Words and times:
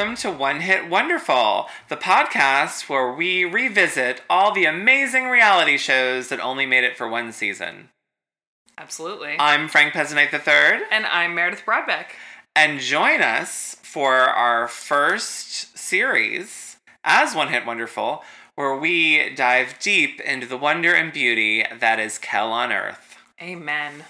Welcome 0.00 0.16
to 0.16 0.30
One 0.30 0.60
Hit 0.60 0.88
Wonderful, 0.88 1.66
the 1.90 1.96
podcast 1.98 2.88
where 2.88 3.12
we 3.12 3.44
revisit 3.44 4.22
all 4.30 4.50
the 4.50 4.64
amazing 4.64 5.26
reality 5.26 5.76
shows 5.76 6.30
that 6.30 6.40
only 6.40 6.64
made 6.64 6.84
it 6.84 6.96
for 6.96 7.06
one 7.06 7.32
season. 7.32 7.90
Absolutely. 8.78 9.36
I'm 9.38 9.68
Frank 9.68 9.92
Pezzanite 9.92 10.32
III, 10.32 10.86
and 10.90 11.04
I'm 11.04 11.34
Meredith 11.34 11.66
Broadbeck. 11.66 12.12
and 12.56 12.80
join 12.80 13.20
us 13.20 13.76
for 13.82 14.14
our 14.14 14.68
first 14.68 15.76
series 15.76 16.78
as 17.04 17.34
One 17.34 17.48
Hit 17.48 17.66
Wonderful, 17.66 18.22
where 18.54 18.74
we 18.74 19.34
dive 19.34 19.78
deep 19.80 20.18
into 20.22 20.46
the 20.46 20.56
wonder 20.56 20.94
and 20.94 21.12
beauty 21.12 21.62
that 21.78 22.00
is 22.00 22.16
Kell 22.16 22.52
on 22.52 22.72
Earth. 22.72 23.18
Amen. 23.42 24.04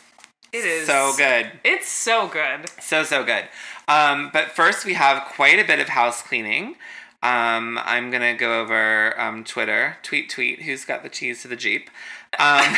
It 0.52 0.64
is 0.64 0.86
So 0.86 1.12
good. 1.16 1.50
It's 1.64 1.88
so 1.88 2.28
good. 2.28 2.70
So, 2.80 3.02
so 3.02 3.24
good. 3.24 3.48
Um, 3.90 4.30
but 4.32 4.52
first, 4.52 4.84
we 4.84 4.94
have 4.94 5.24
quite 5.24 5.58
a 5.58 5.64
bit 5.64 5.80
of 5.80 5.88
house 5.88 6.22
cleaning. 6.22 6.76
Um, 7.24 7.76
I'm 7.82 8.10
going 8.10 8.22
to 8.22 8.34
go 8.34 8.60
over 8.60 9.18
um, 9.20 9.42
Twitter. 9.42 9.96
Tweet, 10.04 10.30
tweet. 10.30 10.62
Who's 10.62 10.84
got 10.84 11.02
the 11.02 11.08
cheese 11.08 11.42
to 11.42 11.48
the 11.48 11.56
Jeep? 11.56 11.90
Um, 12.38 12.76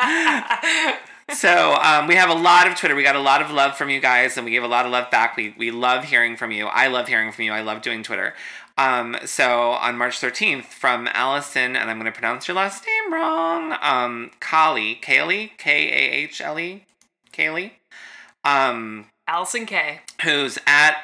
so, 1.32 1.76
um, 1.76 2.08
we 2.08 2.16
have 2.16 2.30
a 2.30 2.34
lot 2.34 2.66
of 2.66 2.74
Twitter. 2.74 2.96
We 2.96 3.04
got 3.04 3.14
a 3.14 3.20
lot 3.20 3.42
of 3.42 3.52
love 3.52 3.76
from 3.76 3.90
you 3.90 4.00
guys, 4.00 4.36
and 4.36 4.44
we 4.44 4.50
give 4.50 4.64
a 4.64 4.68
lot 4.68 4.86
of 4.86 4.92
love 4.92 5.08
back. 5.08 5.36
We, 5.36 5.54
we 5.56 5.70
love 5.70 6.02
hearing 6.02 6.36
from 6.36 6.50
you. 6.50 6.66
I 6.66 6.88
love 6.88 7.06
hearing 7.06 7.30
from 7.30 7.44
you. 7.44 7.52
I 7.52 7.60
love 7.60 7.80
doing 7.80 8.02
Twitter. 8.02 8.34
Um, 8.76 9.18
so, 9.24 9.70
on 9.70 9.96
March 9.96 10.20
13th, 10.20 10.64
from 10.64 11.08
Allison, 11.12 11.76
and 11.76 11.88
I'm 11.88 12.00
going 12.00 12.12
to 12.12 12.18
pronounce 12.18 12.48
your 12.48 12.56
last 12.56 12.84
name 12.84 13.14
wrong, 13.14 13.76
um, 13.80 14.32
Kali, 14.40 14.98
Kaylee, 15.00 15.56
K 15.58 15.90
A 15.90 16.10
H 16.24 16.40
L 16.40 16.58
E, 16.58 16.86
Kaylee. 17.32 17.70
Um, 18.44 19.06
Allison 19.30 19.64
K. 19.64 20.00
who's 20.24 20.58
at 20.66 20.96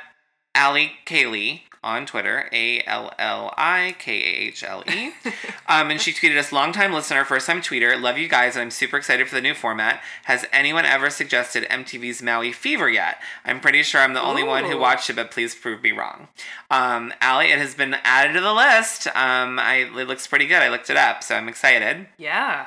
Allie 0.53 0.95
Kaylee 1.07 1.61
on 1.85 2.07
Twitter, 2.07 2.49
A 2.53 2.83
L 2.83 3.13
L 3.21 3.55
I 3.57 3.95
K 4.01 4.13
A 4.13 4.49
H 4.49 4.65
L 4.65 4.83
E. 4.93 5.13
Um, 5.69 5.91
and 5.91 6.01
she 6.01 6.13
tweeted 6.13 6.39
us, 6.39 6.53
longtime 6.53 6.93
listener, 6.93 7.25
first 7.25 7.49
time 7.49 7.61
tweeter. 7.61 8.01
Love 8.01 8.19
you 8.19 8.29
guys, 8.29 8.55
and 8.55 8.63
I'm 8.63 8.71
super 8.71 8.97
excited 8.97 9.29
for 9.29 9.35
the 9.35 9.41
new 9.41 9.53
format. 9.53 10.01
Has 10.25 10.47
anyone 10.53 10.85
ever 10.85 11.11
suggested 11.11 11.65
MTV's 11.69 12.23
Maui 12.23 12.53
Fever 12.53 12.89
yet? 12.89 13.21
I'm 13.45 13.59
pretty 13.59 13.83
sure 13.83 14.01
I'm 14.01 14.15
the 14.15 14.23
only 14.23 14.45
one 14.45 14.65
who 14.65 14.79
watched 14.79 15.11
it, 15.11 15.17
but 15.17 15.33
please 15.33 15.57
prove 15.57 15.83
me 15.83 15.91
wrong. 15.91 16.29
Um, 16.71 17.13
Allie, 17.21 17.51
it 17.51 17.59
has 17.59 17.75
been 17.75 17.95
added 18.05 18.35
to 18.35 18.41
the 18.41 18.53
list. 18.55 19.09
Um, 19.09 19.59
I, 19.59 19.89
it 19.93 20.07
looks 20.07 20.29
pretty 20.29 20.47
good. 20.47 20.63
I 20.63 20.69
looked 20.69 20.89
it 20.89 20.97
up, 20.97 21.25
so 21.25 21.35
I'm 21.35 21.49
excited. 21.49 22.07
Yeah. 22.17 22.67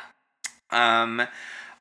Um, 0.71 1.25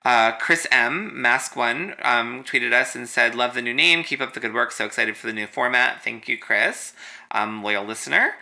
uh, 0.05 0.33
Chris 0.33 0.67
M, 0.71 1.21
Mask 1.21 1.57
One, 1.57 1.95
um, 2.03 2.45
tweeted 2.45 2.73
us 2.73 2.95
and 2.95 3.09
said, 3.09 3.35
Love 3.35 3.55
the 3.55 3.63
new 3.63 3.75
name. 3.75 4.05
Keep 4.05 4.21
up 4.21 4.35
the 4.35 4.41
good 4.41 4.55
work. 4.55 4.73
So 4.73 4.87
excited 4.87 5.17
for 5.17 5.27
the 5.27 5.33
new 5.33 5.47
format. 5.47 6.03
Thank 6.03 6.29
you, 6.29 6.39
Chris. 6.39 6.93
Um, 7.31 7.63
loyal 7.63 7.85
listener. 7.85 8.35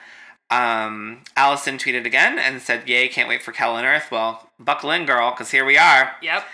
Um, 0.50 1.22
Allison 1.36 1.76
tweeted 1.76 2.06
again 2.06 2.38
and 2.38 2.60
said, 2.60 2.88
Yay, 2.88 3.08
can't 3.08 3.28
wait 3.28 3.42
for 3.42 3.52
Kell 3.52 3.72
on 3.72 3.84
Earth. 3.84 4.10
Well, 4.10 4.50
buckle 4.58 4.90
in, 4.90 5.06
girl, 5.06 5.30
because 5.30 5.50
here 5.50 5.64
we 5.64 5.76
are. 5.76 6.12
Yep. 6.22 6.44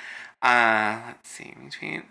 Uh, 0.41 1.01
let's 1.07 1.31
see, 1.31 1.55
retweet. 1.61 2.05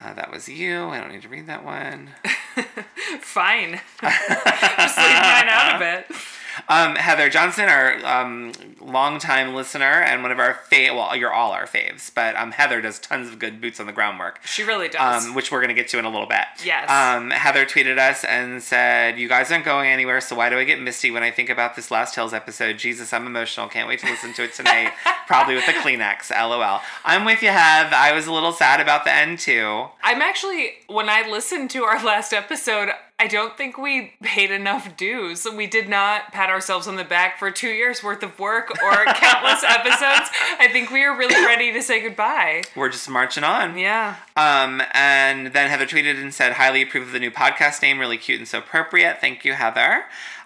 Uh, 0.00 0.14
that 0.14 0.32
was 0.32 0.48
you. 0.48 0.86
I 0.86 1.00
don't 1.00 1.12
need 1.12 1.22
to 1.22 1.28
read 1.28 1.46
that 1.46 1.64
one. 1.64 2.10
Fine. 3.20 3.80
Just 4.00 4.98
leave 4.98 5.20
mine 5.20 5.48
out 5.48 5.76
of 5.76 5.82
it. 5.82 6.06
Um, 6.68 6.96
Heather 6.96 7.28
Johnson, 7.28 7.68
our 7.68 8.04
um, 8.04 8.52
longtime 8.80 9.54
listener 9.54 9.84
and 9.84 10.22
one 10.22 10.32
of 10.32 10.38
our 10.38 10.54
fave, 10.70 10.94
well, 10.94 11.14
you're 11.16 11.32
all 11.32 11.52
our 11.52 11.66
faves, 11.66 12.12
but 12.14 12.36
um, 12.36 12.52
Heather 12.52 12.80
does 12.80 12.98
tons 12.98 13.28
of 13.28 13.38
good 13.38 13.60
boots 13.60 13.80
on 13.80 13.86
the 13.86 13.92
ground 13.92 14.18
work. 14.18 14.40
She 14.44 14.62
really 14.62 14.88
does. 14.88 15.26
um, 15.26 15.34
which 15.34 15.50
we're 15.52 15.60
gonna 15.60 15.74
get 15.74 15.88
to 15.88 15.98
in 15.98 16.04
a 16.04 16.10
little 16.10 16.26
bit. 16.26 16.44
Yes. 16.64 16.88
Um, 16.90 17.30
Heather 17.30 17.64
tweeted 17.64 17.98
us 17.98 18.24
and 18.24 18.62
said, 18.62 19.18
"You 19.18 19.28
guys 19.28 19.50
aren't 19.52 19.64
going 19.64 19.88
anywhere, 19.90 20.20
so 20.20 20.36
why 20.36 20.48
do 20.50 20.58
I 20.58 20.64
get 20.64 20.80
misty 20.80 21.10
when 21.10 21.22
I 21.22 21.30
think 21.30 21.48
about 21.50 21.76
this 21.76 21.90
last 21.90 22.14
Hills 22.14 22.32
episode? 22.34 22.78
Jesus, 22.78 23.12
I'm 23.12 23.26
emotional. 23.26 23.68
Can't 23.68 23.88
wait 23.88 24.00
to 24.00 24.06
listen 24.06 24.32
to 24.34 24.44
it 24.44 24.54
tonight. 24.54 24.92
Probably 25.26 25.54
with 25.54 25.68
a 25.68 25.72
Kleenex. 25.72 26.30
LOL. 26.30 26.80
I'm 27.04 27.24
with 27.24 27.42
you, 27.42 27.48
Hev. 27.50 27.92
I 27.92 28.12
was 28.12 28.26
a 28.26 28.32
little 28.32 28.52
sad 28.52 28.80
about 28.80 29.04
the 29.04 29.12
end 29.14 29.38
too. 29.38 29.86
I'm 30.02 30.20
actually, 30.22 30.72
when 30.88 31.08
I 31.08 31.28
listened 31.28 31.70
to 31.70 31.84
our 31.84 32.02
last 32.04 32.32
episode, 32.32 32.90
I 33.20 33.26
don't 33.26 33.54
think 33.54 33.76
we 33.76 34.14
paid 34.22 34.50
enough 34.50 34.96
dues. 34.96 35.46
We 35.54 35.66
did 35.66 35.90
not 35.90 36.32
pat 36.32 36.48
ourselves 36.48 36.88
on 36.88 36.96
the 36.96 37.04
back 37.04 37.38
for 37.38 37.50
two 37.50 37.68
years 37.68 38.02
worth 38.02 38.22
of 38.22 38.38
work 38.38 38.70
or 38.82 38.92
countless 39.04 39.62
episodes. 39.62 40.30
I 40.58 40.68
think 40.72 40.90
we 40.90 41.04
are 41.04 41.14
really 41.14 41.34
ready 41.34 41.70
to 41.70 41.82
say 41.82 42.00
goodbye. 42.00 42.62
We're 42.74 42.88
just 42.88 43.10
marching 43.10 43.44
on. 43.44 43.76
Yeah. 43.76 44.16
Um, 44.38 44.80
and 44.94 45.48
then 45.48 45.68
Heather 45.68 45.84
tweeted 45.84 46.18
and 46.18 46.32
said, 46.32 46.54
highly 46.54 46.80
approve 46.80 47.08
of 47.08 47.12
the 47.12 47.20
new 47.20 47.30
podcast 47.30 47.82
name, 47.82 47.98
really 47.98 48.16
cute 48.16 48.38
and 48.38 48.48
so 48.48 48.60
appropriate. 48.60 49.20
Thank 49.20 49.44
you, 49.44 49.52
Heather. 49.52 50.04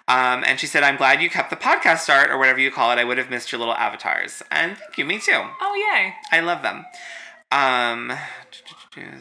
Um, 0.09 0.43
and 0.45 0.59
she 0.59 0.67
said, 0.67 0.83
I'm 0.83 0.97
glad 0.97 1.23
you 1.23 1.31
kept 1.31 1.51
the 1.51 1.57
podcast 1.57 2.13
art 2.13 2.29
or 2.29 2.39
whatever 2.39 2.59
you 2.59 2.73
call 2.73 2.91
it. 2.91 2.99
I 2.99 3.05
would 3.05 3.19
have 3.19 3.31
missed 3.31 3.53
your 3.53 3.61
little 3.61 3.75
avatars. 3.75 4.43
And 4.51 4.77
thank 4.77 4.99
you, 4.99 5.05
me 5.05 5.21
too. 5.21 5.45
Oh, 5.61 5.93
yay. 5.95 6.15
I 6.33 6.41
love 6.41 6.63
them. 6.63 6.85
Um, 7.53 8.13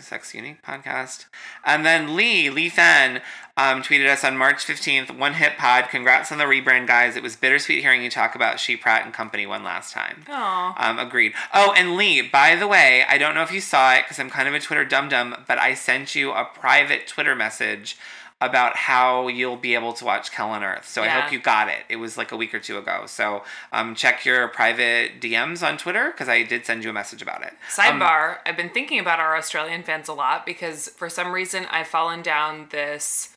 Sex 0.01 0.33
Unique 0.33 0.63
podcast. 0.63 1.25
And 1.65 1.85
then 1.85 2.15
Lee, 2.15 2.49
Lee 2.49 2.69
Fan, 2.69 3.21
um, 3.55 3.81
tweeted 3.83 4.07
us 4.07 4.23
on 4.23 4.37
March 4.37 4.65
15th, 4.65 5.17
One 5.17 5.33
Hit 5.33 5.57
Pod. 5.57 5.89
Congrats 5.89 6.31
on 6.31 6.37
the 6.37 6.45
rebrand, 6.45 6.87
guys. 6.87 7.15
It 7.15 7.23
was 7.23 7.35
bittersweet 7.35 7.81
hearing 7.81 8.03
you 8.03 8.09
talk 8.09 8.35
about 8.35 8.59
She 8.59 8.75
Pratt 8.75 9.05
and 9.05 9.13
Company 9.13 9.45
one 9.45 9.63
last 9.63 9.93
time. 9.93 10.23
Aw. 10.27 10.89
Um, 10.89 10.99
agreed. 10.99 11.33
Oh, 11.53 11.73
and 11.77 11.95
Lee, 11.95 12.21
by 12.21 12.55
the 12.55 12.67
way, 12.67 13.03
I 13.07 13.17
don't 13.17 13.35
know 13.35 13.43
if 13.43 13.51
you 13.51 13.61
saw 13.61 13.93
it 13.93 14.03
because 14.03 14.19
I'm 14.19 14.29
kind 14.29 14.47
of 14.47 14.53
a 14.53 14.59
Twitter 14.59 14.85
dum 14.85 15.09
dum, 15.09 15.35
but 15.47 15.59
I 15.59 15.73
sent 15.73 16.15
you 16.15 16.31
a 16.31 16.45
private 16.45 17.05
Twitter 17.07 17.35
message 17.35 17.97
about 18.45 18.75
how 18.75 19.27
you'll 19.27 19.57
be 19.57 19.75
able 19.75 19.93
to 19.93 20.05
watch 20.05 20.31
Kell 20.31 20.49
on 20.49 20.63
Earth. 20.63 20.87
So 20.87 21.01
I 21.01 21.07
hope 21.07 21.31
you 21.31 21.39
got 21.39 21.69
it. 21.69 21.83
It 21.89 21.97
was 21.97 22.17
like 22.17 22.31
a 22.31 22.37
week 22.37 22.53
or 22.53 22.59
two 22.59 22.77
ago. 22.77 23.03
So 23.07 23.43
um, 23.71 23.95
check 23.95 24.25
your 24.25 24.47
private 24.47 25.21
DMs 25.21 25.65
on 25.65 25.77
Twitter 25.77 26.11
because 26.11 26.29
I 26.29 26.43
did 26.43 26.65
send 26.65 26.83
you 26.83 26.89
a 26.89 26.93
message 26.93 27.21
about 27.21 27.41
it. 27.41 27.53
Um, 27.53 27.99
Sidebar, 27.99 28.37
I've 28.45 28.57
been 28.57 28.69
thinking 28.69 28.99
about 28.99 29.19
our 29.19 29.35
Australian 29.35 29.83
fans 29.83 30.07
a 30.07 30.13
lot 30.13 30.45
because 30.45 30.89
for 30.89 31.09
some 31.09 31.31
reason 31.31 31.65
I've 31.71 31.87
fallen 31.87 32.21
down 32.21 32.67
this 32.69 33.32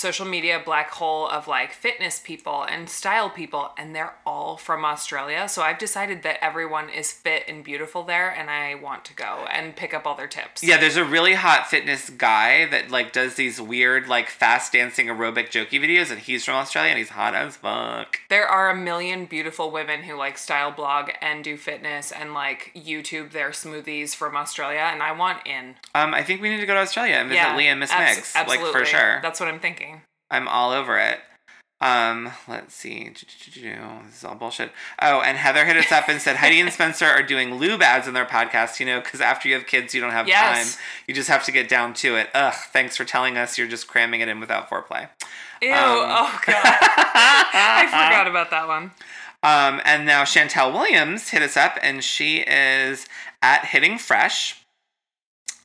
social 0.00 0.24
media 0.26 0.60
black 0.64 0.90
hole 0.92 1.28
of 1.28 1.46
like 1.46 1.72
fitness 1.74 2.18
people 2.18 2.62
and 2.62 2.88
style 2.88 3.28
people 3.28 3.70
and 3.76 3.94
they're 3.94 4.14
all 4.24 4.56
from 4.56 4.84
Australia. 4.84 5.46
So 5.48 5.60
I've 5.60 5.78
decided 5.78 6.22
that 6.22 6.42
everyone 6.42 6.88
is 6.88 7.12
fit 7.12 7.44
and 7.46 7.62
beautiful 7.62 8.02
there 8.02 8.30
and 8.30 8.48
I 8.48 8.74
want 8.76 9.04
to 9.04 9.14
go 9.14 9.46
and 9.52 9.76
pick 9.76 9.92
up 9.92 10.06
all 10.06 10.14
their 10.14 10.26
tips. 10.26 10.64
Yeah, 10.64 10.78
there's 10.78 10.96
a 10.96 11.04
really 11.04 11.34
hot 11.34 11.66
fitness 11.68 12.08
guy 12.08 12.66
that 12.66 12.90
like 12.90 13.12
does 13.12 13.34
these 13.34 13.60
weird 13.60 14.08
like 14.08 14.30
fast 14.30 14.72
dancing 14.72 15.08
aerobic 15.08 15.50
jokey 15.50 15.80
videos, 15.80 16.10
and 16.10 16.18
he's 16.20 16.44
from 16.44 16.54
Australia 16.54 16.90
and 16.90 16.98
he's 16.98 17.10
hot 17.10 17.34
as 17.34 17.56
fuck. 17.56 18.20
There 18.30 18.46
are 18.46 18.70
a 18.70 18.76
million 18.76 19.26
beautiful 19.26 19.70
women 19.70 20.02
who 20.04 20.14
like 20.16 20.38
style 20.38 20.70
blog 20.70 21.10
and 21.20 21.44
do 21.44 21.56
fitness 21.56 22.10
and 22.10 22.32
like 22.32 22.72
YouTube 22.74 23.32
their 23.32 23.50
smoothies 23.50 24.14
from 24.14 24.36
Australia 24.36 24.88
and 24.92 25.02
I 25.02 25.12
want 25.12 25.46
in. 25.46 25.74
Um, 25.94 26.14
I 26.14 26.22
think 26.22 26.40
we 26.40 26.48
need 26.48 26.60
to 26.60 26.66
go 26.66 26.74
to 26.74 26.80
Australia 26.80 27.16
and 27.16 27.28
visit 27.28 27.56
Lee 27.56 27.66
and 27.66 27.80
Miss 27.80 27.90
abs- 27.90 28.18
Megs, 28.18 28.36
absolutely. 28.36 28.64
like 28.64 28.72
for 28.72 28.84
sure. 28.86 29.18
That's 29.22 29.40
what 29.40 29.48
I'm 29.48 29.60
thinking. 29.60 29.89
I'm 30.30 30.48
all 30.48 30.70
over 30.72 30.98
it. 30.98 31.20
Um, 31.82 32.30
let's 32.46 32.74
see. 32.74 33.08
This 33.08 33.56
is 34.18 34.22
all 34.24 34.34
bullshit. 34.34 34.70
Oh, 35.00 35.22
and 35.22 35.38
Heather 35.38 35.64
hit 35.64 35.76
us 35.78 35.90
up 35.90 36.10
and 36.10 36.20
said 36.20 36.36
Heidi 36.36 36.60
and 36.60 36.70
Spencer 36.70 37.06
are 37.06 37.22
doing 37.22 37.54
lube 37.54 37.80
ads 37.80 38.06
in 38.06 38.12
their 38.12 38.26
podcast, 38.26 38.80
you 38.80 38.84
know, 38.86 39.00
because 39.00 39.22
after 39.22 39.48
you 39.48 39.54
have 39.54 39.66
kids, 39.66 39.94
you 39.94 40.00
don't 40.02 40.10
have 40.10 40.28
Yes. 40.28 40.74
time. 40.76 40.82
You 41.06 41.14
just 41.14 41.30
have 41.30 41.42
to 41.46 41.52
get 41.52 41.70
down 41.70 41.94
to 41.94 42.16
it. 42.16 42.28
Ugh, 42.34 42.52
thanks 42.74 42.98
for 42.98 43.06
telling 43.06 43.38
us 43.38 43.56
you're 43.56 43.66
just 43.66 43.88
cramming 43.88 44.20
it 44.20 44.28
in 44.28 44.40
without 44.40 44.68
foreplay. 44.68 45.08
Ew, 45.62 45.72
Um, 45.72 45.78
oh 45.78 46.40
god. 46.46 46.62
I 46.64 47.86
forgot 47.86 48.26
about 48.28 48.50
that 48.50 48.68
one. 48.68 48.90
Um, 49.42 49.80
and 49.86 50.04
now 50.04 50.24
Chantel 50.24 50.70
Williams 50.70 51.30
hit 51.30 51.40
us 51.40 51.56
up, 51.56 51.78
and 51.82 52.04
she 52.04 52.40
is 52.46 53.06
at 53.40 53.64
Hitting 53.64 53.96
Fresh. 53.96 54.59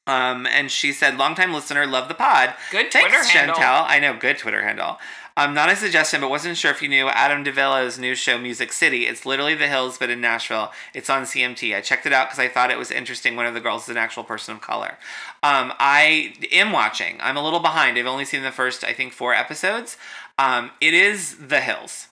Um, 0.08 0.46
and 0.46 0.70
she 0.70 0.94
said, 0.94 1.18
"Longtime 1.18 1.54
listener, 1.54 1.88
love 1.88 2.08
the 2.08 2.14
pod. 2.14 2.54
Good 2.72 2.92
Thanks, 2.92 3.10
Twitter 3.10 3.24
handle. 3.24 3.56
Chantel. 3.56 3.86
I 3.88 4.00
know, 4.00 4.16
good 4.16 4.38
Twitter 4.38 4.62
handle. 4.64 5.00
Um, 5.38 5.54
not 5.54 5.70
a 5.70 5.76
suggestion, 5.76 6.22
but 6.22 6.30
wasn't 6.30 6.58
sure 6.58 6.72
if 6.72 6.82
you 6.82 6.88
knew 6.88 7.10
Adam 7.10 7.44
DiVello's 7.44 8.00
new 8.00 8.16
show, 8.16 8.38
Music 8.38 8.72
City. 8.72 9.06
It's 9.06 9.26
literally 9.26 9.54
The 9.54 9.68
Hills, 9.68 9.98
but 9.98 10.10
in 10.10 10.22
Nashville. 10.22 10.72
It's 10.94 11.10
on 11.10 11.24
CMT. 11.24 11.76
I 11.76 11.82
checked 11.82 12.06
it 12.06 12.14
out 12.14 12.28
because 12.28 12.40
I 12.40 12.48
thought 12.48 12.72
it 12.72 12.78
was 12.78 12.90
interesting. 12.90 13.36
One 13.36 13.46
of 13.46 13.54
the 13.54 13.60
girls 13.60 13.84
is 13.84 13.90
an 13.90 13.98
actual 13.98 14.24
person 14.24 14.56
of 14.56 14.62
color. 14.62 14.98
Um, 15.44 15.74
I 15.78 16.36
am 16.54 16.72
watching. 16.72 17.18
I'm 17.20 17.36
a 17.36 17.44
little 17.44 17.60
behind. 17.60 17.98
I've 17.98 18.06
only 18.06 18.24
seen 18.24 18.44
the 18.44 18.52
first, 18.52 18.86
I 18.86 18.94
think, 18.94 19.12
four 19.12 19.34
episodes. 19.34 19.98
Um, 20.40 20.72
it 20.80 20.94
is 20.94 21.36
The 21.36 21.60
Hills. 21.60 22.08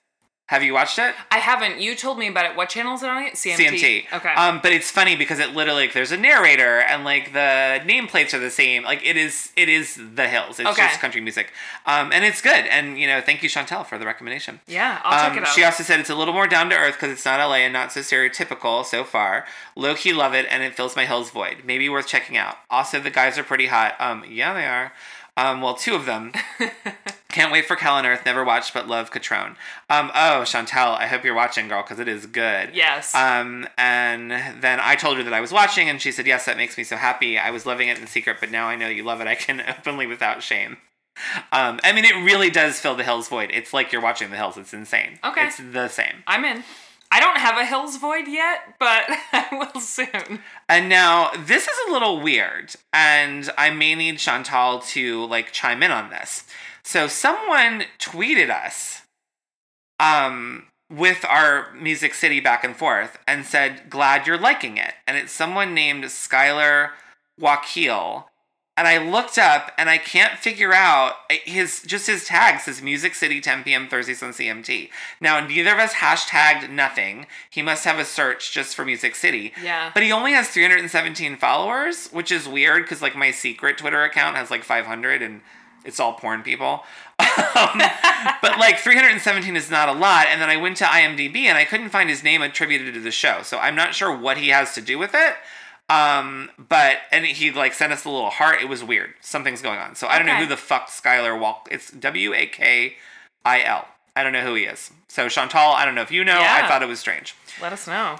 Have 0.48 0.62
you 0.62 0.74
watched 0.74 0.98
it? 0.98 1.14
I 1.30 1.38
haven't. 1.38 1.80
You 1.80 1.94
told 1.96 2.18
me 2.18 2.28
about 2.28 2.44
it. 2.44 2.54
What 2.54 2.68
channel 2.68 2.92
is 2.94 3.02
it 3.02 3.08
on? 3.08 3.24
CMT. 3.30 3.56
CMT. 3.56 4.04
Okay. 4.12 4.34
Um, 4.34 4.60
but 4.62 4.72
it's 4.72 4.90
funny 4.90 5.16
because 5.16 5.38
it 5.38 5.54
literally 5.54 5.84
like 5.84 5.94
there's 5.94 6.12
a 6.12 6.18
narrator 6.18 6.80
and 6.80 7.02
like 7.02 7.32
the 7.32 7.80
nameplates 7.86 8.34
are 8.34 8.38
the 8.38 8.50
same. 8.50 8.82
Like 8.84 9.04
it 9.06 9.16
is 9.16 9.52
it 9.56 9.70
is 9.70 9.98
the 10.14 10.28
hills. 10.28 10.60
It's 10.60 10.68
Okay. 10.68 10.82
just 10.88 11.00
country 11.00 11.22
music. 11.22 11.50
Um, 11.86 12.12
and 12.12 12.26
it's 12.26 12.42
good. 12.42 12.66
And 12.66 12.98
you 12.98 13.06
know, 13.06 13.22
thank 13.22 13.42
you 13.42 13.48
Chantel 13.48 13.86
for 13.86 13.96
the 13.96 14.04
recommendation. 14.04 14.60
yeah, 14.66 15.00
I'll 15.02 15.24
Um, 15.24 15.30
check 15.32 15.42
it 15.42 15.48
out. 15.48 15.54
She 15.54 15.64
also 15.64 15.82
said 15.82 15.98
it's 15.98 16.10
a 16.10 16.14
little 16.14 16.34
more 16.34 16.46
down 16.46 16.68
to 16.68 16.76
earth 16.76 16.94
because 16.96 17.10
it's 17.10 17.24
not 17.24 17.40
LA 17.40 17.56
and 17.64 17.72
not 17.72 17.90
so 17.90 18.00
stereotypical 18.00 18.84
so 18.84 19.02
far. 19.02 19.46
Low 19.74 19.94
key 19.94 20.12
love 20.12 20.34
it 20.34 20.46
and 20.50 20.62
it 20.62 20.74
fills 20.74 20.94
my 20.94 21.06
hills 21.06 21.30
void. 21.30 21.62
Maybe 21.64 21.88
worth 21.88 22.06
checking 22.06 22.36
out. 22.36 22.56
Also, 22.68 23.00
the 23.00 23.08
guys 23.10 23.38
are 23.38 23.44
pretty 23.44 23.68
hot. 23.68 23.94
Um, 23.98 24.22
yeah, 24.28 24.52
they 24.52 24.66
are. 24.66 24.92
Um, 25.38 25.62
well, 25.62 25.74
two 25.74 25.94
of 25.94 26.04
them. 26.04 26.32
Can't 27.34 27.50
wait 27.50 27.66
for 27.66 27.74
Hell 27.74 27.94
on 27.94 28.06
Earth. 28.06 28.24
Never 28.24 28.44
watched, 28.44 28.72
but 28.72 28.86
love 28.86 29.10
Cutrone. 29.10 29.56
Um, 29.90 30.12
oh, 30.14 30.44
Chantel, 30.44 30.96
I 30.96 31.08
hope 31.08 31.24
you're 31.24 31.34
watching, 31.34 31.66
girl, 31.66 31.82
because 31.82 31.98
it 31.98 32.06
is 32.06 32.26
good. 32.26 32.70
Yes. 32.72 33.12
Um, 33.12 33.66
and 33.76 34.30
then 34.30 34.78
I 34.80 34.94
told 34.94 35.16
her 35.16 35.24
that 35.24 35.32
I 35.32 35.40
was 35.40 35.50
watching, 35.50 35.88
and 35.88 36.00
she 36.00 36.12
said, 36.12 36.28
"Yes, 36.28 36.44
that 36.44 36.56
makes 36.56 36.78
me 36.78 36.84
so 36.84 36.94
happy. 36.94 37.36
I 37.36 37.50
was 37.50 37.66
loving 37.66 37.88
it 37.88 37.98
in 37.98 38.06
secret, 38.06 38.36
but 38.38 38.52
now 38.52 38.68
I 38.68 38.76
know 38.76 38.86
you 38.86 39.02
love 39.02 39.20
it. 39.20 39.26
I 39.26 39.34
can 39.34 39.60
openly 39.68 40.06
without 40.06 40.44
shame." 40.44 40.76
Um, 41.50 41.80
I 41.82 41.90
mean, 41.92 42.04
it 42.04 42.14
really 42.24 42.50
does 42.50 42.78
fill 42.78 42.94
the 42.94 43.02
Hills 43.02 43.26
void. 43.26 43.50
It's 43.52 43.72
like 43.72 43.90
you're 43.90 44.00
watching 44.00 44.30
the 44.30 44.36
Hills. 44.36 44.56
It's 44.56 44.72
insane. 44.72 45.18
Okay. 45.24 45.48
It's 45.48 45.56
the 45.56 45.88
same. 45.88 46.22
I'm 46.28 46.44
in. 46.44 46.62
I 47.10 47.18
don't 47.18 47.38
have 47.38 47.58
a 47.58 47.64
Hills 47.64 47.96
Void 47.96 48.28
yet, 48.28 48.74
but 48.78 49.04
I 49.32 49.48
will 49.52 49.80
soon. 49.80 50.40
And 50.68 50.88
now 50.88 51.30
this 51.36 51.66
is 51.66 51.76
a 51.88 51.92
little 51.92 52.20
weird, 52.20 52.74
and 52.92 53.50
I 53.58 53.70
may 53.70 53.96
need 53.96 54.18
Chantal 54.18 54.78
to 54.80 55.24
like 55.26 55.52
chime 55.52 55.82
in 55.82 55.90
on 55.90 56.10
this. 56.10 56.44
So 56.84 57.08
someone 57.08 57.84
tweeted 57.98 58.50
us 58.50 59.02
um 59.98 60.66
with 60.90 61.24
our 61.24 61.72
Music 61.74 62.14
City 62.14 62.40
back 62.40 62.62
and 62.64 62.76
forth 62.76 63.18
and 63.26 63.44
said, 63.44 63.88
Glad 63.88 64.26
you're 64.26 64.38
liking 64.38 64.76
it. 64.76 64.94
And 65.06 65.16
it's 65.16 65.32
someone 65.32 65.74
named 65.74 66.04
Skylar 66.04 66.90
Wakil. 67.40 68.24
And 68.76 68.88
I 68.88 68.98
looked 68.98 69.38
up 69.38 69.70
and 69.78 69.88
I 69.88 69.98
can't 69.98 70.36
figure 70.36 70.74
out 70.74 71.12
eh, 71.30 71.38
his 71.44 71.82
just 71.82 72.08
his 72.08 72.24
tag 72.24 72.60
says 72.60 72.82
Music 72.82 73.14
City 73.14 73.40
10 73.40 73.62
p.m. 73.62 73.88
Thursdays 73.88 74.22
on 74.22 74.30
CMT. 74.30 74.90
Now 75.20 75.46
neither 75.46 75.72
of 75.72 75.78
us 75.78 75.94
hashtagged 75.94 76.70
nothing. 76.70 77.26
He 77.50 77.62
must 77.62 77.84
have 77.84 78.00
a 78.00 78.04
search 78.04 78.52
just 78.52 78.74
for 78.74 78.84
Music 78.84 79.14
City. 79.14 79.52
Yeah. 79.62 79.92
But 79.94 80.02
he 80.02 80.10
only 80.10 80.32
has 80.32 80.48
317 80.48 81.36
followers, 81.36 82.08
which 82.08 82.32
is 82.32 82.48
weird 82.48 82.82
because 82.82 83.00
like 83.00 83.14
my 83.14 83.30
secret 83.30 83.78
Twitter 83.78 84.02
account 84.02 84.36
has 84.36 84.50
like 84.50 84.64
500 84.64 85.22
and 85.22 85.40
it's 85.84 86.00
all 86.00 86.14
porn 86.14 86.42
people. 86.42 86.84
um, 87.18 87.80
but 88.42 88.58
like 88.58 88.78
317 88.78 89.56
is 89.56 89.70
not 89.70 89.88
a 89.88 89.92
lot. 89.92 90.26
And 90.28 90.40
then 90.40 90.50
I 90.50 90.56
went 90.56 90.76
to 90.78 90.84
IMDb 90.84 91.44
and 91.44 91.56
I 91.56 91.64
couldn't 91.64 91.90
find 91.90 92.08
his 92.10 92.22
name 92.24 92.42
attributed 92.42 92.94
to 92.94 93.00
the 93.00 93.10
show. 93.10 93.42
So 93.42 93.58
I'm 93.58 93.76
not 93.76 93.94
sure 93.94 94.16
what 94.16 94.38
he 94.38 94.48
has 94.48 94.74
to 94.74 94.80
do 94.80 94.98
with 94.98 95.12
it. 95.14 95.34
Um, 95.90 96.50
but 96.56 96.96
and 97.12 97.26
he 97.26 97.50
like 97.50 97.74
sent 97.74 97.92
us 97.92 98.04
a 98.04 98.10
little 98.10 98.30
heart. 98.30 98.62
It 98.62 98.68
was 98.68 98.82
weird. 98.82 99.10
Something's 99.20 99.60
going 99.60 99.78
on. 99.78 99.94
So 99.94 100.06
I 100.06 100.16
don't 100.18 100.26
know 100.26 100.36
who 100.36 100.46
the 100.46 100.56
fuck 100.56 100.88
Skylar 100.88 101.38
Walk. 101.38 101.68
It's 101.70 101.90
W 101.90 102.32
A 102.32 102.46
K 102.46 102.94
I 103.44 103.62
L. 103.62 103.86
I 104.16 104.22
don't 104.22 104.32
know 104.32 104.40
who 104.42 104.54
he 104.54 104.64
is. 104.64 104.90
So 105.08 105.28
Chantal, 105.28 105.60
I 105.60 105.84
don't 105.84 105.94
know 105.94 106.02
if 106.02 106.10
you 106.10 106.24
know. 106.24 106.38
I 106.40 106.66
thought 106.68 106.82
it 106.82 106.88
was 106.88 107.00
strange. 107.00 107.34
Let 107.60 107.72
us 107.72 107.86
know. 107.86 108.16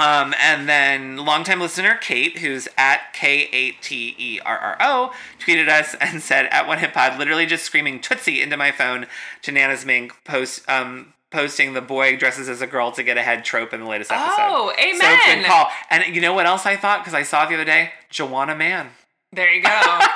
Um, 0.00 0.34
and 0.40 0.68
then 0.68 1.18
longtime 1.18 1.60
listener 1.60 1.98
Kate, 2.00 2.38
who's 2.38 2.68
at 2.78 3.12
K 3.12 3.48
A 3.52 3.72
T 3.72 4.14
E 4.18 4.40
R 4.44 4.58
R 4.58 4.76
O, 4.80 5.12
tweeted 5.38 5.68
us 5.68 5.94
and 6.00 6.22
said, 6.22 6.46
"At 6.46 6.66
One 6.66 6.78
Hit 6.78 6.94
Pod, 6.94 7.18
literally 7.18 7.46
just 7.46 7.64
screaming 7.64 8.00
Tootsie 8.00 8.40
into 8.40 8.56
my 8.56 8.72
phone 8.72 9.06
to 9.42 9.52
Nana's 9.52 9.84
Mink 9.84 10.14
post 10.24 10.68
um 10.68 11.12
posting 11.30 11.74
the 11.74 11.80
boy 11.80 12.16
dresses 12.16 12.48
as 12.48 12.60
a 12.60 12.66
girl 12.66 12.90
to 12.92 13.02
get 13.02 13.16
ahead 13.16 13.44
trope 13.44 13.72
in 13.72 13.80
the 13.80 13.86
latest 13.86 14.10
episode. 14.10 14.36
Oh, 14.38 14.72
amen. 14.78 15.00
So 15.00 15.34
good 15.34 15.44
call. 15.44 15.66
And 15.90 16.14
you 16.14 16.20
know 16.20 16.32
what 16.32 16.46
else 16.46 16.66
I 16.66 16.76
thought 16.76 17.00
because 17.00 17.14
I 17.14 17.22
saw 17.22 17.46
the 17.46 17.54
other 17.54 17.64
day, 17.64 17.92
Juwanna 18.10 18.56
Mann. 18.56 18.90
There 19.32 19.52
you 19.52 19.62
go. 19.62 20.00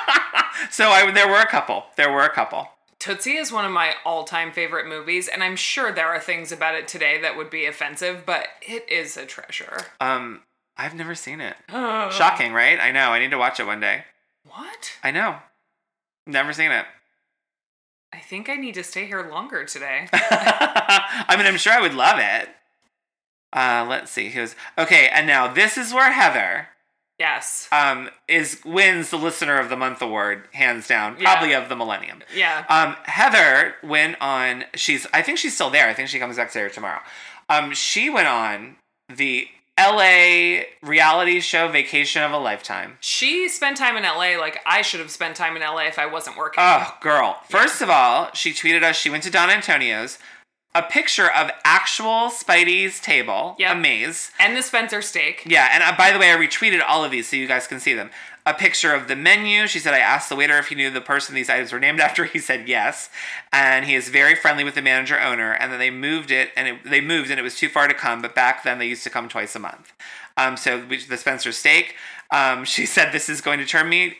So 0.69 0.89
I 0.89 1.11
there 1.11 1.27
were 1.27 1.41
a 1.41 1.47
couple. 1.47 1.85
There 1.95 2.11
were 2.11 2.23
a 2.23 2.33
couple. 2.33 2.69
Tootsie 3.05 3.35
is 3.35 3.51
one 3.51 3.65
of 3.65 3.71
my 3.71 3.93
all-time 4.03 4.51
favorite 4.51 4.87
movies, 4.87 5.27
and 5.27 5.43
I'm 5.43 5.55
sure 5.55 5.91
there 5.91 6.07
are 6.07 6.19
things 6.19 6.51
about 6.51 6.73
it 6.73 6.87
today 6.87 7.21
that 7.21 7.37
would 7.37 7.51
be 7.51 7.67
offensive, 7.67 8.23
but 8.25 8.47
it 8.63 8.89
is 8.89 9.15
a 9.15 9.27
treasure. 9.27 9.77
Um, 10.01 10.41
I've 10.75 10.95
never 10.95 11.13
seen 11.13 11.39
it. 11.39 11.55
Shocking, 11.69 12.51
right? 12.51 12.79
I 12.79 12.91
know. 12.91 13.11
I 13.11 13.19
need 13.19 13.29
to 13.29 13.37
watch 13.37 13.59
it 13.59 13.67
one 13.67 13.79
day. 13.79 14.05
What? 14.47 14.93
I 15.03 15.11
know. 15.11 15.35
Never 16.25 16.51
seen 16.51 16.71
it. 16.71 16.87
I 18.11 18.17
think 18.21 18.49
I 18.49 18.55
need 18.55 18.73
to 18.73 18.83
stay 18.83 19.05
here 19.05 19.29
longer 19.29 19.65
today. 19.65 20.07
I 20.11 21.35
mean, 21.37 21.45
I'm 21.45 21.57
sure 21.57 21.73
I 21.73 21.81
would 21.81 21.93
love 21.93 22.17
it. 22.17 22.49
Uh, 23.53 23.85
let's 23.87 24.09
see. 24.09 24.29
Who's 24.29 24.55
okay? 24.79 25.09
And 25.13 25.27
now 25.27 25.53
this 25.53 25.77
is 25.77 25.93
where 25.93 26.11
Heather 26.11 26.69
yes. 27.19 27.67
um 27.71 28.09
is 28.27 28.61
wins 28.65 29.09
the 29.09 29.17
Listener 29.17 29.57
of 29.59 29.69
the 29.69 29.75
Month 29.77 30.01
award, 30.01 30.47
hands 30.53 30.87
down, 30.87 31.17
Yeah. 31.19 31.31
probably 31.33 31.53
of 31.53 31.69
the 31.69 31.75
millennium. 31.75 32.21
Yeah. 32.35 32.65
Um, 32.69 32.95
Heather 33.03 33.75
went 33.83 34.17
on. 34.21 34.65
She's. 34.75 35.07
I 35.13 35.21
think 35.21 35.37
she's 35.37 35.53
still 35.55 35.69
there. 35.69 35.87
I 35.87 35.93
think 35.93 36.09
she 36.09 36.19
comes 36.19 36.37
back 36.37 36.51
there 36.53 36.69
tomorrow. 36.69 37.01
Um, 37.49 37.71
she 37.73 38.09
went 38.09 38.27
on 38.27 38.75
the 39.13 39.47
L.A. 39.77 40.67
reality 40.81 41.39
show 41.41 41.67
Vacation 41.67 42.23
of 42.23 42.31
a 42.31 42.37
Lifetime. 42.37 42.97
She 43.01 43.49
spent 43.49 43.75
time 43.77 43.97
in 43.97 44.03
LA 44.03 44.39
like 44.39 44.59
I 44.65 44.81
should 44.81 45.01
have 45.01 45.11
spent 45.11 45.35
time 45.35 45.55
in 45.57 45.61
LA 45.61 45.81
if 45.87 45.99
I 45.99 46.05
wasn't 46.05 46.37
working. 46.37 46.63
Oh, 46.65 46.97
girl. 47.01 47.41
First 47.49 47.81
of 47.81 47.89
all, 47.89 48.29
she 48.33 48.51
tweeted 48.51 48.83
us, 48.83 48.95
she 48.95 49.09
went 49.09 49.23
to 49.23 49.29
Don 49.29 49.49
Antonio's, 49.49 50.17
a 50.75 50.83
picture 50.83 51.31
of 51.31 51.49
actual 51.63 52.29
Speidi's 52.29 52.99
table, 52.99 53.55
Yep. 53.57 53.71
a 53.71 53.79
maze. 53.79 54.31
and 54.39 54.55
the 54.55 54.61
Spencer 54.61 55.01
steak. 55.01 55.41
Yeah, 55.45 55.69
and 55.71 55.81
uh, 55.81 55.95
by 55.97 56.11
the 56.11 56.19
way, 56.19 56.31
I 56.31 56.35
retweeted 56.35 56.81
all 56.87 57.03
of 57.03 57.09
these 57.11 57.27
so 57.29 57.37
you 57.37 57.47
guys 57.47 57.65
can 57.65 57.79
see 57.79 57.93
them. 57.93 58.11
A 58.45 58.53
picture 58.53 58.93
of 58.93 59.07
the 59.07 59.15
menu. 59.15 59.65
She 59.65 59.79
said, 59.79 59.95
I 59.95 59.99
asked 59.99 60.29
the 60.29 60.35
waiter 60.35 60.57
if 60.59 60.67
he 60.67 60.75
knew 60.75 60.91
the 60.91 61.01
person 61.01 61.33
these 61.33 61.49
items 61.49 61.71
were 61.73 61.79
named 61.79 61.99
after. 61.99 62.25
He 62.35 62.37
said 62.39 62.67
yes. 62.67 63.09
And 63.51 63.85
he 63.85 63.95
is 63.95 64.09
very 64.09 64.35
friendly 64.35 64.63
with 64.63 64.75
the 64.75 64.83
manager 64.83 65.19
owner. 65.19 65.53
And 65.53 65.71
then 65.71 65.79
they 65.79 65.89
moved 65.89 66.29
it, 66.29 66.49
and 66.55 66.67
it, 66.67 66.83
they 66.83 67.01
moved, 67.01 67.31
and 67.31 67.39
it 67.39 67.43
was 67.43 67.55
too 67.55 67.69
far 67.69 67.87
to 67.87 67.95
come. 67.95 68.21
But 68.21 68.35
back 68.35 68.63
then, 68.63 68.77
they 68.77 68.85
used 68.87 69.03
to 69.05 69.09
come 69.09 69.27
twice 69.29 69.55
a 69.55 69.59
month. 69.59 69.93
Um, 70.37 70.57
so 70.57 70.79
the 70.81 71.17
Spencer 71.17 71.51
steak. 71.51 71.95
Um, 72.31 72.65
she 72.73 72.85
said, 72.85 73.11
This 73.11 73.29
is 73.29 73.41
going 73.41 73.57
to 73.59 73.65
turn 73.65 73.89
me. 73.89 74.15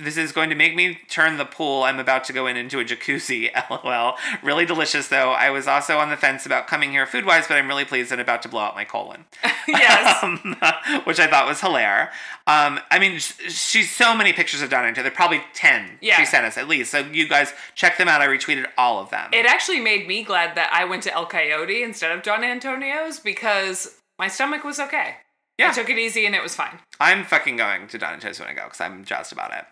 This 0.00 0.16
is 0.16 0.32
going 0.32 0.48
to 0.50 0.56
make 0.56 0.74
me 0.74 0.98
turn 1.08 1.36
the 1.36 1.44
pool 1.44 1.82
I'm 1.82 1.98
about 1.98 2.24
to 2.24 2.32
go 2.32 2.46
in 2.46 2.56
into 2.56 2.80
a 2.80 2.84
jacuzzi. 2.84 3.50
LOL. 3.84 4.16
Really 4.42 4.64
delicious, 4.64 5.08
though. 5.08 5.32
I 5.32 5.50
was 5.50 5.66
also 5.66 5.98
on 5.98 6.10
the 6.10 6.16
fence 6.16 6.46
about 6.46 6.66
coming 6.66 6.90
here 6.90 7.06
food 7.06 7.26
wise, 7.26 7.46
but 7.46 7.56
I'm 7.56 7.68
really 7.68 7.84
pleased 7.84 8.10
and 8.12 8.20
about 8.20 8.42
to 8.42 8.48
blow 8.48 8.60
out 8.62 8.74
my 8.74 8.84
colon 8.84 9.24
yes. 9.68 10.22
um, 10.22 10.56
which 11.04 11.20
I 11.20 11.26
thought 11.26 11.46
was 11.46 11.60
hilarious. 11.60 12.08
Um, 12.46 12.80
I 12.90 12.98
mean, 12.98 13.18
she's 13.18 13.94
so 13.94 14.14
many 14.16 14.32
pictures 14.32 14.62
of 14.62 14.70
Donna 14.70 14.88
Antonio. 14.88 15.04
There 15.04 15.12
are 15.12 15.14
probably 15.14 15.42
10 15.54 15.98
Yeah. 16.00 16.16
she 16.16 16.24
sent 16.24 16.44
us 16.46 16.56
at 16.56 16.68
least. 16.68 16.90
So 16.90 16.98
you 16.98 17.28
guys 17.28 17.52
check 17.74 17.96
them 17.98 18.08
out. 18.08 18.20
I 18.20 18.26
retweeted 18.26 18.66
all 18.76 19.00
of 19.00 19.10
them. 19.10 19.30
It 19.32 19.46
actually 19.46 19.80
made 19.80 20.06
me 20.08 20.22
glad 20.22 20.56
that 20.56 20.70
I 20.72 20.84
went 20.84 21.02
to 21.04 21.14
El 21.14 21.26
Coyote 21.26 21.82
instead 21.82 22.10
of 22.10 22.22
Don 22.22 22.42
Antonio's 22.42 23.20
because 23.20 23.96
my 24.18 24.28
stomach 24.28 24.64
was 24.64 24.80
okay. 24.80 25.16
Yeah. 25.60 25.70
I 25.70 25.72
took 25.74 25.90
it 25.90 25.98
easy 25.98 26.24
and 26.24 26.34
it 26.34 26.42
was 26.42 26.54
fine. 26.54 26.78
I'm 26.98 27.22
fucking 27.24 27.56
going 27.56 27.86
to 27.88 27.98
Donna 27.98 28.14
Antonio's 28.14 28.40
when 28.40 28.48
I 28.48 28.54
go 28.54 28.64
because 28.64 28.80
I'm 28.80 29.04
jazzed 29.04 29.30
about 29.32 29.52
it. 29.52 29.64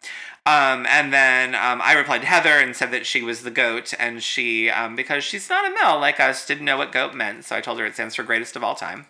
Um, 0.44 0.86
and 0.86 1.12
then 1.12 1.54
um, 1.54 1.80
I 1.82 1.94
replied 1.94 2.20
to 2.20 2.26
Heather 2.26 2.50
and 2.50 2.76
said 2.76 2.90
that 2.90 3.06
she 3.06 3.22
was 3.22 3.42
the 3.42 3.50
goat. 3.50 3.94
And 3.98 4.22
she, 4.22 4.68
um, 4.68 4.96
because 4.96 5.24
she's 5.24 5.48
not 5.48 5.66
a 5.66 5.74
mill 5.74 5.98
like 5.98 6.20
us, 6.20 6.46
didn't 6.46 6.66
know 6.66 6.76
what 6.76 6.92
goat 6.92 7.14
meant. 7.14 7.46
So 7.46 7.56
I 7.56 7.62
told 7.62 7.78
her 7.78 7.86
it 7.86 7.94
stands 7.94 8.14
for 8.14 8.22
greatest 8.22 8.54
of 8.54 8.62
all 8.62 8.74
time. 8.74 9.06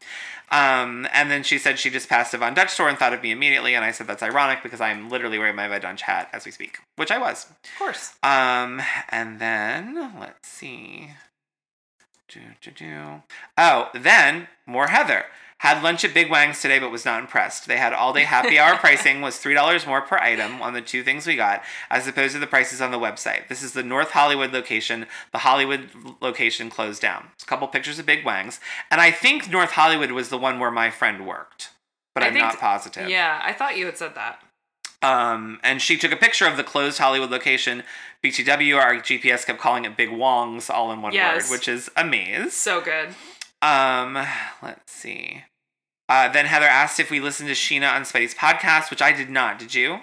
Um, 0.50 1.06
and 1.12 1.30
then 1.30 1.42
she 1.42 1.58
said 1.58 1.78
she 1.78 1.90
just 1.90 2.08
passed 2.08 2.32
a 2.32 2.38
Von 2.38 2.54
Dutch 2.54 2.70
store 2.70 2.88
and 2.88 2.96
thought 2.96 3.12
of 3.12 3.22
me 3.22 3.32
immediately. 3.32 3.74
And 3.74 3.84
I 3.84 3.90
said 3.90 4.06
that's 4.06 4.22
ironic 4.22 4.62
because 4.62 4.80
I'm 4.80 5.10
literally 5.10 5.38
wearing 5.38 5.56
my 5.56 5.66
Von 5.66 5.80
Dutch 5.80 6.02
hat 6.02 6.28
as 6.32 6.44
we 6.44 6.52
speak, 6.52 6.78
which 6.94 7.10
I 7.10 7.18
was. 7.18 7.46
Of 7.50 7.78
course. 7.78 8.14
Um, 8.22 8.80
and 9.08 9.40
then 9.40 10.12
let's 10.20 10.48
see. 10.48 11.10
Do, 12.28 12.40
do, 12.62 12.70
do. 12.70 13.22
Oh, 13.56 13.88
then 13.94 14.46
more 14.64 14.88
Heather. 14.88 15.24
Had 15.60 15.82
lunch 15.82 16.04
at 16.04 16.14
Big 16.14 16.30
Wang's 16.30 16.62
today, 16.62 16.78
but 16.78 16.92
was 16.92 17.04
not 17.04 17.20
impressed. 17.20 17.66
They 17.66 17.78
had 17.78 17.92
all 17.92 18.12
day 18.12 18.22
happy 18.22 18.58
hour 18.60 18.76
pricing 18.78 19.20
was 19.20 19.38
three 19.38 19.54
dollars 19.54 19.86
more 19.88 20.00
per 20.00 20.16
item 20.18 20.62
on 20.62 20.72
the 20.72 20.80
two 20.80 21.02
things 21.02 21.26
we 21.26 21.34
got, 21.34 21.64
as 21.90 22.06
opposed 22.06 22.34
to 22.34 22.38
the 22.38 22.46
prices 22.46 22.80
on 22.80 22.92
the 22.92 22.98
website. 22.98 23.48
This 23.48 23.62
is 23.64 23.72
the 23.72 23.82
North 23.82 24.10
Hollywood 24.12 24.52
location. 24.52 25.06
The 25.32 25.38
Hollywood 25.38 25.88
location 26.20 26.70
closed 26.70 27.02
down. 27.02 27.28
It's 27.34 27.42
a 27.42 27.46
couple 27.46 27.66
pictures 27.66 27.98
of 27.98 28.06
Big 28.06 28.24
Wang's, 28.24 28.60
and 28.90 29.00
I 29.00 29.10
think 29.10 29.50
North 29.50 29.72
Hollywood 29.72 30.12
was 30.12 30.28
the 30.28 30.38
one 30.38 30.60
where 30.60 30.70
my 30.70 30.90
friend 30.90 31.26
worked, 31.26 31.70
but 32.14 32.22
I 32.22 32.28
I'm 32.28 32.34
think- 32.34 32.44
not 32.44 32.58
positive. 32.60 33.08
Yeah, 33.08 33.40
I 33.42 33.52
thought 33.52 33.76
you 33.76 33.86
had 33.86 33.98
said 33.98 34.14
that. 34.14 34.40
Um, 35.00 35.60
and 35.62 35.80
she 35.82 35.96
took 35.96 36.10
a 36.12 36.16
picture 36.16 36.46
of 36.46 36.56
the 36.56 36.64
closed 36.64 36.98
Hollywood 36.98 37.30
location. 37.30 37.84
BTW, 38.24 38.76
our 38.76 38.94
GPS 38.96 39.46
kept 39.46 39.60
calling 39.60 39.84
it 39.84 39.96
Big 39.96 40.10
Wong's, 40.10 40.68
all 40.70 40.90
in 40.92 41.02
one 41.02 41.12
Yes. 41.12 41.48
word, 41.48 41.56
which 41.56 41.68
is 41.68 41.88
a 41.96 42.04
maze. 42.04 42.54
So 42.54 42.80
good. 42.80 43.14
Um, 43.62 44.14
let's 44.62 44.92
see. 44.92 45.42
Uh, 46.08 46.28
then 46.28 46.46
Heather 46.46 46.66
asked 46.66 47.00
if 47.00 47.10
we 47.10 47.20
listened 47.20 47.48
to 47.48 47.54
Sheena 47.54 47.92
on 47.92 48.02
Speidi's 48.02 48.34
podcast, 48.34 48.90
which 48.90 49.02
I 49.02 49.12
did 49.12 49.28
not. 49.30 49.58
Did 49.58 49.74
you? 49.74 49.98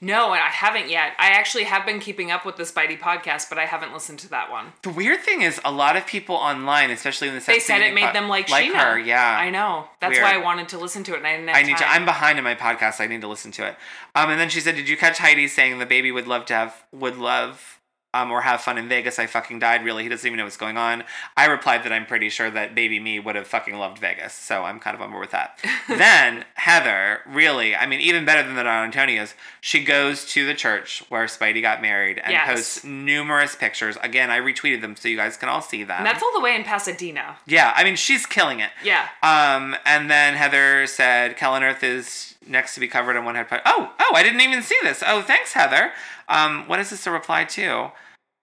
No, 0.00 0.32
and 0.32 0.42
I 0.42 0.48
haven't 0.48 0.88
yet. 0.88 1.12
I 1.18 1.28
actually 1.30 1.64
have 1.64 1.84
been 1.84 2.00
keeping 2.00 2.30
up 2.30 2.46
with 2.46 2.56
the 2.56 2.62
Speidi 2.62 2.98
podcast, 2.98 3.50
but 3.50 3.58
I 3.58 3.66
haven't 3.66 3.92
listened 3.92 4.20
to 4.20 4.30
that 4.30 4.50
one. 4.50 4.72
The 4.82 4.90
weird 4.90 5.20
thing 5.20 5.42
is, 5.42 5.60
a 5.66 5.72
lot 5.72 5.96
of 5.96 6.06
people 6.06 6.34
online, 6.34 6.90
especially 6.90 7.28
in 7.28 7.34
the 7.34 7.40
They 7.40 7.58
said 7.58 7.82
it 7.82 7.92
made 7.92 8.14
them 8.14 8.28
like 8.28 8.48
like 8.48 8.64
Sheena. 8.72 8.76
her. 8.92 8.98
Yeah, 8.98 9.36
I 9.38 9.50
know. 9.50 9.88
That's 10.00 10.12
Weird. 10.12 10.22
why 10.22 10.34
I 10.34 10.38
wanted 10.38 10.68
to 10.70 10.78
listen 10.78 11.04
to 11.04 11.14
it, 11.14 11.18
and 11.18 11.26
I 11.26 11.36
didn't 11.36 11.50
I 11.54 11.62
need 11.62 11.76
to. 11.76 11.86
I'm 11.86 12.06
behind 12.06 12.38
in 12.38 12.44
my 12.44 12.54
podcast. 12.54 13.00
I 13.00 13.06
need 13.06 13.20
to 13.20 13.28
listen 13.28 13.50
to 13.52 13.66
it. 13.66 13.76
Um, 14.14 14.30
and 14.30 14.40
then 14.40 14.48
she 14.48 14.60
said, 14.60 14.76
"Did 14.76 14.88
you 14.88 14.96
catch 14.96 15.18
Heidi 15.18 15.46
saying 15.46 15.78
the 15.78 15.84
baby 15.86 16.10
would 16.10 16.26
love 16.26 16.46
to 16.46 16.54
have 16.54 16.84
would 16.92 17.18
love 17.18 17.80
um, 18.14 18.30
or 18.30 18.42
have 18.42 18.60
fun 18.60 18.78
in 18.78 18.88
Vegas. 18.88 19.18
I 19.18 19.26
fucking 19.26 19.58
died. 19.58 19.84
Really, 19.84 20.02
he 20.02 20.08
doesn't 20.08 20.26
even 20.26 20.36
know 20.38 20.44
what's 20.44 20.56
going 20.56 20.76
on. 20.76 21.04
I 21.36 21.46
replied 21.46 21.84
that 21.84 21.92
I'm 21.92 22.06
pretty 22.06 22.28
sure 22.28 22.50
that 22.50 22.74
baby 22.74 23.00
me 23.00 23.18
would 23.20 23.36
have 23.36 23.46
fucking 23.46 23.74
loved 23.74 23.98
Vegas. 23.98 24.32
So 24.34 24.64
I'm 24.64 24.78
kind 24.80 24.94
of 24.94 25.00
on 25.02 25.10
board 25.10 25.22
with 25.22 25.30
that. 25.30 25.58
then 25.88 26.44
Heather, 26.54 27.20
really, 27.26 27.74
I 27.74 27.86
mean, 27.86 28.00
even 28.00 28.24
better 28.24 28.42
than 28.46 28.56
the 28.56 28.62
Don 28.64 28.84
Antonio's, 28.84 29.34
she 29.60 29.84
goes 29.84 30.24
to 30.32 30.46
the 30.46 30.54
church 30.54 31.02
where 31.08 31.24
Speidi 31.26 31.62
got 31.62 31.80
married 31.82 32.18
and 32.22 32.32
Yes. 32.32 32.48
posts 32.48 32.84
numerous 32.84 33.54
pictures. 33.56 33.96
Again, 34.02 34.30
I 34.30 34.38
retweeted 34.40 34.80
them 34.80 34.96
so 34.96 35.08
you 35.08 35.16
guys 35.16 35.36
can 35.36 35.48
all 35.48 35.62
see 35.62 35.84
them. 35.84 35.98
And 35.98 36.06
that's 36.06 36.22
all 36.22 36.32
the 36.32 36.40
way 36.40 36.54
in 36.54 36.64
Pasadena. 36.64 37.36
yeah, 37.46 37.72
I 37.76 37.84
mean, 37.84 37.96
she's 37.96 38.26
killing 38.26 38.60
it. 38.60 38.70
Yeah. 38.84 39.08
Um, 39.22 39.76
and 39.84 40.10
then 40.10 40.34
Heather 40.34 40.86
said, 40.86 41.36
Kell 41.36 41.52
on 41.54 41.62
Earth 41.62 41.82
is 41.82 42.31
next 42.46 42.74
to 42.74 42.80
be 42.80 42.88
covered 42.88 43.16
in 43.16 43.24
one 43.24 43.34
head. 43.34 43.48
pod- 43.48 43.62
Oh, 43.66 43.92
oh, 43.98 44.12
I 44.14 44.22
didn't 44.22 44.40
even 44.40 44.62
see 44.62 44.76
this. 44.82 45.02
Oh, 45.06 45.22
thanks, 45.22 45.52
Heather. 45.52 45.92
Um, 46.28 46.66
what 46.68 46.80
is 46.80 46.90
this 46.90 47.06
a 47.06 47.10
reply 47.10 47.44
to? 47.44 47.90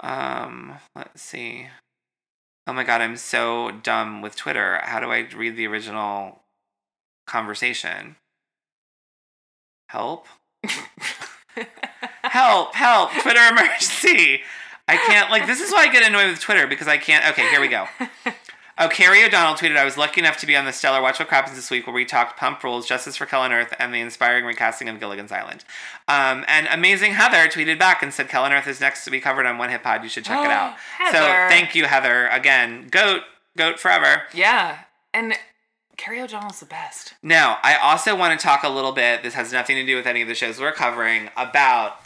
Um, 0.02 0.76
let's 0.96 1.22
see. 1.22 1.68
Oh 2.68 2.74
my 2.74 2.84
god, 2.84 3.02
I'm 3.02 3.18
so 3.18 3.72
dumb 3.72 4.22
with 4.22 4.36
Twitter. 4.36 4.80
How 4.84 5.00
do 5.00 5.12
I 5.12 5.28
read 5.36 5.56
the 5.56 5.68
original 5.68 6.42
conversation? 7.26 8.16
Help. 9.90 10.28
help, 12.24 12.76
help, 12.76 13.12
Twitter 13.22 13.40
emergency. 13.50 14.42
I 14.88 14.98
can't, 14.98 15.30
like, 15.30 15.46
this 15.48 15.62
is 15.62 15.72
why 15.72 15.84
I 15.84 15.92
get 15.92 16.08
annoyed 16.08 16.30
with 16.30 16.40
Twitter 16.40 16.68
because 16.68 16.88
I 16.88 16.98
can't. 16.98 17.28
Okay, 17.30 17.48
here 17.50 17.62
we 17.62 17.68
go. 17.68 17.88
Oh, 18.82 18.88
Carrie 18.88 19.26
O'Donnell 19.26 19.56
tweeted, 19.56 19.76
I 19.76 19.84
was 19.84 19.98
lucky 19.98 20.22
enough 20.22 20.38
to 20.38 20.48
be 20.48 20.56
on 20.56 20.64
the 20.64 20.72
stellar 20.72 21.02
Watch 21.02 21.20
What 21.20 21.28
Happens 21.28 21.58
this 21.58 21.70
week 21.70 21.86
where 21.86 21.94
we 21.94 22.06
talked 22.06 22.40
pump 22.40 22.64
rules, 22.64 22.88
justice 22.88 23.18
for 23.18 23.26
Kell 23.26 23.42
on 23.42 23.52
Earth, 23.52 23.74
and 23.78 23.94
the 23.94 24.00
inspiring 24.00 24.46
recasting 24.46 24.88
of 24.88 25.02
Gilligan's 25.02 25.34
Island. 25.34 25.66
Um, 26.08 26.46
and 26.48 26.66
Amazing 26.72 27.12
Heather 27.12 27.50
tweeted 27.50 27.78
back 27.78 28.02
and 28.02 28.14
said, 28.14 28.30
Kell 28.30 28.46
on 28.46 28.54
Earth 28.54 28.68
is 28.68 28.80
next 28.80 29.04
to 29.04 29.12
be 29.12 29.20
covered 29.20 29.46
on 29.46 29.58
One 29.58 29.70
Hit 29.70 29.84
Pod. 29.84 30.04
You 30.04 30.10
should 30.10 30.24
check 30.24 30.46
it 30.46 30.52
out. 30.52 30.76
So 31.12 31.20
thank 31.20 31.76
you, 31.76 31.86
Heather. 31.86 32.28
Again, 32.28 32.88
goat, 32.90 33.24
goat 33.58 33.80
forever. 33.80 34.24
Yeah. 34.34 34.78
And 35.14 35.34
Carrie 35.98 36.22
O'Donnell's 36.22 36.62
the 36.62 36.66
best. 36.66 37.16
Now, 37.22 37.58
I 37.62 37.76
also 37.76 38.16
want 38.16 38.40
to 38.40 38.42
talk 38.42 38.64
a 38.64 38.70
little 38.70 38.94
bit, 38.94 39.24
this 39.24 39.34
has 39.34 39.52
nothing 39.52 39.76
to 39.76 39.86
do 39.86 39.98
with 39.98 40.06
any 40.06 40.22
of 40.22 40.30
the 40.30 40.36
shows 40.36 40.58
we're 40.58 40.72
covering, 40.72 41.30
about 41.36 42.00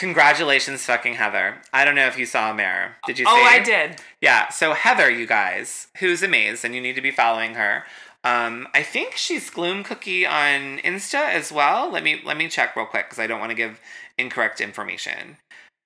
congratulations, 0.00 0.82
fucking 0.86 1.14
Heather. 1.14 1.58
I 1.72 1.84
don't 1.84 1.94
know 1.94 2.06
if 2.06 2.18
you 2.18 2.24
saw 2.24 2.50
a 2.50 2.54
mirror. 2.54 2.96
Did 3.06 3.18
you 3.18 3.26
see 3.26 3.30
Oh, 3.30 3.44
I 3.44 3.60
did. 3.60 4.00
Yeah, 4.20 4.48
so 4.48 4.72
Heather, 4.72 5.10
you 5.10 5.26
guys, 5.26 5.88
who's 5.98 6.22
amazed, 6.22 6.64
and 6.64 6.74
you 6.74 6.80
need 6.80 6.94
to 6.96 7.02
be 7.02 7.10
following 7.10 7.54
her. 7.54 7.84
Um, 8.24 8.66
I 8.74 8.82
think 8.82 9.16
she's 9.16 9.50
Gloom 9.50 9.84
Cookie 9.84 10.26
on 10.26 10.78
Insta 10.78 11.28
as 11.30 11.52
well. 11.52 11.90
Let 11.92 12.02
me 12.02 12.20
let 12.24 12.36
me 12.36 12.48
check 12.48 12.74
real 12.74 12.86
quick 12.86 13.06
because 13.06 13.18
I 13.18 13.26
don't 13.26 13.40
want 13.40 13.50
to 13.50 13.56
give 13.56 13.78
incorrect 14.18 14.60
information. 14.60 15.36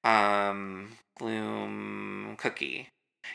Um, 0.04 0.92
Gloom 1.18 2.36
Cookie, 2.38 2.88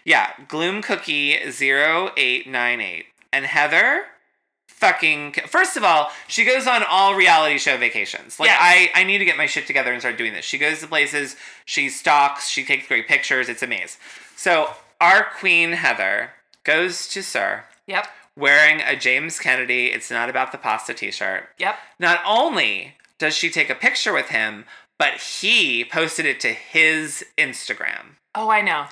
yeah, 0.06 0.32
Gloom 0.48 0.82
Cookie 0.82 1.34
0898. 1.34 3.06
and 3.34 3.46
Heather. 3.46 4.06
Fucking 4.80 5.34
first 5.48 5.76
of 5.76 5.84
all, 5.84 6.10
she 6.28 6.46
goes 6.46 6.66
on 6.66 6.84
all 6.90 7.14
reality 7.16 7.58
show 7.58 7.78
vacations. 7.78 8.40
Like 8.40 8.48
Yes. 8.48 8.60
I, 8.62 8.90
I 8.96 9.04
need 9.04 9.18
to 9.18 9.26
get 9.26 9.36
my 9.38 9.46
shit 9.46 9.68
together 9.68 9.92
and 9.92 10.02
start 10.02 10.18
doing 10.18 10.34
this. 10.34 10.46
She 10.46 10.58
goes 10.58 10.80
to 10.80 10.88
places, 10.88 11.36
she 11.66 11.90
stalks, 11.90 12.48
she 12.48 12.64
takes 12.64 12.88
great 12.88 13.08
pictures. 13.08 13.50
It's 13.50 13.62
amazing. 13.62 14.00
So 14.38 14.70
our 15.02 15.28
queen 15.38 15.74
Heather 15.74 16.32
goes 16.64 17.08
to 17.10 17.22
SUR 17.22 17.66
Yep. 17.88 18.08
wearing 18.38 18.80
a 18.82 18.96
James 18.96 19.38
Kennedy 19.40 19.88
"It's 19.88 20.10
Not 20.12 20.30
About 20.30 20.52
the 20.54 20.58
Pasta" 20.58 20.94
T-shirt. 20.94 21.50
Yep. 21.58 21.76
Not 22.00 22.22
only 22.26 22.96
does 23.18 23.36
she 23.36 23.50
take 23.50 23.70
a 23.70 23.76
picture 23.76 24.14
with 24.14 24.30
him, 24.30 24.64
but 24.98 25.16
he 25.16 25.84
posted 25.84 26.26
it 26.26 26.40
to 26.42 26.50
his 26.54 27.26
Instagram. 27.38 28.16
Oh, 28.36 28.50
I 28.50 28.62
know. 28.62 28.86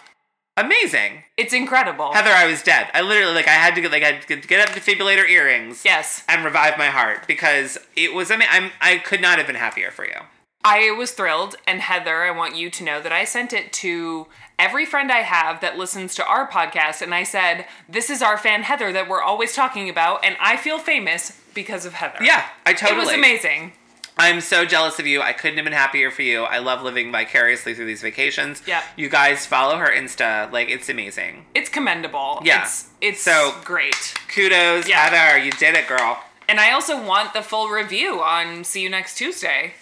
Amazing, 0.57 1.23
It's 1.37 1.53
incredible. 1.53 2.11
Heather. 2.13 2.31
I 2.31 2.47
was 2.47 2.63
dead. 2.63 2.89
I 2.93 3.01
literally 3.01 3.35
like 3.35 3.47
I 3.47 3.51
had 3.51 3.75
to 3.75 3.81
get 3.81 3.91
like 3.91 4.03
I 4.03 4.13
had 4.13 4.27
to 4.27 4.35
get 4.35 4.67
up 4.67 4.75
defibrillator 4.75 5.29
earrings. 5.29 5.83
Yes. 5.85 6.23
And 6.27 6.43
revive 6.43 6.77
my 6.79 6.87
heart 6.87 7.27
because 7.27 7.77
it 7.95 8.13
was. 8.13 8.31
I 8.31 8.37
mean, 8.37 8.47
I'm. 8.51 8.71
I 8.81 8.97
could 8.97 9.21
not 9.21 9.37
have 9.37 9.45
been 9.45 9.55
happier 9.55 9.91
for 9.91 10.03
you. 10.03 10.15
I 10.63 10.91
was 10.91 11.11
thrilled, 11.11 11.55
and 11.67 11.79
Heather, 11.81 12.23
I 12.23 12.31
want 12.31 12.57
you 12.57 12.69
to 12.71 12.83
know 12.83 13.01
that 13.01 13.11
I 13.11 13.23
sent 13.23 13.53
it 13.53 13.71
to 13.73 14.27
every 14.59 14.85
friend 14.85 15.11
I 15.11 15.21
have 15.21 15.61
that 15.61 15.77
listens 15.77 16.15
to 16.15 16.25
our 16.25 16.49
podcast, 16.49 17.01
and 17.01 17.13
I 17.13 17.23
said, 17.23 17.67
This 17.87 18.09
is 18.09 18.21
our 18.21 18.37
fan 18.37 18.63
Heather 18.63 18.91
that 18.91 19.07
we're 19.07 19.21
always 19.21 19.53
talking 19.53 19.89
about, 19.89 20.25
and 20.25 20.35
I 20.41 20.57
feel 20.57 20.79
famous 20.79 21.39
because 21.53 21.85
of 21.85 21.93
Heather. 21.93 22.17
Yeah, 22.21 22.47
I 22.65 22.73
totally. 22.73 22.99
It 23.01 23.05
was 23.05 23.13
amazing. 23.13 23.73
I'm 24.19 24.41
so 24.41 24.65
jealous 24.65 24.99
of 24.99 25.05
you. 25.07 25.21
I 25.21 25.33
couldn't 25.33 25.57
have 25.57 25.63
been 25.63 25.73
happier 25.73 26.09
for 26.11 26.21
you. 26.23 26.43
I 26.43 26.57
love 26.59 26.81
living 26.81 27.11
vicariously 27.11 27.73
through 27.73 27.85
these 27.85 28.01
vacations. 28.01 28.61
Yeah. 28.65 28.81
You 28.95 29.09
guys 29.09 29.45
follow 29.45 29.77
her 29.77 29.87
Insta. 29.87 30.51
Like, 30.51 30.69
it's 30.69 30.89
amazing. 30.89 31.45
It's 31.53 31.69
commendable. 31.69 32.41
Yeah. 32.43 32.63
It's, 32.63 32.89
it's 33.01 33.21
So- 33.21 33.55
great. 33.63 34.13
Kudos, 34.33 34.87
Yeah. 34.87 34.99
Heather. 35.07 35.43
You 35.43 35.51
did 35.51 35.75
it, 35.75 35.87
girl. 35.87 36.23
And 36.49 36.59
I 36.59 36.71
also 36.71 37.01
want 37.01 37.33
the 37.33 37.41
full 37.41 37.69
review 37.69 38.21
on 38.23 38.63
See 38.63 38.81
You 38.81 38.89
Next 38.89 39.15
Tuesday. 39.17 39.73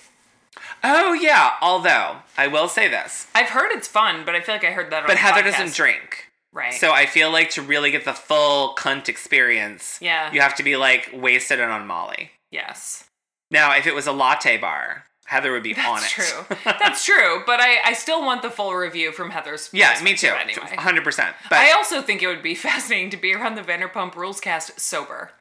Oh, 0.84 1.14
yeah. 1.14 1.52
Although, 1.62 2.18
I 2.38 2.48
will 2.48 2.68
say 2.68 2.88
this. 2.88 3.28
I've 3.34 3.50
heard 3.50 3.72
it's 3.72 3.88
fun, 3.88 4.24
but 4.26 4.36
I 4.36 4.42
feel 4.42 4.56
like 4.56 4.64
I 4.64 4.72
heard 4.72 4.92
that 4.92 5.04
on 5.04 5.08
But 5.08 5.18
Heather 5.18 5.42
podcast. 5.42 5.58
doesn't 5.60 5.76
drink. 5.76 6.32
Right. 6.52 6.74
So 6.74 6.92
I 6.92 7.06
feel 7.06 7.32
like 7.32 7.50
to 7.52 7.62
really 7.62 7.92
get 7.92 8.06
the 8.06 8.14
full 8.14 8.76
cunt 8.76 9.10
experience, 9.10 9.98
Yeah. 10.02 10.32
you 10.32 10.42
have 10.42 10.56
to 10.56 10.64
be 10.64 10.76
like 10.78 11.10
wasted 11.14 11.60
and 11.60 11.72
on 11.72 11.88
Molly. 11.88 12.32
yes. 12.52 13.05
Now, 13.52 13.76
if 13.76 13.86
it 13.88 13.96
was 13.96 14.08
a 14.08 14.12
latte 14.12 14.58
bar, 14.58 15.06
Heather 15.26 15.52
would 15.52 15.64
be 15.64 15.74
on 15.76 15.98
it. 15.98 16.02
That's 16.02 16.12
true. 16.12 16.46
That's 16.66 17.06
true. 17.06 17.44
But 17.46 17.60
I, 17.60 17.78
I 17.84 17.94
still 17.94 18.24
want 18.24 18.42
the 18.42 18.52
full 18.52 18.74
review 18.76 19.12
from 19.12 19.32
Heather's. 19.32 19.70
yeah, 19.74 20.00
me 20.04 20.16
too. 20.16 20.28
Anyway. 20.40 20.62
100%. 20.68 21.34
But 21.50 21.58
I 21.60 21.72
also 21.72 22.02
think 22.02 22.22
it 22.22 22.28
would 22.28 22.44
be 22.44 22.56
fascinating 22.56 23.10
to 23.12 23.18
be 23.18 23.34
around 23.34 23.56
the 23.56 23.62
Vanderpump 23.62 24.16
Rules 24.16 24.40
cast 24.40 24.80
sober. 24.80 25.32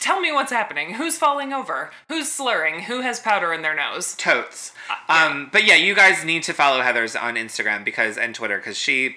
Tell 0.00 0.20
me 0.20 0.30
what's 0.32 0.52
happening. 0.52 0.94
Who's 0.94 1.18
falling 1.18 1.52
over? 1.52 1.90
Who's 2.08 2.30
slurring? 2.30 2.82
Who 2.82 3.00
has 3.00 3.18
powder 3.18 3.52
in 3.52 3.62
their 3.62 3.74
nose? 3.74 4.14
totes. 4.14 4.72
yeah. 5.08 5.26
Um, 5.26 5.48
but 5.52 5.64
yeah, 5.64 5.74
you 5.74 5.94
guys 5.96 6.24
need 6.24 6.44
to 6.44 6.52
follow 6.52 6.82
Heather's 6.82 7.16
on 7.16 7.34
Instagram 7.34 7.84
because 7.84 8.16
and 8.16 8.32
Twitter 8.34 8.58
because 8.58 8.78
she 8.78 9.16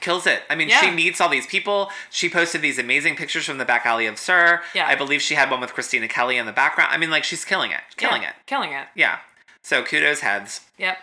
kills 0.00 0.26
it. 0.26 0.42
I 0.50 0.54
mean, 0.54 0.68
she 0.70 0.90
meets 0.90 1.20
all 1.20 1.28
these 1.28 1.46
people. 1.46 1.90
She 2.10 2.28
posted 2.28 2.62
these 2.62 2.78
amazing 2.78 3.16
pictures 3.16 3.44
from 3.46 3.58
the 3.58 3.64
back 3.64 3.84
alley 3.86 4.06
of 4.06 4.18
SUR. 4.18 4.62
Yeah. 4.74 4.86
I 4.86 4.94
believe 4.94 5.22
she 5.22 5.34
had 5.34 5.50
one 5.50 5.60
with 5.60 5.72
Kristina 5.72 6.08
Kelly 6.08 6.36
in 6.36 6.46
the 6.46 6.52
background. 6.52 6.90
I 6.92 6.96
mean, 6.96 7.10
like 7.10 7.24
she's 7.24 7.44
killing 7.44 7.70
it, 7.70 7.80
killing 7.96 8.22
Yeah, 8.22 8.30
it. 8.30 8.34
Killing 8.46 8.72
it. 8.72 8.86
Yeah. 8.94 9.18
So 9.62 9.82
kudos 9.82 10.20
heads. 10.20 10.62
Yep. 10.78 10.98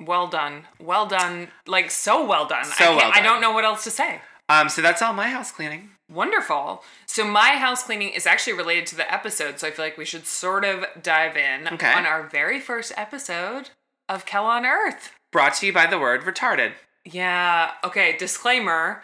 Well 0.00 0.26
done. 0.26 0.64
Well 0.80 1.06
done. 1.06 1.48
Like 1.66 1.90
so 1.90 2.24
well 2.26 2.46
done. 2.46 2.64
So 2.64 2.84
I 2.92 2.96
well 2.96 3.10
I 3.14 3.20
don't 3.20 3.40
know 3.40 3.52
what 3.52 3.64
else 3.64 3.84
to 3.84 3.90
say. 3.90 4.20
Um, 4.48 4.68
so 4.68 4.82
that's 4.82 5.00
all 5.00 5.12
my 5.12 5.28
house 5.28 5.50
cleaning. 5.52 5.90
Wonderful. 6.10 6.82
So 7.06 7.24
my 7.24 7.50
house 7.56 7.82
cleaning 7.84 8.10
is 8.10 8.26
actually 8.26 8.52
related 8.52 8.86
to 8.88 8.96
the 8.96 9.10
episode, 9.12 9.58
so 9.58 9.66
I 9.66 9.70
feel 9.70 9.84
like 9.84 9.96
we 9.96 10.04
should 10.04 10.26
sort 10.26 10.64
of 10.64 10.84
dive 11.02 11.36
in 11.38 11.68
Okay. 11.68 11.90
on 11.92 12.04
our 12.04 12.24
very 12.24 12.60
first 12.60 12.92
episode 12.96 13.70
of 14.10 14.26
Kell 14.26 14.44
on 14.44 14.66
Earth. 14.66 15.12
Brought 15.30 15.54
to 15.54 15.66
you 15.66 15.72
by 15.72 15.86
the 15.86 15.98
word 15.98 16.22
retarded. 16.22 16.72
Yeah. 17.04 17.72
Okay. 17.84 18.16
Disclaimer. 18.16 19.02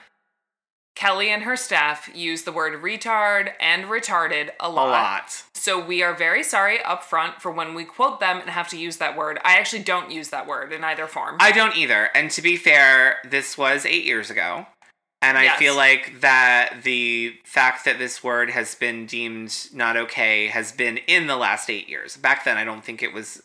Kelly 0.95 1.31
and 1.31 1.45
her 1.45 1.57
staff 1.57 2.11
use 2.12 2.43
the 2.43 2.50
word 2.50 2.83
retard 2.83 3.52
and 3.61 3.85
retarded 3.85 4.50
a 4.59 4.69
lot. 4.69 4.88
A 4.88 4.90
lot. 4.90 5.45
So 5.55 5.78
we 5.78 6.02
are 6.02 6.12
very 6.12 6.43
sorry 6.43 6.83
up 6.83 7.05
front 7.05 7.40
for 7.40 7.52
when 7.52 7.75
we 7.75 7.85
quote 7.85 8.19
them 8.19 8.40
and 8.40 8.50
have 8.50 8.67
to 8.71 8.76
use 8.76 8.97
that 8.97 9.17
word. 9.17 9.38
I 9.45 9.59
actually 9.59 9.85
don't 9.85 10.11
use 10.11 10.31
that 10.31 10.49
word 10.49 10.73
in 10.73 10.83
either 10.83 11.07
form. 11.07 11.37
I 11.38 11.52
don't 11.52 11.76
either. 11.76 12.09
And 12.17 12.33
to 12.33 12.43
be 12.43 12.57
fair, 12.57 13.19
this 13.25 13.57
was 13.57 13.87
eight 13.87 14.05
years 14.07 14.28
ago. 14.28 14.67
And 15.21 15.37
I 15.37 15.45
Yes. 15.45 15.59
feel 15.59 15.75
like 15.76 16.21
that 16.21 16.83
the 16.85 17.38
fact 17.45 17.85
that 17.85 17.99
this 17.99 18.23
word 18.23 18.50
has 18.50 18.75
been 18.76 19.05
deemed 19.07 19.69
not 19.73 19.97
okay 19.97 20.47
has 20.47 20.71
been 20.71 20.99
in 20.99 21.26
the 21.26 21.37
last 21.37 21.69
eight 21.69 21.88
years. 21.88 22.17
Back 22.17 22.45
then, 22.45 22.57
I 22.57 22.64
don't 22.64 22.85
think 22.85 23.02
it 23.02 23.12
was. 23.12 23.43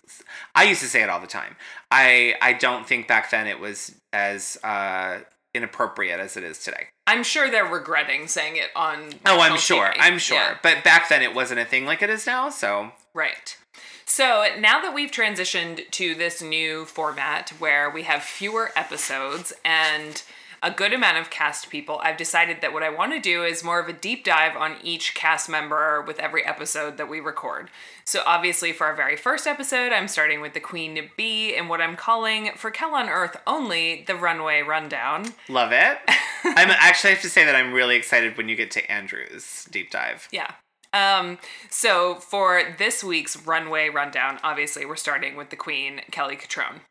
I 0.53 0.63
used 0.65 0.81
to 0.81 0.87
say 0.87 1.01
it 1.01 1.09
all 1.09 1.19
the 1.19 1.25
time. 1.27 1.55
I 1.93 2.35
I 2.41 2.53
don't 2.53 2.87
think 2.87 3.07
back 3.07 3.29
then 3.29 3.45
it 3.45 3.59
was 3.59 3.93
as 4.11 4.57
uh, 4.63 5.19
inappropriate 5.53 6.19
as 6.19 6.35
it 6.35 6.43
is 6.43 6.57
today. 6.59 6.87
I'm 7.05 7.23
sure 7.23 7.51
they're 7.51 7.65
regretting 7.65 8.27
saying 8.27 8.55
it 8.55 8.69
on. 8.75 9.11
Oh, 9.25 9.39
I'm 9.39 9.57
sure. 9.57 9.93
I'm 9.99 10.17
sure. 10.17 10.37
Yeah. 10.37 10.57
But 10.63 10.83
back 10.83 11.09
then, 11.09 11.21
it 11.21 11.35
wasn't 11.35 11.59
a 11.59 11.65
thing 11.65 11.85
like 11.85 12.01
it 12.01 12.09
is 12.09 12.25
now. 12.25 12.49
So 12.49 12.91
Right. 13.13 13.57
So 14.05 14.45
now 14.59 14.81
that 14.81 14.93
we've 14.93 15.11
transitioned 15.11 15.89
to 15.91 16.15
this 16.15 16.41
new 16.41 16.85
format 16.85 17.51
where 17.59 17.89
we 17.89 18.03
have 18.03 18.23
fewer 18.23 18.71
episodes 18.75 19.53
and 19.63 20.21
a 20.63 20.71
good 20.71 20.93
amount 20.93 21.17
of 21.17 21.29
cast 21.29 21.69
people, 21.69 21.99
I've 22.01 22.15
decided 22.15 22.61
that 22.61 22.71
what 22.71 22.83
I 22.83 22.89
want 22.89 23.11
to 23.11 23.19
do 23.19 23.43
is 23.43 23.63
more 23.63 23.81
of 23.81 23.89
a 23.89 23.93
deep 23.93 24.23
dive 24.23 24.55
on 24.55 24.77
each 24.81 25.13
cast 25.13 25.49
member 25.49 26.01
with 26.01 26.19
every 26.19 26.45
episode 26.45 26.95
that 26.97 27.09
we 27.09 27.19
record. 27.19 27.69
So 28.05 28.21
obviously 28.25 28.71
for 28.71 28.87
our 28.87 28.95
very 28.95 29.17
first 29.17 29.45
episode, 29.45 29.91
I'm 29.91 30.07
starting 30.07 30.39
with 30.39 30.53
the 30.53 30.61
Queen 30.61 31.09
Bee 31.17 31.55
and 31.55 31.67
what 31.67 31.81
I'm 31.81 31.97
calling 31.97 32.51
for 32.55 32.71
Kell 32.71 32.95
on 32.95 33.09
Earth 33.09 33.35
only 33.45 34.05
the 34.07 34.15
runway 34.15 34.61
rundown. 34.61 35.33
love 35.49 35.73
it. 35.73 35.97
I'm 36.45 36.69
actually 36.71 37.11
I 37.11 37.13
have 37.13 37.21
to 37.23 37.29
say 37.29 37.43
that 37.43 37.55
I'm 37.55 37.73
really 37.73 37.97
excited 37.97 38.37
when 38.37 38.47
you 38.47 38.55
get 38.55 38.71
to 38.71 38.91
Andrew's 38.91 39.65
deep 39.69 39.91
dive. 39.91 40.29
Yeah. 40.31 40.51
Um, 40.93 41.39
so 41.69 42.15
for 42.15 42.61
this 42.77 43.03
week's 43.03 43.35
runway 43.35 43.89
rundown, 43.89 44.39
obviously 44.43 44.85
we're 44.85 44.95
starting 44.95 45.35
with 45.35 45.49
the 45.49 45.55
Queen, 45.55 46.01
Kelly 46.11 46.37
Cutrone. 46.37 46.81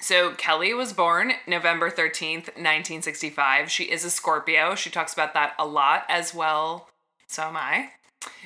So 0.00 0.32
Kelly 0.32 0.72
was 0.74 0.92
born 0.92 1.32
November 1.46 1.90
13th, 1.90 2.54
1965. 2.56 3.70
She 3.70 3.84
is 3.84 4.04
a 4.04 4.10
Scorpio. 4.10 4.74
She 4.74 4.90
talks 4.90 5.12
about 5.12 5.34
that 5.34 5.54
a 5.58 5.66
lot 5.66 6.04
as 6.08 6.34
well. 6.34 6.88
So 7.26 7.42
am 7.44 7.56
I. 7.56 7.90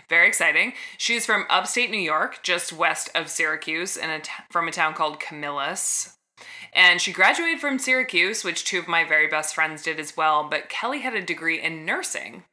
Very 0.09 0.29
exciting. 0.29 0.75
She's 0.99 1.27
from 1.27 1.47
upstate 1.49 1.91
New 1.91 1.99
York, 1.99 2.43
just 2.43 2.73
west 2.73 3.11
of 3.15 3.29
Syracuse, 3.29 3.97
in 3.97 4.11
a 4.11 4.21
t- 4.21 4.31
from 4.51 4.69
a 4.69 4.73
town 4.73 4.95
called 4.95 5.21
Camillus. 5.21 6.17
And 6.73 7.01
she 7.01 7.13
graduated 7.13 7.61
from 7.61 7.79
Syracuse, 7.79 8.45
which 8.45 8.65
two 8.65 8.79
of 8.79 8.89
my 8.89 9.05
very 9.05 9.27
best 9.27 9.55
friends 9.55 9.83
did 9.83 10.01
as 10.01 10.17
well. 10.17 10.49
But 10.49 10.69
Kelly 10.69 11.01
had 11.01 11.15
a 11.15 11.23
degree 11.23 11.61
in 11.61 11.85
nursing. 11.85 12.45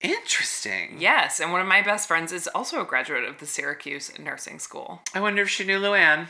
Interesting. 0.00 0.96
Yes, 0.98 1.40
and 1.40 1.52
one 1.52 1.60
of 1.60 1.66
my 1.66 1.82
best 1.82 2.08
friends 2.08 2.32
is 2.32 2.48
also 2.48 2.80
a 2.80 2.86
graduate 2.86 3.24
of 3.24 3.38
the 3.38 3.46
Syracuse 3.46 4.10
Nursing 4.18 4.58
School. 4.58 5.02
I 5.14 5.20
wonder 5.20 5.42
if 5.42 5.50
she 5.50 5.64
knew 5.64 5.78
Luann. 5.78 6.28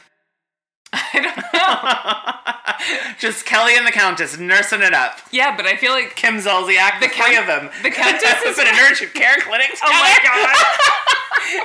I 0.93 1.21
don't 1.21 1.37
know. 1.55 3.15
Just 3.19 3.45
Kelly 3.47 3.77
and 3.77 3.87
the 3.87 3.93
Countess 3.93 4.39
nursing 4.39 4.83
it 4.83 4.95
up. 4.95 5.19
yeah, 5.31 5.55
but 5.57 5.67
I 5.67 5.77
feel 5.77 5.93
like 5.93 6.17
Kim 6.17 6.37
Zolciak, 6.37 6.99
the, 7.01 7.07
The 7.09 7.13
three 7.15 7.37
of 7.37 7.47
them. 7.47 7.71
the 7.83 7.91
Countess 7.91 8.43
is- 8.47 8.59
in 8.59 8.67
an 8.67 8.75
urgent 8.91 9.15
care 9.15 9.37
clinic. 9.41 9.71
Oh 9.83 9.91
my 9.91 10.19
god. 10.25 10.57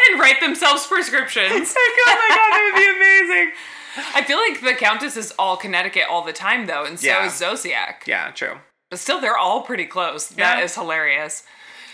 and 0.12 0.20
write 0.20 0.40
themselves 0.42 0.86
prescriptions. 0.88 1.50
oh 1.52 1.56
my 1.56 2.14
god, 2.14 2.18
that 2.30 2.72
would 2.74 2.80
be 2.80 2.88
amazing. 3.38 3.52
I 4.14 4.24
feel 4.24 4.38
like 4.38 4.62
the 4.62 4.74
Countess 4.80 5.16
is 5.16 5.34
all 5.40 5.56
Connecticut 5.58 6.04
all 6.10 6.24
the 6.24 6.34
time 6.34 6.66
though, 6.66 6.86
and 6.86 7.00
so 7.00 7.08
Yeah. 7.08 7.26
is 7.26 7.36
Zodiac. 7.38 8.04
Yeah, 8.06 8.32
true. 8.32 8.58
But 8.92 9.00
still 9.00 9.22
they're 9.22 9.38
all 9.38 9.62
pretty 9.62 9.86
close. 9.86 10.28
That 10.28 10.58
Yeah. 10.60 10.64
is 10.66 10.76
hilarious. 10.76 11.44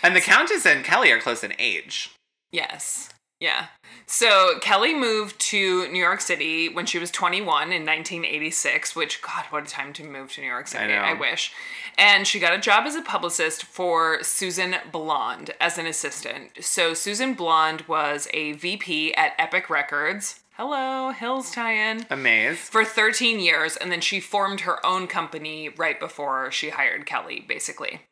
And 0.02 0.16
the 0.16 0.20
Countess 0.20 0.66
and 0.66 0.84
Kelly 0.84 1.12
are 1.12 1.20
close 1.20 1.44
in 1.44 1.54
age. 1.60 2.10
Yes. 2.50 3.08
Yeah. 3.38 3.66
So 4.06 4.58
Kelly 4.60 4.94
moved 4.94 5.38
to 5.40 5.88
New 5.88 5.98
York 5.98 6.20
City 6.20 6.68
when 6.68 6.86
she 6.86 6.98
was 6.98 7.10
21 7.10 7.72
in 7.72 7.86
1986, 7.86 8.94
which, 8.94 9.22
God, 9.22 9.44
what 9.50 9.64
a 9.64 9.66
time 9.66 9.92
to 9.94 10.04
move 10.04 10.32
to 10.32 10.40
New 10.40 10.46
York 10.46 10.68
City. 10.68 10.84
know. 10.88 10.94
I 10.94 11.14
wish. 11.14 11.52
And 11.98 12.26
she 12.26 12.40
got 12.40 12.54
a 12.54 12.58
job 12.58 12.86
as 12.86 12.94
a 12.94 13.02
publicist 13.02 13.64
for 13.64 14.22
Susan 14.22 14.76
Blond 14.90 15.50
as 15.60 15.78
an 15.78 15.86
assistant. 15.86 16.50
So 16.60 16.94
Susan 16.94 17.34
Blond 17.34 17.82
was 17.82 18.28
a 18.32 18.52
VP 18.52 19.14
at 19.14 19.32
Epic 19.38 19.68
Records. 19.68 20.40
Hello, 20.56 21.12
Hills 21.12 21.50
tie-in. 21.50 22.06
Amaze. 22.10 22.58
For 22.58 22.84
13 22.84 23.40
years, 23.40 23.76
and 23.76 23.90
then 23.90 24.02
she 24.02 24.20
formed 24.20 24.60
her 24.60 24.84
own 24.84 25.06
company 25.06 25.70
right 25.70 25.98
before 25.98 26.50
she 26.50 26.68
hired 26.68 27.06
Kelly, 27.06 27.44
basically. 27.48 28.02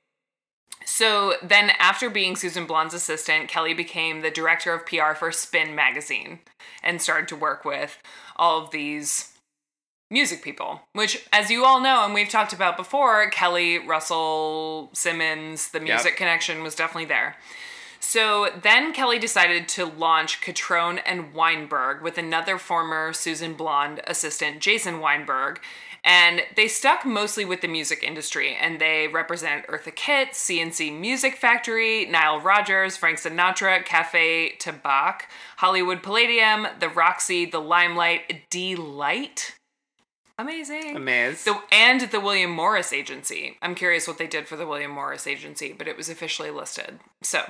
So 1.01 1.33
then, 1.43 1.71
after 1.79 2.11
being 2.11 2.37
Susan 2.37 2.67
Blond's 2.67 2.93
assistant, 2.93 3.49
Kelly 3.49 3.73
became 3.73 4.21
the 4.21 4.31
director 4.31 4.75
of 4.75 4.85
PR 4.85 5.15
for 5.15 5.33
Spin 5.33 5.75
magazine 5.75 6.41
and 6.83 7.01
started 7.01 7.27
to 7.29 7.37
work 7.37 7.65
with 7.65 7.97
all 8.37 8.63
of 8.63 8.71
these 8.71 9.33
music 10.11 10.43
people, 10.43 10.83
which, 10.93 11.27
as 11.33 11.49
you 11.49 11.65
all 11.65 11.81
know, 11.81 12.05
and 12.05 12.13
we've 12.13 12.29
talked 12.29 12.53
about 12.53 12.77
before, 12.77 13.31
Kelly, 13.31 13.79
Russell, 13.79 14.91
Simmons, 14.93 15.71
the 15.71 15.81
music 15.81 16.19
connection 16.19 16.63
was 16.63 16.75
definitely 16.75 17.07
there. 17.07 17.37
So 17.99 18.51
then 18.63 18.93
Kelly 18.93 19.19
decided 19.19 19.69
to 19.71 19.87
launch 19.87 20.43
Cutrone 20.43 21.01
and 21.07 21.33
Weinberg 21.33 22.03
with 22.03 22.19
another 22.19 22.59
former 22.59 23.15
Susan 23.15 23.55
Blond 23.55 24.03
assistant, 24.07 24.61
Jason 24.61 25.01
Weinberg. 25.01 25.61
And 26.05 26.43
they 26.57 26.67
stuck 26.69 27.05
mostly 27.05 27.45
with 27.45 27.61
the 27.61 27.69
music 27.69 28.03
industry 28.03 28.57
and 28.59 28.81
they 28.81 29.09
represent 29.09 29.67
Eartha 29.67 29.95
Kitt, 29.95 30.35
C+C 30.35 30.91
Music 30.91 31.37
Factory, 31.37 32.07
Nile 32.07 32.41
Rodgers, 32.41 32.97
Frank 32.97 33.19
Sinatra, 33.19 33.85
Cafe 33.85 34.55
Tabac, 34.59 35.23
Hollywood 35.59 36.03
Palladium, 36.03 36.67
The 36.79 36.89
Roxy, 36.89 37.45
The 37.45 37.61
Limelight, 37.61 38.49
Deee-Lite. 38.51 39.57
Amazing. 40.39 40.97
Amaze. 40.97 41.45
The, 41.45 41.61
and 41.71 42.01
the 42.01 42.19
William 42.19 42.51
Morris 42.51 42.95
Agency. 42.95 43.59
I'm 43.61 43.75
curious 43.75 44.09
what 44.09 44.17
they 44.17 44.27
did 44.27 44.49
for 44.49 44.57
the 44.57 44.67
William 44.67 44.91
Morris 44.91 45.27
Agency, 45.27 45.75
but 45.77 45.87
it 45.87 45.99
was 45.99 46.09
officially 46.09 46.51
listed. 46.51 46.99
So, 47.23 47.43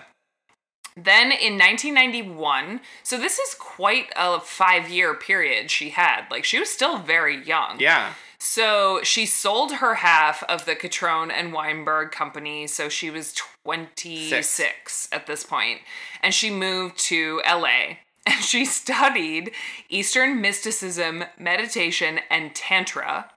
then 0.96 1.30
in 1.30 1.56
1991, 1.56 2.80
so 3.04 3.16
this 3.16 3.38
is 3.38 3.54
quite 3.54 4.06
a 4.16 4.40
five 4.40 4.88
year 4.88 5.14
period 5.14 5.70
she 5.70 5.90
had. 5.90 6.24
Like, 6.32 6.44
she 6.44 6.58
was 6.58 6.68
still 6.68 6.98
very 6.98 7.40
young. 7.44 7.78
yeah. 7.78 8.14
So, 8.42 9.00
she 9.03 9.26
sold 9.26 9.72
her 9.74 9.96
half 9.96 10.42
of 10.44 10.64
the 10.64 10.74
Cutrone 10.74 11.31
and 11.31 11.53
Weinberg 11.53 12.11
company. 12.11 12.66
So, 12.66 12.88
she 12.88 13.11
was 13.11 13.35
26 13.64 14.48
Six. 14.48 15.09
at 15.12 15.26
this 15.26 15.44
point, 15.44 15.81
And 16.22 16.33
she 16.33 16.50
moved 16.50 16.98
to 17.11 17.40
LA. 17.46 17.96
And 18.26 18.44
she 18.44 18.66
studied 18.66 19.50
Eastern 19.88 20.42
mysticism, 20.42 21.24
meditation, 21.38 22.20
and 22.31 22.55
Tantra. 22.55 23.31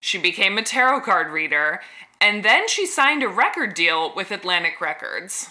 She 0.00 0.18
became 0.18 0.58
a 0.58 0.62
tarot 0.62 1.02
card 1.02 1.30
reader. 1.32 1.80
And 2.20 2.44
then 2.44 2.66
she 2.68 2.84
signed 2.84 3.22
a 3.22 3.28
record 3.28 3.74
deal 3.74 4.12
with 4.14 4.32
Atlantic 4.32 4.80
Records. 4.80 5.48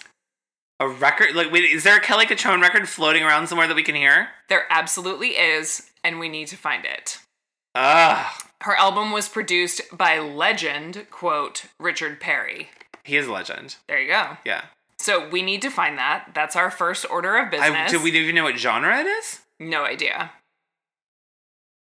A 0.80 0.86
record? 0.86 1.34
Like, 1.34 1.50
wait, 1.50 1.64
is 1.64 1.82
there 1.82 1.96
a 1.96 2.00
Kelly 2.00 2.26
Cutrone 2.26 2.60
record 2.60 2.86
floating 2.90 3.22
around 3.22 3.46
somewhere 3.48 3.66
that 3.66 3.74
we 3.74 3.82
can 3.82 3.94
hear? 3.94 4.28
There 4.50 4.64
absolutely 4.70 5.30
is, 5.30 5.90
and 6.04 6.18
we 6.20 6.28
need 6.28 6.48
to 6.48 6.56
find 6.56 6.84
it. 6.84 7.18
Ugh. 7.74 8.26
Her 8.62 8.74
album 8.76 9.12
was 9.12 9.28
produced 9.28 9.82
by 9.92 10.18
legend, 10.18 11.06
quote, 11.10 11.66
Richard 11.78 12.20
Perry. 12.20 12.70
He 13.04 13.16
is 13.16 13.26
a 13.26 13.32
legend. 13.32 13.76
There 13.86 14.00
you 14.00 14.08
go. 14.08 14.36
Yeah. 14.44 14.64
So 14.98 15.28
we 15.28 15.42
need 15.42 15.62
to 15.62 15.70
find 15.70 15.96
that. 15.96 16.30
That's 16.34 16.56
our 16.56 16.70
first 16.70 17.06
order 17.08 17.36
of 17.36 17.50
business. 17.50 17.70
I, 17.72 17.88
do 17.88 18.02
we 18.02 18.10
even 18.10 18.34
know 18.34 18.44
what 18.44 18.58
genre 18.58 18.98
it 18.98 19.06
is? 19.06 19.40
No 19.60 19.84
idea. 19.84 20.32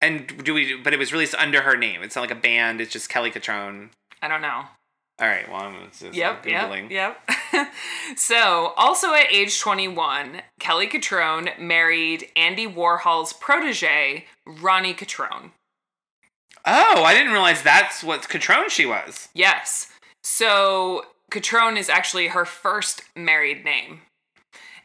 And 0.03 0.45
do 0.45 0.53
we? 0.55 0.77
But 0.77 0.93
it 0.93 0.99
was 0.99 1.13
released 1.13 1.35
under 1.37 1.63
her 1.63 1.77
name. 1.77 2.03
It's 2.03 2.17
not 2.17 2.23
like 2.23 2.31
a 2.31 2.35
band. 2.35 2.81
It's 2.81 2.93
just 2.93 3.09
Kelly 3.09 3.31
Cutrone. 3.31 3.91
I 4.21 4.29
don't 4.29 4.43
know. 4.43 4.65
All 5.19 5.27
right. 5.27 5.49
Well, 5.51 5.63
I'm 5.63 5.75
just 5.91 6.15
Yep, 6.15 6.45
googling. 6.45 6.91
yep, 6.91 7.19
yep. 7.53 7.73
so, 8.17 8.75
also 8.77 9.15
at 9.15 9.33
age 9.33 9.59
21, 9.59 10.43
Kelly 10.61 10.87
Cutrone 10.89 11.59
married 11.59 12.29
Andy 12.37 12.67
Warhol's 12.67 13.33
protege, 13.33 14.27
Ronnie 14.47 14.93
Cutrone. 14.93 15.53
Oh, 16.67 17.05
I 17.05 17.15
didn't 17.15 17.33
realize 17.33 17.63
that's 17.63 18.03
what 18.03 18.29
Cutrone 18.29 18.71
she 18.71 18.87
was. 18.87 19.29
Yes. 19.35 19.89
So 20.25 21.07
Cutrone 21.31 21.79
is 21.79 21.89
actually 21.89 22.29
her 22.29 22.45
first 22.45 23.03
married 23.15 23.65
name. 23.65 24.01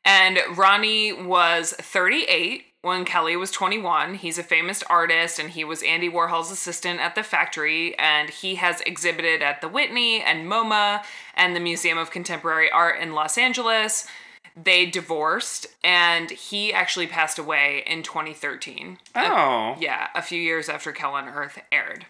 And 0.05 0.39
Ronnie 0.55 1.11
was 1.11 1.73
38 1.73 2.65
when 2.81 3.05
Kelly 3.05 3.35
was 3.35 3.51
21. 3.51 4.15
He's 4.15 4.37
a 4.37 4.43
famous 4.43 4.83
artist 4.83 5.39
and 5.39 5.51
he 5.51 5.63
was 5.63 5.83
Andy 5.83 6.09
Warhol's 6.09 6.51
assistant 6.51 6.99
at 6.99 7.15
the 7.15 7.23
factory. 7.23 7.97
And 7.97 8.29
he 8.29 8.55
has 8.55 8.81
exhibited 8.81 9.41
at 9.41 9.61
the 9.61 9.67
Whitney 9.67 10.21
and 10.21 10.47
MoMA 10.47 11.03
and 11.35 11.55
the 11.55 11.59
Museum 11.59 11.97
of 11.97 12.11
Contemporary 12.11 12.71
Art 12.71 12.99
in 12.99 13.13
Los 13.13 13.37
Angeles. 13.37 14.07
They 14.55 14.85
divorced 14.85 15.67
and 15.83 16.29
he 16.29 16.73
actually 16.73 17.07
passed 17.07 17.39
away 17.39 17.83
in 17.85 18.03
2013. 18.03 18.97
Oh. 19.15 19.75
Yeah, 19.79 20.07
a 20.13 20.21
few 20.21 20.41
years 20.41 20.69
after 20.69 20.91
Hell 20.91 21.13
on 21.13 21.29
Earth 21.29 21.59
aired. 21.71 22.05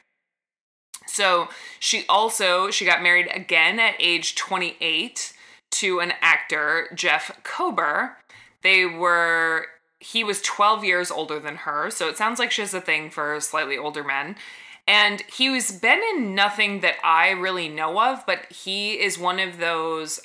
So 1.07 1.49
she 1.79 2.05
also 2.07 2.71
she 2.71 2.85
got 2.85 3.03
married 3.03 3.27
again 3.33 3.79
at 3.79 3.95
age 3.99 4.35
28 4.35 5.33
to 5.71 5.99
an 5.99 6.13
actor, 6.21 6.87
Jeff 6.93 7.43
Kober. 7.43 8.17
They 8.61 8.85
were 8.85 9.67
he 9.99 10.23
was 10.23 10.41
12 10.41 10.83
years 10.83 11.11
older 11.11 11.39
than 11.39 11.57
her, 11.57 11.91
so 11.91 12.07
it 12.07 12.17
sounds 12.17 12.39
like 12.39 12.51
she 12.51 12.61
has 12.61 12.73
a 12.73 12.81
thing 12.81 13.11
for 13.11 13.39
slightly 13.39 13.77
older 13.77 14.03
men. 14.03 14.35
And 14.87 15.21
he 15.31 15.49
was 15.49 15.71
been 15.71 16.01
in 16.15 16.33
nothing 16.33 16.79
that 16.81 16.95
I 17.03 17.29
really 17.29 17.69
know 17.69 18.01
of, 18.01 18.25
but 18.25 18.51
he 18.51 18.93
is 18.93 19.19
one 19.19 19.39
of 19.39 19.59
those 19.59 20.19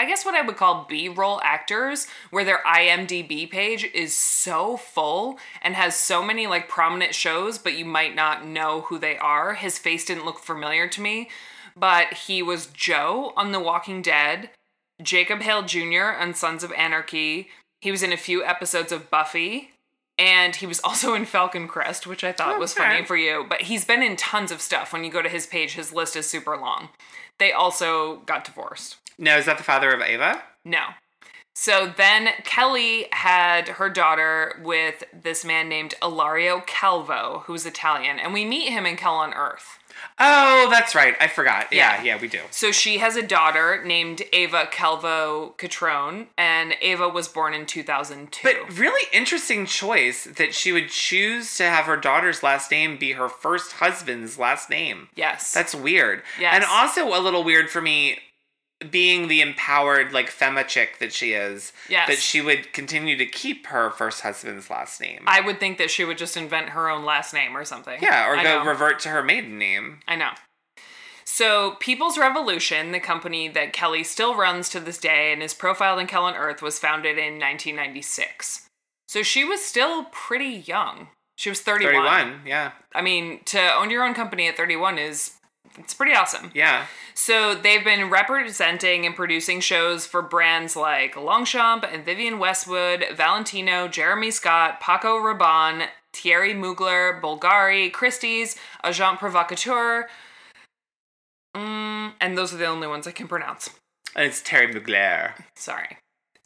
I 0.00 0.06
guess 0.06 0.24
what 0.24 0.34
I 0.34 0.40
would 0.40 0.56
call 0.56 0.86
B 0.88 1.10
roll 1.10 1.42
actors, 1.44 2.06
where 2.30 2.42
their 2.42 2.62
IMDb 2.66 3.50
page 3.50 3.84
is 3.92 4.16
so 4.16 4.78
full 4.78 5.38
and 5.60 5.74
has 5.74 5.94
so 5.94 6.22
many 6.22 6.46
like 6.46 6.70
prominent 6.70 7.14
shows, 7.14 7.58
but 7.58 7.76
you 7.76 7.84
might 7.84 8.14
not 8.14 8.46
know 8.46 8.80
who 8.80 8.98
they 8.98 9.18
are. 9.18 9.52
His 9.52 9.78
face 9.78 10.06
didn't 10.06 10.24
look 10.24 10.38
familiar 10.38 10.88
to 10.88 11.02
me, 11.02 11.28
but 11.76 12.14
he 12.14 12.42
was 12.42 12.68
Joe 12.68 13.34
on 13.36 13.52
The 13.52 13.60
Walking 13.60 14.00
Dead, 14.00 14.48
Jacob 15.02 15.42
Hale 15.42 15.64
Jr. 15.64 16.16
on 16.18 16.32
Sons 16.32 16.64
of 16.64 16.72
Anarchy. 16.72 17.48
He 17.82 17.90
was 17.90 18.02
in 18.02 18.10
a 18.10 18.16
few 18.16 18.42
episodes 18.42 18.92
of 18.92 19.10
Buffy, 19.10 19.72
and 20.18 20.56
he 20.56 20.66
was 20.66 20.80
also 20.84 21.12
in 21.12 21.26
Falcon 21.26 21.68
Crest, 21.68 22.06
which 22.06 22.24
I 22.24 22.32
thought 22.32 22.56
oh, 22.56 22.58
was 22.58 22.72
funny 22.72 23.04
for 23.04 23.18
you. 23.18 23.44
But 23.46 23.60
he's 23.60 23.84
been 23.84 24.02
in 24.02 24.16
tons 24.16 24.50
of 24.50 24.62
stuff. 24.62 24.94
When 24.94 25.04
you 25.04 25.10
go 25.10 25.20
to 25.20 25.28
his 25.28 25.46
page, 25.46 25.74
his 25.74 25.92
list 25.92 26.16
is 26.16 26.26
super 26.26 26.56
long. 26.56 26.88
They 27.38 27.52
also 27.52 28.20
got 28.20 28.44
divorced. 28.44 28.96
Now, 29.18 29.36
is 29.36 29.46
that 29.46 29.58
the 29.58 29.64
father 29.64 29.90
of 29.92 30.00
Ava? 30.00 30.42
No. 30.64 30.80
So 31.54 31.92
then 31.94 32.28
Kelly 32.44 33.06
had 33.12 33.68
her 33.70 33.90
daughter 33.90 34.60
with 34.64 35.04
this 35.12 35.44
man 35.44 35.68
named 35.68 35.94
Ilario 36.02 36.60
Calvo, 36.66 37.42
who's 37.46 37.66
Italian, 37.66 38.18
and 38.18 38.32
we 38.32 38.44
meet 38.44 38.70
him 38.70 38.86
in 38.86 38.96
Hell 38.96 39.14
on 39.16 39.34
Earth. 39.34 39.78
Oh, 40.18 40.68
that's 40.70 40.94
right. 40.94 41.14
I 41.20 41.26
forgot. 41.28 41.66
Yeah, 41.70 41.96
Yeah. 41.96 42.14
yeah, 42.14 42.20
we 42.20 42.28
do. 42.28 42.40
So 42.50 42.72
she 42.72 42.98
has 42.98 43.16
a 43.16 43.22
daughter 43.22 43.82
named 43.84 44.22
Ava 44.32 44.68
Calvo 44.70 45.54
Cutrone, 45.58 46.28
and 46.38 46.74
Ava 46.80 47.08
was 47.08 47.28
born 47.28 47.52
in 47.52 47.66
2002. 47.66 48.40
But 48.42 48.78
really 48.78 49.06
interesting 49.12 49.66
choice 49.66 50.24
that 50.24 50.54
she 50.54 50.72
would 50.72 50.88
choose 50.88 51.54
to 51.58 51.64
have 51.64 51.84
her 51.84 51.98
daughter's 51.98 52.42
last 52.42 52.70
name 52.70 52.96
be 52.96 53.12
her 53.12 53.28
first 53.28 53.72
husband's 53.72 54.38
last 54.38 54.70
name. 54.70 55.08
yes. 55.14 55.52
That's 55.52 55.74
weird. 55.74 56.22
Yes. 56.38 56.54
And 56.54 56.64
also 56.64 57.08
a 57.08 57.20
little 57.20 57.44
weird 57.44 57.68
for 57.68 57.82
me 57.82 58.18
being 58.90 59.28
the 59.28 59.40
empowered 59.42 60.12
like 60.12 60.30
fema 60.30 60.66
chick 60.66 60.98
that 61.00 61.12
she 61.12 61.32
is 61.32 61.72
Yes. 61.88 62.08
that 62.08 62.18
she 62.18 62.40
would 62.40 62.72
continue 62.72 63.16
to 63.16 63.26
keep 63.26 63.66
her 63.66 63.90
first 63.90 64.22
husband's 64.22 64.70
last 64.70 65.00
name. 65.00 65.22
I 65.26 65.40
would 65.40 65.60
think 65.60 65.76
that 65.78 65.90
she 65.90 66.04
would 66.04 66.16
just 66.18 66.36
invent 66.36 66.70
her 66.70 66.88
own 66.88 67.04
last 67.04 67.34
name 67.34 67.56
or 67.56 67.64
something. 67.64 67.98
yeah, 68.02 68.26
or 68.28 68.36
I 68.36 68.42
go 68.42 68.62
know. 68.64 68.70
revert 68.70 69.00
to 69.00 69.10
her 69.10 69.22
maiden 69.22 69.58
name. 69.58 70.00
I 70.08 70.16
know. 70.16 70.30
So, 71.24 71.72
People's 71.78 72.18
Revolution, 72.18 72.90
the 72.90 72.98
company 72.98 73.46
that 73.48 73.72
Kelly 73.72 74.02
still 74.02 74.34
runs 74.34 74.68
to 74.70 74.80
this 74.80 74.98
day 74.98 75.32
and 75.32 75.42
is 75.42 75.54
profiled 75.54 76.00
in 76.00 76.08
Hell 76.08 76.24
on 76.24 76.34
Earth, 76.34 76.60
was 76.60 76.78
founded 76.80 77.18
in 77.18 77.38
1996. 77.38 78.66
So 79.08 79.22
she 79.22 79.44
was 79.44 79.64
still 79.64 80.04
pretty 80.10 80.48
young. 80.66 81.08
She 81.36 81.48
was 81.48 81.60
31. 81.60 81.94
31, 82.04 82.40
yeah. 82.46 82.72
I 82.94 83.02
mean, 83.02 83.40
to 83.46 83.60
own 83.74 83.90
your 83.90 84.04
own 84.04 84.14
company 84.14 84.48
at 84.48 84.56
31 84.56 84.98
is 84.98 85.32
it's 85.78 85.94
pretty 85.94 86.14
awesome. 86.14 86.50
Yeah. 86.54 86.86
So 87.14 87.54
they've 87.54 87.84
been 87.84 88.10
representing 88.10 89.06
and 89.06 89.14
producing 89.14 89.60
shows 89.60 90.06
for 90.06 90.22
brands 90.22 90.76
like 90.76 91.16
Longchamp 91.16 91.84
and 91.84 92.04
Vivienne 92.04 92.38
Westwood, 92.38 93.04
Valentino, 93.14 93.88
Jeremy 93.88 94.30
Scott, 94.30 94.80
Paco 94.80 95.18
Rabanne, 95.18 95.86
Thierry 96.12 96.54
Mugler, 96.54 97.20
Bulgari, 97.20 97.92
Christie's, 97.92 98.56
Agent 98.84 99.18
Provocateur, 99.18 100.08
mm, 101.56 102.12
and 102.20 102.36
those 102.36 102.52
are 102.52 102.58
the 102.58 102.66
only 102.66 102.88
ones 102.88 103.06
I 103.06 103.12
can 103.12 103.28
pronounce. 103.28 103.70
And 104.16 104.26
it's 104.26 104.42
Terry 104.42 104.72
Mugler. 104.72 105.34
Sorry. 105.54 105.99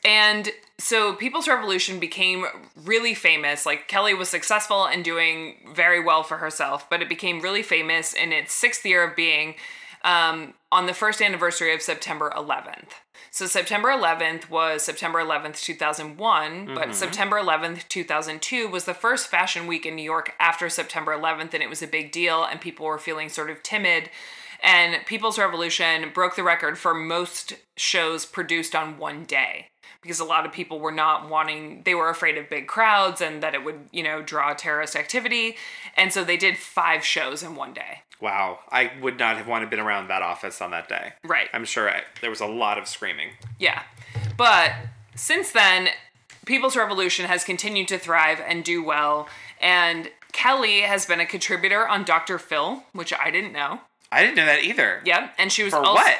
And 0.04 0.50
so 0.78 1.14
People's 1.14 1.48
Revolution 1.48 1.98
became 1.98 2.44
really 2.84 3.14
famous. 3.14 3.64
Like 3.64 3.88
Kelly 3.88 4.12
was 4.12 4.28
successful 4.28 4.84
and 4.84 5.04
doing 5.04 5.56
very 5.74 6.02
well 6.02 6.22
for 6.22 6.38
herself, 6.38 6.88
but 6.90 7.00
it 7.00 7.08
became 7.08 7.40
really 7.40 7.62
famous 7.62 8.12
in 8.12 8.32
its 8.32 8.52
sixth 8.52 8.84
year 8.84 9.08
of 9.08 9.16
being 9.16 9.54
um, 10.02 10.54
on 10.70 10.86
the 10.86 10.94
first 10.94 11.22
anniversary 11.22 11.74
of 11.74 11.80
September 11.80 12.30
11th. 12.36 12.90
So 13.30 13.46
September 13.46 13.88
11th 13.88 14.50
was 14.50 14.82
September 14.82 15.18
11th, 15.18 15.60
2001, 15.60 16.74
but 16.74 16.94
September 16.94 17.36
11th, 17.36 17.88
2002 17.88 18.68
was 18.68 18.84
the 18.84 18.94
first 18.94 19.26
fashion 19.28 19.66
week 19.66 19.86
in 19.86 19.96
New 19.96 20.04
York 20.04 20.34
after 20.38 20.68
September 20.68 21.16
11th, 21.16 21.52
and 21.54 21.62
it 21.62 21.70
was 21.70 21.82
a 21.82 21.88
big 21.88 22.12
deal, 22.12 22.44
and 22.44 22.60
people 22.60 22.86
were 22.86 22.98
feeling 22.98 23.28
sort 23.28 23.50
of 23.50 23.62
timid. 23.62 24.10
And 24.62 25.04
People's 25.06 25.38
Revolution 25.38 26.10
broke 26.14 26.36
the 26.36 26.44
record 26.44 26.78
for 26.78 26.94
most 26.94 27.54
shows 27.76 28.24
produced 28.24 28.76
on 28.76 28.98
one 28.98 29.24
day 29.24 29.68
because 30.04 30.20
a 30.20 30.24
lot 30.24 30.44
of 30.44 30.52
people 30.52 30.80
were 30.80 30.92
not 30.92 31.30
wanting, 31.30 31.80
they 31.86 31.94
were 31.94 32.10
afraid 32.10 32.36
of 32.36 32.50
big 32.50 32.66
crowds 32.66 33.22
and 33.22 33.42
that 33.42 33.54
it 33.54 33.64
would, 33.64 33.88
you 33.90 34.02
know, 34.02 34.20
draw 34.20 34.52
terrorist 34.52 34.94
activity. 34.94 35.56
And 35.96 36.12
so 36.12 36.22
they 36.22 36.36
did 36.36 36.58
five 36.58 37.02
shows 37.02 37.42
in 37.42 37.56
one 37.56 37.72
day. 37.72 38.02
Wow. 38.20 38.58
I 38.70 38.92
would 39.00 39.18
not 39.18 39.38
have 39.38 39.48
wanted 39.48 39.64
to 39.64 39.70
been 39.70 39.80
around 39.80 40.08
that 40.08 40.20
office 40.20 40.60
on 40.60 40.72
that 40.72 40.90
day. 40.90 41.14
Right. 41.24 41.48
I'm 41.54 41.64
sure 41.64 41.88
I, 41.88 42.02
there 42.20 42.28
was 42.28 42.42
a 42.42 42.46
lot 42.46 42.76
of 42.76 42.86
screaming. 42.86 43.30
Yeah. 43.58 43.82
But 44.36 44.72
since 45.14 45.52
then, 45.52 45.88
People's 46.44 46.76
Revolution 46.76 47.24
has 47.24 47.42
continued 47.42 47.88
to 47.88 47.98
thrive 47.98 48.42
and 48.46 48.62
do 48.62 48.84
well. 48.84 49.26
And 49.58 50.10
Kelly 50.32 50.82
has 50.82 51.06
been 51.06 51.20
a 51.20 51.26
contributor 51.26 51.88
on 51.88 52.04
Dr. 52.04 52.38
Phil, 52.38 52.82
which 52.92 53.14
I 53.14 53.30
didn't 53.30 53.54
know. 53.54 53.80
I 54.12 54.20
didn't 54.20 54.36
know 54.36 54.44
that 54.44 54.64
either. 54.64 55.00
Yep. 55.06 55.34
And 55.38 55.50
she 55.50 55.62
was 55.62 55.72
For 55.72 55.78
also. 55.78 55.94
what? 55.94 56.18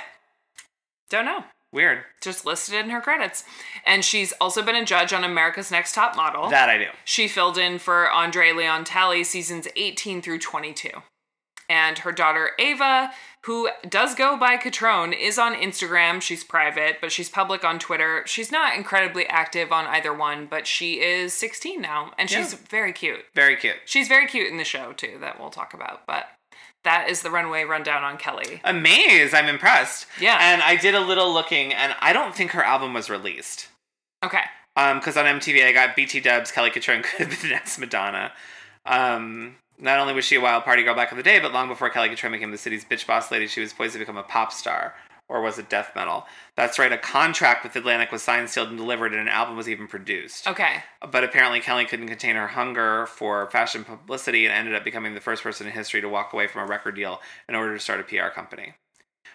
Don't 1.10 1.26
know. 1.26 1.44
Weird. 1.74 2.04
Just 2.22 2.46
listed 2.46 2.76
in 2.76 2.90
her 2.90 3.00
credits. 3.00 3.42
And 3.84 4.04
she's 4.04 4.32
also 4.40 4.62
been 4.62 4.76
a 4.76 4.84
judge 4.84 5.12
on 5.12 5.24
America's 5.24 5.70
Next 5.72 5.92
Top 5.94 6.16
Model. 6.16 6.48
That 6.48 6.70
I 6.70 6.78
do. 6.78 6.87
She 7.04 7.26
filled 7.28 7.58
in 7.58 7.78
for 7.80 8.08
Andre 8.10 8.52
Leon 8.52 8.84
Talley 8.84 9.24
seasons 9.24 9.66
18 9.76 10.22
through 10.22 10.38
22. 10.38 10.90
And 11.68 11.98
her 11.98 12.12
daughter 12.12 12.50
Ava, 12.58 13.10
who 13.44 13.70
does 13.88 14.14
go 14.14 14.37
by 14.37 14.56
Cutrone, 14.56 15.18
is 15.18 15.38
on 15.38 15.54
Instagram. 15.54 16.20
She's 16.22 16.44
private, 16.44 16.98
but 17.00 17.10
she's 17.10 17.28
public 17.30 17.64
on 17.64 17.78
Twitter. 17.78 18.22
She's 18.26 18.52
not 18.52 18.76
incredibly 18.76 19.26
active 19.26 19.72
on 19.72 19.87
either 19.87 20.12
one, 20.12 20.46
but 20.46 20.66
she 20.66 21.00
is 21.00 21.32
16 21.32 21.80
now, 21.80 22.12
and 22.18 22.28
she's 22.30 22.52
Yeah. 22.52 22.58
very 22.68 22.92
cute. 22.92 23.24
Very 23.34 23.56
cute. 23.56 23.76
She's 23.87 24.08
very 24.08 24.26
cute 24.26 24.48
in 24.50 24.58
the 24.58 24.64
show, 24.64 24.92
too, 24.92 25.16
that 25.22 25.40
we'll 25.40 25.50
talk 25.50 25.72
about. 25.74 26.06
But 26.06 26.28
that 26.84 27.08
is 27.08 27.22
the 27.22 27.30
runway 27.30 27.64
rundown 27.64 28.04
on 28.04 28.16
Kelly. 28.16 28.60
Amazed. 28.64 29.34
I'm 29.34 29.48
impressed. 29.48 30.06
Yeah. 30.20 30.38
And 30.40 30.62
I 30.62 30.76
did 30.76 30.94
a 30.94 31.00
little 31.00 31.32
looking, 31.32 31.72
and 31.72 31.94
I 32.00 32.12
don't 32.12 32.34
think 32.34 32.52
her 32.52 32.62
album 32.62 32.94
was 32.94 33.10
released. 33.10 33.68
Okay. 34.24 34.42
Um, 34.76 34.98
because 34.98 35.16
on 35.16 35.26
MTV 35.26 35.66
I 35.66 35.72
got 35.72 35.96
BT 35.96 36.20
Dubs, 36.20 36.50
Kelly 36.50 36.70
Cutrone 36.70 37.02
could 37.02 37.30
be 37.30 37.36
the 37.36 37.48
next 37.48 37.78
Madonna. 37.78 38.32
Um, 38.86 39.56
not 39.78 39.98
only 39.98 40.14
was 40.14 40.24
she 40.24 40.36
a 40.36 40.40
wild 40.40 40.64
party 40.64 40.82
girl 40.82 40.94
back 40.94 41.10
in 41.10 41.16
the 41.16 41.22
day, 41.22 41.38
but 41.40 41.52
long 41.52 41.68
before 41.68 41.90
Kelly 41.90 42.08
Cutrone 42.08 42.32
became 42.32 42.50
the 42.50 42.58
city's 42.58 42.84
bitch 42.84 43.06
boss 43.06 43.30
lady, 43.30 43.46
she 43.46 43.60
was 43.60 43.72
poised 43.72 43.94
to 43.94 43.98
become 43.98 44.16
a 44.16 44.22
pop 44.22 44.52
star. 44.52 44.94
Or 45.28 45.40
was 45.40 45.58
it 45.58 45.70
death 45.70 45.92
metal? 45.96 46.26
That's 46.54 46.78
right, 46.78 46.92
a 46.92 46.98
contract 46.98 47.64
with 47.64 47.74
Atlantic 47.76 48.12
was 48.12 48.22
signed, 48.22 48.50
sealed, 48.50 48.68
and 48.68 48.76
delivered, 48.76 49.12
and 49.12 49.22
an 49.22 49.28
album 49.28 49.56
was 49.56 49.68
even 49.68 49.88
produced. 49.88 50.46
Okay. 50.46 50.82
But 51.10 51.24
apparently, 51.24 51.60
Kelly 51.60 51.87
couldn't 51.87 52.08
contain 52.08 52.37
her 52.37 52.48
hunger 52.48 53.06
for 53.06 53.50
fashion 53.50 53.84
publicity 53.84 54.44
and 54.44 54.54
ended 54.54 54.74
up 54.74 54.84
becoming 54.84 55.14
the 55.14 55.20
first 55.20 55.42
person 55.42 55.66
in 55.66 55.72
history 55.72 56.02
to 56.02 56.08
walk 56.08 56.34
away 56.34 56.46
from 56.46 56.62
a 56.62 56.66
record 56.66 56.94
deal 56.94 57.20
in 57.48 57.54
order 57.54 57.72
to 57.72 57.80
start 57.80 58.00
a 58.00 58.04
PR 58.04 58.28
company. 58.28 58.74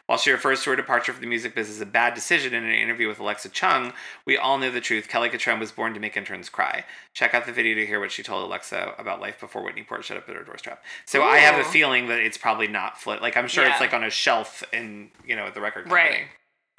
While 0.09 0.17
she 0.17 0.31
refers 0.31 0.63
to 0.63 0.71
her 0.71 0.75
departure 0.75 1.13
from 1.13 1.21
the 1.21 1.27
music 1.27 1.53
business 1.53 1.77
as 1.77 1.81
a 1.81 1.85
bad 1.85 2.15
decision 2.15 2.55
in 2.55 2.63
an 2.63 2.73
interview 2.73 3.07
with 3.07 3.19
Alexa 3.19 3.49
Chung, 3.49 3.93
we 4.25 4.37
all 4.37 4.57
knew 4.57 4.71
the 4.71 4.81
truth. 4.81 5.07
Kelly 5.07 5.29
Cutrone 5.29 5.59
was 5.59 5.71
born 5.71 5.93
to 5.93 5.99
make 5.99 6.17
interns 6.17 6.49
cry. 6.49 6.83
Check 7.13 7.35
out 7.35 7.45
the 7.45 7.51
video 7.51 7.75
to 7.75 7.85
hear 7.85 7.99
what 7.99 8.11
she 8.11 8.23
told 8.23 8.43
Alexa 8.43 8.95
about 8.97 9.21
life 9.21 9.39
before 9.39 9.63
Whitney 9.63 9.83
Port 9.83 10.03
shut 10.03 10.17
up 10.17 10.27
at 10.27 10.35
her 10.35 10.43
doorstep. 10.43 10.83
So 11.05 11.21
I 11.21 11.37
have 11.37 11.63
a 11.63 11.63
feeling 11.63 12.07
that 12.07 12.17
it's 12.21 12.39
probably 12.39 12.67
not 12.67 12.99
float. 12.99 13.21
Like 13.21 13.37
I'm 13.37 13.47
sure 13.47 13.63
it's 13.65 13.79
like 13.79 13.93
on 13.93 14.03
a 14.03 14.09
shelf 14.09 14.63
in 14.73 15.11
you 15.27 15.35
know 15.35 15.45
at 15.45 15.53
the 15.53 15.61
record 15.61 15.83
company. 15.83 16.01
Right. 16.01 16.27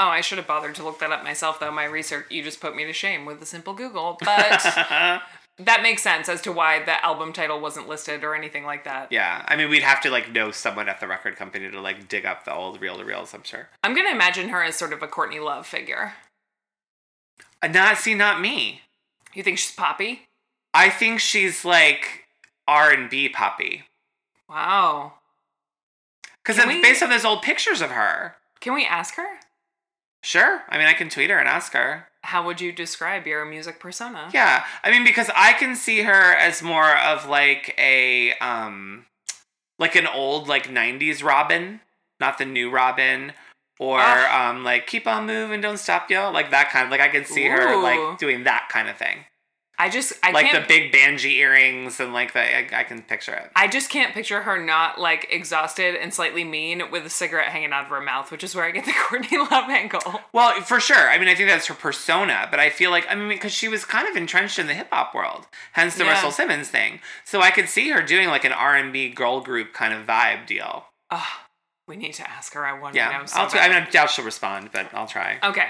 Oh, 0.01 0.09
I 0.09 0.23
should 0.23 0.39
have 0.39 0.49
bothered 0.49 0.75
to 0.77 0.83
look 0.83 0.99
that 0.99 1.13
up 1.13 1.23
myself, 1.23 1.61
though. 1.61 1.71
My 1.71 1.85
research, 1.85 2.25
you 2.31 2.43
just 2.43 2.59
put 2.61 2.75
me 2.75 2.87
to 2.87 2.93
shame 2.93 3.27
with 3.27 3.41
a 3.43 3.47
simple 3.47 3.75
Google. 3.75 4.17
But 4.19 5.23
that 5.65 5.83
makes 5.83 6.03
sense 6.03 6.29
as 6.29 6.41
to 6.43 6.53
why 6.53 6.83
the 6.83 7.05
album 7.05 7.33
title 7.33 7.61
wasn't 7.61 7.89
listed 7.89 8.25
or 8.25 8.35
anything 8.35 8.65
like 8.65 8.85
that. 8.85 9.11
Yeah, 9.13 9.45
I 9.49 9.57
mean 9.57 9.69
we'd 9.71 9.83
have 9.83 10.01
to 10.03 10.11
like 10.11 10.33
know 10.33 10.51
someone 10.51 10.89
at 10.89 11.01
the 11.01 11.07
record 11.09 11.37
company 11.37 11.71
to 11.71 11.81
like 11.81 12.09
dig 12.09 12.25
up 12.27 12.45
the 12.45 12.53
old 12.55 12.81
reel 12.81 12.97
to 12.99 13.05
reels. 13.05 13.35
I'm 13.35 13.43
sure. 13.43 13.69
I'm 13.83 13.95
going 13.95 14.07
to 14.07 14.13
imagine 14.15 14.49
her 14.51 14.63
as 14.63 14.77
sort 14.77 14.93
of 14.93 15.03
a 15.03 15.09
Courtney 15.09 15.41
Love 15.41 15.67
figure. 15.67 16.15
Uh, 17.63 17.69
not 17.69 17.99
see, 17.99 18.15
not 18.15 18.41
me. 18.41 18.83
You 19.35 19.43
think 19.43 19.59
she's 19.59 19.75
poppy? 19.75 20.29
I 20.75 20.89
think 20.91 21.21
she's 21.21 21.65
like 21.65 22.25
R 22.69 22.91
and 22.93 23.11
B 23.11 23.29
poppy 23.29 23.85
Wow. 24.49 25.15
because 26.43 26.59
it's 26.59 26.67
we- 26.67 26.83
based 26.83 27.03
on 27.03 27.11
those 27.11 27.25
old 27.25 27.43
pictures 27.43 27.81
of 27.81 27.91
her. 27.91 28.37
Can 28.61 28.75
we 28.75 28.85
ask 28.85 29.15
her? 29.17 29.27
Sure, 30.23 30.63
I 30.69 30.77
mean 30.79 30.87
I 30.87 30.93
can 30.93 31.09
tweet 31.09 31.31
her 31.31 31.39
and 31.39 31.49
ask 31.49 31.73
her. 31.73 32.07
How 32.23 32.45
would 32.45 32.61
you 32.61 32.71
describe 32.73 33.27
your 33.27 33.45
music 33.45 33.81
persona? 33.81 34.31
Yeah, 34.33 34.65
I 34.85 34.91
mean 34.91 35.05
because 35.05 35.31
I 35.35 35.53
can 35.55 35.75
see 35.75 36.03
her 36.03 36.35
as 36.35 36.63
more 36.63 36.97
of 36.97 37.27
like 37.27 37.75
a 37.79 38.33
um, 38.35 39.07
like 39.79 39.97
an 39.97 40.07
old 40.07 40.47
like 40.49 40.69
'90s 40.69 41.23
Robyn, 41.25 41.81
not 42.21 42.39
the 42.39 42.45
new 42.45 42.71
Robyn. 42.71 43.33
Or 43.79 43.97
Ah. 43.99 44.51
um, 44.51 44.63
like 44.63 44.87
keep 44.87 45.07
on 45.07 45.25
moving, 45.27 45.63
don't 45.63 45.79
stop, 45.79 46.11
yo. 46.11 46.31
Like 46.31 46.51
that 46.51 46.69
kind 46.71 46.85
of 46.85 46.91
like 46.91 47.01
I 47.01 47.09
can 47.09 47.25
see 47.25 47.47
her 47.47 47.77
like 47.83 48.19
doing 48.19 48.45
that 48.45 48.69
kind 48.71 48.91
of 48.91 48.99
thing. 48.99 49.25
I 49.81 49.89
just, 49.89 50.13
I 50.23 50.31
like 50.33 50.47
can't. 50.47 50.63
the 50.63 50.69
big 50.69 50.93
banji 50.93 51.37
earrings 51.39 51.99
and 52.01 52.13
like 52.13 52.35
the 52.35 52.41
I, 52.41 52.81
I 52.81 52.85
can 52.85 53.01
picture 53.03 53.33
it. 53.35 53.51
I 53.57 53.67
just 53.67 53.89
can't 53.91 54.13
picture 54.13 54.43
her 54.43 54.63
not 54.63 55.01
like 55.01 55.27
exhausted 55.31 55.95
and 55.97 56.13
slightly 56.13 56.45
mean 56.45 56.91
with 56.91 57.07
a 57.07 57.11
cigarette 57.11 57.49
hanging 57.49 57.73
out 57.73 57.85
of 57.85 57.89
her 57.91 58.01
mouth, 58.01 58.31
which 58.31 58.45
is 58.45 58.55
where 58.55 58.65
I 58.67 58.71
get 58.73 58.85
the 58.85 58.93
Courtney 59.09 59.39
Love 59.39 59.71
angle. 59.71 60.21
Well, 60.33 60.61
for 60.61 60.79
sure. 60.81 61.09
I 61.09 61.19
mean, 61.19 61.29
I 61.29 61.35
think 61.35 61.49
that's 61.49 61.67
her 61.69 61.75
persona, 61.75 62.47
but 62.51 62.61
I 62.61 62.69
feel 62.71 62.91
like 62.91 63.07
I 63.09 63.15
mean 63.15 63.29
because 63.29 63.53
she 63.53 63.69
was 63.69 63.85
kind 63.85 64.07
of 64.07 64.15
entrenched 64.17 64.59
in 64.59 64.67
the 64.67 64.75
hip 64.75 64.89
hop 64.93 65.15
world, 65.15 65.47
hence 65.73 65.97
the 65.97 66.05
Yeah. 66.05 66.11
Russell 66.11 66.31
Simmons 66.31 66.69
thing. 66.69 67.01
So 67.25 67.41
I 67.41 67.51
could 67.51 67.69
see 67.69 67.89
her 67.91 68.03
doing 68.03 68.29
like 68.29 68.45
an 68.45 68.53
R 68.53 68.77
and 68.77 68.93
B 68.93 69.09
girl 69.09 69.41
group 69.41 69.73
kind 69.73 69.95
of 69.95 70.07
vibe 70.07 70.47
deal. 70.47 70.85
Oh, 71.11 71.27
we 71.89 71.97
need 71.97 72.13
to 72.15 72.31
ask 72.31 72.53
her. 72.55 72.65
I 72.65 72.79
want 72.79 72.93
to 72.95 72.99
Yeah, 73.01 73.19
know. 73.19 73.27
So 73.27 73.41
I'll. 73.41 73.51
T-. 73.51 73.59
I 73.59 73.69
mean, 73.69 73.83
I 73.83 73.91
doubt 73.91 74.11
she'll 74.11 74.25
respond, 74.25 74.71
but 74.73 74.93
I'll 74.95 75.09
try. 75.09 75.39
Okay. 75.43 75.69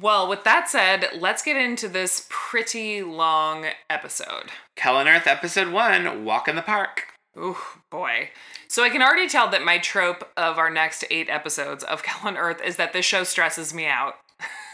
Well, 0.00 0.28
with 0.28 0.44
that 0.44 0.68
said, 0.68 1.08
let's 1.18 1.42
get 1.42 1.56
into 1.56 1.88
this 1.88 2.26
pretty 2.30 3.02
long 3.02 3.66
episode. 3.90 4.50
Hell 4.78 4.96
on 4.96 5.08
Earth, 5.08 5.26
episode 5.26 5.72
one, 5.72 6.24
Walk 6.24 6.46
in 6.46 6.54
the 6.56 6.62
Park. 6.62 7.04
Ooh, 7.36 7.56
boy. 7.90 8.30
So 8.68 8.84
I 8.84 8.90
can 8.90 9.02
already 9.02 9.28
tell 9.28 9.48
that 9.50 9.64
my 9.64 9.78
trope 9.78 10.28
of 10.36 10.56
our 10.58 10.70
next 10.70 11.04
eight 11.10 11.28
episodes 11.28 11.82
of 11.84 12.00
Hell 12.04 12.28
on 12.28 12.36
Earth 12.36 12.60
is 12.62 12.76
that 12.76 12.92
this 12.92 13.04
show 13.04 13.24
stresses 13.24 13.74
me 13.74 13.86
out. 13.86 14.14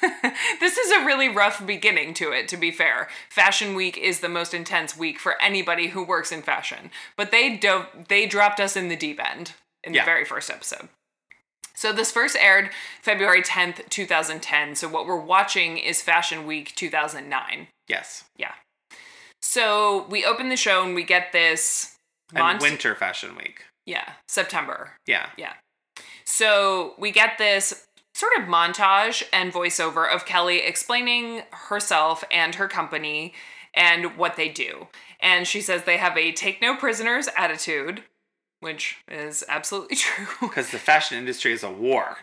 this 0.60 0.76
is 0.76 0.90
a 0.92 1.06
really 1.06 1.30
rough 1.30 1.64
beginning 1.66 2.12
to 2.14 2.30
it, 2.32 2.46
to 2.48 2.58
be 2.58 2.70
fair. 2.70 3.08
Fashion 3.30 3.74
Week 3.74 3.96
is 3.96 4.20
the 4.20 4.28
most 4.28 4.52
intense 4.52 4.94
week 4.96 5.18
for 5.18 5.40
anybody 5.40 5.88
who 5.88 6.04
works 6.04 6.32
in 6.32 6.42
fashion. 6.42 6.90
But 7.16 7.30
they 7.30 7.56
do- 7.56 7.86
they 8.08 8.26
dropped 8.26 8.60
us 8.60 8.76
in 8.76 8.88
the 8.90 8.96
deep 8.96 9.18
end 9.24 9.52
in 9.82 9.94
Yeah. 9.94 10.02
the 10.02 10.06
very 10.06 10.26
first 10.26 10.50
episode. 10.50 10.88
So 11.76 11.92
this 11.92 12.12
first 12.12 12.36
aired 12.38 12.70
February 13.02 13.42
10th, 13.42 13.88
2010. 13.88 14.74
So 14.76 14.88
what 14.88 15.06
we're 15.06 15.16
watching 15.16 15.76
is 15.78 16.00
Fashion 16.02 16.46
Week 16.46 16.72
2009. 16.76 17.68
Yes. 17.88 18.24
Yeah. 18.36 18.52
So 19.42 20.06
we 20.08 20.24
open 20.24 20.48
the 20.48 20.56
show 20.56 20.84
and 20.84 20.94
we 20.94 21.02
get 21.02 21.32
this 21.32 21.96
And 22.30 22.38
mont- 22.38 22.62
Winter 22.62 22.94
Fashion 22.94 23.36
Week. 23.36 23.64
yeah, 23.86 24.12
September. 24.28 24.92
Yeah. 25.06 25.30
Yeah. 25.36 25.54
So 26.24 26.94
we 26.98 27.10
get 27.10 27.38
this 27.38 27.86
sort 28.14 28.32
of 28.38 28.44
montage 28.44 29.24
and 29.32 29.52
voiceover 29.52 30.08
of 30.12 30.24
Kelly 30.24 30.58
explaining 30.60 31.42
herself 31.52 32.22
and 32.30 32.54
her 32.54 32.68
company 32.68 33.34
and 33.74 34.16
what 34.16 34.36
they 34.36 34.48
do. 34.48 34.86
And 35.20 35.46
she 35.46 35.60
says 35.60 35.82
they 35.82 35.96
have 35.96 36.16
a 36.16 36.30
take 36.32 36.62
no 36.62 36.76
prisoners 36.76 37.28
attitude, 37.36 38.04
which 38.64 38.96
is 39.08 39.44
absolutely 39.48 39.96
true. 39.96 40.26
Because 40.40 40.70
the 40.70 40.78
fashion 40.78 41.16
industry 41.16 41.52
is 41.52 41.62
a 41.62 41.70
war. 41.70 42.18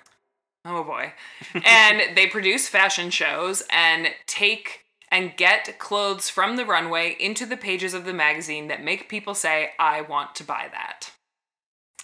Oh 0.66 0.84
boy. 0.84 1.14
and 1.66 2.16
they 2.16 2.28
produce 2.28 2.68
fashion 2.68 3.10
shows 3.10 3.64
and 3.72 4.10
take 4.28 4.86
and 5.10 5.36
get 5.36 5.78
clothes 5.78 6.30
from 6.30 6.56
the 6.56 6.66
runway 6.66 7.16
into 7.20 7.46
the 7.46 7.58
pages 7.58 7.94
of 7.94 8.06
the 8.06 8.14
magazine 8.14 8.68
that 8.70 8.84
make 8.84 9.10
people 9.10 9.36
say, 9.36 9.72
I 9.78 10.02
want 10.02 10.36
to 10.36 10.44
buy 10.44 10.68
that. 10.72 11.12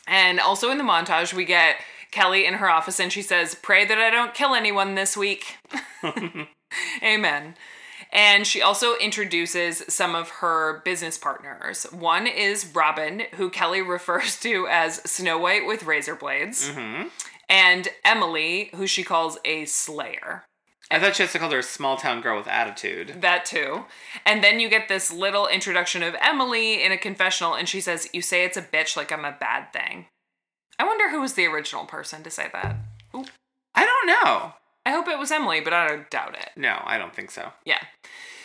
And 0.05 0.39
also 0.39 0.71
in 0.71 0.77
the 0.77 0.83
montage, 0.83 1.33
we 1.33 1.45
get 1.45 1.77
Kelly 2.11 2.45
in 2.45 2.55
her 2.55 2.69
office 2.69 2.99
and 2.99 3.11
she 3.11 3.21
says, 3.21 3.55
Pray 3.55 3.85
that 3.85 3.97
I 3.97 4.09
don't 4.09 4.33
kill 4.33 4.55
anyone 4.55 4.95
this 4.95 5.15
week. 5.15 5.55
Amen. 7.03 7.55
And 8.11 8.47
she 8.47 8.61
also 8.61 8.95
introduces 8.95 9.83
some 9.89 10.15
of 10.15 10.29
her 10.29 10.81
business 10.85 11.17
partners. 11.17 11.83
One 11.91 12.25
is 12.27 12.65
Robyn, 12.73 13.23
who 13.35 13.49
Kelly 13.49 13.81
refers 13.81 14.39
to 14.41 14.67
as 14.69 14.95
Snow 15.09 15.37
White 15.37 15.65
with 15.67 15.83
razor 15.83 16.15
blades 16.15 16.69
hmm 16.69 17.03
and 17.49 17.87
Emily, 18.03 18.71
who 18.75 18.87
she 18.87 19.03
calls 19.03 19.37
a 19.45 19.65
slayer. 19.65 20.43
I 20.89 20.99
thought 20.99 21.15
she 21.15 21.23
has 21.23 21.33
to 21.33 21.39
call 21.39 21.51
her 21.51 21.59
a 21.59 21.63
small 21.63 21.97
town 21.97 22.21
girl 22.21 22.37
with 22.37 22.47
attitude. 22.47 23.21
That 23.21 23.45
too. 23.45 23.85
And 24.25 24.43
then 24.43 24.59
you 24.59 24.69
get 24.69 24.87
this 24.87 25.11
little 25.11 25.47
introduction 25.47 26.01
of 26.01 26.15
Emily 26.21 26.81
in 26.83 26.91
a 26.91 26.97
confessional, 26.97 27.55
and 27.55 27.67
she 27.67 27.81
says, 27.81 28.09
You 28.13 28.21
say 28.21 28.45
it's 28.45 28.57
a 28.57 28.61
bitch 28.61 28.95
like 28.95 29.11
I'm 29.11 29.25
a 29.25 29.35
bad 29.37 29.73
thing. 29.73 30.05
I 30.79 30.85
wonder 30.85 31.09
who 31.09 31.21
was 31.21 31.33
the 31.33 31.45
original 31.45 31.85
person 31.85 32.23
to 32.23 32.29
say 32.29 32.47
that. 32.53 32.77
Ooh. 33.15 33.25
I 33.75 33.85
don't 33.85 34.07
know. 34.07 34.53
I 34.87 34.91
hope 34.91 35.09
it 35.09 35.19
was 35.19 35.33
Emily, 35.33 35.59
but 35.59 35.73
I 35.73 35.85
don't 35.89 36.09
doubt 36.09 36.37
it. 36.39 36.51
No, 36.55 36.81
I 36.85 36.97
don't 36.97 37.13
think 37.13 37.29
so. 37.29 37.51
Yeah. 37.65 37.81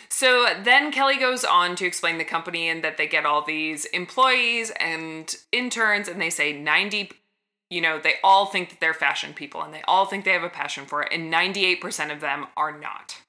So 0.09 0.45
then 0.61 0.91
Kelly 0.91 1.17
goes 1.17 1.45
on 1.45 1.77
to 1.77 1.85
explain 1.85 2.17
the 2.17 2.25
company 2.25 2.67
and 2.67 2.83
that 2.83 2.97
they 2.97 3.07
get 3.07 3.25
all 3.25 3.45
these 3.45 3.85
employees 3.85 4.69
and 4.77 5.33
interns, 5.53 6.09
and 6.09 6.19
they 6.19 6.29
say 6.29 6.51
90, 6.51 7.11
you 7.69 7.79
know, 7.79 7.97
they 7.97 8.15
all 8.25 8.45
think 8.45 8.71
that 8.71 8.81
they're 8.81 8.93
fashion 8.93 9.33
people 9.33 9.61
and 9.61 9.73
they 9.73 9.83
all 9.87 10.05
think 10.05 10.25
they 10.25 10.33
have 10.33 10.43
a 10.43 10.49
passion 10.49 10.85
for 10.85 11.01
it, 11.01 11.13
and 11.13 11.31
98% 11.31 12.11
of 12.11 12.19
them 12.19 12.47
are 12.57 12.77
not. 12.77 13.21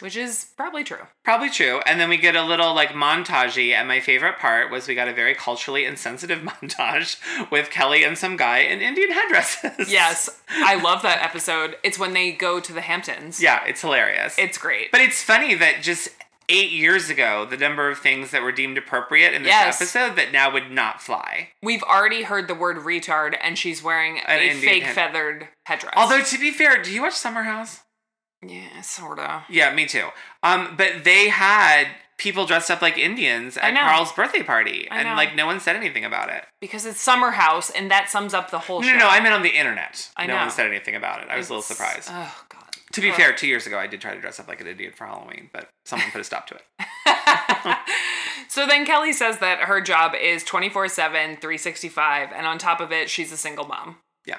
Which 0.00 0.16
is 0.16 0.46
probably 0.56 0.84
true. 0.84 1.06
Probably 1.24 1.50
true. 1.50 1.80
And 1.86 1.98
then 1.98 2.08
we 2.08 2.16
get 2.18 2.36
a 2.36 2.42
little 2.44 2.72
like 2.74 2.90
montagey. 2.90 3.72
And 3.72 3.88
my 3.88 3.98
favorite 4.00 4.38
part 4.38 4.70
was 4.70 4.86
we 4.86 4.94
got 4.94 5.08
a 5.08 5.12
very 5.12 5.34
culturally 5.34 5.84
insensitive 5.84 6.38
montage 6.42 7.16
with 7.50 7.70
Kelly 7.70 8.04
and 8.04 8.16
some 8.16 8.36
guy 8.36 8.58
in 8.58 8.80
Indian 8.80 9.10
headdresses. 9.10 9.90
Yes, 9.90 10.40
I 10.50 10.74
love 10.82 11.02
that 11.02 11.22
episode. 11.22 11.76
It's 11.82 11.98
when 11.98 12.12
they 12.14 12.32
go 12.32 12.60
to 12.60 12.72
the 12.72 12.80
Hamptons. 12.82 13.42
Yeah, 13.42 13.64
it's 13.66 13.80
hilarious. 13.80 14.38
It's 14.38 14.58
great. 14.58 14.92
but 14.92 15.00
it's 15.00 15.22
funny 15.22 15.54
that 15.56 15.82
just 15.82 16.10
eight 16.50 16.70
years 16.72 17.10
ago, 17.10 17.44
the 17.44 17.58
number 17.58 17.90
of 17.90 17.98
things 17.98 18.30
that 18.30 18.42
were 18.42 18.52
deemed 18.52 18.78
appropriate 18.78 19.34
in 19.34 19.42
this 19.42 19.50
Yes. 19.50 19.80
episode 19.82 20.16
that 20.16 20.32
now 20.32 20.50
would 20.50 20.70
not 20.70 21.02
fly. 21.02 21.50
We've 21.62 21.82
already 21.82 22.22
heard 22.22 22.48
the 22.48 22.54
word 22.54 22.78
retard, 22.78 23.36
and 23.42 23.58
she's 23.58 23.82
wearing 23.82 24.18
An 24.20 24.38
a 24.38 24.42
Indian 24.44 24.58
fake 24.60 24.82
head- 24.84 24.94
feathered 24.94 25.48
headdress. 25.66 25.92
Although 25.94 26.22
to 26.22 26.38
be 26.38 26.50
fair, 26.50 26.82
do 26.82 26.90
you 26.90 27.02
watch 27.02 27.12
Summer 27.14 27.42
House? 27.42 27.80
Yeah, 28.46 28.80
sorta. 28.82 29.44
Yeah, 29.48 29.74
me 29.74 29.86
too. 29.86 30.08
Um, 30.42 30.74
but 30.76 31.04
they 31.04 31.28
had 31.28 31.88
people 32.18 32.46
dressed 32.46 32.70
up 32.70 32.82
like 32.82 32.98
Indians 32.98 33.56
at. 33.56 33.74
Carl's 33.74 34.12
birthday 34.12 34.42
party, 34.42 34.88
I 34.90 34.98
and 34.98 35.08
know. 35.08 35.14
like 35.14 35.34
no 35.36 35.46
one 35.46 35.60
said 35.60 35.76
anything 35.76 36.04
about 36.04 36.30
it. 36.30 36.44
Because 36.60 36.84
it's 36.86 37.00
Summer 37.00 37.30
House, 37.32 37.70
and 37.70 37.90
that 37.90 38.08
sums 38.10 38.34
up 38.34 38.50
the 38.50 38.58
whole 38.58 38.80
No, 38.80 38.86
show. 38.88 38.92
no, 38.94 38.98
no, 39.00 39.08
I 39.08 39.20
meant 39.20 39.34
on 39.34 39.42
the 39.42 39.56
internet. 39.56 40.10
I 40.16 40.26
no 40.26 40.34
know. 40.34 40.40
one 40.40 40.50
said 40.50 40.66
anything 40.66 40.94
about 40.96 41.22
it. 41.22 41.28
I 41.30 41.36
was 41.36 41.48
a 41.48 41.52
little 41.52 41.62
surprised. 41.62 42.08
Oh 42.12 42.44
God. 42.48 42.64
to 42.92 43.00
be 43.00 43.10
Ugh. 43.10 43.16
fair, 43.16 43.32
two 43.32 43.46
years 43.46 43.66
ago 43.66 43.78
I 43.78 43.86
did 43.86 44.00
try 44.00 44.14
to 44.14 44.20
dress 44.20 44.40
up 44.40 44.48
like 44.48 44.60
an 44.60 44.66
Indian 44.66 44.92
for 44.92 45.06
Halloween, 45.06 45.50
but 45.52 45.68
someone 45.86 46.10
put 46.10 46.20
a 46.20 46.24
stop 46.24 46.46
to 46.48 46.54
it. 46.56 46.62
so 48.48 48.66
then 48.66 48.84
Kelly 48.86 49.12
says 49.12 49.38
that 49.38 49.60
her 49.62 49.80
job 49.80 50.12
is 50.20 50.42
24 50.44 50.88
7, 50.88 51.36
365, 51.36 52.30
and 52.34 52.46
on 52.46 52.58
top 52.58 52.80
of 52.80 52.90
it, 52.92 53.08
she's 53.10 53.30
a 53.32 53.36
single 53.36 53.66
mom. 53.66 53.96
Yeah. 54.26 54.38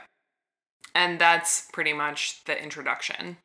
And 0.95 1.19
that's 1.19 1.67
pretty 1.71 1.93
much 1.93 2.43
the 2.45 2.61
introduction. 2.61 3.37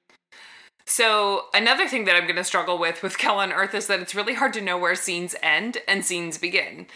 So, 0.87 1.47
another 1.55 1.89
thing 1.89 2.05
that 2.05 2.15
I'm 2.15 2.25
going 2.25 2.37
to 2.37 2.45
struggle 2.45 2.79
with 2.79 3.03
with 3.03 3.19
Kell 3.19 3.39
on 3.39 3.53
Earth 3.53 3.75
is 3.75 3.87
that 3.87 4.01
it's 4.01 4.15
really 4.15 4.35
hard 4.35 4.53
to 4.55 4.61
know 4.61 4.77
where 4.77 4.95
scenes 4.95 5.35
end 5.43 5.79
and 5.89 6.05
scenes 6.05 6.37
begin. 6.37 6.87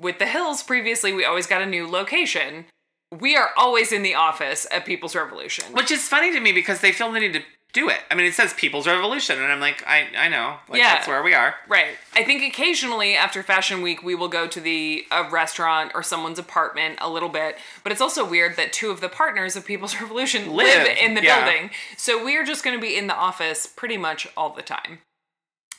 With 0.00 0.18
the 0.18 0.26
Hills, 0.26 0.62
previously, 0.62 1.12
we 1.12 1.24
always 1.24 1.46
got 1.46 1.60
a 1.60 1.66
new 1.66 1.86
location. 1.86 2.66
We 3.12 3.36
are 3.36 3.50
always 3.56 3.92
in 3.92 4.02
the 4.02 4.14
office 4.14 4.66
at 4.70 4.86
People's 4.86 5.14
Revolution. 5.14 5.72
Which 5.72 5.90
is 5.90 6.08
funny 6.08 6.32
to 6.32 6.40
me 6.40 6.52
because 6.52 6.80
they 6.80 6.92
feel 6.92 7.10
the 7.12 7.20
need 7.20 7.34
to 7.34 7.42
do 7.74 7.88
it. 7.90 7.98
I 8.10 8.14
mean, 8.14 8.26
it 8.26 8.34
says 8.34 8.54
People's 8.54 8.86
Revolution, 8.86 9.40
and 9.40 9.52
I'm 9.52 9.60
like, 9.60 9.84
I, 9.86 10.06
I 10.16 10.28
know. 10.28 10.56
Like, 10.68 10.78
Yeah. 10.80 10.94
that's 10.94 11.06
where 11.06 11.22
we 11.22 11.34
are. 11.34 11.54
Right. 11.68 11.96
I 12.14 12.24
think 12.24 12.42
occasionally 12.42 13.14
after 13.14 13.42
Fashion 13.42 13.82
Week 13.82 14.02
we 14.02 14.14
will 14.14 14.28
go 14.28 14.46
to 14.46 14.60
the 14.60 15.06
a 15.10 15.28
restaurant 15.28 15.92
or 15.94 16.02
someone's 16.02 16.38
apartment 16.38 16.98
a 17.00 17.10
little 17.10 17.28
bit, 17.28 17.58
but 17.82 17.92
it's 17.92 18.00
also 18.00 18.24
weird 18.28 18.56
that 18.56 18.72
two 18.72 18.90
of 18.90 19.00
the 19.00 19.08
partners 19.08 19.54
of 19.54 19.66
People's 19.66 19.94
Revolution 20.00 20.54
live, 20.54 20.86
Live, 20.86 20.96
in 20.98 21.14
the 21.14 21.22
yeah. 21.22 21.44
building. 21.44 21.70
So 21.96 22.24
we're 22.24 22.44
just 22.44 22.64
going 22.64 22.76
to 22.76 22.80
be 22.80 22.96
in 22.96 23.06
the 23.06 23.14
office 23.16 23.66
pretty 23.66 23.98
much 23.98 24.26
all 24.36 24.50
the 24.50 24.62
time. 24.62 25.00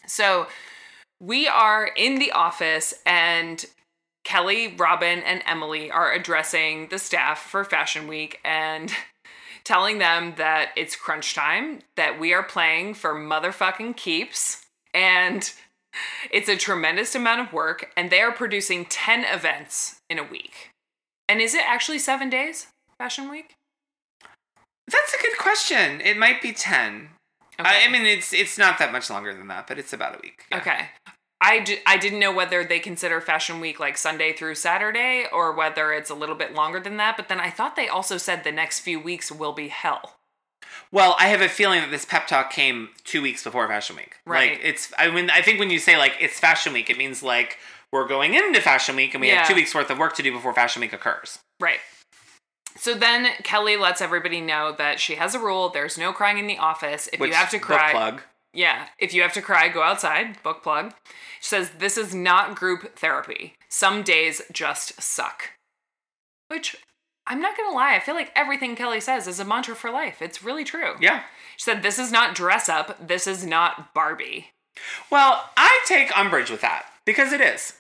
So 0.06 0.48
we 1.20 1.48
are 1.48 1.86
in 1.98 2.20
the 2.20 2.32
office 2.32 2.94
and 3.06 3.66
Kelly, 4.24 4.76
Robyn, 4.78 5.20
and 5.26 5.42
Emily 5.48 5.90
are 5.90 6.12
addressing 6.12 6.90
the 6.90 7.00
staff 7.00 7.40
for 7.40 7.64
Fashion 7.64 8.08
Week 8.08 8.40
and 8.46 8.92
telling 9.64 10.00
them 10.00 10.36
that 10.38 10.72
it's 10.76 10.96
crunch 10.96 11.34
time, 11.36 11.80
that 11.96 12.20
we 12.20 12.34
are 12.34 12.44
playing 12.44 12.94
for 12.94 13.14
motherfucking 13.14 13.96
keeps, 13.96 14.66
and 14.94 15.52
it's 16.32 16.50
a 16.50 16.56
tremendous 16.56 17.16
amount 17.16 17.42
of 17.42 17.54
work, 17.54 17.92
and 17.96 18.10
they 18.10 18.22
are 18.22 18.32
producing 18.32 18.86
10 18.86 19.24
events 19.26 20.00
in 20.10 20.20
a 20.20 20.24
week. 20.24 20.72
And 21.28 21.42
is 21.42 21.54
it 21.54 21.64
actually 21.66 22.00
seven 22.00 22.30
days, 22.30 22.68
Fashion 22.98 23.30
Week? 23.30 23.56
That's 24.88 25.14
a 25.14 25.22
good 25.22 25.38
question. 25.38 26.02
It 26.02 26.18
might 26.18 26.42
be 26.42 26.52
10. 26.52 27.10
I, 27.60 27.86
I 27.86 27.92
mean, 27.92 28.06
it's 28.06 28.32
it's 28.32 28.58
not 28.58 28.80
that 28.80 28.92
much 28.92 29.10
longer 29.10 29.34
than 29.34 29.48
that, 29.48 29.68
but 29.68 29.78
it's 29.78 29.92
about 29.92 30.16
a 30.16 30.20
week. 30.24 30.46
Yeah. 30.50 30.58
Okay. 30.60 30.80
I, 31.42 31.60
d- 31.60 31.80
I 31.86 31.98
didn't 31.98 32.20
know 32.20 32.34
whether 32.34 32.64
they 32.66 32.80
consider 32.80 33.22
Fashion 33.22 33.60
Week 33.62 33.80
like 33.80 33.98
Sunday 33.98 34.34
through 34.34 34.56
Saturday 34.56 35.26
or 35.32 35.54
whether 35.54 35.94
it's 35.94 36.10
a 36.10 36.16
little 36.16 36.36
bit 36.36 36.54
longer 36.54 36.80
than 36.80 36.98
that, 36.98 37.16
but 37.16 37.30
then 37.30 37.40
I 37.40 37.50
thought 37.50 37.76
they 37.76 37.88
also 37.88 38.18
said 38.18 38.44
the 38.44 38.52
next 38.52 38.82
few 38.82 39.00
weeks 39.00 39.32
will 39.32 39.54
be 39.54 39.70
hell. 39.70 40.16
Well, 40.92 41.16
I 41.20 41.28
have 41.28 41.42
a 41.42 41.48
feeling 41.50 41.82
that 41.82 41.92
this 41.92 42.04
pep 42.06 42.28
talk 42.28 42.52
came 42.52 42.90
two 43.04 43.22
weeks 43.22 43.44
before 43.44 43.68
Fashion 43.68 43.96
Week. 43.96 44.16
Right. 44.26 44.52
Like 44.54 44.62
it's. 44.64 44.92
I 44.98 45.10
mean, 45.10 45.30
I 45.30 45.42
think 45.42 45.60
when 45.60 45.70
you 45.70 45.80
say 45.80 45.98
like 45.98 46.14
it's 46.20 46.40
Fashion 46.40 46.74
Week, 46.74 46.90
it 46.90 46.98
means 46.98 47.22
like 47.24 47.58
we're 47.92 48.08
going 48.08 48.34
into 48.34 48.60
Fashion 48.60 48.96
Week 48.96 49.14
and 49.14 49.22
we 49.22 49.28
Yeah. 49.30 49.40
have 49.40 49.48
two 49.48 49.56
weeks 49.56 49.74
worth 49.74 49.90
of 49.90 49.98
work 49.98 50.16
to 50.16 50.24
do 50.24 50.32
before 50.32 50.54
Fashion 50.54 50.82
Week 50.82 50.94
occurs. 50.94 51.40
Right. 51.60 51.80
So 52.76 52.94
then 52.96 53.28
Kelly 53.44 53.78
lets 53.78 54.02
everybody 54.02 54.42
know 54.42 54.74
that 54.78 55.00
she 55.00 55.16
has 55.16 55.36
a 55.36 55.40
rule 55.40 55.70
there's 55.70 55.98
no 55.98 56.12
crying 56.14 56.38
in 56.38 56.48
the 56.48 56.58
office. 56.58 57.08
If 57.12 57.20
Which 57.20 57.30
you 57.30 57.36
have 57.36 57.50
to 57.52 57.60
cry, 57.60 57.92
plug. 57.92 58.22
Yeah, 58.54 58.88
if 58.98 59.14
you 59.14 59.22
have 59.22 59.34
to 59.34 59.42
cry, 59.42 59.70
go 59.70 59.84
outside. 59.84 60.42
Book 60.42 60.64
plug. 60.64 60.94
She 61.40 61.50
says 61.50 61.72
this 61.78 61.98
is 61.98 62.16
not 62.16 62.56
group 62.56 62.98
therapy. 62.98 63.54
Some 63.70 64.02
days 64.04 64.42
just 64.52 65.02
suck. 65.02 65.52
Which 66.48 66.76
I'm 67.28 67.42
not 67.42 67.56
gonna 67.56 67.76
lie, 67.76 67.96
I 67.96 68.00
feel 68.00 68.16
like 68.16 68.32
everything 68.36 68.76
Kelly 68.76 69.00
says 69.00 69.28
is 69.28 69.40
a 69.40 69.46
mantra 69.46 69.76
for 69.76 69.92
life. 69.92 70.22
It's 70.22 70.44
really 70.44 70.64
true. 70.64 70.96
Yeah. 71.00 71.24
She 71.58 71.64
said 71.64 71.84
this 71.84 72.00
is 72.00 72.12
not 72.12 72.34
dress 72.34 72.68
up. 72.68 73.08
This 73.08 73.28
is 73.28 73.46
not 73.46 73.94
Barbie. 73.94 74.48
Well, 75.12 75.50
I 75.56 75.84
take 75.86 76.18
umbrage 76.18 76.50
with 76.50 76.62
that 76.62 76.86
because 77.06 77.32
it 77.32 77.42
is. 77.42 77.79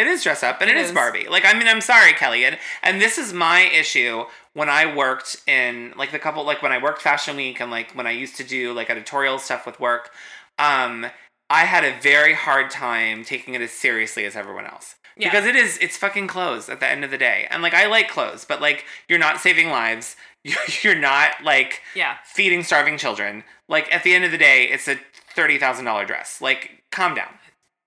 It 0.00 0.06
is 0.06 0.22
dress 0.24 0.42
up 0.42 0.60
and 0.60 0.70
It 0.70 0.76
it 0.76 0.80
is. 0.80 0.88
is. 0.88 0.94
Barbie. 0.94 1.28
Like 1.28 1.44
I 1.44 1.52
mean, 1.56 1.68
I'm 1.68 1.80
sorry, 1.80 2.12
Kelly, 2.14 2.44
and 2.44 2.58
and 2.82 3.00
this 3.00 3.18
is 3.18 3.32
my 3.32 3.60
issue 3.60 4.24
when 4.54 4.68
I 4.68 4.92
worked 4.94 5.36
in 5.46 5.92
like 5.96 6.10
the 6.12 6.18
couple 6.18 6.44
like 6.44 6.62
when 6.62 6.72
I 6.72 6.82
worked 6.82 7.02
Fashion 7.02 7.36
Week 7.36 7.60
and 7.60 7.70
like 7.70 7.92
when 7.92 8.06
I 8.06 8.10
used 8.12 8.36
to 8.36 8.44
do 8.44 8.72
like 8.72 8.90
editorial 8.90 9.38
stuff 9.38 9.66
with 9.66 9.78
work. 9.78 10.10
Um, 10.58 11.06
I 11.48 11.64
had 11.64 11.84
a 11.84 11.98
very 12.00 12.34
hard 12.34 12.70
time 12.70 13.24
taking 13.24 13.54
it 13.54 13.60
as 13.60 13.72
seriously 13.72 14.24
as 14.24 14.36
everyone 14.36 14.66
else. 14.66 14.94
Yeah. 15.16 15.28
Because 15.30 15.46
it 15.46 15.56
is, 15.56 15.76
it's 15.78 15.96
fucking 15.96 16.28
clothes 16.28 16.68
at 16.68 16.78
the 16.80 16.86
end 16.88 17.04
of 17.04 17.10
the 17.10 17.18
day. 17.18 17.46
And 17.50 17.60
like, 17.62 17.74
I 17.74 17.86
like 17.86 18.08
clothes, 18.08 18.44
but 18.44 18.60
like, 18.60 18.84
you're 19.08 19.18
not 19.18 19.38
saving 19.40 19.68
lives. 19.70 20.16
You're 20.82 20.94
not 20.94 21.42
like 21.44 21.82
Yeah. 21.94 22.16
feeding 22.24 22.62
starving 22.62 22.96
children. 22.96 23.44
Like 23.68 23.92
at 23.92 24.04
the 24.04 24.14
end 24.14 24.24
of 24.24 24.30
the 24.30 24.38
day, 24.38 24.64
it's 24.70 24.88
a 24.88 24.96
thirty 25.34 25.58
thousand 25.58 25.84
dollar 25.84 26.06
dress. 26.06 26.40
Like, 26.40 26.82
calm 26.90 27.14
down. 27.14 27.28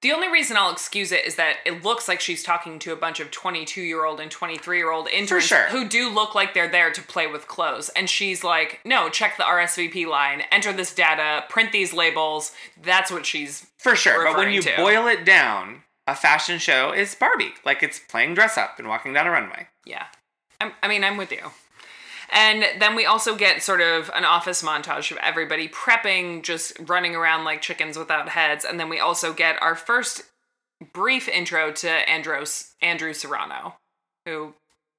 The 0.03 0.11
only 0.11 0.29
reason 0.29 0.57
I'll 0.57 0.69
excuse 0.69 1.13
it 1.13 1.25
is 1.25 1.37
that 1.37 1.59
it 1.65 1.81
looks 1.81 2.09
like 2.09 2.19
she's 2.19 2.43
talking 2.43 2.77
to 2.79 2.91
a 2.91 2.95
bunch 2.97 3.21
of 3.21 3.31
22 3.31 3.81
year 3.81 4.03
old 4.03 4.19
and 4.19 4.29
23 4.29 4.77
year 4.77 4.91
old 4.91 5.07
interns 5.07 5.45
sure. 5.45 5.69
who 5.69 5.87
do 5.87 6.09
look 6.09 6.35
like 6.35 6.53
they're 6.53 6.67
there 6.67 6.91
to 6.91 7.01
play 7.01 7.25
with 7.25 7.47
clothes. 7.47 7.87
And 7.95 8.09
she's 8.09 8.43
like, 8.43 8.81
no, 8.83 9.07
check 9.07 9.37
the 9.37 9.43
RSVP 9.43 10.05
line, 10.05 10.43
enter 10.51 10.73
this 10.73 10.93
data, 10.93 11.45
print 11.47 11.71
these 11.71 11.93
labels. 11.93 12.51
That's 12.81 13.11
what 13.11 13.25
she's. 13.25 13.65
For 13.77 13.95
sure. 13.95 14.25
But 14.25 14.35
when 14.35 14.51
you 14.51 14.61
to. 14.63 14.75
boil 14.75 15.07
it 15.07 15.23
down, 15.23 15.83
a 16.05 16.15
fashion 16.15 16.59
show 16.59 16.91
is 16.91 17.15
Barbie. 17.15 17.53
Like 17.63 17.81
it's 17.81 17.97
playing 17.97 18.33
dress 18.33 18.57
up 18.57 18.79
and 18.79 18.89
walking 18.89 19.13
down 19.13 19.25
a 19.25 19.31
runway. 19.31 19.69
Yeah. 19.85 20.07
I'm, 20.59 20.73
I 20.83 20.89
mean, 20.89 21.05
I'm 21.05 21.15
with 21.15 21.31
you. 21.31 21.51
And 22.33 22.65
then 22.79 22.95
we 22.95 23.05
also 23.05 23.35
get 23.35 23.61
sort 23.61 23.79
of 23.79 24.09
an 24.15 24.25
office 24.25 24.63
montage 24.63 25.11
of 25.11 25.17
everybody 25.17 25.69
prepping, 25.69 26.41
just 26.43 26.73
running 26.79 27.15
around 27.15 27.43
like 27.43 27.61
chickens 27.61 27.95
without 27.97 28.29
heads. 28.29 28.65
And 28.65 28.79
then 28.79 28.89
we 28.89 28.99
also 28.99 29.33
get 29.33 29.61
our 29.61 29.75
first 29.75 30.23
brief 30.93 31.29
intro 31.29 31.71
to 31.71 31.89
Andros, 31.89 32.73
Andrew 32.81 33.13
Serrano, 33.13 33.75
who 34.25 34.55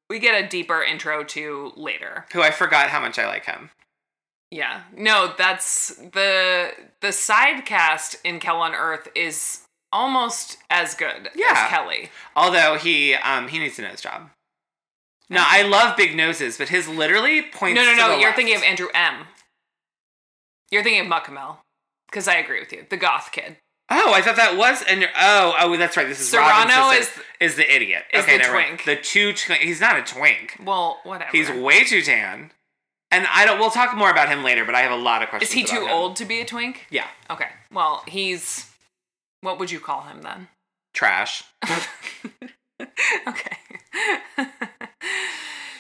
we 0.09 0.21
get 0.21 0.43
a 0.43 0.47
deeper 0.49 0.81
intro 0.83 1.25
to 1.25 1.73
later. 1.77 2.27
Who 2.33 2.41
I 2.41 2.53
forgot 2.53 2.91
how 2.91 3.01
much 3.01 3.19
I 3.19 3.27
like 3.27 3.47
him. 3.47 3.71
Yeah. 4.53 4.83
No, 4.97 5.33
that's 5.37 5.97
the 5.97 6.71
the 7.01 7.11
side 7.11 7.67
cast 7.67 8.17
in 8.23 8.39
Kell 8.39 8.59
on 8.59 8.75
Earth 8.75 9.09
is 9.17 9.63
almost 9.93 10.59
as 10.71 10.95
good 10.95 11.31
Yeah. 11.35 11.53
as 11.65 11.71
Kelly. 11.71 12.11
Although 12.37 12.77
he 12.77 13.15
um 13.15 13.49
he 13.49 13.59
needs 13.59 13.79
a 13.81 13.83
nose 13.83 14.01
job. 14.01 14.31
No, 15.31 15.43
I 15.45 15.63
love 15.63 15.97
big 15.97 16.15
noses, 16.15 16.59
but 16.59 16.69
his 16.69 16.87
literally 16.89 17.43
points. 17.43 17.77
No, 17.77 17.85
no, 17.85 17.95
no. 17.95 18.11
You're 18.17 18.29
left. 18.29 18.37
thinking 18.37 18.57
of 18.57 18.63
Andrew 18.63 18.89
M. 18.95 19.27
You're 20.71 20.83
thinking 20.83 21.01
of 21.01 21.07
Mukamal. 21.07 21.59
Because 22.11 22.29
I 22.29 22.35
agree 22.37 22.61
with 22.61 22.73
you. 22.73 22.87
The 22.89 22.97
goth 22.97 23.31
kid. 23.33 23.57
Oh, 23.91 24.13
I 24.15 24.23
thought 24.23 24.37
that 24.37 24.57
was 24.57 24.83
and 24.89 25.07
oh 25.19 25.55
oh 25.61 25.77
that's 25.77 25.97
right. 25.97 26.09
This 26.09 26.21
is 26.21 26.31
Serrano 26.31 26.91
sister, 26.93 27.21
is 27.41 27.57
the 27.57 27.71
idiot. 27.75 28.05
is 28.13 28.23
okay, 28.25 28.39
the 28.39 28.43
never 28.43 28.55
mind. 28.55 28.79
twink. 28.81 28.85
The 28.85 29.03
two 29.03 29.33
twi- 29.35 29.57
he's 29.57 29.81
not 29.81 29.99
a 29.99 30.03
twink. 30.03 30.57
Well, 30.63 31.01
whatever. 31.05 31.31
He's 31.33 31.51
way 31.51 31.85
too 31.85 32.01
tan. 32.03 32.51
And 33.11 33.27
I 33.31 33.45
don't. 33.45 33.59
We'll 33.59 33.71
talk 33.71 33.95
more 33.97 34.11
about 34.11 34.29
him 34.29 34.43
later. 34.43 34.65
But 34.65 34.75
I 34.75 34.81
have 34.81 34.93
a 34.93 34.97
lot 34.97 35.23
of 35.23 35.29
questions. 35.29 35.51
Is 35.51 35.55
he 35.55 35.65
too 35.65 35.85
him. 35.87 35.91
old 35.93 36.17
to 36.17 36.25
be 36.25 36.41
a 36.41 36.45
twink? 36.45 36.87
Yeah, 36.91 37.07
Okay. 37.31 37.49
Well, 37.73 38.03
he's. 38.07 38.71
What 39.43 39.59
would 39.59 39.71
you 39.71 39.81
call 39.81 40.03
him 40.03 40.23
then? 40.23 40.49
trash. 40.95 41.45
okay. 43.29 43.57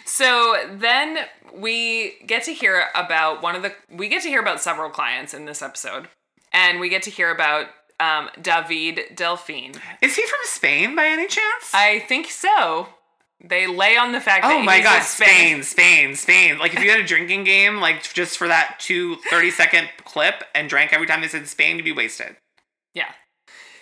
so 0.04 0.56
then 0.70 1.18
we 1.54 2.14
get 2.26 2.44
to 2.44 2.52
hear 2.52 2.86
about 2.94 3.42
one 3.42 3.54
of 3.54 3.62
the. 3.62 3.72
We 3.90 4.08
get 4.08 4.22
to 4.22 4.28
hear 4.28 4.40
about 4.40 4.60
several 4.60 4.90
clients 4.90 5.34
in 5.34 5.44
this 5.44 5.62
episode. 5.62 6.08
And 6.52 6.78
we 6.78 6.88
get 6.88 7.02
to 7.02 7.10
hear 7.10 7.32
about 7.32 7.66
um, 7.98 8.30
David 8.40 9.16
Delfín. 9.16 9.76
Is 10.00 10.16
he 10.16 10.22
from 10.22 10.38
Spain 10.44 10.94
by 10.94 11.06
any 11.06 11.26
chance? 11.26 11.72
I 11.74 12.00
think 12.08 12.28
so. 12.28 12.88
They 13.42 13.66
lay 13.66 13.96
on 13.96 14.12
the 14.12 14.20
fact 14.20 14.44
that 14.44 14.56
oh 14.56 14.62
my 14.62 14.80
god, 14.80 15.02
a 15.02 15.04
Spain, 15.04 15.62
Spain, 15.62 16.14
Spain. 16.14 16.58
Like 16.58 16.74
if 16.74 16.82
you 16.82 16.90
had 16.90 17.00
a 17.00 17.04
drinking 17.04 17.44
game, 17.44 17.78
like 17.78 18.02
just 18.14 18.38
for 18.38 18.48
that 18.48 18.76
two 18.78 19.16
30 19.28 19.50
second 19.50 19.88
clip 20.04 20.44
and 20.54 20.68
drank 20.68 20.92
every 20.92 21.06
time 21.06 21.20
they 21.20 21.28
said 21.28 21.46
Spain, 21.46 21.76
you'd 21.76 21.84
be 21.84 21.92
wasted. 21.92 22.36
Yeah. 22.94 23.10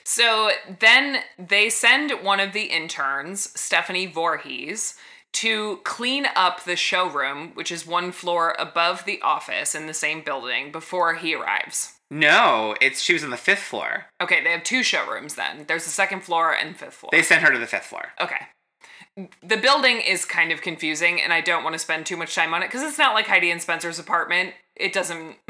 So 0.05 0.51
then 0.81 1.19
they 1.39 1.71
send 1.71 2.25
one 2.25 2.41
of 2.41 2.53
the 2.53 2.65
interns, 2.65 3.59
Stephanie 3.59 4.07
Voorhees, 4.07 4.97
to 5.35 5.79
clean 5.85 6.27
up 6.37 6.65
the 6.65 6.77
showroom, 6.77 7.53
which 7.55 7.73
is 7.73 7.87
one 7.87 8.13
floor 8.13 8.55
above 8.59 9.05
the 9.05 9.21
office 9.23 9.75
in 9.75 9.87
the 9.87 9.95
same 9.95 10.23
building, 10.23 10.71
before 10.73 11.15
he 11.15 11.35
arrives. 11.35 11.95
No, 12.11 12.75
it's 12.81 13.01
she 13.01 13.15
was 13.15 13.25
on 13.25 13.31
the 13.31 13.37
fifth 13.39 13.63
floor. 13.63 14.07
Okay, 14.23 14.43
they 14.45 14.51
have 14.51 14.65
two 14.65 14.83
showrooms 14.83 15.35
then. 15.35 15.65
There's 15.67 15.85
the 15.85 15.91
second 15.91 16.21
floor 16.23 16.55
and 16.55 16.77
fifth 16.77 16.95
floor. 16.95 17.09
They 17.11 17.23
sent 17.23 17.43
her 17.43 17.51
to 17.53 17.59
the 17.59 17.67
fifth 17.67 17.87
floor. 17.87 18.09
okay. 18.21 18.47
The 19.43 19.59
building 19.59 20.01
is 20.01 20.25
kind 20.25 20.53
of 20.53 20.63
confusing, 20.63 21.21
and 21.21 21.35
I 21.35 21.43
don't 21.43 21.63
want 21.63 21.75
to 21.75 21.79
spend 21.79 22.07
too 22.07 22.17
much 22.17 22.35
time 22.35 22.55
on 22.55 22.63
it 22.63 22.69
because 22.69 22.83
it's 22.83 22.99
not 22.99 23.13
like 23.13 23.27
Heidi 23.27 23.51
and 23.51 23.61
Spencer's 23.61 23.99
apartment. 23.99 24.55
It 24.77 24.93
doesn't. 24.93 25.37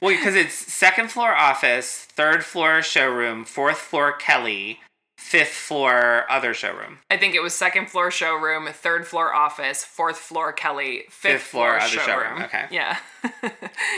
Well, 0.00 0.16
because 0.16 0.34
it's 0.34 0.54
second 0.54 1.12
floor 1.12 1.32
office, 1.32 2.08
third 2.10 2.44
floor 2.44 2.82
showroom, 2.82 3.44
fourth 3.44 3.78
floor 3.78 4.10
Kelly, 4.10 4.80
fifth 5.22 5.52
floor 5.54 6.24
other 6.28 6.52
showroom. 6.52 6.98
I 7.10 7.16
think 7.16 7.34
it 7.34 7.40
was 7.42 7.54
second 7.54 7.88
floor 7.88 8.10
showroom, 8.10 8.66
third 8.70 9.06
floor 9.06 9.32
office, 9.32 9.84
fourth 9.84 10.18
floor 10.18 10.52
Kelly, 10.52 11.04
fifth, 11.08 11.32
Fifth 11.32 11.42
floor 11.42 11.68
floor, 11.68 11.80
other 11.80 11.88
showroom. 11.88 12.26
showroom, 12.28 12.42
okay. 12.42 12.66
Yeah. 12.70 12.98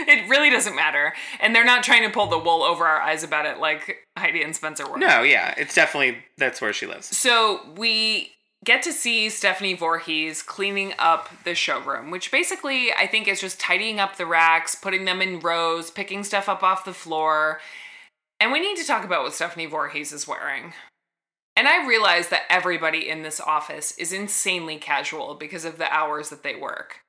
it 0.06 0.28
really 0.28 0.50
doesn't 0.50 0.76
matter. 0.76 1.12
And 1.40 1.54
they're 1.54 1.64
not 1.64 1.82
trying 1.82 2.02
to 2.04 2.10
pull 2.10 2.26
the 2.26 2.38
wool 2.38 2.62
over 2.62 2.84
our 2.84 3.00
eyes 3.00 3.24
about 3.24 3.46
it 3.46 3.58
like 3.58 4.06
Heidi 4.16 4.42
and 4.42 4.54
Spencer 4.54 4.88
were. 4.88 4.98
No, 4.98 5.22
yeah, 5.22 5.54
it's 5.56 5.74
definitely 5.74 6.18
that's 6.38 6.60
where 6.60 6.72
she 6.72 6.86
lives. 6.86 7.06
So 7.16 7.60
we 7.76 8.32
get 8.64 8.82
to 8.82 8.92
see 8.92 9.28
Stephanie 9.30 9.74
Voorhees 9.74 10.40
cleaning 10.42 10.92
up 10.98 11.30
the 11.44 11.54
showroom, 11.54 12.10
which 12.10 12.30
basically 12.30 12.92
I 12.92 13.06
think 13.08 13.26
is 13.26 13.40
just 13.40 13.58
tidying 13.58 13.98
up 13.98 14.16
the 14.16 14.26
racks, 14.26 14.74
putting 14.74 15.04
them 15.04 15.20
in 15.20 15.40
rows, 15.40 15.90
picking 15.90 16.22
stuff 16.22 16.48
up 16.48 16.62
off 16.62 16.84
the 16.84 16.94
floor. 16.94 17.60
And 18.38 18.52
we 18.52 18.60
need 18.60 18.76
to 18.76 18.86
talk 18.86 19.04
about 19.04 19.22
what 19.22 19.32
Stephanie 19.32 19.66
Voorhees 19.66 20.12
is 20.12 20.28
wearing. 20.28 20.74
And 21.56 21.68
I 21.68 21.86
realize 21.86 22.28
that 22.28 22.42
everybody 22.50 23.08
in 23.08 23.22
this 23.22 23.40
office 23.40 23.96
is 23.96 24.12
insanely 24.12 24.76
casual 24.76 25.34
because 25.34 25.64
of 25.64 25.78
the 25.78 25.92
hours 25.92 26.30
that 26.30 26.42
they 26.42 26.56
work. 26.56 27.00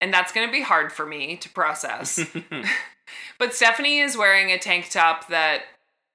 And 0.00 0.12
that's 0.12 0.32
going 0.32 0.46
to 0.46 0.52
be 0.52 0.62
hard 0.62 0.92
for 0.92 1.06
me 1.06 1.36
to 1.38 1.48
process. 1.48 2.20
but 3.38 3.54
Stephanie 3.54 4.00
is 4.00 4.16
wearing 4.16 4.50
a 4.50 4.58
tank 4.58 4.90
top 4.90 5.28
that 5.28 5.62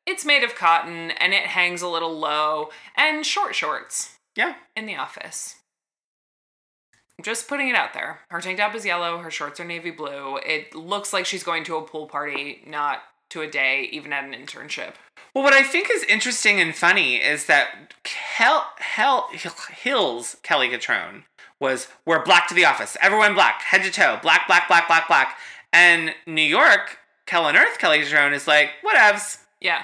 it's 0.06 0.26
made 0.26 0.44
of 0.44 0.56
cotton 0.56 1.12
and 1.12 1.34
it 1.34 1.48
hangs 1.48 1.82
a 1.82 1.88
little 1.88 2.18
low 2.18 2.70
and 2.96 3.26
short 3.26 3.56
shorts 3.56 4.18
Yeah. 4.36 4.56
in 4.76 4.86
the 4.86 4.96
office. 4.96 5.56
Just 7.22 7.48
putting 7.48 7.70
it 7.70 7.76
out 7.76 7.94
there. 7.94 8.20
Her 8.30 8.42
tank 8.42 8.58
top 8.58 8.76
is 8.76 8.86
yellow, 8.86 9.20
her 9.20 9.32
shorts 9.32 9.60
are 9.60 9.66
navy 9.66 9.92
blue. 9.92 10.38
It 10.46 10.76
looks 10.76 11.14
like 11.14 11.26
she's 11.26 11.44
going 11.44 11.64
to 11.66 11.78
a 11.78 11.82
pool 11.82 12.08
party, 12.08 12.64
not 12.68 13.00
to 13.34 13.42
a 13.42 13.48
day, 13.50 13.90
even 13.92 14.14
at 14.14 14.24
an 14.24 14.34
internship. 14.34 14.94
Well, 15.34 15.44
what 15.44 15.54
I 15.54 15.64
think 15.64 15.90
is 15.92 16.04
interesting 16.04 16.60
and 16.60 16.76
funny 16.76 17.16
is 17.16 17.48
that 17.48 17.94
Hell, 18.06 18.68
Hell, 18.78 19.30
Hills 19.32 20.38
Kelly 20.44 20.70
Cutrone 20.70 21.24
was 21.60 21.88
we're 22.06 22.24
black 22.24 22.48
to 22.48 22.54
the 22.54 22.66
office, 22.66 22.96
everyone 23.02 23.34
black, 23.34 23.62
head 23.62 23.84
to 23.84 23.92
toe, 23.92 24.20
black, 24.22 24.48
black, 24.48 24.68
black, 24.68 24.88
black, 24.88 25.08
black, 25.08 25.38
and 25.72 26.14
New 26.28 26.42
York 26.42 27.00
Kell 27.26 27.48
Earth 27.48 27.80
Kelly 27.80 28.00
Cutrone 28.00 28.34
is 28.34 28.48
like 28.48 28.70
whatevs. 28.86 29.40
Yeah. 29.60 29.84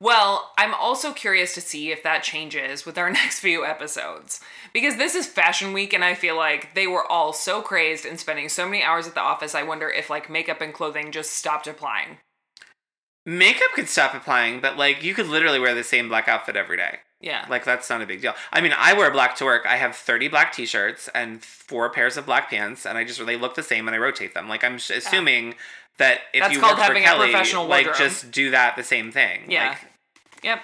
Well, 0.00 0.50
I'm 0.58 0.74
also 0.74 1.12
curious 1.12 1.54
to 1.54 1.60
see 1.60 1.92
if 1.92 2.02
that 2.02 2.24
changes 2.24 2.84
with 2.84 2.98
our 2.98 3.08
next 3.12 3.38
few 3.38 3.64
episodes. 3.64 4.40
Because 4.72 4.96
this 4.96 5.14
is 5.14 5.26
fashion 5.26 5.72
week 5.72 5.92
and 5.92 6.04
I 6.04 6.14
feel 6.14 6.36
like 6.36 6.74
they 6.74 6.88
were 6.88 7.06
all 7.06 7.32
so 7.32 7.62
crazed 7.62 8.04
and 8.04 8.18
spending 8.18 8.48
so 8.48 8.66
many 8.66 8.82
hours 8.82 9.06
at 9.06 9.14
the 9.14 9.20
office. 9.20 9.54
I 9.54 9.62
wonder 9.62 9.88
if 9.88 10.10
like 10.10 10.28
makeup 10.28 10.60
and 10.60 10.74
clothing 10.74 11.12
just 11.12 11.30
stopped 11.32 11.68
applying. 11.68 12.18
Makeup 13.24 13.70
could 13.74 13.88
stop 13.88 14.14
applying, 14.14 14.60
but 14.60 14.76
like 14.76 15.02
you 15.02 15.14
could 15.14 15.28
literally 15.28 15.60
wear 15.60 15.74
the 15.74 15.84
same 15.84 16.08
black 16.08 16.28
outfit 16.28 16.56
every 16.56 16.76
day. 16.76 16.98
Yeah. 17.20 17.46
Like 17.48 17.64
that's 17.64 17.88
not 17.88 18.02
a 18.02 18.06
big 18.06 18.20
deal. 18.20 18.34
I 18.52 18.60
mean, 18.60 18.72
I 18.76 18.94
wear 18.94 19.10
black 19.10 19.36
to 19.36 19.44
work. 19.44 19.64
I 19.64 19.76
have 19.76 19.94
30 19.94 20.28
black 20.28 20.52
t-shirts 20.52 21.08
and 21.14 21.42
four 21.42 21.88
pairs 21.90 22.16
of 22.16 22.26
black 22.26 22.50
pants 22.50 22.84
and 22.84 22.98
I 22.98 23.04
just 23.04 23.24
they 23.24 23.36
look 23.36 23.54
the 23.54 23.62
same 23.62 23.86
and 23.86 23.94
I 23.94 23.98
rotate 23.98 24.34
them. 24.34 24.48
Like 24.48 24.64
I'm 24.64 24.74
assuming 24.74 25.54
that 25.98 26.20
if 26.32 26.40
That's 26.40 26.54
you 26.54 26.60
called 26.60 26.72
work 26.72 26.78
for 26.78 26.84
having 26.84 27.04
a 27.04 27.06
Kelly, 27.06 27.30
professional 27.30 27.66
like 27.66 27.96
just 27.96 28.32
do 28.32 28.50
that 28.50 28.76
the 28.76 28.82
same 28.82 29.12
thing. 29.12 29.42
Yeah. 29.48 29.70
Like, 29.70 29.78
Yep. 30.42 30.60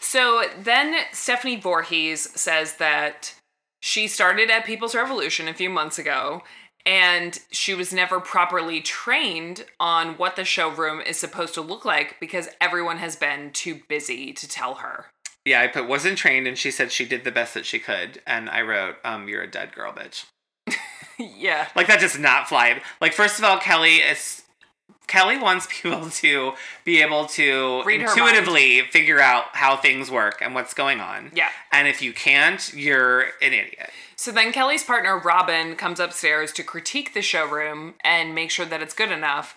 So 0.00 0.44
then 0.58 0.94
Stephanie 1.12 1.56
Voorhees 1.56 2.30
says 2.40 2.76
that 2.76 3.34
she 3.80 4.06
started 4.08 4.50
at 4.50 4.64
People's 4.64 4.94
Revolution 4.94 5.48
a 5.48 5.54
few 5.54 5.70
months 5.70 5.98
ago 5.98 6.42
and 6.86 7.38
she 7.50 7.74
was 7.74 7.92
never 7.92 8.20
properly 8.20 8.80
trained 8.80 9.64
on 9.78 10.14
what 10.14 10.36
the 10.36 10.44
showroom 10.44 11.00
is 11.00 11.16
supposed 11.16 11.54
to 11.54 11.60
look 11.60 11.84
like 11.84 12.18
because 12.20 12.48
everyone 12.60 12.98
has 12.98 13.16
been 13.16 13.50
too 13.52 13.80
busy 13.88 14.32
to 14.32 14.48
tell 14.48 14.74
her. 14.76 15.06
yeah, 15.44 15.60
I 15.60 15.68
put 15.68 15.88
wasn't 15.88 16.18
trained 16.18 16.46
and 16.46 16.58
she 16.58 16.70
said 16.70 16.92
she 16.92 17.04
did 17.04 17.24
the 17.24 17.32
best 17.32 17.54
that 17.54 17.66
she 17.66 17.78
could 17.78 18.20
and 18.26 18.48
I 18.48 18.62
wrote 18.62 18.96
um 19.04 19.28
you're 19.28 19.42
a 19.42 19.50
dead 19.50 19.74
girl 19.74 19.92
bitch. 19.92 20.26
yeah. 21.18 21.68
Like 21.76 21.86
that 21.88 22.00
does 22.00 22.18
not 22.18 22.48
fly. 22.48 22.80
Like 23.00 23.12
first 23.12 23.38
of 23.38 23.44
all, 23.44 23.58
Kelly 23.58 23.96
is 23.96 24.42
Kelly 25.06 25.36
wants 25.38 25.66
people 25.68 26.08
to 26.22 26.52
be 26.84 27.02
able 27.02 27.26
to 27.26 27.82
intuitively 27.88 28.82
figure 28.82 29.20
out 29.20 29.44
how 29.52 29.76
things 29.76 30.10
work 30.10 30.40
and 30.40 30.54
what's 30.54 30.72
going 30.72 31.00
on. 31.00 31.32
Yeah. 31.34 31.48
And 31.72 31.88
if 31.88 32.00
you 32.00 32.12
can't, 32.12 32.72
you're 32.72 33.22
an 33.42 33.52
idiot. 33.52 33.90
So 34.20 34.30
then 34.32 34.52
Kelly's 34.52 34.84
partner 34.84 35.18
Robyn 35.18 35.76
comes 35.76 35.98
upstairs 35.98 36.52
to 36.52 36.62
critique 36.62 37.14
the 37.14 37.22
showroom 37.22 37.94
and 38.04 38.34
make 38.34 38.50
sure 38.50 38.66
that 38.66 38.82
it's 38.82 38.92
good 38.92 39.10
enough. 39.10 39.56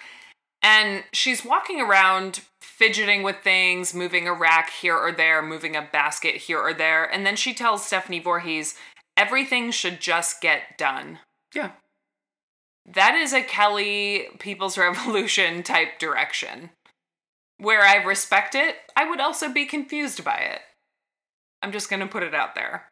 And 0.61 1.03
she's 1.11 1.43
walking 1.43 1.81
around 1.81 2.39
fidgeting 2.61 3.23
with 3.23 3.43
things, 3.43 3.93
moving 3.93 4.25
a 4.25 4.33
rack 4.33 4.69
here 4.69 4.95
or 4.95 5.11
there, 5.11 5.41
moving 5.41 5.75
a 5.75 5.81
basket 5.81 6.35
here 6.35 6.61
or 6.61 6.73
there. 6.73 7.03
And 7.03 7.25
then 7.25 7.35
she 7.35 7.53
tells 7.53 7.85
Stephanie 7.85 8.21
Voorhees, 8.21 8.75
everything 9.17 9.69
should 9.69 9.99
just 9.99 10.39
get 10.39 10.77
done. 10.77 11.19
Yeah. 11.53 11.71
that 12.85 13.15
is 13.15 13.33
a 13.33 13.43
Kelly 13.43 14.27
People's 14.39 14.77
Revolution 14.77 15.61
type 15.63 15.99
direction. 15.99 16.69
Where 17.57 17.81
I 17.81 17.95
respect 17.97 18.55
it, 18.55 18.77
I 18.95 19.09
would 19.09 19.19
also 19.19 19.51
be 19.51 19.65
confused 19.65 20.23
by 20.23 20.37
it. 20.37 20.61
I'm 21.61 21.73
just 21.73 21.89
going 21.89 21.99
to 21.99 22.07
put 22.07 22.23
it 22.23 22.33
out 22.33 22.55
there. 22.55 22.87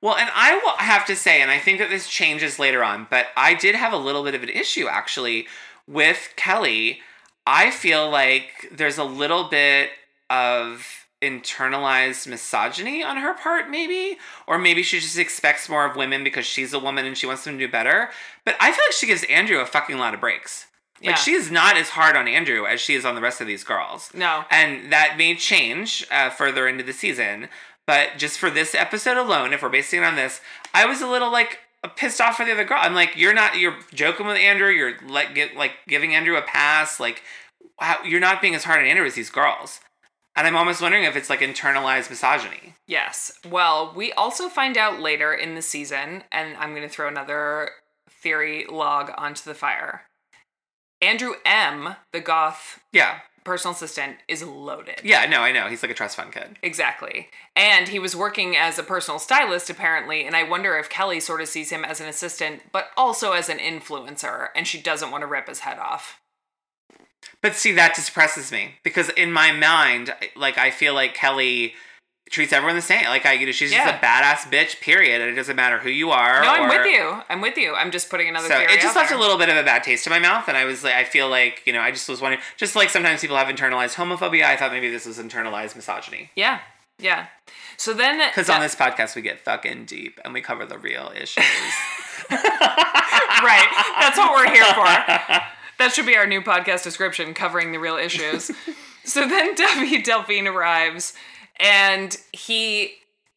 Well, 0.00 0.16
and 0.16 0.30
I 0.34 0.56
will 0.56 0.76
have 0.78 1.06
to 1.06 1.16
say, 1.16 1.40
and 1.40 1.50
I 1.50 1.58
think 1.58 1.78
that 1.78 1.90
this 1.90 2.08
changes 2.08 2.58
later 2.58 2.84
on, 2.84 3.06
but 3.10 3.26
I 3.36 3.54
did 3.54 3.74
have 3.74 3.92
a 3.92 3.96
little 3.98 4.22
bit 4.22 4.34
of 4.34 4.42
an 4.42 4.48
issue 4.50 4.86
actually 4.88 5.46
with 5.86 6.30
Kelly. 6.36 7.00
I 7.46 7.70
feel 7.70 8.10
like 8.10 8.68
there's 8.72 8.98
a 8.98 9.04
little 9.04 9.44
bit 9.44 9.90
of 10.30 11.06
internalized 11.22 12.26
misogyny 12.26 13.02
on 13.02 13.16
her 13.16 13.34
part, 13.34 13.70
maybe. 13.70 14.18
Or 14.46 14.58
maybe 14.58 14.82
she 14.82 15.00
just 15.00 15.18
expects 15.18 15.68
more 15.68 15.86
of 15.86 15.96
women 15.96 16.22
because 16.24 16.46
she's 16.46 16.72
a 16.72 16.78
woman 16.78 17.06
and 17.06 17.16
she 17.16 17.26
wants 17.26 17.44
them 17.44 17.58
to 17.58 17.66
do 17.66 17.70
better. 17.70 18.10
But 18.44 18.56
I 18.60 18.72
feel 18.72 18.84
like 18.86 18.92
she 18.92 19.06
gives 19.06 19.24
Andrew 19.24 19.58
a 19.60 19.66
fucking 19.66 19.98
lot 19.98 20.14
of 20.14 20.20
breaks. 20.20 20.66
Like 21.00 21.10
Yeah. 21.10 21.14
she 21.16 21.32
is 21.32 21.50
not 21.50 21.76
as 21.76 21.90
hard 21.90 22.16
on 22.16 22.28
Andrew 22.28 22.66
as 22.66 22.80
she 22.80 22.94
is 22.94 23.04
on 23.04 23.14
the 23.14 23.20
rest 23.20 23.40
of 23.40 23.46
these 23.46 23.64
girls. 23.64 24.10
No. 24.14 24.44
And 24.50 24.92
that 24.92 25.16
may 25.16 25.34
change 25.34 26.06
uh, 26.10 26.30
further 26.30 26.68
into 26.68 26.84
the 26.84 26.92
season. 26.92 27.48
But 27.86 28.16
just 28.16 28.38
for 28.38 28.50
this 28.50 28.74
episode 28.74 29.16
alone, 29.16 29.52
if 29.52 29.62
we're 29.62 29.68
basing 29.68 30.00
it 30.02 30.06
on 30.06 30.16
this, 30.16 30.40
I 30.72 30.86
was 30.86 31.00
a 31.00 31.06
little 31.06 31.30
like 31.30 31.58
pissed 31.96 32.20
off 32.20 32.36
for 32.36 32.44
the 32.44 32.52
other 32.52 32.64
girl. 32.64 32.78
I'm 32.80 32.94
like, 32.94 33.16
you're 33.16 33.34
not, 33.34 33.58
you're 33.58 33.76
joking 33.92 34.26
with 34.26 34.38
Andrew. 34.38 34.70
You're 34.70 34.94
like, 35.06 35.34
get, 35.34 35.54
like 35.54 35.72
giving 35.86 36.14
Andrew 36.14 36.36
a 36.36 36.42
pass. 36.42 36.98
Like, 36.98 37.22
how, 37.78 38.02
you're 38.04 38.20
not 38.20 38.40
being 38.40 38.54
as 38.54 38.64
hard 38.64 38.80
on 38.80 38.86
Andrew 38.86 39.06
as 39.06 39.14
these 39.14 39.30
girls. 39.30 39.80
And 40.36 40.46
I'm 40.46 40.56
almost 40.56 40.82
wondering 40.82 41.04
if 41.04 41.14
it's 41.14 41.30
like 41.30 41.40
internalized 41.40 42.10
misogyny. 42.10 42.74
Yes. 42.86 43.38
Well, 43.48 43.92
we 43.94 44.12
also 44.12 44.48
find 44.48 44.76
out 44.76 45.00
later 45.00 45.32
in 45.32 45.54
the 45.54 45.62
season, 45.62 46.24
and 46.32 46.56
I'm 46.56 46.70
going 46.70 46.82
to 46.82 46.88
throw 46.88 47.06
another 47.06 47.70
theory 48.10 48.66
log 48.68 49.12
onto 49.16 49.44
the 49.44 49.54
fire. 49.54 50.02
Andrew 51.00 51.34
M., 51.44 51.96
the 52.12 52.20
goth 52.20 52.80
Yeah. 52.92 53.20
Personal 53.44 53.74
assistant, 53.74 54.16
is 54.26 54.42
loaded. 54.42 55.00
Yeah, 55.04 55.26
no, 55.26 55.40
I 55.40 55.52
know. 55.52 55.68
He's 55.68 55.82
like 55.82 55.92
a 55.92 55.94
trust 55.94 56.16
fund 56.16 56.32
kid. 56.32 56.58
Exactly. 56.62 57.28
And 57.54 57.88
he 57.88 57.98
was 57.98 58.16
working 58.16 58.56
as 58.56 58.78
a 58.78 58.82
personal 58.82 59.18
stylist, 59.18 59.70
apparently. 59.70 60.26
And 60.26 60.34
I 60.34 60.42
wonder 60.42 60.76
if 60.76 60.88
Kelly 60.88 61.20
sort 61.20 61.40
of 61.40 61.48
sees 61.48 61.70
him 61.70 61.84
as 61.84 62.00
an 62.00 62.08
assistant, 62.08 62.62
but 62.72 62.88
also 62.96 63.32
as 63.32 63.48
an 63.48 63.58
influencer, 63.58 64.48
and 64.56 64.66
she 64.66 64.80
doesn't 64.80 65.10
want 65.10 65.22
to 65.22 65.26
rip 65.26 65.48
his 65.48 65.60
head 65.60 65.78
off. 65.78 66.20
But 67.40 67.54
see, 67.54 67.72
that 67.72 67.94
depresses 67.94 68.50
me 68.50 68.76
because 68.82 69.10
in 69.10 69.32
my 69.32 69.52
mind, 69.52 70.14
like 70.36 70.58
I 70.58 70.70
feel 70.70 70.94
like 70.94 71.14
Kelly 71.14 71.74
treats 72.30 72.52
everyone 72.52 72.74
the 72.76 72.82
same. 72.82 73.04
Like 73.04 73.26
I, 73.26 73.32
you 73.34 73.46
know, 73.46 73.52
she's 73.52 73.70
Yeah. 73.72 73.84
just 73.90 74.02
a 74.02 74.06
badass 74.06 74.50
bitch. 74.52 74.80
Period. 74.80 75.20
And 75.20 75.30
it 75.30 75.34
doesn't 75.34 75.56
matter 75.56 75.78
who 75.78 75.88
you 75.90 76.10
are. 76.10 76.42
No, 76.42 76.50
I'm 76.50 76.62
or- 76.64 76.68
with 76.78 76.86
you. 76.86 77.20
I'm 77.28 77.40
with 77.40 77.56
you. 77.56 77.74
I'm 77.74 77.90
just 77.90 78.10
putting 78.10 78.28
another 78.28 78.48
So 78.48 78.58
it 78.58 78.80
just 78.80 78.96
left 78.96 79.10
there. 79.10 79.18
a 79.18 79.20
little 79.20 79.38
bit 79.38 79.48
of 79.48 79.56
a 79.56 79.62
bad 79.62 79.84
taste 79.84 80.06
in 80.06 80.10
my 80.10 80.18
mouth, 80.18 80.48
and 80.48 80.56
I 80.56 80.64
was 80.64 80.82
like, 80.82 80.94
I 80.94 81.04
feel 81.04 81.28
like 81.28 81.62
you 81.66 81.72
know, 81.72 81.80
I 81.80 81.90
just 81.90 82.08
was 82.08 82.20
wondering, 82.20 82.42
just 82.56 82.74
like 82.74 82.90
sometimes 82.90 83.20
people 83.20 83.36
have 83.36 83.48
internalized 83.48 83.94
homophobia. 83.94 84.44
I 84.44 84.56
thought 84.56 84.72
maybe 84.72 84.90
this 84.90 85.06
was 85.06 85.18
internalized 85.18 85.76
misogyny. 85.76 86.30
Yeah. 86.34 86.60
Yeah. 86.98 87.26
So 87.76 87.92
then. 87.92 88.18
Because 88.30 88.48
on 88.48 88.60
this 88.60 88.74
podcast 88.74 89.14
we 89.16 89.22
get 89.22 89.40
fucking 89.40 89.84
deep 89.86 90.20
and 90.24 90.32
we 90.32 90.40
cover 90.40 90.64
the 90.64 90.78
real 90.78 91.12
issues. 91.14 91.44
right. 92.30 93.94
That's 94.00 94.16
what 94.18 94.32
we're 94.32 94.52
here 94.52 94.64
for. 94.74 95.40
That 95.76 95.92
should 95.92 96.06
be 96.06 96.16
our 96.16 96.24
new 96.24 96.40
podcast 96.40 96.84
description, 96.84 97.34
covering 97.34 97.72
the 97.72 97.78
real 97.78 97.96
issues. 97.96 98.48
so 99.04 99.28
then 99.28 99.56
Debbie 99.56 100.00
Delphine 100.02 100.46
arrives, 100.46 101.14
and 101.56 102.16
he. 102.32 102.94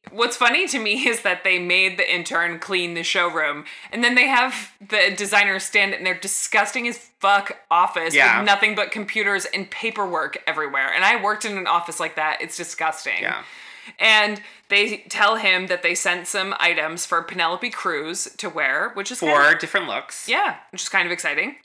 What's 0.09 0.37
funny 0.37 0.69
to 0.69 0.79
me 0.79 1.05
is 1.09 1.23
that 1.23 1.43
they 1.43 1.59
made 1.59 1.97
the 1.99 2.09
intern 2.15 2.59
clean 2.59 2.93
the 2.93 3.03
showroom, 3.03 3.65
and 3.91 4.01
then 4.03 4.15
they 4.15 4.27
have 4.27 4.71
the 4.79 5.13
designer 5.17 5.59
stand 5.59 5.93
in 5.93 6.05
their 6.05 6.17
disgusting 6.17 6.87
as 6.87 6.97
fuck 7.19 7.57
office 7.69 8.15
Yeah. 8.15 8.37
with 8.39 8.45
nothing 8.45 8.73
but 8.73 8.91
computers 8.91 9.45
and 9.53 9.69
paperwork 9.69 10.37
everywhere. 10.47 10.93
And 10.93 11.03
I 11.03 11.21
worked 11.21 11.43
in 11.43 11.57
an 11.57 11.67
office 11.67 11.99
like 11.99 12.15
that. 12.15 12.37
It's 12.41 12.55
disgusting. 12.55 13.21
yeah. 13.21 13.43
And 13.99 14.41
they 14.69 14.97
tell 15.09 15.35
him 15.37 15.67
that 15.67 15.83
they 15.83 15.93
sent 15.95 16.27
some 16.27 16.55
items 16.59 17.05
for 17.05 17.21
Penelope 17.21 17.69
Cruz 17.71 18.29
to 18.37 18.49
wear, 18.49 18.91
which 18.93 19.11
is 19.11 19.19
kind 19.19 19.33
of- 19.33 19.43
Four 19.43 19.55
different 19.55 19.87
looks. 19.87 20.29
yeah, 20.29 20.55
which 20.71 20.83
is 20.83 20.89
kind 20.89 21.05
of 21.05 21.11
exciting. 21.11 21.57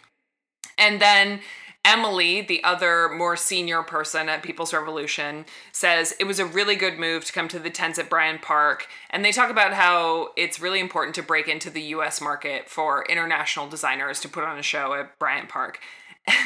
And 0.78 1.00
then 1.00 1.40
Emily, 1.84 2.40
the 2.40 2.62
other 2.62 3.08
more 3.08 3.36
senior 3.36 3.82
person 3.82 4.28
at 4.28 4.42
People's 4.42 4.72
Revolution, 4.72 5.44
says 5.72 6.14
it 6.20 6.24
was 6.24 6.38
a 6.38 6.46
really 6.46 6.76
good 6.76 6.96
move 6.98 7.24
to 7.24 7.32
come 7.32 7.48
to 7.48 7.58
the 7.58 7.70
tents 7.70 7.98
at 7.98 8.08
Bryant 8.08 8.40
Park. 8.40 8.86
And 9.10 9.24
they 9.24 9.32
talk 9.32 9.50
about 9.50 9.72
how 9.72 10.30
it's 10.36 10.60
really 10.60 10.78
important 10.78 11.16
to 11.16 11.22
break 11.22 11.48
into 11.48 11.70
the 11.70 11.82
US 11.82 12.20
market 12.20 12.68
for 12.68 13.04
international 13.08 13.68
designers 13.68 14.20
to 14.20 14.28
put 14.28 14.44
on 14.44 14.58
a 14.58 14.62
show 14.62 14.94
at 14.94 15.18
Bryant 15.18 15.48
Park. 15.48 15.80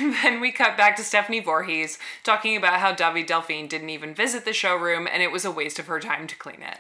And 0.01 0.15
then 0.23 0.41
we 0.41 0.53
cut 0.53 0.79
back 0.79 0.97
to 0.97 1.05
Stephanie 1.05 1.41
Voorhees 1.41 1.99
talking 2.25 2.57
about 2.57 2.81
how 2.81 2.93
David 2.93 3.29
Delfín 3.29 3.69
didn't 3.69 3.91
even 3.91 4.15
visit 4.15 4.47
the 4.47 4.55
showroom 4.55 5.07
and 5.07 5.23
it 5.23 5.31
was 5.31 5.45
a 5.45 5.51
waste 5.51 5.79
of 5.79 5.87
her 5.87 6.01
time 6.01 6.27
to 6.29 6.35
clean 6.35 6.63
it. 6.63 6.79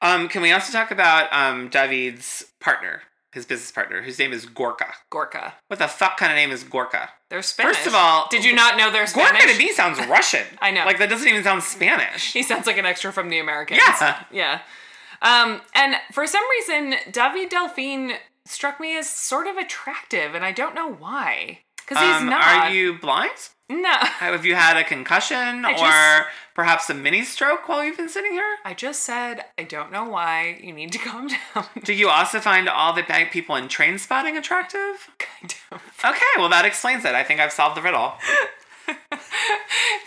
Um, 0.00 0.28
can 0.28 0.42
we 0.42 0.52
also 0.52 0.72
talk 0.72 0.92
about 0.92 1.32
um 1.32 1.68
David's 1.68 2.44
partner, 2.60 3.02
his 3.38 3.46
business 3.46 3.70
partner, 3.70 4.02
whose 4.02 4.18
name 4.18 4.32
is 4.32 4.44
Gorka? 4.46 4.92
Gorka. 5.10 5.54
What 5.68 5.78
the 5.78 5.88
fuck 5.88 6.16
kind 6.18 6.30
of 6.32 6.36
name 6.36 6.50
is 6.50 6.62
Gorka? 6.64 7.08
They're 7.30 7.42
Spanish. 7.42 7.76
First 7.76 7.86
of 7.86 7.94
all, 7.94 8.26
did 8.30 8.44
you 8.44 8.54
not 8.54 8.76
know 8.76 8.90
they're 8.90 9.06
Spanish? 9.06 9.40
Gorka 9.42 9.52
to 9.52 9.58
me 9.58 9.72
sounds 9.72 9.98
Russian. 10.06 10.44
I 10.60 10.70
know. 10.70 10.84
Like 10.84 10.98
that 10.98 11.08
doesn't 11.08 11.26
even 11.28 11.42
sound 11.44 11.62
Spanish. 11.62 12.32
He 12.32 12.42
sounds 12.42 12.66
like 12.66 12.76
an 12.78 12.86
extra 12.86 13.12
from 13.12 13.28
the 13.30 13.38
Americans. 13.38 13.80
Yeah. 14.00 14.24
Yeah. 14.30 14.60
Um, 15.22 15.60
and 15.74 15.96
for 16.12 16.26
some 16.26 16.42
reason, 16.50 16.94
David 17.10 17.50
Delfín 17.50 18.16
struck 18.44 18.78
me 18.80 18.96
as 18.96 19.08
sort 19.10 19.46
of 19.46 19.56
attractive, 19.56 20.34
and 20.34 20.44
I 20.44 20.52
don't 20.52 20.74
know 20.74 20.92
why. 20.92 21.60
Because 21.76 21.98
he's 22.02 22.22
Um, 22.22 22.28
not. 22.30 22.42
Are 22.66 22.70
you 22.70 22.94
blind? 22.98 23.32
No. 23.68 23.92
Have 23.98 24.44
you 24.46 24.54
had 24.54 24.76
a 24.76 24.84
concussion 24.84 25.64
I 25.64 25.72
or 25.72 25.76
just- 25.76 26.28
perhaps 26.54 26.90
a 26.90 26.94
mini 26.94 27.22
stroke 27.22 27.68
while 27.68 27.84
you've 27.84 27.96
been 27.96 28.08
sitting 28.08 28.32
here? 28.32 28.56
I 28.64 28.74
just 28.74 29.02
said, 29.02 29.44
I 29.58 29.62
don't 29.64 29.92
know 29.92 30.04
why. 30.04 30.58
You 30.62 30.72
need 30.72 30.90
to 30.92 30.98
calm 31.08 31.28
down. 31.28 31.66
Do 31.84 31.92
you 31.92 32.08
also 32.08 32.40
find 32.40 32.68
all 32.68 32.92
the 32.92 33.02
bad 33.02 33.30
people 33.30 33.56
in 33.56 33.68
Trainspotting 33.68 34.36
attractive? 34.38 35.10
kind 35.18 35.54
of. 35.70 35.82
Okay, 36.04 36.20
well 36.38 36.48
that 36.48 36.64
explains 36.64 37.04
it. 37.04 37.14
I 37.14 37.22
think 37.24 37.40
I've 37.40 37.52
solved 37.52 37.76
the 37.76 37.82
riddle. 37.82 38.14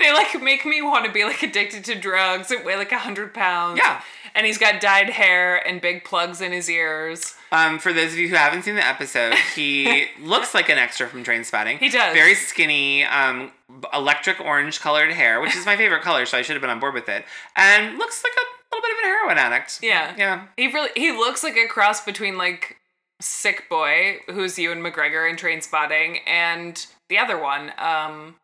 They 0.02 0.12
like 0.12 0.42
make 0.42 0.66
me 0.66 0.82
want 0.82 1.06
to 1.06 1.12
be 1.12 1.24
like 1.24 1.44
addicted 1.44 1.86
to 1.86 1.96
drugs 1.96 2.50
and 2.50 2.66
weigh 2.66 2.76
like 2.76 2.92
a 2.92 2.98
hundred 2.98 3.34
pounds. 3.34 3.78
Yeah. 3.78 4.02
And 4.34 4.48
he's 4.48 4.58
got 4.58 4.82
dyed 4.82 5.10
hair 5.10 5.66
and 5.68 5.80
big 5.80 6.04
plugs 6.06 6.42
in 6.42 6.52
his 6.52 6.70
ears. 6.70 7.36
Um, 7.52 7.78
for 7.78 7.94
those 7.94 8.14
of 8.14 8.18
you 8.18 8.30
who 8.30 8.36
haven't 8.36 8.64
seen 8.64 8.76
the 8.76 8.86
episode, 8.86 9.36
he 9.56 10.06
looks 10.22 10.56
like 10.56 10.70
an 10.70 10.78
extra 10.78 11.08
from 11.08 11.24
Trainspotting. 11.24 11.78
He 11.78 11.90
does. 11.90 12.14
Very 12.14 12.34
skinny, 12.34 13.04
um, 13.04 13.52
electric 13.94 14.40
orange 14.40 14.80
colored 14.80 15.12
hair, 15.12 15.42
which 15.42 15.56
is 15.56 15.66
my 15.66 15.76
favorite 15.76 16.02
color, 16.02 16.26
so 16.26 16.38
I 16.38 16.42
should 16.42 16.56
have 16.56 16.62
been 16.62 16.72
on 16.72 16.80
board 16.80 16.94
with 16.94 17.10
it. 17.10 17.26
And 17.56 17.98
looks 17.98 18.24
like 18.24 18.34
a 18.34 18.76
little 18.76 18.88
bit 18.88 18.92
of 18.94 18.98
an 19.00 19.04
heroin 19.04 19.38
addict. 19.38 19.80
Yeah. 19.84 20.16
Yeah. 20.18 20.48
He 20.58 20.68
really 20.68 20.90
he 20.96 21.12
looks 21.12 21.44
like 21.44 21.58
a 21.58 21.68
cross 21.68 22.04
between 22.04 22.38
like 22.38 22.78
Sick 23.20 23.66
Boy, 23.70 24.20
who's 24.28 24.58
Ewan 24.58 24.82
McGregor 24.82 25.30
in 25.30 25.36
Trainspotting, 25.36 26.20
and 26.26 26.88
the 27.10 27.18
other 27.20 27.38
one. 27.38 27.74
Um 27.78 28.36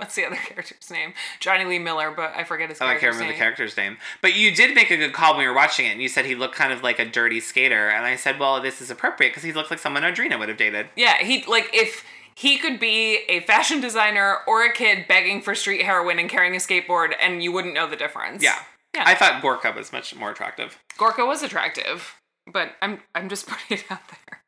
what's 0.00 0.14
the 0.16 0.24
other 0.26 0.36
character's 0.44 0.90
name? 0.90 1.12
Jonny 1.38 1.64
Lee 1.64 1.78
Miller, 1.78 2.10
but 2.10 2.32
I 2.34 2.42
forget 2.44 2.68
his 2.70 2.80
Oh, 2.80 2.86
I 2.86 2.92
can't 2.92 3.02
remember 3.02 3.24
name. 3.24 3.32
the 3.32 3.38
character's 3.38 3.76
name. 3.76 3.98
But 4.22 4.34
you 4.34 4.54
did 4.54 4.74
make 4.74 4.90
a 4.90 4.96
good 4.96 5.12
call 5.12 5.34
when 5.34 5.40
we 5.40 5.46
were 5.48 5.54
watching 5.54 5.86
it, 5.86 5.90
and 5.90 6.02
you 6.02 6.08
said 6.08 6.24
he 6.26 6.34
looked 6.34 6.54
kind 6.56 6.72
of 6.72 6.82
like 6.82 6.98
a 6.98 7.04
dirty 7.04 7.38
skater. 7.40 7.88
And 7.88 8.04
I 8.04 8.16
said, 8.16 8.38
well, 8.40 8.60
this 8.60 8.80
is 8.80 8.90
appropriate 8.90 9.30
because 9.30 9.42
he 9.44 9.52
looks 9.52 9.70
like 9.70 9.78
someone 9.78 10.02
Audrina 10.02 10.38
would 10.38 10.48
have 10.48 10.58
dated. 10.58 10.88
Yeah, 10.96 11.18
he 11.22 11.44
like 11.46 11.70
if 11.72 12.04
he 12.34 12.58
could 12.58 12.80
be 12.80 13.18
a 13.28 13.40
fashion 13.40 13.80
designer 13.80 14.38
or 14.46 14.64
a 14.64 14.72
kid 14.72 15.06
begging 15.06 15.42
for 15.42 15.54
street 15.54 15.82
heroin 15.82 16.18
and 16.18 16.28
carrying 16.28 16.54
a 16.54 16.58
skateboard, 16.58 17.12
and 17.20 17.42
you 17.42 17.52
wouldn't 17.52 17.74
know 17.74 17.88
the 17.88 17.96
difference. 17.96 18.42
Yeah. 18.42 18.58
Yeah. 18.94 19.04
I 19.06 19.14
thought 19.14 19.40
Gorka 19.42 19.72
was 19.76 19.92
much 19.92 20.16
more 20.16 20.30
attractive. 20.32 20.78
Gorka 20.98 21.24
was 21.24 21.42
attractive, 21.44 22.14
but 22.52 22.72
I'm 22.82 23.00
I'm 23.14 23.28
just 23.28 23.46
putting 23.48 23.78
it 23.78 23.84
out 23.90 24.00
there. 24.08 24.42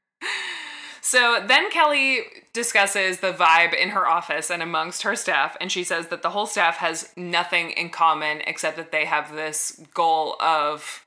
So 1.04 1.42
then 1.44 1.68
Kelly 1.70 2.20
discusses 2.52 3.18
the 3.18 3.32
vibe 3.32 3.74
in 3.74 3.90
her 3.90 4.06
office 4.06 4.50
and 4.50 4.62
amongst 4.62 5.02
her 5.02 5.16
staff, 5.16 5.56
and 5.60 5.70
she 5.70 5.82
says 5.82 6.06
that 6.08 6.22
the 6.22 6.30
whole 6.30 6.46
staff 6.46 6.76
has 6.76 7.12
nothing 7.16 7.72
in 7.72 7.90
common 7.90 8.40
except 8.46 8.76
that 8.76 8.92
they 8.92 9.04
have 9.04 9.34
this 9.34 9.82
goal 9.92 10.36
of 10.40 11.04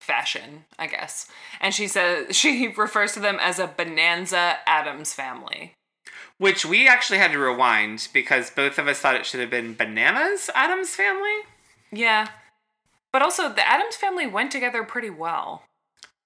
fashion, 0.00 0.64
I 0.80 0.88
guess. 0.88 1.28
And 1.60 1.72
she 1.72 1.86
says 1.86 2.36
she 2.36 2.68
refers 2.76 3.12
to 3.12 3.20
them 3.20 3.38
as 3.40 3.60
a 3.60 3.68
Bonanza 3.68 4.56
Addams 4.66 5.14
family. 5.14 5.74
Which 6.38 6.66
we 6.66 6.88
actually 6.88 7.18
had 7.18 7.32
to 7.32 7.38
rewind 7.38 8.08
because 8.12 8.50
both 8.50 8.78
of 8.78 8.88
us 8.88 8.98
thought 8.98 9.14
it 9.14 9.26
should 9.26 9.40
have 9.40 9.50
been 9.50 9.74
Bananas 9.74 10.48
Addams 10.54 10.96
Family. 10.96 11.36
Yeah. 11.92 12.28
But 13.12 13.20
also 13.20 13.50
the 13.50 13.68
Addams 13.68 13.96
family 13.96 14.26
went 14.26 14.50
together 14.50 14.82
pretty 14.82 15.10
well. 15.10 15.64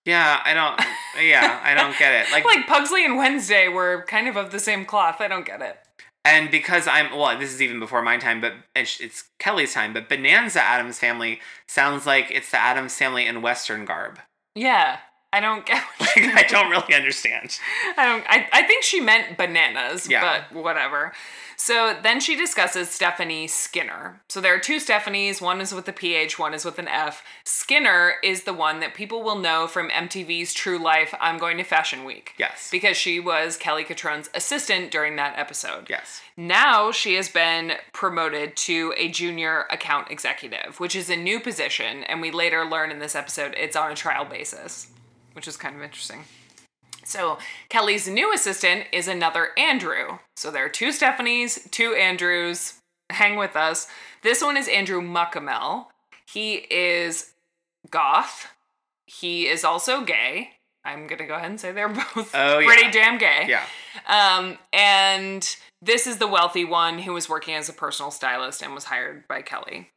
Yeah, 0.05 0.41
I 0.45 0.53
don't. 0.55 0.81
Yeah, 1.23 1.61
I 1.63 1.75
don't 1.75 1.97
get 1.99 2.13
it. 2.27 2.33
Like, 2.33 2.45
Like 2.55 2.67
Pugsley 2.67 3.05
and 3.05 3.17
Wednesday 3.17 3.69
were 3.69 4.05
kind 4.09 4.29
of 4.29 4.37
of 4.37 4.51
the 4.51 4.59
same 4.59 4.85
cloth. 4.85 5.17
I 5.21 5.29
don't 5.29 5.47
get 5.47 5.63
it. 5.63 5.79
and 6.25 6.51
because 6.51 6.87
I'm 6.87 7.17
well, 7.17 7.39
this 7.39 7.53
is 7.53 7.63
even 7.63 7.79
before 7.81 8.03
my 8.03 8.17
time, 8.19 8.41
but 8.41 8.53
it's, 8.75 9.01
it's 9.01 9.25
Kelly's 9.39 9.73
time. 9.75 9.93
But 9.93 10.09
Bonanza 10.09 10.61
Addams 10.63 10.99
Family 10.99 11.41
sounds 11.69 12.05
like 12.07 12.31
it's 12.31 12.51
the 12.51 12.61
Addams 12.61 12.95
family 12.97 13.27
in 13.27 13.43
Western 13.43 13.85
garb. 13.85 14.19
Yeah. 14.55 14.99
I 15.35 15.41
don't 15.41 15.67
get. 15.67 15.83
What 15.99 16.11
I 16.17 16.45
don't 16.49 16.71
really 16.71 16.95
understand. 16.95 17.59
I 17.97 18.05
don't. 18.07 18.25
I, 18.29 18.47
I 18.53 18.63
think 18.63 18.85
she 18.85 19.01
meant 19.01 19.37
bananas, 19.37 20.09
Yeah. 20.09 20.45
but 20.53 20.63
whatever. 20.63 21.13
So 21.57 21.97
then 22.03 22.21
she 22.21 22.35
discusses 22.37 22.91
Stephanie 22.91 23.47
Skinner. 23.47 24.21
So 24.29 24.41
there 24.41 24.55
are 24.55 24.59
two 24.59 24.79
Stephanies. 24.79 25.41
One 25.41 25.61
is 25.61 25.73
with 25.73 25.89
a 25.89 25.93
PH, 25.93 26.37
one 26.39 26.53
is 26.53 26.65
with 26.65 26.79
an 26.81 26.89
F. 26.89 27.23
Skinner 27.45 28.15
is 28.25 28.43
the 28.43 28.53
one 28.53 28.81
that 28.81 28.95
people 28.95 29.23
will 29.23 29.39
know 29.39 29.69
from 29.69 29.89
MTV's 29.91 30.53
True 30.53 30.79
Life. 30.79 31.15
I'm 31.21 31.39
going 31.39 31.57
to 31.59 31.63
Fashion 31.65 32.05
Week. 32.05 32.33
Yes. 32.39 32.69
Because 32.73 32.97
she 32.97 33.21
was 33.21 33.57
Kelly 33.57 33.85
Cutrone's 33.85 34.29
assistant 34.35 34.91
during 34.91 35.15
that 35.17 35.39
episode. 35.39 35.89
Yes. 35.89 36.23
Now 36.37 36.91
she 36.91 37.15
has 37.15 37.29
been 37.29 37.75
promoted 37.93 38.57
to 38.57 38.93
a 38.97 39.09
junior 39.09 39.67
account 39.71 40.11
executive, 40.11 40.81
which 40.81 40.97
is 40.97 41.09
a 41.09 41.17
new 41.17 41.39
position, 41.39 42.03
and 42.05 42.21
we 42.21 42.33
later 42.33 42.65
learn 42.65 42.91
in 42.91 42.99
this 42.99 43.15
episode 43.15 43.55
it's 43.57 43.77
on 43.77 43.93
a 43.93 43.95
trial 43.95 44.25
basis, 44.25 44.89
which 45.35 45.47
is 45.47 45.57
kind 45.57 45.77
of 45.77 45.83
interesting. 45.83 46.25
So 47.05 47.39
Kelly's 47.69 48.09
new 48.09 48.33
assistant 48.33 48.87
is 48.91 49.09
another 49.09 49.49
Andrew. 49.59 50.19
So 50.37 50.51
there 50.51 50.65
are 50.65 50.71
two 50.71 50.89
Stephanies, 50.89 51.71
two 51.71 51.95
Andrews. 51.95 52.75
Hang 53.11 53.37
with 53.37 53.55
us. 53.57 53.87
This 54.23 54.43
one 54.43 54.57
is 54.57 54.67
Andrew 54.69 55.03
Mukamal. 55.03 55.87
He 56.33 56.55
is 56.71 57.33
goth. 57.91 58.49
He 59.07 59.47
is 59.47 59.65
also 59.65 60.03
gay. 60.03 60.51
I'm 60.87 61.07
gonna 61.07 61.27
go 61.27 61.35
ahead 61.35 61.51
and 61.51 61.61
say 61.61 61.73
they're 61.73 61.89
both 62.15 62.35
Oh, 62.35 62.59
yeah. 62.59 62.67
pretty 62.67 62.91
damn 62.91 63.19
gay. 63.19 63.47
Yeah. 63.49 63.65
Um, 64.07 64.57
and 64.73 65.57
this 65.83 66.07
is 66.07 66.17
the 66.17 66.27
wealthy 66.27 66.65
one 66.65 66.99
who 67.01 67.13
was 67.13 67.29
working 67.29 67.55
as 67.55 67.69
a 67.69 67.73
personal 67.75 68.11
stylist 68.11 68.63
and 68.63 68.75
was 68.75 68.85
hired 68.85 69.29
by 69.29 69.43
Kelly. 69.43 69.91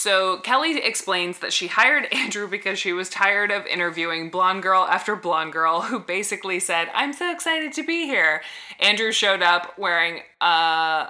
So 0.00 0.38
Kelly 0.38 0.78
explains 0.78 1.40
that 1.40 1.52
she 1.52 1.66
hired 1.66 2.08
Andrew 2.12 2.48
because 2.48 2.78
she 2.78 2.94
was 2.94 3.10
tired 3.10 3.50
of 3.50 3.66
interviewing 3.66 4.30
blonde 4.30 4.62
girl 4.62 4.84
after 4.84 5.14
blonde 5.14 5.52
girl 5.52 5.82
who 5.82 5.98
basically 5.98 6.58
said, 6.58 6.88
"I'm 6.94 7.12
so 7.12 7.30
excited 7.30 7.74
to 7.74 7.82
be 7.82 8.06
here." 8.06 8.40
Andrew 8.78 9.12
showed 9.12 9.42
up 9.42 9.78
wearing 9.78 10.22
uh, 10.40 11.08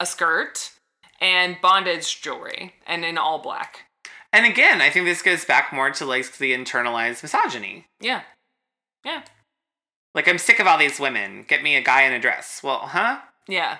a 0.00 0.06
skirt 0.06 0.72
and 1.20 1.56
bondage 1.62 2.20
jewelry 2.20 2.74
and 2.84 3.04
in 3.04 3.16
all 3.16 3.38
black. 3.38 3.84
And 4.32 4.44
again, 4.44 4.80
I 4.80 4.90
think 4.90 5.06
this 5.06 5.22
goes 5.22 5.44
back 5.44 5.72
more 5.72 5.92
to 5.92 6.04
like 6.04 6.36
the 6.38 6.52
internalized 6.52 7.22
misogyny. 7.22 7.86
Yeah. 8.00 8.22
Yeah. 9.04 9.22
Like 10.16 10.26
I'm 10.26 10.38
sick 10.38 10.58
of 10.58 10.66
all 10.66 10.78
these 10.78 10.98
women. 10.98 11.44
Get 11.46 11.62
me 11.62 11.76
a 11.76 11.80
guy 11.80 12.02
in 12.02 12.12
a 12.12 12.18
dress. 12.18 12.60
Well, 12.60 12.80
huh? 12.80 13.20
Yeah. 13.46 13.76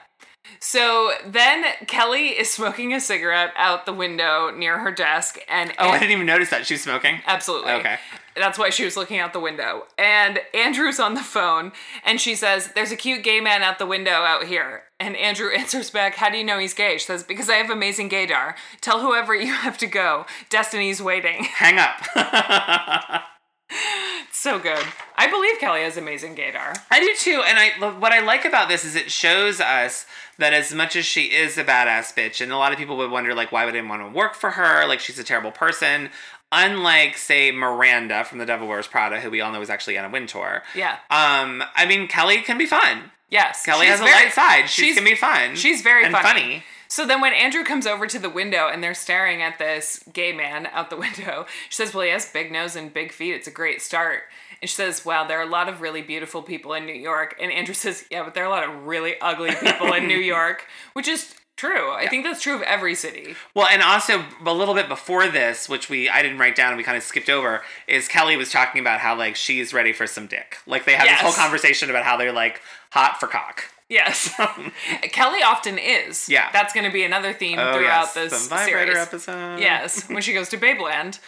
So 0.60 1.12
then 1.26 1.64
Kelly 1.86 2.28
is 2.28 2.50
smoking 2.50 2.92
a 2.92 3.00
cigarette 3.00 3.52
out 3.56 3.86
the 3.86 3.92
window 3.92 4.50
near 4.50 4.78
her 4.78 4.92
desk 4.92 5.38
and 5.48 5.72
Oh, 5.78 5.88
I 5.88 5.98
didn't 5.98 6.12
even 6.12 6.26
notice 6.26 6.50
that 6.50 6.66
she's 6.66 6.82
smoking. 6.82 7.20
Absolutely. 7.26 7.72
Okay. 7.72 7.98
That's 8.34 8.58
why 8.58 8.70
she 8.70 8.84
was 8.84 8.96
looking 8.96 9.18
out 9.18 9.32
the 9.32 9.40
window. 9.40 9.86
And 9.98 10.40
Andrew's 10.54 10.98
on 10.98 11.14
the 11.14 11.22
phone 11.22 11.72
and 12.04 12.20
she 12.20 12.34
says, 12.34 12.72
There's 12.74 12.92
a 12.92 12.96
cute 12.96 13.22
gay 13.22 13.40
man 13.40 13.62
out 13.62 13.78
the 13.78 13.86
window 13.86 14.10
out 14.10 14.44
here. 14.44 14.84
And 14.98 15.16
Andrew 15.16 15.50
answers 15.56 15.90
back, 15.90 16.14
How 16.14 16.30
do 16.30 16.38
you 16.38 16.44
know 16.44 16.58
he's 16.58 16.74
gay? 16.74 16.94
She 16.94 17.04
says, 17.06 17.22
Because 17.22 17.50
I 17.50 17.54
have 17.54 17.70
amazing 17.70 18.08
gaydar. 18.08 18.54
Tell 18.80 19.00
whoever 19.00 19.34
you 19.34 19.52
have 19.52 19.76
to 19.78 19.86
go. 19.86 20.26
Destiny's 20.48 21.02
waiting. 21.02 21.44
Hang 21.44 21.78
up. 21.78 23.22
so 24.32 24.58
good. 24.58 24.84
I 25.16 25.30
believe 25.30 25.58
Kelly 25.58 25.82
has 25.82 25.96
amazing 25.96 26.34
gaydar. 26.36 26.78
I 26.90 27.00
do 27.00 27.14
too, 27.16 27.42
and 27.46 27.58
I 27.58 27.98
what 27.98 28.12
I 28.12 28.20
like 28.20 28.44
about 28.44 28.68
this 28.68 28.84
is 28.84 28.96
it 28.96 29.10
shows 29.10 29.60
us 29.60 30.06
that 30.38 30.52
as 30.52 30.72
much 30.74 30.96
as 30.96 31.04
she 31.04 31.24
is 31.34 31.58
a 31.58 31.64
badass 31.64 32.14
bitch, 32.14 32.40
and 32.40 32.52
a 32.52 32.56
lot 32.56 32.72
of 32.72 32.78
people 32.78 32.96
would 32.98 33.10
wonder 33.10 33.34
like 33.34 33.52
why 33.52 33.64
would 33.64 33.76
I 33.76 33.82
want 33.82 34.02
to 34.02 34.08
work 34.16 34.34
for 34.34 34.50
her? 34.52 34.86
Like 34.86 35.00
she's 35.00 35.18
a 35.18 35.24
terrible 35.24 35.52
person. 35.52 36.10
Unlike 36.54 37.16
say 37.16 37.50
Miranda 37.50 38.24
from 38.24 38.36
The 38.38 38.44
Devil 38.46 38.68
Wears 38.68 38.86
Prada, 38.86 39.20
who 39.20 39.30
we 39.30 39.40
all 39.40 39.52
know 39.52 39.62
is 39.62 39.70
actually 39.70 39.96
Anna 39.96 40.10
Wintour. 40.10 40.62
Yeah. 40.74 40.98
Um, 41.10 41.62
I 41.74 41.86
mean 41.86 42.08
Kelly 42.08 42.42
can 42.42 42.58
be 42.58 42.66
fun. 42.66 43.10
Yes. 43.30 43.64
Kelly 43.64 43.86
she's 43.86 43.98
has 43.98 44.00
a 44.00 44.04
light 44.04 44.32
side. 44.32 44.68
She 44.68 44.82
she's- 44.82 44.96
can 44.96 45.04
be 45.04 45.14
fun. 45.14 45.56
She's 45.56 45.80
very 45.80 46.04
and 46.04 46.12
funny. 46.12 46.26
funny. 46.28 46.62
So 46.92 47.06
then 47.06 47.22
when 47.22 47.32
Andrew 47.32 47.64
comes 47.64 47.86
over 47.86 48.06
to 48.06 48.18
the 48.18 48.28
window 48.28 48.68
and 48.68 48.84
they're 48.84 48.92
staring 48.92 49.40
at 49.40 49.58
this 49.58 50.04
gay 50.12 50.30
man 50.34 50.66
out 50.72 50.90
the 50.90 50.96
window, 51.08 51.46
she 51.70 51.76
says, 51.76 51.94
Well, 51.94 52.04
he 52.04 52.10
has 52.10 52.30
big 52.30 52.52
nose 52.52 52.76
and 52.76 52.92
big 52.92 53.12
feet. 53.12 53.32
It's 53.34 53.46
a 53.48 53.50
great 53.50 53.80
start. 53.80 54.24
And 54.60 54.68
she 54.68 54.76
says, 54.76 55.02
Wow, 55.02 55.26
there 55.26 55.38
are 55.38 55.42
a 55.42 55.50
lot 55.50 55.70
of 55.70 55.80
really 55.80 56.02
beautiful 56.02 56.42
people 56.42 56.74
in 56.74 56.84
New 56.84 56.92
York. 56.92 57.34
And 57.40 57.50
Andrew 57.50 57.72
says, 57.84 58.04
Yeah, 58.10 58.24
but 58.24 58.34
there 58.34 58.44
are 58.44 58.46
a 58.46 58.50
lot 58.50 58.68
of 58.68 58.86
really 58.86 59.14
ugly 59.22 59.52
people 59.54 59.94
in 59.94 60.06
New 60.06 60.18
York, 60.36 60.66
which 60.92 61.08
is 61.08 61.34
true. 61.56 61.92
I 61.92 62.08
think 62.08 62.24
that's 62.26 62.42
true 62.42 62.56
of 62.56 62.62
every 62.62 62.94
city. 62.94 63.36
Well, 63.54 63.68
and 63.70 63.80
also 63.80 64.26
a 64.44 64.52
little 64.52 64.74
bit 64.74 64.90
before 64.90 65.28
this, 65.28 65.70
which 65.70 65.88
we 65.88 66.10
I 66.10 66.20
didn't 66.20 66.36
write 66.36 66.56
down 66.56 66.72
and 66.72 66.76
we 66.76 66.84
kind 66.84 66.98
of 66.98 67.04
skipped 67.04 67.30
over, 67.30 67.62
is 67.88 68.06
Kelly 68.06 68.36
was 68.36 68.50
talking 68.50 68.82
about 68.82 69.00
how 69.00 69.16
like 69.16 69.36
she's 69.36 69.72
ready 69.72 69.94
for 69.94 70.06
some 70.06 70.26
dick. 70.26 70.58
Like 70.66 70.84
they 70.84 70.92
have 70.92 71.06
Yes. 71.06 71.22
this 71.22 71.34
whole 71.34 71.42
conversation 71.42 71.88
about 71.88 72.04
how 72.04 72.18
they're 72.18 72.32
like 72.34 72.60
hot 72.90 73.18
for 73.18 73.28
cock. 73.28 73.64
Yes. 73.92 74.34
Kelly 75.12 75.42
often 75.42 75.78
is. 75.78 76.28
Yeah. 76.28 76.48
That's 76.52 76.72
going 76.72 76.86
to 76.86 76.92
be 76.92 77.04
another 77.04 77.32
theme 77.32 77.58
Oh, 77.58 77.74
throughout 77.74 78.10
yes, 78.14 78.14
this 78.14 78.44
the 78.44 78.48
vibrator 78.48 78.92
series. 78.92 79.06
episode. 79.06 79.60
Yes, 79.60 80.08
when 80.08 80.22
she 80.22 80.32
goes 80.32 80.48
to 80.48 80.56
Babeland. 80.58 81.18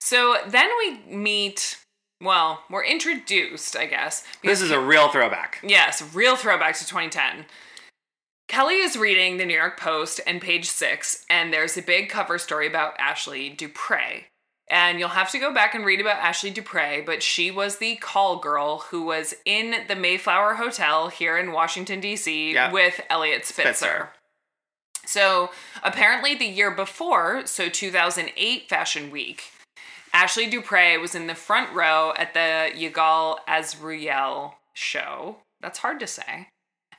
So 0.00 0.36
then 0.46 0.68
we 0.78 0.98
meet, 1.16 1.78
well, 2.20 2.62
we're 2.68 2.84
introduced, 2.84 3.74
I 3.76 3.86
guess. 3.86 4.22
This 4.42 4.60
is 4.60 4.70
a 4.70 4.78
real 4.78 5.08
throwback. 5.08 5.60
Yes, 5.66 6.02
real 6.14 6.36
throwback 6.36 6.74
to 6.76 6.86
2010. 6.86 7.46
Kelly 8.48 8.74
is 8.76 8.96
reading 8.98 9.38
the 9.38 9.46
New 9.46 9.54
York 9.56 9.80
Post 9.80 10.20
and 10.26 10.40
page 10.42 10.66
six, 10.68 11.24
and 11.30 11.52
there's 11.52 11.78
a 11.78 11.82
big 11.82 12.10
cover 12.10 12.36
story 12.38 12.66
about 12.66 12.94
Ashley 12.98 13.48
Dupre. 13.48 14.26
And 14.68 14.98
you'll 14.98 15.10
have 15.10 15.30
to 15.32 15.38
go 15.38 15.52
back 15.52 15.74
and 15.74 15.84
read 15.84 16.00
about 16.00 16.16
Ashley 16.16 16.50
Dupre, 16.50 17.02
but 17.04 17.22
she 17.22 17.50
was 17.50 17.76
the 17.76 17.96
call 17.96 18.36
girl 18.38 18.78
who 18.90 19.02
was 19.02 19.34
in 19.44 19.74
the 19.88 19.94
Mayflower 19.96 20.54
Hotel 20.54 21.08
here 21.08 21.36
in 21.36 21.52
Washington, 21.52 22.00
D.C. 22.00 22.54
Yeah. 22.54 22.72
with 22.72 23.00
Eliot 23.10 23.44
Spitzer. 23.44 23.74
Spitzer. 23.74 24.08
So 25.06 25.50
apparently, 25.82 26.34
the 26.34 26.46
year 26.46 26.70
before, 26.70 27.42
so 27.46 27.68
2008 27.68 28.68
Fashion 28.68 29.10
Week, 29.10 29.44
Ashley 30.14 30.46
Dupre 30.46 30.96
was 30.98 31.14
in 31.14 31.26
the 31.26 31.34
front 31.34 31.70
row 31.74 32.14
at 32.16 32.32
the 32.32 32.70
Yigal 32.74 33.38
Azrouël 33.46 34.54
show. 34.72 35.36
That's 35.60 35.80
hard 35.80 36.00
to 36.00 36.06
say. 36.06 36.48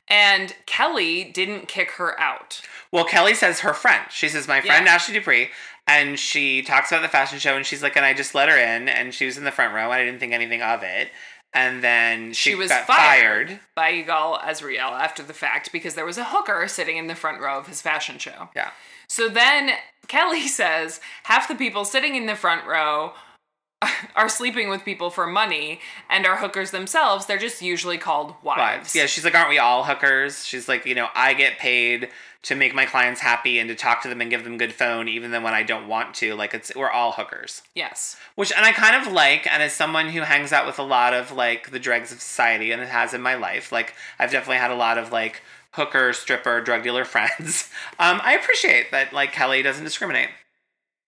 And 0.08 0.54
Kelly 0.66 1.24
didn't 1.24 1.66
kick 1.66 1.92
her 1.92 2.18
out. 2.20 2.60
Well, 2.92 3.04
Kelly 3.04 3.34
says 3.34 3.60
her 3.60 3.74
friend. 3.74 4.04
She 4.10 4.28
says 4.28 4.46
my 4.46 4.60
friend 4.60 4.86
Yeah. 4.86 4.92
Ashley 4.94 5.14
Dupree, 5.14 5.48
and 5.86 6.18
she 6.18 6.62
talks 6.62 6.90
about 6.90 7.02
the 7.02 7.08
fashion 7.08 7.38
show, 7.38 7.56
and 7.56 7.64
she's 7.66 7.82
like, 7.82 7.96
and 7.96 8.04
I 8.04 8.14
just 8.14 8.34
let 8.34 8.48
her 8.48 8.56
in, 8.56 8.88
and 8.88 9.14
she 9.14 9.26
was 9.26 9.36
in 9.38 9.44
the 9.44 9.52
front 9.52 9.74
row, 9.74 9.84
and 9.84 9.92
I 9.92 10.04
didn't 10.04 10.20
think 10.20 10.32
anything 10.32 10.62
of 10.62 10.82
it. 10.82 11.08
And 11.54 11.82
then 11.82 12.32
she, 12.34 12.50
She 12.50 12.54
was 12.56 12.68
got 12.68 12.86
fired, 12.86 13.48
fired. 13.48 13.60
by 13.74 13.92
Yigal 13.92 14.40
Azrouël 14.40 14.92
after 14.92 15.22
the 15.22 15.32
fact 15.32 15.72
because 15.72 15.94
there 15.94 16.04
was 16.04 16.18
a 16.18 16.24
hooker 16.24 16.66
sitting 16.68 16.96
in 16.98 17.06
the 17.06 17.14
front 17.14 17.40
row 17.40 17.58
of 17.58 17.66
his 17.66 17.80
fashion 17.80 18.18
show. 18.18 18.50
Yeah. 18.54 18.70
So 19.08 19.28
then 19.28 19.70
Kelly 20.06 20.48
says 20.48 21.00
half 21.24 21.48
the 21.48 21.54
people 21.54 21.84
sitting 21.86 22.14
in 22.14 22.26
the 22.26 22.34
front 22.34 22.66
row 22.66 23.12
are 24.16 24.28
sleeping 24.28 24.68
with 24.68 24.84
people 24.84 25.08
for 25.08 25.26
money 25.26 25.80
and 26.10 26.26
are 26.26 26.36
hookers 26.36 26.72
themselves. 26.72 27.24
They're 27.24 27.38
just 27.38 27.62
usually 27.62 27.96
called 27.96 28.34
wives. 28.42 28.58
Wives. 28.58 28.94
Yeah, 28.96 29.06
she's 29.06 29.24
like, 29.24 29.34
aren't 29.34 29.48
we 29.48 29.58
all 29.58 29.84
hookers? 29.84 30.44
She's 30.44 30.68
like, 30.68 30.84
you 30.84 30.94
know, 30.94 31.08
I 31.14 31.32
get 31.32 31.58
paid 31.58 32.08
to 32.46 32.54
make 32.54 32.72
my 32.74 32.86
clients 32.86 33.20
happy 33.20 33.58
and 33.58 33.68
to 33.68 33.74
talk 33.74 34.02
to 34.02 34.08
them 34.08 34.20
and 34.20 34.30
give 34.30 34.44
them 34.44 34.56
good 34.56 34.72
phone, 34.72 35.08
even 35.08 35.32
then 35.32 35.42
when 35.42 35.52
I 35.52 35.64
don't 35.64 35.88
want 35.88 36.14
to. 36.16 36.36
Like, 36.36 36.54
it's 36.54 36.72
we're 36.76 36.90
all 36.90 37.10
hookers. 37.10 37.62
Yes. 37.74 38.16
Which, 38.36 38.52
and 38.56 38.64
I 38.64 38.70
kind 38.70 38.94
of 38.94 39.12
like, 39.12 39.52
and 39.52 39.64
as 39.64 39.72
someone 39.72 40.10
who 40.10 40.20
hangs 40.20 40.52
out 40.52 40.64
with 40.64 40.78
a 40.78 40.84
lot 40.84 41.12
of 41.12 41.32
like 41.32 41.72
the 41.72 41.80
dregs 41.80 42.12
of 42.12 42.20
society, 42.20 42.70
and 42.70 42.80
it 42.80 42.88
has 42.88 43.12
in 43.12 43.20
my 43.20 43.34
life, 43.34 43.72
like 43.72 43.94
I've 44.20 44.30
definitely 44.30 44.58
had 44.58 44.70
a 44.70 44.76
lot 44.76 44.96
of 44.96 45.10
like 45.10 45.42
hooker, 45.72 46.12
stripper, 46.12 46.60
drug 46.60 46.84
dealer 46.84 47.04
friends. 47.16 47.68
Um, 47.98 48.20
I 48.22 48.34
appreciate 48.34 48.92
that 48.92 49.12
like 49.12 49.32
Kelly 49.32 49.62
doesn't 49.62 49.84
discriminate. 49.84 50.30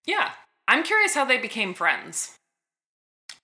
Yeah. 0.06 0.32
I'm 0.66 0.82
curious 0.82 1.14
how 1.14 1.24
they 1.24 1.38
became 1.38 1.72
friends. 1.72 2.34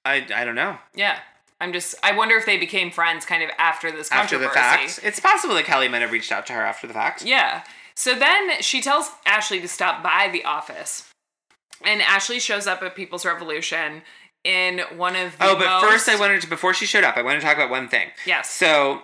I 0.05 0.27
I 0.35 0.45
don't 0.45 0.57
know. 0.57 0.79
Yeah. 0.97 1.21
I'm 1.61 1.73
just 1.73 1.95
I 2.03 2.17
wonder 2.17 2.35
if 2.35 2.45
they 2.45 2.57
became 2.57 2.91
friends 2.91 3.25
kind 3.25 3.45
of 3.45 3.51
after 3.57 3.93
this 3.93 4.11
After 4.11 4.37
the 4.37 4.49
fact, 4.49 4.99
it's 5.05 5.21
possible 5.21 5.55
that 5.55 5.65
Kelly 5.65 5.89
might 5.89 6.03
have 6.03 6.11
reached 6.11 6.33
out 6.33 6.45
to 6.49 6.53
her 6.55 6.63
after 6.63 6.89
the 6.89 6.93
fact. 6.93 7.25
Yeah. 7.25 7.63
So 7.97 8.15
then 8.15 8.61
she 8.61 8.81
tells 8.81 9.11
Ashley 9.25 9.61
to 9.61 9.69
stop 9.69 10.03
by 10.03 10.29
the 10.33 10.45
office. 10.45 11.11
And 11.85 12.03
Ashley 12.03 12.41
shows 12.41 12.67
up 12.67 12.83
at 12.83 12.95
People's 12.97 13.25
Revolution 13.25 14.03
in 14.43 14.81
one 14.97 15.17
of 15.17 15.37
the 15.39 15.45
Oh, 15.47 15.57
but 15.57 15.67
most- 15.67 15.85
first 15.91 16.09
I 16.09 16.17
wanted 16.17 16.41
to 16.43 16.49
before 16.49 16.75
she 16.75 16.87
showed 16.87 17.05
up, 17.05 17.17
I 17.17 17.23
wanted 17.23 17.41
to 17.41 17.47
talk 17.47 17.57
about 17.57 17.71
one 17.71 17.89
thing. 17.89 18.11
Yes. 18.27 18.51
So 18.51 19.03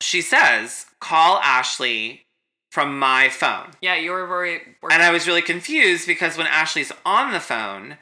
she 0.00 0.20
says, 0.22 0.86
"Call 1.00 1.38
Ashley 1.38 2.26
from 2.70 2.98
my 2.98 3.28
phone." 3.28 3.72
Yeah, 3.80 3.94
you 3.94 4.10
were 4.10 4.26
very 4.26 4.76
And 4.90 5.02
I 5.02 5.10
was 5.10 5.26
really 5.26 5.42
confused 5.42 6.06
because 6.06 6.36
when 6.36 6.46
Ashley's 6.46 6.92
on 7.06 7.32
the 7.32 7.40
phone, 7.40 7.98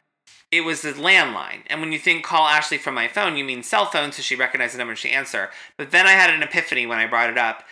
it 0.50 0.62
was 0.62 0.82
the 0.82 0.92
landline. 0.92 1.62
And 1.68 1.80
when 1.80 1.92
you 1.92 1.98
think 1.98 2.24
call 2.24 2.46
Ashley 2.48 2.76
from 2.78 2.94
my 2.94 3.09
phone, 3.09 3.36
you 3.36 3.44
mean 3.44 3.62
cell 3.62 3.86
phone, 3.86 4.12
so 4.12 4.20
she 4.22 4.34
recognized 4.36 4.74
the 4.74 4.78
number 4.78 4.92
and 4.92 4.98
she 4.98 5.11
answer. 5.11 5.50
But 5.78 5.90
then 5.90 6.07
I 6.07 6.12
had 6.12 6.30
an 6.30 6.42
epiphany 6.42 6.86
when 6.86 6.98
I 6.98 7.07
brought 7.07 7.30
it 7.30 7.38
up. 7.38 7.64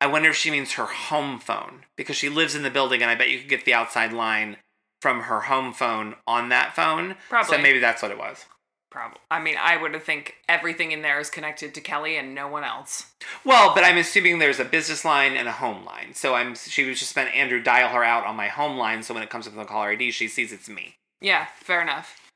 I 0.00 0.06
wonder 0.06 0.30
if 0.30 0.36
she 0.36 0.50
means 0.50 0.72
her 0.72 0.86
home 0.86 1.40
phone 1.40 1.84
because 1.96 2.16
she 2.16 2.28
lives 2.28 2.54
in 2.54 2.62
the 2.62 2.70
building 2.70 3.02
and 3.02 3.10
I 3.10 3.14
bet 3.14 3.30
you 3.30 3.40
could 3.40 3.48
get 3.48 3.64
the 3.64 3.74
outside 3.74 4.12
line 4.12 4.56
from 5.00 5.22
her 5.22 5.40
home 5.40 5.72
phone 5.72 6.14
on 6.26 6.48
that 6.50 6.74
phone. 6.74 7.16
Probably. 7.28 7.56
So 7.56 7.62
maybe 7.62 7.78
that's 7.78 8.02
what 8.02 8.10
it 8.10 8.18
was. 8.18 8.46
Probably. 8.90 9.18
I 9.30 9.40
mean, 9.40 9.56
I 9.60 9.76
would 9.76 10.02
think 10.02 10.36
everything 10.48 10.92
in 10.92 11.02
there 11.02 11.20
is 11.20 11.28
connected 11.28 11.74
to 11.74 11.80
Kelly 11.80 12.16
and 12.16 12.34
no 12.34 12.48
one 12.48 12.64
else. 12.64 13.06
Well, 13.44 13.74
but 13.74 13.84
I'm 13.84 13.98
assuming 13.98 14.38
there's 14.38 14.60
a 14.60 14.64
business 14.64 15.04
line 15.04 15.36
and 15.36 15.46
a 15.46 15.52
home 15.52 15.84
line. 15.84 16.14
So 16.14 16.34
I'm 16.34 16.54
she 16.54 16.84
was 16.84 16.98
just 16.98 17.14
meant 17.14 17.34
Andrew 17.34 17.62
dial 17.62 17.90
her 17.90 18.02
out 18.02 18.24
on 18.24 18.36
my 18.36 18.48
home 18.48 18.78
line. 18.78 19.02
So 19.02 19.12
when 19.12 19.22
it 19.22 19.30
comes 19.30 19.46
up 19.46 19.54
with 19.54 19.66
the 19.66 19.70
caller 19.70 19.90
ID, 19.90 20.10
she 20.10 20.26
sees 20.26 20.52
it's 20.52 20.68
me. 20.68 20.94
Yeah, 21.20 21.48
fair 21.56 21.82
enough. 21.82 22.27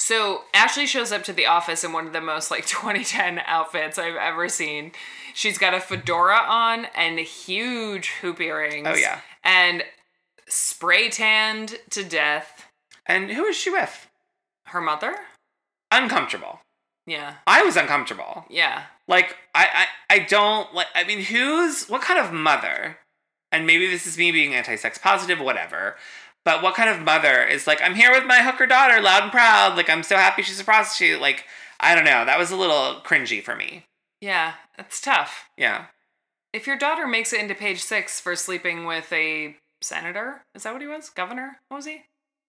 So 0.00 0.44
Ashley 0.54 0.86
shows 0.86 1.12
up 1.12 1.24
to 1.24 1.32
the 1.32 1.44
office 1.44 1.84
in 1.84 1.92
one 1.92 2.06
of 2.06 2.14
the 2.14 2.22
most 2.22 2.50
like 2.50 2.64
2010 2.66 3.40
outfits 3.44 3.98
I've 3.98 4.16
ever 4.16 4.48
seen. 4.48 4.92
She's 5.34 5.58
got 5.58 5.74
a 5.74 5.80
fedora 5.80 6.38
on 6.38 6.86
and 6.96 7.18
huge 7.18 8.08
hoop 8.22 8.40
earrings. 8.40 8.88
Oh, 8.90 8.94
yeah. 8.94 9.20
And 9.44 9.84
spray 10.48 11.10
tanned 11.10 11.78
to 11.90 12.02
death. 12.02 12.66
And 13.06 13.30
who 13.30 13.44
is 13.44 13.56
she 13.56 13.70
with? 13.70 14.08
Her 14.66 14.80
mother? 14.80 15.14
Uncomfortable. 15.92 16.60
Yeah. 17.06 17.34
I 17.46 17.62
was 17.62 17.76
uncomfortable. 17.76 18.46
Yeah. 18.48 18.84
Like 19.06 19.36
I, 19.54 19.86
I 20.08 20.14
I 20.14 20.18
don't 20.20 20.72
like 20.74 20.86
I 20.94 21.04
mean 21.04 21.24
who's 21.24 21.88
what 21.88 22.00
kind 22.00 22.18
of 22.18 22.32
mother 22.32 22.98
and 23.52 23.66
maybe 23.66 23.86
this 23.86 24.06
is 24.06 24.16
me 24.16 24.30
being 24.30 24.54
anti-sex 24.54 24.96
positive 24.96 25.40
whatever 25.40 25.96
but 26.44 26.62
what 26.62 26.74
kind 26.74 26.88
of 26.90 27.00
mother 27.04 27.42
is 27.44 27.66
like 27.66 27.80
I'm 27.82 27.94
here 27.94 28.10
with 28.10 28.24
my 28.26 28.36
hooker 28.42 28.66
daughter 28.66 29.00
loud 29.00 29.24
and 29.24 29.32
proud 29.32 29.76
like 29.76 29.90
I'm 29.90 30.02
so 30.02 30.16
happy 30.16 30.42
she's 30.42 30.60
a 30.60 30.64
prostitute 30.64 31.20
like 31.20 31.44
I 31.80 31.94
don't 31.94 32.04
know 32.04 32.24
that 32.24 32.38
was 32.38 32.50
a 32.50 32.56
little 32.56 33.00
cringy 33.04 33.42
for 33.42 33.54
me 33.56 33.84
Yeah. 34.20 34.54
That's 34.76 35.00
tough. 35.00 35.46
yeah 35.56 35.86
If 36.52 36.66
your 36.66 36.76
daughter 36.78 37.06
makes 37.06 37.32
it 37.32 37.40
into 37.40 37.54
page 37.54 37.82
six 37.82 38.20
for 38.20 38.34
sleeping 38.36 38.84
with 38.86 39.12
a 39.12 39.56
senator, 39.82 40.42
is 40.54 40.62
that 40.64 40.72
what 40.72 40.82
he 40.82 40.88
was? 40.88 41.08
Governor? 41.10 41.58
What 41.68 41.76
was 41.78 41.86
he? 41.86 42.02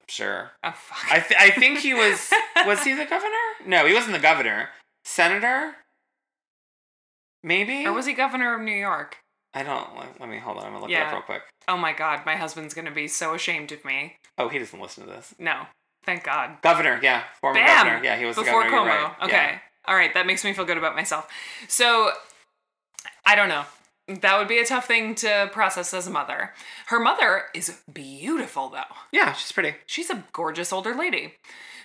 sure 0.08 0.52
Oh, 0.64 0.72
fuck. 0.76 1.10
I 1.12 1.20
th- 1.20 1.40
I 1.40 1.50
think 1.52 1.80
he 1.80 1.94
was 1.94 2.30
was 2.66 2.84
he 2.84 2.94
the 2.94 3.06
governor 3.06 3.38
no 3.66 3.86
he 3.88 3.94
wasn't 3.94 4.14
the 4.14 4.20
governor 4.20 4.70
senator 5.06 5.76
maybe 7.44 7.86
or 7.86 7.94
was 7.94 8.06
he 8.06 8.14
governor 8.14 8.54
of 8.56 8.62
New 8.62 8.76
York? 8.76 9.18
I 9.54 9.64
don't 9.64 9.98
let, 9.98 10.20
let 10.20 10.30
me 10.30 10.38
hold 10.40 10.58
on 10.58 10.66
I'm 10.66 10.72
gonna 10.72 10.82
look 10.84 10.92
it 10.92 10.98
up 10.98 11.12
real 11.12 11.22
quick 11.22 11.42
Oh 11.68 11.78
my 11.78 11.94
god, 11.94 12.22
my 12.26 12.36
husband's 12.36 12.74
gonna 12.74 12.92
be 12.92 13.08
so 13.08 13.34
ashamed 13.34 13.72
of 13.72 13.84
me. 13.86 14.16
oh 14.38 14.50
he 14.50 14.60
doesn't 14.60 14.80
listen 14.80 15.06
to 15.06 15.10
this 15.10 15.34
No. 15.40 15.64
Thank 16.06 16.24
God. 16.24 16.58
governor 16.62 17.00
yeah 17.04 17.24
former 17.40 17.60
Bam! 17.60 17.86
governor 17.86 18.04
yeah 18.04 18.18
he 18.18 18.26
was 18.26 18.36
the 18.36 18.44
Before 18.44 18.64
governor 18.64 18.82
Cuomo. 18.82 18.86
right. 18.88 19.24
Okay. 19.24 19.32
Yeah. 19.34 19.60
All 19.88 19.96
right, 19.96 20.14
that 20.14 20.28
makes 20.28 20.44
me 20.44 20.54
feel 20.54 20.66
good 20.66 20.78
about 20.78 20.96
myself. 20.96 21.28
So, 21.68 22.12
I 23.26 23.36
don't 23.36 23.50
know. 23.50 23.64
That 24.08 24.38
would 24.38 24.48
be 24.48 24.60
a 24.60 24.66
tough 24.66 24.86
thing 24.86 25.16
to 25.16 25.50
process 25.52 25.92
as 25.92 26.06
a 26.06 26.12
mother. 26.12 26.54
Her 26.88 27.00
mother 27.00 27.46
is 27.56 27.80
beautiful, 27.92 28.70
though. 28.70 28.84
Yeah, 29.12 29.34
she's 29.34 29.52
pretty. 29.52 29.74
She's 29.88 30.12
a 30.12 30.24
gorgeous 30.34 30.72
older 30.72 30.94
lady. 30.94 31.34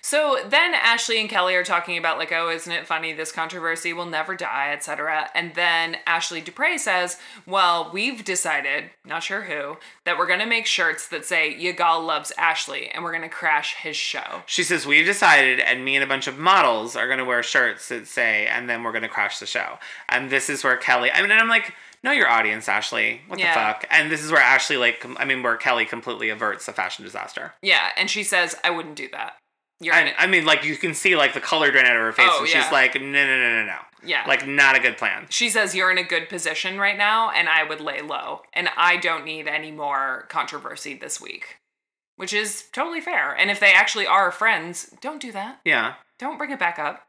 So 0.03 0.39
then 0.47 0.75
Ashley 0.75 1.21
and 1.21 1.29
Kelly 1.29 1.55
are 1.55 1.65
talking 1.65 1.99
about 1.99 2.19
like, 2.19 2.33
oh, 2.33 2.49
isn't 2.51 2.73
it 2.73 2.87
funny 2.87 3.13
this 3.13 3.33
controversy 3.33 3.93
will 3.93 4.07
never 4.07 4.35
die, 4.35 4.73
etc. 4.73 5.31
And 5.35 5.55
then 5.55 5.97
Ashley 6.07 6.41
Dupre 6.41 6.79
says, 6.79 7.19
well, 7.47 7.91
we've 7.93 8.25
decided, 8.25 8.91
not 9.05 9.23
sure 9.23 9.43
who, 9.43 9.79
that 10.05 10.19
we're 10.19 10.27
gonna 10.27 10.47
make 10.47 10.67
shirts 10.67 11.09
that 11.09 11.25
say 11.25 11.55
Yagal 11.59 12.07
loves 12.07 12.33
Ashley, 12.39 12.89
and 12.89 13.03
we're 13.05 13.13
gonna 13.13 13.29
crash 13.29 13.75
his 13.77 13.97
show. 13.97 14.43
She 14.47 14.63
says, 14.63 14.87
We've 14.87 15.07
decided, 15.07 15.61
and 15.61 15.85
me 15.85 15.97
and 15.97 16.05
a 16.05 16.07
bunch 16.07 16.27
of 16.27 16.39
models 16.39 16.97
are 16.97 17.07
going 17.07 17.19
to 17.19 17.25
wear 17.25 17.43
shirts 17.43 17.89
that 17.89 18.07
say, 18.07 18.47
and 18.47 18.69
then 18.69 18.83
we're 18.83 18.93
going 18.93 19.03
to 19.03 19.09
crash 19.09 19.39
the 19.39 19.47
show. 19.47 19.79
And 20.09 20.31
this 20.31 20.49
is 20.49 20.63
where 20.65 20.77
Kelly, 20.77 21.11
I 21.11 21.21
mean, 21.23 21.31
and 21.31 21.41
I'm 21.41 21.49
like, 21.49 21.73
Know 22.03 22.13
your 22.13 22.29
audience, 22.29 22.69
Ashley. 22.69 23.23
What 23.27 23.41
Yeah. 23.41 23.53
the 23.53 23.61
fuck? 23.61 23.87
And 23.91 24.13
this 24.13 24.23
is 24.23 24.31
where 24.31 24.41
Ashley, 24.41 24.77
like, 24.77 25.05
I 25.19 25.25
mean, 25.25 25.43
where 25.43 25.57
Kelly 25.57 25.85
completely 25.87 26.29
averts 26.31 26.69
a 26.69 26.73
fashion 26.73 27.05
disaster. 27.05 27.55
Yeah, 27.63 27.89
and 27.97 28.09
she 28.09 28.23
says, 28.23 28.55
I 28.63 28.71
wouldn't 28.71 28.95
do 28.95 29.09
that. 29.13 29.37
You're 29.81 29.95
And. 29.95 30.15
I 30.19 30.27
mean, 30.27 30.45
like, 30.45 30.65
you 30.65 30.77
can 30.77 30.95
see, 30.95 31.17
like, 31.17 31.35
the 31.35 31.41
color 31.41 31.71
drain 31.71 31.85
out 31.87 31.97
of 31.97 32.03
her 32.03 32.13
face, 32.13 32.29
Oh, 32.31 32.41
and 32.45 32.49
yeah. 32.49 32.63
she's 32.63 32.73
like, 32.73 32.95
No, 32.95 33.01
no, 33.01 33.27
no, 33.27 33.51
no, 33.61 33.65
no. 33.67 33.77
Yeah. 34.05 34.25
Like, 34.27 34.47
not 34.47 34.77
a 34.77 34.81
good 34.81 34.97
plan. 34.97 35.27
She 35.31 35.49
says, 35.51 35.75
You're 35.75 35.91
in 35.91 35.99
a 35.99 36.03
good 36.05 36.29
position 36.29 36.79
right 36.79 36.97
now, 36.97 37.31
and 37.31 37.49
I 37.49 37.65
would 37.65 37.81
lay 37.81 38.01
low. 38.01 38.43
And 38.53 38.69
I 38.77 38.97
don't 38.97 39.25
need 39.25 39.49
any 39.49 39.71
more 39.73 40.27
controversy 40.29 40.95
this 40.95 41.21
week. 41.21 41.59
Which 42.17 42.33
is 42.33 42.65
totally 42.73 43.03
fair. 43.03 43.33
And 43.37 43.51
if 43.51 43.61
they 43.61 43.73
actually 43.75 44.07
are 44.07 44.31
friends, 44.33 44.95
don't 45.03 45.21
do 45.21 45.33
that. 45.33 45.61
Yeah. 45.67 45.95
Don't 46.19 46.39
bring 46.39 46.51
it 46.51 46.59
back 46.59 46.79
up. 46.79 47.03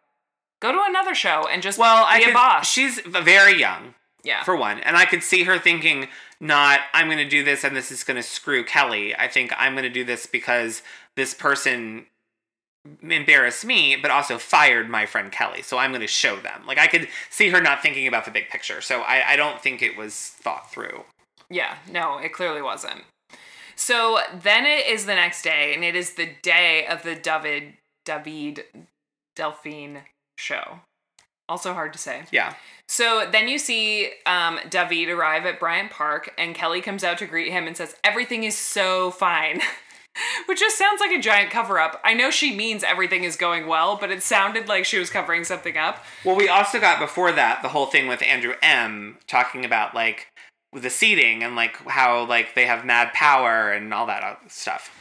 Go 0.59 0.73
to 0.73 0.81
another 0.85 1.15
show 1.15 1.47
and 1.49 1.61
just 1.61 1.79
Well, 1.79 2.03
be 2.05 2.09
I 2.11 2.17
a 2.17 2.25
could, 2.25 2.33
boss. 2.33 2.67
she's 2.69 2.99
very 2.99 3.57
young. 3.57 3.93
yeah. 4.23 4.43
for 4.43 4.57
one. 4.57 4.79
And 4.81 4.97
I 4.97 5.05
could 5.05 5.23
see 5.23 5.43
her 5.45 5.57
thinking, 5.59 6.07
not, 6.41 6.81
I'm 6.93 7.05
going 7.07 7.19
to 7.19 7.29
do 7.29 7.41
this 7.43 7.63
and 7.63 7.73
this 7.73 7.89
is 7.91 8.03
going 8.03 8.17
to 8.17 8.23
screw 8.23 8.65
Kelly. 8.65 9.15
I 9.15 9.29
think 9.29 9.53
I'm 9.57 9.73
going 9.75 9.83
to 9.85 9.89
do 9.89 10.03
this 10.03 10.25
because 10.25 10.81
this 11.15 11.33
person 11.33 12.07
embarrassed 13.01 13.65
me, 13.65 13.95
but 13.95 14.11
also 14.11 14.37
fired 14.37 14.89
my 14.89 15.05
friend 15.05 15.31
Kelly. 15.31 15.61
So 15.61 15.77
I'm 15.77 15.91
going 15.91 16.01
to 16.01 16.07
show 16.07 16.35
them. 16.37 16.63
Like, 16.65 16.77
I 16.77 16.87
could 16.87 17.07
see 17.29 17.49
her 17.49 17.61
not 17.61 17.81
thinking 17.81 18.07
about 18.07 18.25
the 18.25 18.31
big 18.31 18.49
picture. 18.49 18.81
So 18.81 19.01
I, 19.01 19.33
I 19.33 19.35
don't 19.35 19.61
think 19.61 19.81
it 19.81 19.97
was 19.97 20.13
thought 20.15 20.71
through. 20.71 21.03
yeah. 21.49 21.77
No, 21.91 22.17
it 22.17 22.33
clearly 22.33 22.61
wasn't. 22.61 23.03
So 23.75 24.19
then 24.41 24.65
it 24.65 24.87
is 24.87 25.05
the 25.05 25.15
next 25.15 25.43
day, 25.43 25.73
and 25.75 25.83
it 25.83 25.95
is 25.95 26.15
the 26.15 26.29
day 26.41 26.85
of 26.87 27.03
the 27.03 27.15
David 27.15 27.73
David 28.05 28.65
Delfín 29.37 30.01
show. 30.37 30.79
Also 31.49 31.73
hard 31.73 31.93
to 31.93 31.99
say. 31.99 32.23
Yeah. 32.31 32.55
So 32.89 33.27
then 33.31 33.47
you 33.47 33.57
see 33.57 34.09
um, 34.25 34.59
David 34.69 35.09
arrive 35.09 35.45
at 35.45 35.59
Bryant 35.59 35.91
Park, 35.91 36.33
and 36.37 36.55
Kelly 36.55 36.81
comes 36.81 37.03
out 37.03 37.17
to 37.19 37.25
greet 37.25 37.51
him 37.51 37.67
and 37.67 37.77
says, 37.77 37.95
Everything 38.03 38.43
is 38.43 38.57
so 38.57 39.11
fine. 39.11 39.61
Which 40.47 40.59
just 40.59 40.77
sounds 40.77 40.99
like 40.99 41.11
a 41.11 41.21
giant 41.21 41.51
cover 41.51 41.79
up. 41.79 41.99
I 42.03 42.13
know 42.13 42.31
she 42.31 42.55
means 42.55 42.83
everything 42.83 43.23
is 43.23 43.35
going 43.35 43.67
well, 43.67 43.95
but 43.95 44.11
it 44.11 44.23
sounded 44.23 44.67
like 44.67 44.85
she 44.85 44.99
was 44.99 45.09
covering 45.09 45.43
something 45.43 45.77
up. 45.77 46.03
Well, 46.23 46.35
we 46.35 46.49
also 46.49 46.79
got 46.79 46.99
before 46.99 47.31
that 47.31 47.61
the 47.61 47.69
whole 47.69 47.87
thing 47.87 48.07
with 48.07 48.23
Andrew 48.23 48.53
M 48.61 49.17
talking 49.27 49.65
about 49.65 49.93
like 49.93 50.27
the 50.73 50.89
seating 50.89 51.43
and 51.43 51.55
like 51.55 51.77
how 51.87 52.25
like 52.25 52.55
they 52.55 52.65
have 52.65 52.85
mad 52.85 53.13
power 53.13 53.71
and 53.71 53.93
all 53.93 54.05
that 54.07 54.51
stuff. 54.51 54.91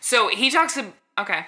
So 0.00 0.28
he 0.28 0.50
talks 0.50 0.74
to. 0.74 0.92
Okay. 1.18 1.46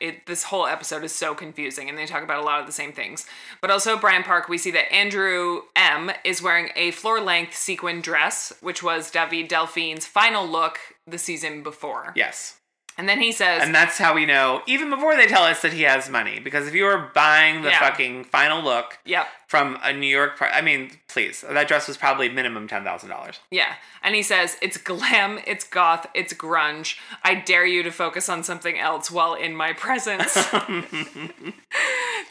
It, 0.00 0.24
this 0.24 0.44
whole 0.44 0.66
episode 0.66 1.04
is 1.04 1.14
so 1.14 1.34
confusing, 1.34 1.90
and 1.90 1.98
they 1.98 2.06
talk 2.06 2.22
about 2.22 2.42
a 2.42 2.46
lot 2.46 2.60
of 2.60 2.66
the 2.66 2.72
same 2.72 2.92
things. 2.92 3.26
But 3.60 3.70
also, 3.70 3.98
Bryant 3.98 4.24
Park, 4.24 4.48
we 4.48 4.56
see 4.56 4.70
that 4.70 4.90
Andrew 4.90 5.62
M 5.76 6.10
is 6.24 6.40
wearing 6.40 6.70
a 6.74 6.92
floor 6.92 7.20
length 7.20 7.54
sequin 7.54 8.00
dress, 8.00 8.54
which 8.62 8.82
was 8.82 9.10
David 9.10 9.50
Delfín's 9.50 10.06
final 10.06 10.46
look 10.46 10.78
the 11.06 11.18
season 11.18 11.62
before. 11.62 12.12
Yes. 12.16 12.56
And 12.98 13.06
then 13.06 13.20
he 13.20 13.30
says, 13.30 13.62
And 13.62 13.74
that's 13.74 13.98
how 13.98 14.14
we 14.14 14.24
know, 14.24 14.62
even 14.66 14.88
before 14.88 15.16
they 15.16 15.26
tell 15.26 15.42
us 15.42 15.60
that 15.60 15.74
he 15.74 15.82
has 15.82 16.08
money. 16.08 16.40
Because 16.40 16.66
if 16.66 16.74
you 16.74 16.84
were 16.84 17.10
buying 17.14 17.60
the 17.60 17.68
Yeah. 17.68 17.78
fucking 17.80 18.24
final 18.24 18.62
look 18.62 18.98
Yep. 19.04 19.28
from 19.48 19.78
a 19.82 19.92
New 19.92 20.06
York, 20.06 20.38
pri- 20.38 20.48
I 20.50 20.62
mean, 20.62 20.92
please, 21.06 21.42
that 21.46 21.68
dress 21.68 21.88
was 21.88 21.98
probably 21.98 22.30
minimum 22.30 22.66
ten 22.68 22.84
thousand 22.84 23.10
dollars. 23.10 23.40
Yeah. 23.50 23.74
And 24.02 24.14
he 24.14 24.22
says, 24.22 24.56
It's 24.62 24.78
glam, 24.78 25.40
it's 25.46 25.62
goth, 25.64 26.06
it's 26.14 26.32
grunge. 26.32 26.96
I 27.22 27.34
dare 27.34 27.66
you 27.66 27.82
to 27.82 27.92
focus 27.92 28.30
on 28.30 28.42
something 28.42 28.78
else 28.78 29.10
while 29.10 29.34
in 29.34 29.54
my 29.54 29.74
presence. 29.74 30.32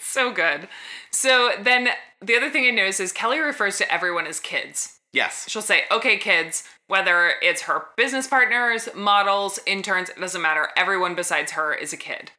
so 0.02 0.32
good. 0.32 0.68
So 1.12 1.52
then 1.62 1.90
the 2.22 2.36
other 2.36 2.50
thing 2.50 2.66
I 2.66 2.72
noticed 2.72 3.00
is 3.00 3.12
Kelly 3.12 3.38
refers 3.40 3.78
to 3.78 3.94
everyone 3.94 4.26
as 4.26 4.40
kids. 4.40 4.98
Yes. 5.14 5.48
She'll 5.48 5.62
say, 5.62 5.84
Okay, 5.92 6.18
kids, 6.18 6.64
whether 6.88 7.34
it's 7.42 7.64
her 7.64 7.86
business 7.98 8.28
partners, 8.28 8.90
models, 8.96 9.60
interns, 9.66 10.10
it 10.10 10.20
doesn't 10.20 10.42
matter. 10.42 10.70
Everyone 10.78 11.16
besides 11.16 11.54
her 11.54 11.74
is 11.74 11.94
a 11.94 11.98
kid. 11.98 12.32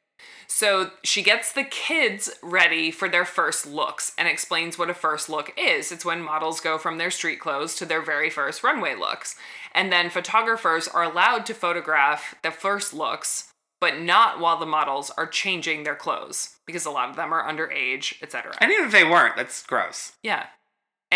So 0.46 0.90
she 1.02 1.22
gets 1.22 1.52
the 1.52 1.64
kids 1.64 2.30
ready 2.42 2.90
for 2.90 3.08
their 3.08 3.24
first 3.24 3.66
looks 3.66 4.12
and 4.16 4.28
explains 4.28 4.78
what 4.78 4.90
a 4.90 4.94
first 4.94 5.28
look 5.28 5.52
is. 5.58 5.90
It's 5.90 6.04
when 6.04 6.22
models 6.22 6.60
go 6.60 6.78
from 6.78 6.98
their 6.98 7.10
street 7.10 7.40
clothes 7.40 7.74
to 7.76 7.86
their 7.86 8.00
very 8.00 8.30
first 8.30 8.62
runway 8.62 8.94
looks. 8.94 9.34
And 9.74 9.92
then 9.92 10.08
photographers 10.08 10.88
are 10.88 11.02
allowed 11.02 11.46
to 11.46 11.54
photograph 11.54 12.36
the 12.42 12.50
first 12.50 12.94
looks, 12.94 13.50
but 13.80 14.00
not 14.00 14.38
while 14.38 14.58
the 14.58 14.66
models 14.66 15.10
are 15.18 15.26
changing 15.26 15.82
their 15.82 15.96
clothes 15.96 16.56
because 16.66 16.86
a 16.86 16.90
lot 16.90 17.10
of 17.10 17.16
them 17.16 17.32
are 17.32 17.46
underage, 17.46 18.22
etc. 18.22 18.54
And 18.60 18.70
even 18.70 18.86
if 18.86 18.92
they 18.92 19.04
weren't, 19.04 19.36
that's 19.36 19.64
gross. 19.64 20.12
Yeah. 20.22 20.46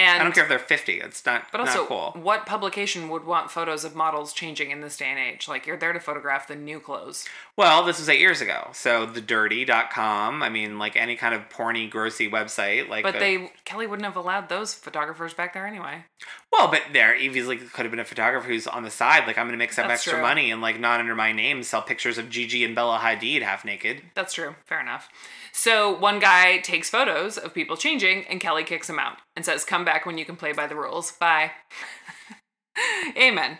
And 0.00 0.20
I 0.20 0.22
don't 0.24 0.32
care 0.34 0.44
if 0.44 0.48
they're 0.48 0.58
fifty. 0.58 1.00
It's 1.00 1.24
not. 1.26 1.46
but 1.52 1.60
also, 1.60 1.80
not 1.80 1.88
cool. 1.88 2.16
what 2.22 2.46
publication 2.46 3.08
would 3.08 3.24
want 3.24 3.50
photos 3.50 3.84
of 3.84 3.94
models 3.94 4.32
changing 4.32 4.70
in 4.70 4.80
this 4.80 4.96
day 4.96 5.06
and 5.06 5.18
age? 5.18 5.48
Like, 5.48 5.66
you're 5.66 5.76
there 5.76 5.92
to 5.92 6.00
photograph 6.00 6.48
the 6.48 6.56
new 6.56 6.80
clothes. 6.80 7.26
Well, 7.56 7.84
this 7.84 7.98
was 7.98 8.08
eight 8.08 8.20
years 8.20 8.40
ago. 8.40 8.68
So 8.72 9.06
thedirty.com. 9.06 10.42
I 10.42 10.48
mean, 10.48 10.78
like 10.78 10.96
any 10.96 11.16
kind 11.16 11.34
of 11.34 11.48
porny, 11.48 11.90
grossy 11.90 12.30
website. 12.30 12.88
Like, 12.88 13.02
But 13.04 13.16
a- 13.16 13.18
they, 13.18 13.52
Kelly 13.64 13.86
wouldn't 13.86 14.06
have 14.06 14.16
allowed 14.16 14.48
those 14.48 14.74
photographers 14.74 15.34
back 15.34 15.52
there 15.54 15.66
anyway. 15.66 16.04
Well, 16.52 16.68
but 16.70 16.82
there 16.92 17.14
easily 17.16 17.56
could 17.58 17.84
have 17.84 17.90
been 17.90 18.00
a 18.00 18.04
photographer 18.04 18.48
who's 18.48 18.66
on 18.66 18.82
the 18.82 18.90
side, 18.90 19.26
like 19.26 19.38
I'm 19.38 19.46
going 19.46 19.52
to 19.52 19.58
make 19.58 19.72
some 19.72 19.86
That's 19.86 20.00
extra 20.00 20.14
true. 20.14 20.22
money 20.22 20.50
and 20.50 20.60
like 20.60 20.80
not 20.80 20.98
under 21.00 21.14
my 21.14 21.32
name 21.32 21.62
sell 21.62 21.82
pictures 21.82 22.18
of 22.18 22.28
Gigi 22.28 22.64
and 22.64 22.74
Bella 22.74 22.98
Hadid 22.98 23.42
half 23.42 23.64
naked. 23.64 24.02
That's 24.14 24.32
true. 24.34 24.56
Fair 24.66 24.80
enough. 24.80 25.08
So 25.52 25.96
one 25.96 26.18
guy 26.18 26.58
takes 26.58 26.90
photos 26.90 27.36
of 27.38 27.52
people 27.54 27.76
changing, 27.76 28.24
and 28.28 28.40
Kelly 28.40 28.62
kicks 28.64 28.88
him 28.88 28.98
out 28.98 29.18
and 29.40 29.44
says, 29.46 29.64
Come 29.64 29.86
back 29.86 30.04
when 30.04 30.18
you 30.18 30.26
can 30.26 30.36
play 30.36 30.52
by 30.52 30.66
the 30.66 30.76
rules. 30.76 31.12
Bye. 31.12 31.52
Amen. 33.18 33.56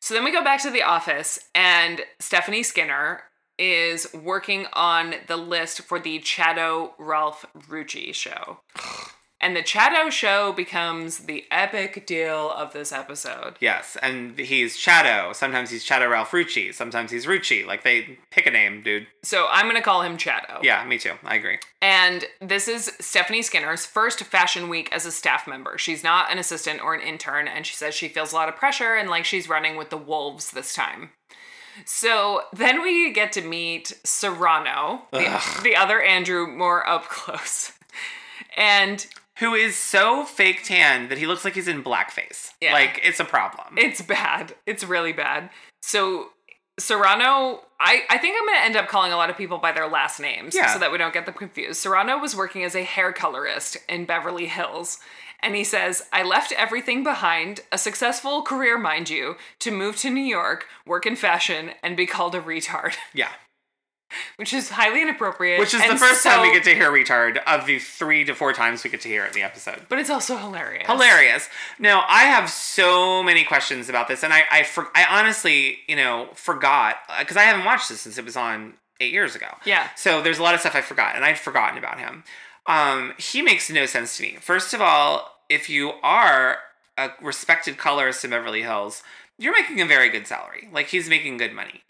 So 0.00 0.14
then 0.14 0.22
we 0.22 0.30
go 0.30 0.44
back 0.44 0.62
to 0.62 0.70
the 0.70 0.84
office, 0.84 1.40
and 1.52 2.02
Stephanie 2.20 2.62
Skinner 2.62 3.24
is 3.58 4.06
working 4.14 4.66
on 4.72 5.14
the 5.26 5.36
list 5.36 5.80
for 5.82 5.98
the 5.98 6.20
Chado 6.20 6.92
Ralph 6.96 7.44
Rucci 7.68 8.14
show. 8.14 8.60
And 9.42 9.56
the 9.56 9.62
Chado 9.62 10.10
show 10.10 10.52
becomes 10.52 11.20
the 11.20 11.44
epic 11.50 12.04
deal 12.06 12.50
of 12.50 12.74
this 12.74 12.92
episode. 12.92 13.56
Yes, 13.58 13.96
and 14.02 14.38
he's 14.38 14.76
Chado. 14.76 15.34
Sometimes 15.34 15.70
he's 15.70 15.84
Chado 15.84 16.10
Ralph 16.10 16.30
Rucci. 16.32 16.74
Sometimes 16.74 17.10
he's 17.10 17.24
Rucci. 17.24 17.64
Like 17.64 17.82
they 17.82 18.18
pick 18.30 18.46
a 18.46 18.50
name, 18.50 18.82
dude. 18.82 19.06
So 19.22 19.46
I'm 19.50 19.64
going 19.64 19.76
to 19.76 19.82
call 19.82 20.02
him 20.02 20.18
Chado. 20.18 20.62
Yeah, 20.62 20.84
me 20.84 20.98
too. 20.98 21.14
I 21.24 21.36
agree. 21.36 21.58
And 21.80 22.26
this 22.42 22.68
is 22.68 22.92
Stephanie 23.00 23.40
Skinner's 23.40 23.86
first 23.86 24.20
fashion 24.24 24.68
week 24.68 24.90
as 24.92 25.06
a 25.06 25.10
staff 25.10 25.46
member. 25.46 25.78
She's 25.78 26.04
not 26.04 26.30
an 26.30 26.38
assistant 26.38 26.82
or 26.82 26.94
an 26.94 27.00
intern, 27.00 27.48
and 27.48 27.64
she 27.64 27.74
says 27.74 27.94
she 27.94 28.08
feels 28.08 28.32
a 28.32 28.36
lot 28.36 28.50
of 28.50 28.56
pressure 28.56 28.94
and 28.94 29.08
like 29.08 29.24
she's 29.24 29.48
running 29.48 29.76
with 29.78 29.88
the 29.88 29.96
wolves 29.96 30.50
this 30.50 30.74
time. 30.74 31.10
So 31.86 32.42
then 32.52 32.82
we 32.82 33.10
get 33.12 33.32
to 33.32 33.40
meet 33.40 33.98
Serrano, 34.04 35.02
the, 35.12 35.40
the 35.62 35.76
other 35.76 36.02
Andrew, 36.02 36.46
more 36.46 36.86
up 36.86 37.04
close. 37.08 37.72
And 38.56 39.06
Who 39.40 39.54
is 39.54 39.76
so 39.76 40.24
fake 40.24 40.62
tan 40.64 41.08
that 41.08 41.18
he 41.18 41.26
looks 41.26 41.44
like 41.44 41.54
he's 41.54 41.68
in 41.68 41.82
blackface. 41.82 42.50
Yeah. 42.60 42.72
Like 42.72 43.00
it's 43.02 43.20
a 43.20 43.24
problem. 43.24 43.74
it's 43.76 44.00
bad. 44.02 44.54
It's 44.66 44.84
really 44.84 45.12
bad. 45.12 45.50
So 45.82 46.28
Serrano, 46.78 47.60
I, 47.78 48.02
I 48.08 48.16
think 48.18 48.36
I'm 48.38 48.46
going 48.46 48.58
to 48.58 48.64
end 48.64 48.76
up 48.76 48.88
calling 48.88 49.12
a 49.12 49.16
lot 49.16 49.28
of 49.28 49.36
people 49.36 49.58
by 49.58 49.72
their 49.72 49.86
last 49.88 50.18
names 50.18 50.54
Yeah. 50.54 50.72
so 50.72 50.78
that 50.78 50.90
we 50.90 50.96
don't 50.98 51.12
get 51.12 51.26
them 51.26 51.34
confused. 51.34 51.80
Serrano 51.80 52.16
was 52.18 52.34
working 52.34 52.64
as 52.64 52.74
a 52.74 52.82
hair 52.84 53.12
colorist 53.12 53.76
in 53.88 54.06
Beverly 54.06 54.46
Hills. 54.46 54.98
And 55.42 55.54
he 55.54 55.64
says, 55.64 56.02
I 56.12 56.22
left 56.22 56.52
everything 56.52 57.02
behind, 57.02 57.60
a 57.72 57.78
successful 57.78 58.42
career, 58.42 58.76
mind 58.78 59.08
you, 59.08 59.36
to 59.60 59.70
move 59.70 59.96
to 59.96 60.10
New 60.10 60.20
York, 60.22 60.66
work 60.86 61.06
in 61.06 61.16
fashion, 61.16 61.70
and 61.82 61.96
be 61.96 62.06
called 62.06 62.34
a 62.34 62.40
retard, 62.40 62.94
yeah. 63.14 63.30
Which 64.36 64.52
is 64.52 64.70
highly 64.70 65.02
inappropriate. 65.02 65.58
Which 65.58 65.74
is 65.74 65.86
the 65.86 65.96
first 65.96 66.22
time 66.22 66.42
we 66.42 66.52
get 66.52 66.64
to 66.64 66.74
hear 66.74 66.90
retard 66.90 67.38
of 67.46 67.66
the 67.66 67.78
three 67.78 68.24
to 68.24 68.34
four 68.34 68.52
times 68.52 68.84
we 68.84 68.90
get 68.90 69.00
to 69.02 69.08
hear 69.08 69.24
it 69.24 69.28
in 69.28 69.34
the 69.34 69.42
episode. 69.42 69.86
But 69.88 69.98
it's 69.98 70.10
also 70.10 70.36
hilarious. 70.36 70.86
Hilarious. 70.86 71.48
Now, 71.78 72.04
I 72.08 72.24
have 72.24 72.50
so 72.50 73.22
many 73.22 73.44
questions 73.44 73.88
about 73.88 74.08
this, 74.08 74.22
and 74.22 74.32
I 74.32 74.42
I, 74.50 74.62
for, 74.62 74.88
I 74.94 75.06
honestly, 75.08 75.78
you 75.86 75.96
know, 75.96 76.28
forgot 76.34 76.96
because 77.18 77.36
I 77.36 77.42
haven't 77.42 77.64
watched 77.64 77.88
this 77.88 78.00
since 78.00 78.18
it 78.18 78.24
was 78.24 78.36
on 78.36 78.74
eight 79.00 79.12
years 79.12 79.34
ago. 79.34 79.48
Yeah. 79.64 79.88
So 79.96 80.22
there's 80.22 80.38
a 80.38 80.42
lot 80.42 80.54
of 80.54 80.60
stuff 80.60 80.74
I 80.74 80.82
forgot, 80.82 81.16
and 81.16 81.24
I'd 81.24 81.38
forgotten 81.38 81.78
about 81.78 81.98
him. 81.98 82.24
Um, 82.66 83.14
he 83.18 83.42
makes 83.42 83.70
no 83.70 83.86
sense 83.86 84.16
to 84.16 84.22
me. 84.22 84.36
First 84.40 84.74
of 84.74 84.80
all, 84.80 85.38
if 85.48 85.68
you 85.68 85.92
are 86.02 86.58
a 86.96 87.10
respected 87.20 87.78
colorist 87.78 88.24
in 88.24 88.30
Beverly 88.30 88.62
Hills, 88.62 89.02
you're 89.38 89.54
making 89.54 89.80
a 89.80 89.86
very 89.86 90.10
good 90.10 90.26
salary. 90.26 90.68
Like 90.72 90.88
he's 90.88 91.08
making 91.08 91.38
good 91.38 91.52
money. 91.52 91.82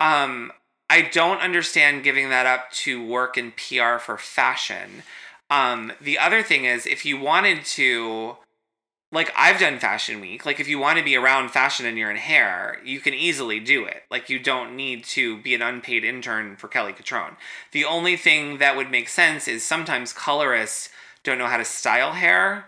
Um, 0.00 0.52
I 0.90 1.02
don't 1.02 1.40
understand 1.40 2.04
giving 2.04 2.28
that 2.30 2.46
up 2.46 2.70
to 2.72 3.04
work 3.04 3.36
in 3.36 3.52
PR 3.52 3.98
for 3.98 4.16
fashion. 4.18 5.02
Um, 5.50 5.92
the 6.00 6.18
other 6.18 6.42
thing 6.42 6.64
is, 6.64 6.86
if 6.86 7.04
you 7.04 7.18
wanted 7.18 7.64
to, 7.66 8.36
like 9.12 9.32
I've 9.36 9.60
done 9.60 9.78
Fashion 9.78 10.20
Week, 10.20 10.44
like 10.44 10.60
if 10.60 10.68
you 10.68 10.78
want 10.78 10.98
to 10.98 11.04
be 11.04 11.16
around 11.16 11.50
fashion 11.50 11.86
and 11.86 11.96
you're 11.96 12.10
in 12.10 12.16
hair, 12.16 12.78
you 12.84 13.00
can 13.00 13.14
easily 13.14 13.60
do 13.60 13.84
it. 13.84 14.02
Like 14.10 14.28
you 14.28 14.38
don't 14.38 14.76
need 14.76 15.04
to 15.04 15.38
be 15.38 15.54
an 15.54 15.62
unpaid 15.62 16.04
intern 16.04 16.56
for 16.56 16.68
Kelly 16.68 16.92
Cutrone. 16.92 17.36
The 17.72 17.84
only 17.84 18.16
thing 18.16 18.58
that 18.58 18.76
would 18.76 18.90
make 18.90 19.08
sense 19.08 19.46
is 19.48 19.62
sometimes 19.62 20.12
colorists 20.12 20.90
don't 21.22 21.38
know 21.38 21.46
how 21.46 21.56
to 21.56 21.64
style 21.64 22.12
hair, 22.12 22.66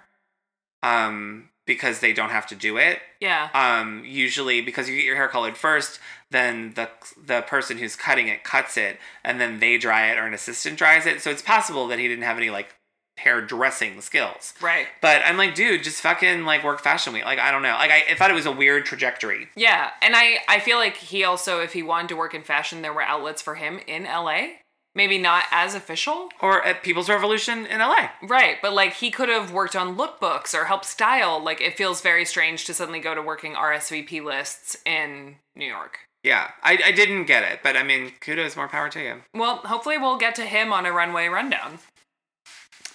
um, 0.83 1.51
because 1.67 1.99
they 2.01 2.13
don't 2.13 2.31
have 2.31 2.47
to 2.47 2.55
do 2.55 2.77
it 2.77 3.01
Yeah. 3.21 3.49
um, 3.55 4.03
usually 4.05 4.61
because 4.61 4.89
you 4.89 4.97
get 4.97 5.05
your 5.05 5.17
hair 5.17 5.29
colored 5.29 5.57
first, 5.57 5.99
then 6.31 6.73
the 6.75 6.89
the 7.23 7.43
person 7.43 7.79
who's 7.79 7.97
cutting 7.97 8.29
it 8.29 8.45
cuts 8.45 8.77
it, 8.77 8.99
and 9.25 9.41
then 9.41 9.59
they 9.61 9.77
dry 9.79 10.07
it 10.11 10.19
or 10.19 10.27
an 10.27 10.35
assistant 10.35 10.79
dries 10.79 11.07
it. 11.07 11.21
So 11.21 11.31
it's 11.31 11.43
possible 11.43 11.87
that 11.89 11.99
he 11.99 12.09
didn't 12.09 12.25
have 12.25 12.37
any 12.37 12.51
like 12.51 12.75
hair 13.19 13.41
dressing 13.41 14.01
skills. 14.03 14.53
Right. 14.61 14.87
But 15.01 15.23
I'm 15.25 15.37
like, 15.39 15.55
dude, 15.55 15.83
just 15.83 16.03
fucking 16.03 16.45
like 16.45 16.63
work 16.63 16.81
fashion 16.81 17.13
week. 17.15 17.25
Like 17.25 17.39
I 17.39 17.51
don't 17.51 17.63
know. 17.63 17.75
Like 17.75 17.91
I, 17.91 18.05
I 18.11 18.15
thought 18.15 18.31
it 18.31 18.35
was 18.35 18.47
a 18.47 18.53
weird 18.53 18.85
trajectory. 18.85 19.49
Yeah, 19.57 19.91
and 20.03 20.15
I 20.15 20.39
I 20.49 20.61
feel 20.61 20.77
like 20.79 20.97
he 20.97 21.25
also 21.25 21.61
if 21.61 21.73
he 21.73 21.83
wanted 21.83 22.09
to 22.09 22.17
work 22.17 22.35
in 22.35 22.43
fashion 22.43 22.83
there 22.83 22.93
were 22.93 23.03
outlets 23.03 23.41
for 23.43 23.55
him 23.55 23.81
in 23.87 24.05
LA. 24.05 24.49
Maybe 24.97 25.19
not 25.19 25.45
as 25.51 25.75
official. 25.75 26.31
Or 26.41 26.65
at 26.65 26.83
People's 26.83 27.11
Revolution 27.11 27.67
in 27.67 27.81
LA. 27.81 28.09
Right, 28.23 28.57
but 28.63 28.73
like 28.73 28.95
he 28.95 29.11
could 29.11 29.29
have 29.29 29.53
worked 29.53 29.77
on 29.77 29.95
lookbooks 29.95 30.55
or 30.55 30.65
helped 30.65 30.87
style. 30.87 31.39
Like 31.39 31.61
it 31.61 31.77
feels 31.77 32.01
very 32.01 32.25
strange 32.25 32.65
to 32.65 32.73
suddenly 32.73 32.99
go 32.99 33.15
to 33.15 33.21
working 33.21 33.53
RSVP 33.53 34.25
lists 34.25 34.75
in 34.87 35.37
New 35.55 35.67
York. 35.67 35.99
Yeah, 36.25 36.51
I, 36.63 36.79
I 36.83 36.93
didn't 36.93 37.27
get 37.27 37.45
it, 37.45 37.61
but 37.63 37.77
I 37.77 37.83
mean, 37.83 38.13
kudos, 38.21 38.57
more 38.57 38.69
power 38.69 38.89
to 38.89 39.01
you. 39.01 39.17
Well, 39.35 39.57
hopefully 39.59 39.99
we'll 39.99 40.17
get 40.17 40.35
to 40.37 40.43
him 40.47 40.73
on 40.73 40.87
a 40.87 40.93
runway 40.93 41.27
rundown. 41.27 41.79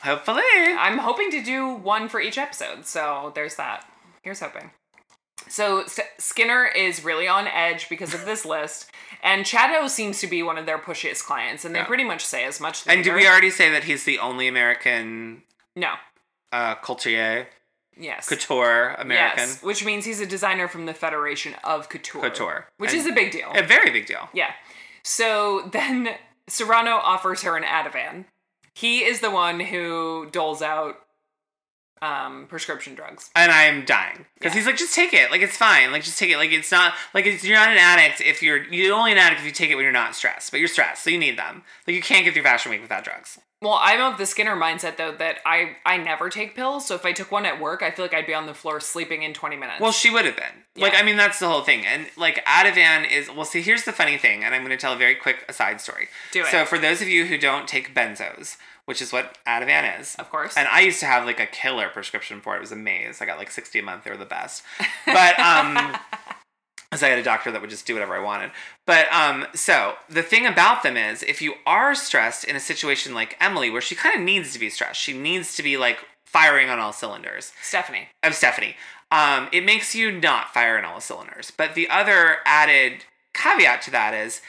Hopefully. 0.02 0.42
I'm 0.58 0.98
hoping 0.98 1.30
to 1.30 1.44
do 1.44 1.70
one 1.72 2.10
for 2.10 2.20
each 2.20 2.40
episode, 2.40 2.88
so 2.88 3.32
there's 3.36 3.56
that. 3.58 3.86
Here's 4.24 4.40
hoping. 4.40 4.72
So 5.48 5.82
S- 5.82 6.00
Skinner 6.18 6.66
is 6.66 7.04
really 7.04 7.28
on 7.28 7.48
edge 7.48 7.90
because 7.90 8.14
of 8.14 8.26
this 8.26 8.44
list, 8.56 8.90
and 9.22 9.46
Chado 9.46 9.90
seems 9.90 10.20
to 10.22 10.28
be 10.28 10.42
one 10.44 10.58
of 10.58 10.66
their 10.66 10.78
pushiest 10.78 11.24
clients, 11.26 11.64
and 11.66 11.74
they 11.76 11.80
Yeah. 11.80 11.86
pretty 11.86 12.04
much 12.04 12.26
say 12.26 12.44
as 12.46 12.60
much. 12.60 12.84
And 12.88 13.04
did 13.04 13.14
we 13.14 13.28
already 13.28 13.50
say 13.52 13.70
that 13.70 13.84
he's 13.86 14.04
the 14.04 14.20
only 14.20 14.48
American 14.48 15.44
No. 15.76 15.94
uh, 16.52 16.76
couturier, 16.76 17.48
Yes. 17.96 18.28
couture 18.28 18.96
American? 18.98 19.48
Yes, 19.50 19.62
which 19.64 19.84
means 19.86 20.06
he's 20.06 20.20
a 20.20 20.26
designer 20.26 20.68
from 20.68 20.86
the 20.86 20.94
Federation 20.94 21.56
of 21.64 21.90
Couture. 21.90 22.22
Couture. 22.22 22.68
Which 22.78 22.92
And- 22.92 23.00
is 23.00 23.06
a 23.08 23.12
big 23.12 23.32
deal. 23.32 23.52
A 23.56 23.62
very 23.64 23.90
big 23.92 24.06
deal. 24.06 24.30
Yeah. 24.34 24.54
So 25.04 25.62
then 25.72 26.18
Serrano 26.48 26.98
offers 26.98 27.44
her 27.44 27.56
an 27.58 27.64
Ativan. 27.64 28.26
He 28.74 29.04
is 29.04 29.20
the 29.20 29.30
one 29.32 29.60
who 29.60 30.28
doles 30.32 30.62
out 30.62 31.06
um, 32.02 32.46
prescription 32.48 32.96
drugs. 32.96 33.30
and 33.36 33.52
I'm 33.52 33.86
dying 33.86 34.26
because 34.36 34.54
Yeah. 34.54 34.60
he's 34.60 34.66
like, 34.66 34.78
just 34.78 34.96
take 34.96 35.14
it, 35.14 35.30
like 35.32 35.42
it's 35.42 35.58
fine, 35.58 35.92
like 35.92 36.04
just 36.04 36.18
take 36.18 36.32
it, 36.32 36.38
like 36.38 36.52
it's 36.52 36.72
not 36.72 36.94
like 37.14 37.26
it's, 37.26 37.44
you're 37.44 37.58
not 37.58 37.70
an 37.70 37.78
addict 37.78 38.22
if 38.22 38.42
you're 38.42 38.64
you're 38.74 38.96
only 38.96 39.12
an 39.12 39.18
addict 39.18 39.42
if 39.42 39.46
you 39.46 39.52
take 39.52 39.70
it 39.70 39.76
when 39.76 39.84
you're 39.84 39.92
not 39.94 40.16
stressed, 40.16 40.52
but 40.52 40.60
you're 40.60 40.68
stressed, 40.70 41.04
so 41.04 41.10
you 41.10 41.18
need 41.18 41.38
them. 41.38 41.64
Like 41.88 41.96
you 41.96 42.02
can't 42.02 42.26
get 42.26 42.34
through 42.34 42.44
Fashion 42.44 42.72
Week 42.72 42.82
without 42.82 43.04
drugs. 43.04 43.40
Well, 43.64 43.78
I'm 43.80 44.02
of 44.02 44.18
the 44.18 44.26
Skinner 44.26 44.56
mindset 44.56 44.98
though 44.98 45.12
that 45.12 45.38
I 45.46 45.76
I 45.86 45.98
never 45.98 46.30
take 46.32 46.56
pills, 46.56 46.88
so 46.88 46.96
if 46.96 47.06
I 47.06 47.12
took 47.12 47.32
one 47.32 47.46
at 47.46 47.62
work, 47.62 47.84
I 47.84 47.92
feel 47.92 48.04
like 48.04 48.14
I'd 48.16 48.26
be 48.26 48.34
on 48.34 48.48
the 48.48 48.56
floor 48.56 48.80
sleeping 48.80 49.22
in 49.22 49.34
20 49.34 49.56
minutes. 49.56 49.80
Well, 49.80 49.92
she 49.92 50.10
would 50.10 50.26
have 50.26 50.36
been. 50.36 50.64
Like 50.76 50.96
I 50.96 51.04
mean, 51.04 51.16
that's 51.18 51.38
the 51.38 51.48
whole 51.48 51.62
thing, 51.62 51.86
and 51.86 52.08
like 52.18 52.44
Ativan 52.46 53.12
is. 53.12 53.30
Well, 53.30 53.46
see, 53.46 53.62
here's 53.62 53.84
the 53.84 53.92
funny 53.92 54.18
thing, 54.18 54.44
and 54.44 54.56
I'm 54.56 54.62
going 54.62 54.72
to 54.76 54.82
tell 54.82 54.94
a 54.94 54.98
very 54.98 55.14
quick 55.14 55.46
aside 55.48 55.80
story. 55.80 56.08
Do 56.32 56.42
it. 56.42 56.48
So 56.48 56.66
for 56.66 56.80
those 56.80 57.04
of 57.04 57.08
you 57.10 57.26
who 57.28 57.38
don't 57.38 57.68
take 57.68 57.94
benzos, 57.94 58.58
which 58.92 59.02
is 59.02 59.14
what 59.14 59.38
Ativan 59.48 60.00
is, 60.02 60.16
Of 60.16 60.30
course. 60.30 60.58
and 60.58 60.68
I 60.68 60.82
used 60.82 61.00
to 61.00 61.06
have 61.06 61.26
like 61.26 61.40
a 61.40 61.46
killer 61.46 61.88
prescription 61.88 62.42
for 62.42 62.56
it. 62.56 62.58
It 62.58 62.60
was 62.68 62.74
a 62.74 62.76
maze. 62.76 63.22
I 63.22 63.26
got 63.26 63.38
like 63.38 63.50
60 63.50 63.80
a 63.80 63.84
month. 63.84 64.04
They 64.04 64.12
were 64.12 64.18
the 64.18 64.26
best. 64.26 64.64
But 65.06 65.40
um. 65.40 65.96
Because 66.90 67.04
I 67.04 67.08
had 67.08 67.20
a 67.20 67.24
doctor 67.24 67.52
that 67.54 67.62
would 67.62 67.70
just 67.70 67.88
do 67.88 67.94
whatever 67.94 68.14
I 68.16 68.20
wanted. 68.20 68.52
But 68.86 69.08
um, 69.14 69.46
so 69.56 69.94
the 70.10 70.22
thing 70.22 70.46
about 70.46 70.84
them 70.84 70.98
is, 70.98 71.24
if 71.24 71.42
you 71.42 71.54
are 71.66 71.96
stressed 71.96 72.44
in 72.44 72.58
a 72.58 72.60
situation 72.60 73.14
like 73.14 73.38
Emily, 73.40 73.70
where 73.70 73.80
she 73.80 73.96
kind 73.96 74.14
of 74.14 74.20
needs 74.22 74.52
to 74.52 74.60
be 74.60 74.70
stressed, 74.70 75.00
she 75.00 75.18
needs 75.18 75.56
to 75.56 75.64
be 75.64 75.78
like 75.78 76.00
firing 76.26 76.70
on 76.70 76.80
all 76.80 76.92
cylinders 76.92 77.54
Stephanie. 77.64 78.10
of 78.24 78.36
Stephanie. 78.36 78.76
Um, 79.10 79.48
it 79.54 79.64
makes 79.64 79.96
you 79.96 80.12
not 80.12 80.54
fire 80.54 80.78
on 80.78 80.84
all 80.84 81.00
cylinders. 81.00 81.50
But 81.56 81.76
the 81.76 81.88
other 81.90 82.40
added 82.46 83.06
caveat 83.34 83.82
to 83.84 83.92
that 83.92 84.14
is 84.14 84.42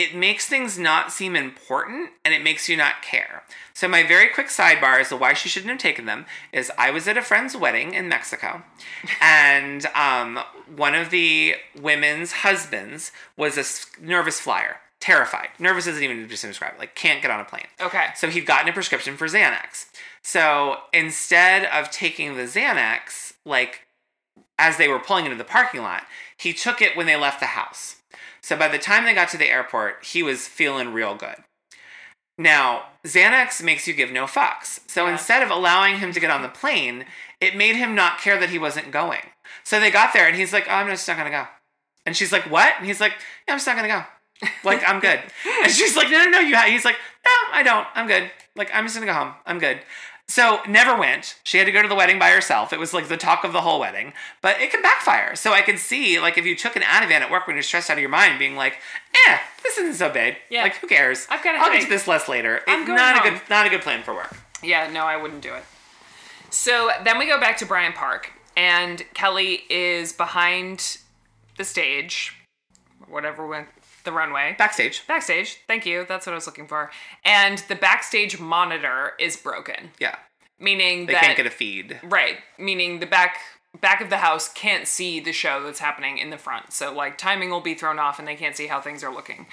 it 0.00 0.14
makes 0.14 0.46
things 0.46 0.78
not 0.78 1.12
seem 1.12 1.36
important 1.36 2.08
and 2.24 2.32
it 2.32 2.42
makes 2.42 2.70
you 2.70 2.76
not 2.76 3.02
care. 3.02 3.42
So 3.74 3.86
my 3.86 4.02
very 4.02 4.28
quick 4.28 4.46
sidebar 4.46 4.98
as 4.98 5.10
to 5.10 5.16
why 5.16 5.34
she 5.34 5.50
shouldn't 5.50 5.70
have 5.70 5.78
taken 5.78 6.06
them 6.06 6.24
is 6.54 6.72
I 6.78 6.90
was 6.90 7.06
at 7.06 7.18
a 7.18 7.22
friend's 7.22 7.54
wedding 7.54 7.92
in 7.92 8.08
Mexico, 8.08 8.62
and 9.20 9.84
um, 9.94 10.40
one 10.74 10.94
of 10.94 11.10
the 11.10 11.56
women's 11.78 12.32
husbands 12.32 13.12
was 13.36 13.58
a 13.58 14.02
nervous 14.02 14.40
flyer, 14.40 14.76
terrified. 15.00 15.48
Nervous 15.58 15.86
isn't 15.86 16.02
even 16.02 16.26
just 16.30 16.40
to 16.42 16.48
describe 16.48 16.72
it. 16.74 16.78
Like 16.78 16.94
can't 16.94 17.20
get 17.20 17.30
on 17.30 17.40
a 17.40 17.44
plane. 17.44 17.66
Okay. 17.78 18.06
So 18.16 18.28
he'd 18.28 18.46
gotten 18.46 18.70
a 18.70 18.72
prescription 18.72 19.18
for 19.18 19.26
Xanax. 19.26 19.84
So 20.22 20.78
instead 20.94 21.66
of 21.66 21.90
taking 21.90 22.36
the 22.36 22.44
Xanax, 22.44 23.34
like 23.44 23.82
as 24.58 24.78
they 24.78 24.88
were 24.88 24.98
pulling 24.98 25.26
into 25.26 25.36
the 25.36 25.44
parking 25.44 25.82
lot, 25.82 26.04
he 26.38 26.54
took 26.54 26.80
it 26.80 26.96
when 26.96 27.04
they 27.04 27.16
left 27.16 27.40
the 27.40 27.46
house. 27.46 27.96
So 28.42 28.56
by 28.56 28.68
the 28.68 28.78
time 28.78 29.04
they 29.04 29.14
got 29.14 29.28
to 29.30 29.36
the 29.38 29.50
airport, 29.50 30.04
he 30.04 30.22
was 30.22 30.48
feeling 30.48 30.92
real 30.92 31.14
good. 31.14 31.36
Now, 32.38 32.84
Xanax 33.04 33.62
makes 33.62 33.86
you 33.86 33.94
give 33.94 34.10
no 34.10 34.24
fucks. 34.24 34.80
So 34.88 35.04
Yeah. 35.06 35.12
instead 35.12 35.42
of 35.42 35.50
allowing 35.50 35.98
him 35.98 36.12
to 36.12 36.20
get 36.20 36.30
on 36.30 36.42
the 36.42 36.48
plane, 36.48 37.04
it 37.40 37.54
made 37.56 37.76
him 37.76 37.94
not 37.94 38.18
care 38.18 38.38
that 38.38 38.48
he 38.50 38.58
wasn't 38.58 38.90
going. 38.90 39.30
So 39.64 39.78
they 39.78 39.90
got 39.90 40.12
there 40.12 40.26
and 40.26 40.36
he's 40.36 40.52
like, 40.52 40.66
oh, 40.68 40.72
I'm 40.74 40.88
just 40.88 41.06
not 41.06 41.16
gonna 41.16 41.30
go. 41.30 41.46
And 42.06 42.16
she's 42.16 42.32
like, 42.32 42.44
what? 42.50 42.74
And 42.78 42.86
he's 42.86 43.00
like, 43.00 43.12
yeah, 43.46 43.54
I'm 43.54 43.58
just 43.58 43.66
not 43.66 43.76
gonna 43.76 43.88
go. 43.88 44.04
Like, 44.64 44.82
I'm 44.88 45.00
good. 45.00 45.20
and 45.62 45.70
she's 45.70 45.96
like, 45.96 46.10
no, 46.10 46.24
no, 46.24 46.30
no, 46.30 46.38
you 46.40 46.54
have. 46.54 46.68
He's 46.68 46.84
like, 46.84 46.96
no, 47.26 47.32
I 47.52 47.62
don't. 47.62 47.86
I'm 47.94 48.06
good. 48.06 48.30
Like, 48.56 48.70
I'm 48.74 48.84
just 48.84 48.94
gonna 48.96 49.06
go 49.06 49.12
home. 49.12 49.34
I'm 49.44 49.58
good. 49.58 49.80
So 50.30 50.60
never 50.68 50.96
went. 50.96 51.36
She 51.42 51.58
had 51.58 51.64
to 51.64 51.72
go 51.72 51.82
to 51.82 51.88
the 51.88 51.94
wedding 51.96 52.16
by 52.20 52.30
herself. 52.30 52.72
It 52.72 52.78
was 52.78 52.94
like 52.94 53.08
the 53.08 53.16
talk 53.16 53.42
of 53.42 53.52
the 53.52 53.62
whole 53.62 53.80
wedding. 53.80 54.12
But 54.40 54.60
it 54.60 54.70
can 54.70 54.80
backfire. 54.80 55.34
So 55.34 55.52
I 55.52 55.60
could 55.60 55.80
see 55.80 56.20
like 56.20 56.38
if 56.38 56.46
you 56.46 56.54
took 56.54 56.76
an 56.76 56.82
Ativan 56.82 57.20
at 57.20 57.32
work 57.32 57.48
when 57.48 57.56
you're 57.56 57.64
stressed 57.64 57.90
out 57.90 57.94
of 57.94 58.00
your 58.00 58.10
mind, 58.10 58.38
being 58.38 58.54
like, 58.54 58.74
eh, 59.26 59.38
this 59.64 59.76
isn't 59.78 59.94
so 59.94 60.08
bad. 60.08 60.36
Yeah. 60.48 60.62
Like 60.62 60.76
who 60.76 60.86
cares? 60.86 61.26
I've 61.30 61.42
got 61.42 61.56
a 61.56 61.58
I'll 61.58 61.72
get 61.72 61.82
to 61.82 61.88
this 61.88 62.06
less 62.06 62.28
later. 62.28 62.60
I'm 62.68 62.82
It's 62.82 62.86
going 62.86 62.96
not 62.96 63.26
a 63.26 63.28
good 63.28 63.40
not 63.50 63.66
a 63.66 63.70
good 63.70 63.82
plan 63.82 64.04
for 64.04 64.14
work. 64.14 64.36
Yeah, 64.62 64.88
no, 64.92 65.04
I 65.04 65.16
wouldn't 65.16 65.42
do 65.42 65.52
it. 65.52 65.64
So 66.50 66.90
then 67.02 67.18
we 67.18 67.26
go 67.26 67.40
back 67.40 67.56
to 67.58 67.66
Bryant 67.66 67.96
Park, 67.96 68.32
and 68.56 69.02
Kelly 69.14 69.62
is 69.68 70.12
behind 70.12 70.98
the 71.56 71.64
stage, 71.64 72.36
whatever 73.08 73.46
went 73.48 73.66
the 74.10 74.16
runway. 74.16 74.54
Backstage. 74.58 75.06
Backstage, 75.06 75.58
thank 75.66 75.86
you. 75.86 76.04
That's 76.08 76.26
what 76.26 76.32
I 76.32 76.34
was 76.34 76.46
looking 76.46 76.66
for. 76.66 76.90
And 77.24 77.58
the 77.68 77.74
backstage 77.76 78.38
monitor 78.40 79.12
is 79.18 79.36
broken, 79.36 79.90
Yeah. 79.98 80.16
meaning 80.58 81.06
They 81.06 81.12
that 81.14 81.22
can't 81.22 81.36
get 81.36 81.46
a 81.46 81.50
feed. 81.50 82.00
right, 82.02 82.38
meaning 82.58 83.00
the 83.00 83.06
back 83.06 83.38
back 83.80 84.00
of 84.00 84.10
the 84.10 84.16
house 84.18 84.52
can't 84.52 84.88
see 84.88 85.20
the 85.20 85.32
show 85.32 85.62
that's 85.62 85.78
happening 85.78 86.18
in 86.18 86.30
the 86.30 86.38
front. 86.38 86.72
So 86.72 86.92
like 86.92 87.16
timing 87.16 87.50
will 87.50 87.60
be 87.60 87.74
thrown 87.74 88.00
off, 88.00 88.18
and 88.18 88.26
they 88.26 88.34
can't 88.34 88.56
see 88.56 88.66
how 88.66 88.80
things 88.80 89.04
are 89.04 89.14
looking. 89.14 89.46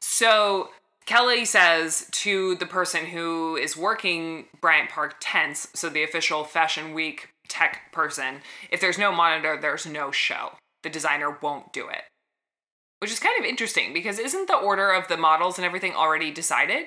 So 0.00 0.70
Kelly 1.04 1.44
says 1.44 2.06
to 2.12 2.54
the 2.54 2.64
person 2.66 3.06
who 3.06 3.56
is 3.56 3.76
working 3.76 4.46
Bryant 4.60 4.88
Park 4.90 5.16
tents, 5.20 5.68
so 5.74 5.88
the 5.90 6.02
official 6.02 6.44
Fashion 6.44 6.94
Week 6.94 7.28
tech 7.46 7.92
person, 7.92 8.40
if 8.70 8.80
there's 8.80 8.98
no 8.98 9.12
monitor, 9.12 9.58
there's 9.60 9.84
no 9.86 10.10
show. 10.10 10.52
The 10.82 10.90
designer 10.90 11.36
won't 11.42 11.72
do 11.72 11.88
it. 11.88 12.02
Which 13.00 13.12
is 13.12 13.20
kind 13.20 13.38
of 13.38 13.44
interesting 13.44 13.92
because 13.92 14.18
isn't 14.18 14.48
the 14.48 14.56
order 14.56 14.90
of 14.90 15.06
the 15.08 15.16
models 15.16 15.56
and 15.58 15.64
everything 15.64 15.94
already 15.94 16.30
decided? 16.32 16.86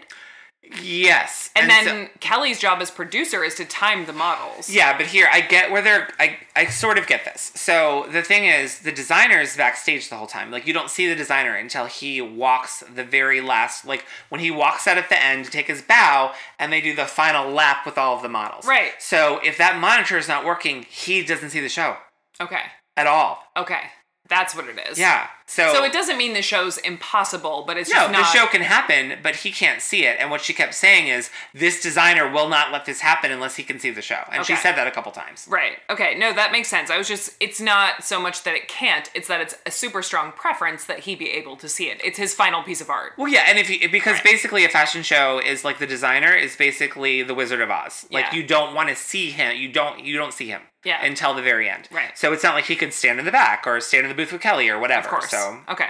Yes. 0.83 1.49
And, 1.55 1.71
so- 1.71 1.85
then 1.85 2.09
Kelly's 2.19 2.59
job 2.59 2.81
as 2.81 2.91
producer 2.91 3.43
is 3.43 3.55
to 3.55 3.65
time 3.65 4.05
the 4.05 4.13
models. 4.13 4.69
Yeah, 4.69 4.95
but 4.95 5.07
here 5.07 5.27
I 5.31 5.41
get 5.41 5.71
where 5.71 5.81
they're. 5.81 6.09
I 6.19 6.37
I 6.55 6.65
sort 6.67 6.99
of 6.99 7.07
get 7.07 7.25
this. 7.25 7.51
So 7.55 8.05
the 8.11 8.21
thing 8.21 8.45
is, 8.45 8.79
the 8.79 8.91
designer 8.91 9.39
is 9.39 9.57
backstage 9.57 10.09
the 10.09 10.15
whole 10.17 10.27
time. 10.27 10.51
Like 10.51 10.67
you 10.67 10.73
don't 10.73 10.89
see 10.91 11.07
the 11.09 11.15
designer 11.15 11.55
until 11.55 11.85
he 11.85 12.21
walks 12.21 12.83
the 12.93 13.03
very 13.03 13.41
last. 13.41 13.85
Like 13.85 14.05
when 14.29 14.39
he 14.39 14.51
walks 14.51 14.85
out 14.87 14.99
at 14.99 15.09
the 15.09 15.21
end 15.21 15.45
to 15.45 15.51
take 15.51 15.65
his 15.67 15.81
bow, 15.81 16.33
and 16.59 16.71
they 16.71 16.79
do 16.81 16.95
the 16.95 17.05
final 17.05 17.49
lap 17.51 17.83
with 17.85 17.97
all 17.97 18.15
of 18.15 18.21
the 18.21 18.29
models. 18.29 18.67
Right. 18.67 18.91
So 18.99 19.39
if 19.43 19.57
that 19.57 19.79
monitor 19.79 20.17
is 20.17 20.27
not 20.27 20.45
working, 20.45 20.83
he 20.87 21.23
doesn't 21.23 21.49
see 21.49 21.59
the 21.61 21.69
show 21.69 21.97
Okay. 22.39 22.61
at 22.95 23.07
all. 23.07 23.39
Okay. 23.57 23.81
That's 24.29 24.55
what 24.55 24.65
it 24.69 24.79
is. 24.91 24.97
Yeah. 24.99 25.27
So. 25.51 25.73
So 25.73 25.83
it 25.83 25.91
doesn't 25.91 26.17
mean 26.17 26.33
the 26.33 26.41
show's 26.41 26.77
impossible, 26.77 27.63
but 27.67 27.75
it's 27.77 27.89
no, 27.89 27.95
just 27.95 28.07
the 28.11 28.17
not. 28.19 28.25
show 28.33 28.45
can 28.47 28.61
happen, 28.61 29.19
but 29.21 29.35
he 29.37 29.51
can't 29.51 29.81
see 29.81 30.05
it. 30.05 30.17
And 30.19 30.31
what 30.31 30.39
she 30.41 30.53
kept 30.53 30.73
saying 30.73 31.07
is, 31.07 31.29
this 31.53 31.81
designer 31.81 32.29
will 32.31 32.47
not 32.47 32.71
let 32.71 32.85
this 32.85 33.01
happen 33.01 33.31
unless 33.31 33.57
he 33.57 33.63
can 33.63 33.77
see 33.79 33.89
the 33.89 34.01
show. 34.01 34.21
And 34.31 34.45
she 34.45 34.55
said 34.55 34.73
that 34.75 34.87
a 34.87 34.91
couple 34.91 35.11
times. 35.11 35.45
Right. 35.49 35.73
Okay. 35.89 36.15
No, 36.17 36.31
that 36.33 36.51
makes 36.53 36.69
sense. 36.69 36.89
I 36.89 36.97
was 36.97 37.07
just, 37.07 37.35
it's 37.41 37.59
not 37.59 38.03
so 38.03 38.21
much 38.21 38.43
that 38.43 38.53
it 38.55 38.67
can't, 38.69 39.09
it's 39.13 39.27
that 39.27 39.41
it's 39.41 39.55
a 39.65 39.71
super 39.71 40.01
strong 40.01 40.31
preference 40.31 40.85
that 40.85 40.99
he 40.99 41.15
be 41.15 41.29
able 41.31 41.57
to 41.57 41.67
see 41.67 41.89
it. 41.89 41.99
It's 42.03 42.17
his 42.17 42.33
final 42.33 42.63
piece 42.63 42.79
of 42.79 42.89
art. 42.89 43.13
Well, 43.17 43.27
yeah, 43.27 43.43
and 43.47 43.59
if 43.59 43.69
you 43.69 43.89
because 43.89 44.13
Right. 44.15 44.23
basically 44.23 44.63
a 44.63 44.69
fashion 44.69 45.03
show 45.03 45.39
is 45.39 45.65
like 45.65 45.79
the 45.79 45.87
designer 45.87 46.33
is 46.33 46.55
basically 46.55 47.23
the 47.23 47.33
Wizard 47.33 47.59
of 47.61 47.69
Oz. 47.69 48.05
Like 48.09 48.25
Yeah. 48.31 48.35
you 48.35 48.43
don't 48.43 48.73
want 48.73 48.87
to 48.89 48.95
see 48.95 49.31
him. 49.31 49.55
You 49.57 49.69
don't 49.69 49.99
you 50.03 50.17
don't 50.17 50.33
see 50.33 50.47
him. 50.47 50.61
Yeah. 50.83 51.05
Until 51.05 51.35
the 51.35 51.43
very 51.43 51.69
end. 51.69 51.87
Right. 51.91 52.17
So 52.17 52.33
it's 52.33 52.43
not 52.43 52.55
like 52.55 52.65
he 52.65 52.75
could 52.75 52.91
stand 52.91 53.19
in 53.19 53.25
the 53.25 53.31
back 53.31 53.67
or 53.67 53.79
stand 53.79 54.03
in 54.05 54.09
the 54.09 54.15
booth 54.15 54.31
with 54.31 54.41
Kelly 54.41 54.67
or 54.67 54.79
whatever. 54.79 55.05
Of 55.05 55.11
course. 55.11 55.29
So 55.29 55.40
Okay. 55.69 55.89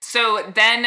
So 0.00 0.50
then 0.54 0.86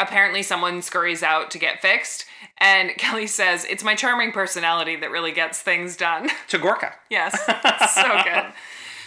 apparently 0.00 0.42
someone 0.42 0.82
scurries 0.82 1.22
out 1.22 1.50
to 1.52 1.58
get 1.58 1.80
fixed, 1.80 2.24
and 2.58 2.90
Kelly 2.98 3.26
says, 3.26 3.64
It's 3.64 3.84
my 3.84 3.94
charming 3.94 4.32
personality 4.32 4.96
that 4.96 5.10
really 5.10 5.32
gets 5.32 5.60
things 5.60 5.96
done. 5.96 6.28
to 6.48 6.58
Gorka. 6.58 6.94
Yes, 7.10 7.38
so 7.94 8.22
good. 8.24 8.52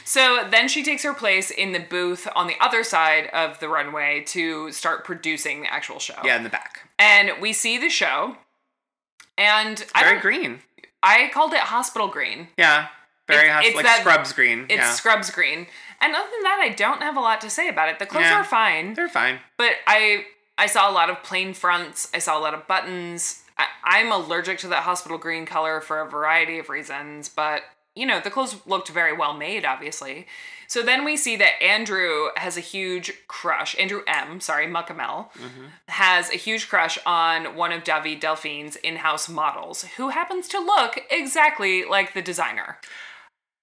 So 0.05 0.47
then 0.49 0.69
she 0.69 0.83
takes 0.83 1.03
her 1.03 1.13
place 1.13 1.51
in 1.51 1.73
the 1.73 1.79
booth 1.79 2.27
on 2.33 2.47
the 2.47 2.55
other 2.61 2.83
side 2.83 3.27
of 3.27 3.59
the 3.59 3.67
runway 3.67 4.23
to 4.27 4.71
start 4.71 5.03
producing 5.03 5.61
the 5.61 5.73
actual 5.73 5.99
show. 5.99 6.15
Yeah, 6.23 6.37
in 6.37 6.43
the 6.43 6.49
back. 6.49 6.89
And 6.97 7.31
we 7.41 7.51
see 7.51 7.77
the 7.77 7.89
show, 7.89 8.37
and 9.37 9.85
I 9.93 10.03
Very 10.03 10.21
green. 10.21 10.59
I 11.03 11.29
called 11.33 11.53
it 11.53 11.59
hospital 11.59 12.07
green. 12.07 12.47
Yeah. 12.57 12.87
Very 13.27 13.47
It's- 13.49 13.65
it's 13.65 13.75
like 13.75 13.85
that- 13.85 13.99
scrubs 14.01 14.33
green. 14.33 14.65
It's 14.69 14.77
yeah. 14.79 14.91
scrubs 14.93 15.29
green. 15.29 15.67
And 15.99 16.15
other 16.15 16.29
than 16.31 16.43
that, 16.43 16.59
I 16.61 16.69
don't 16.69 17.01
have 17.01 17.17
a 17.17 17.19
lot 17.19 17.41
to 17.41 17.49
say 17.49 17.67
about 17.67 17.89
it. 17.89 17.99
The 17.99 18.05
clothes 18.05 18.25
Yeah. 18.25 18.39
are 18.41 18.43
fine, 18.43 18.93
They're 18.93 19.09
fine. 19.09 19.39
but 19.57 19.73
I 19.87 20.25
I 20.59 20.65
saw 20.65 20.89
a 20.89 20.91
lot 20.91 21.09
of 21.11 21.21
plain 21.21 21.53
fronts. 21.53 22.09
I 22.15 22.17
saw 22.19 22.35
a 22.37 22.41
lot 22.41 22.55
of 22.55 22.65
buttons. 22.67 23.43
I, 23.59 23.67
I'm 23.83 24.11
allergic 24.11 24.57
to 24.59 24.67
that 24.69 24.83
hospital 24.83 25.19
green 25.19 25.45
color 25.45 25.81
for 25.81 26.01
a 26.01 26.09
variety 26.09 26.57
of 26.57 26.67
reasons, 26.69 27.29
but 27.29 27.61
you 27.95 28.05
know 28.07 28.19
the 28.19 28.31
clothes 28.31 28.55
looked 28.65 28.89
very 28.89 29.13
well 29.13 29.33
made, 29.33 29.65
obviously. 29.65 30.25
So 30.69 30.81
then 30.81 31.05
we 31.05 31.15
see 31.15 31.35
that 31.37 31.61
Andrew 31.63 32.29
has 32.35 32.57
a 32.57 32.61
huge 32.61 33.13
crush. 33.27 33.73
Andrew 33.79 34.01
M, 34.07 34.41
sorry, 34.41 34.67
Mukamal, 34.67 35.31
mm-hmm. 35.33 35.65
has 35.87 36.29
a 36.29 36.35
huge 36.37 36.67
crush 36.69 36.97
on 37.05 37.55
one 37.55 37.71
of 37.71 37.83
David 37.85 38.19
Delfín's 38.19 38.75
in-house 38.77 39.29
models, 39.29 39.83
who 39.95 40.09
happens 40.09 40.47
to 40.49 40.59
look 40.59 40.99
exactly 41.09 41.85
like 41.85 42.13
the 42.13 42.21
designer. 42.21 42.79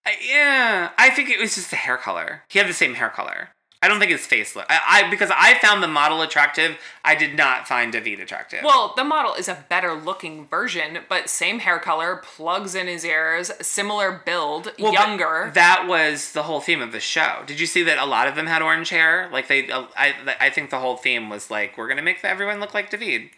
I, 0.06 0.16
yeah, 0.26 0.90
I 0.98 1.10
think 1.10 1.30
it 1.30 1.40
was 1.40 1.54
just 1.54 1.70
the 1.70 1.76
hair 1.76 1.96
color. 1.96 2.42
He 2.48 2.58
had 2.58 2.68
the 2.68 2.74
same 2.74 2.94
hair 2.94 3.08
color. 3.08 3.50
I 3.82 3.88
don't 3.88 3.98
think 3.98 4.10
his 4.12 4.26
face 4.26 4.56
look. 4.56 4.64
I, 4.70 4.80
I 5.04 5.10
because 5.10 5.30
I 5.30 5.58
found 5.58 5.82
the 5.82 5.88
model 5.88 6.22
attractive. 6.22 6.78
I 7.04 7.14
did 7.14 7.36
not 7.36 7.68
find 7.68 7.92
David 7.92 8.18
attractive. 8.18 8.60
Well, 8.64 8.94
the 8.96 9.04
model 9.04 9.34
is 9.34 9.46
a 9.46 9.66
better 9.68 9.92
looking 9.92 10.46
version, 10.46 11.00
but 11.06 11.28
same 11.28 11.58
hair 11.58 11.78
color, 11.78 12.22
plugs 12.24 12.74
in 12.74 12.86
his 12.86 13.04
ears, 13.04 13.50
similar 13.60 14.22
build, 14.24 14.72
Well, 14.78 14.94
younger. 14.94 15.50
That 15.52 15.84
was 15.86 16.32
the 16.32 16.44
whole 16.44 16.60
theme 16.60 16.80
of 16.80 16.92
the 16.92 17.00
show. 17.00 17.42
Did 17.46 17.60
you 17.60 17.66
see 17.66 17.82
that 17.82 17.98
a 17.98 18.06
lot 18.06 18.26
of 18.26 18.36
them 18.36 18.46
had 18.46 18.62
orange 18.62 18.88
hair? 18.88 19.28
Like 19.30 19.48
they, 19.48 19.70
uh, 19.70 19.84
I, 19.94 20.14
I 20.40 20.48
think 20.48 20.70
the 20.70 20.80
whole 20.80 20.96
theme 20.96 21.28
was 21.28 21.50
like 21.50 21.76
we're 21.76 21.88
gonna 21.88 22.00
make 22.00 22.24
everyone 22.24 22.60
look 22.60 22.72
like 22.72 22.88
David, 22.88 23.28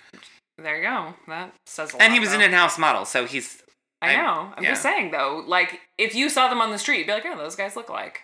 there 0.59 0.77
you 0.77 0.83
go. 0.85 1.15
That 1.29 1.53
says 1.67 1.91
a 1.91 1.97
lot. 1.97 2.03
and 2.03 2.13
he 2.15 2.21
was 2.21 2.33
an 2.33 2.41
in-house 2.41 2.79
model, 2.79 3.05
so 3.05 3.27
he's. 3.27 3.63
I 4.03 4.15
I'm- 4.15 4.25
know. 4.25 4.53
I'm 4.57 4.65
just 4.65 4.83
saying 4.83 5.11
though, 5.11 5.43
like 5.47 5.81
if 5.99 6.15
you 6.15 6.29
saw 6.29 6.49
them 6.49 6.61
on 6.61 6.71
the 6.71 6.79
street, 6.79 6.99
you'd 6.99 7.07
be 7.07 7.13
like, 7.13 7.25
oh, 7.27 7.37
those 7.37 7.57
guys 7.57 7.77
look 7.77 7.89
like. 7.89 8.21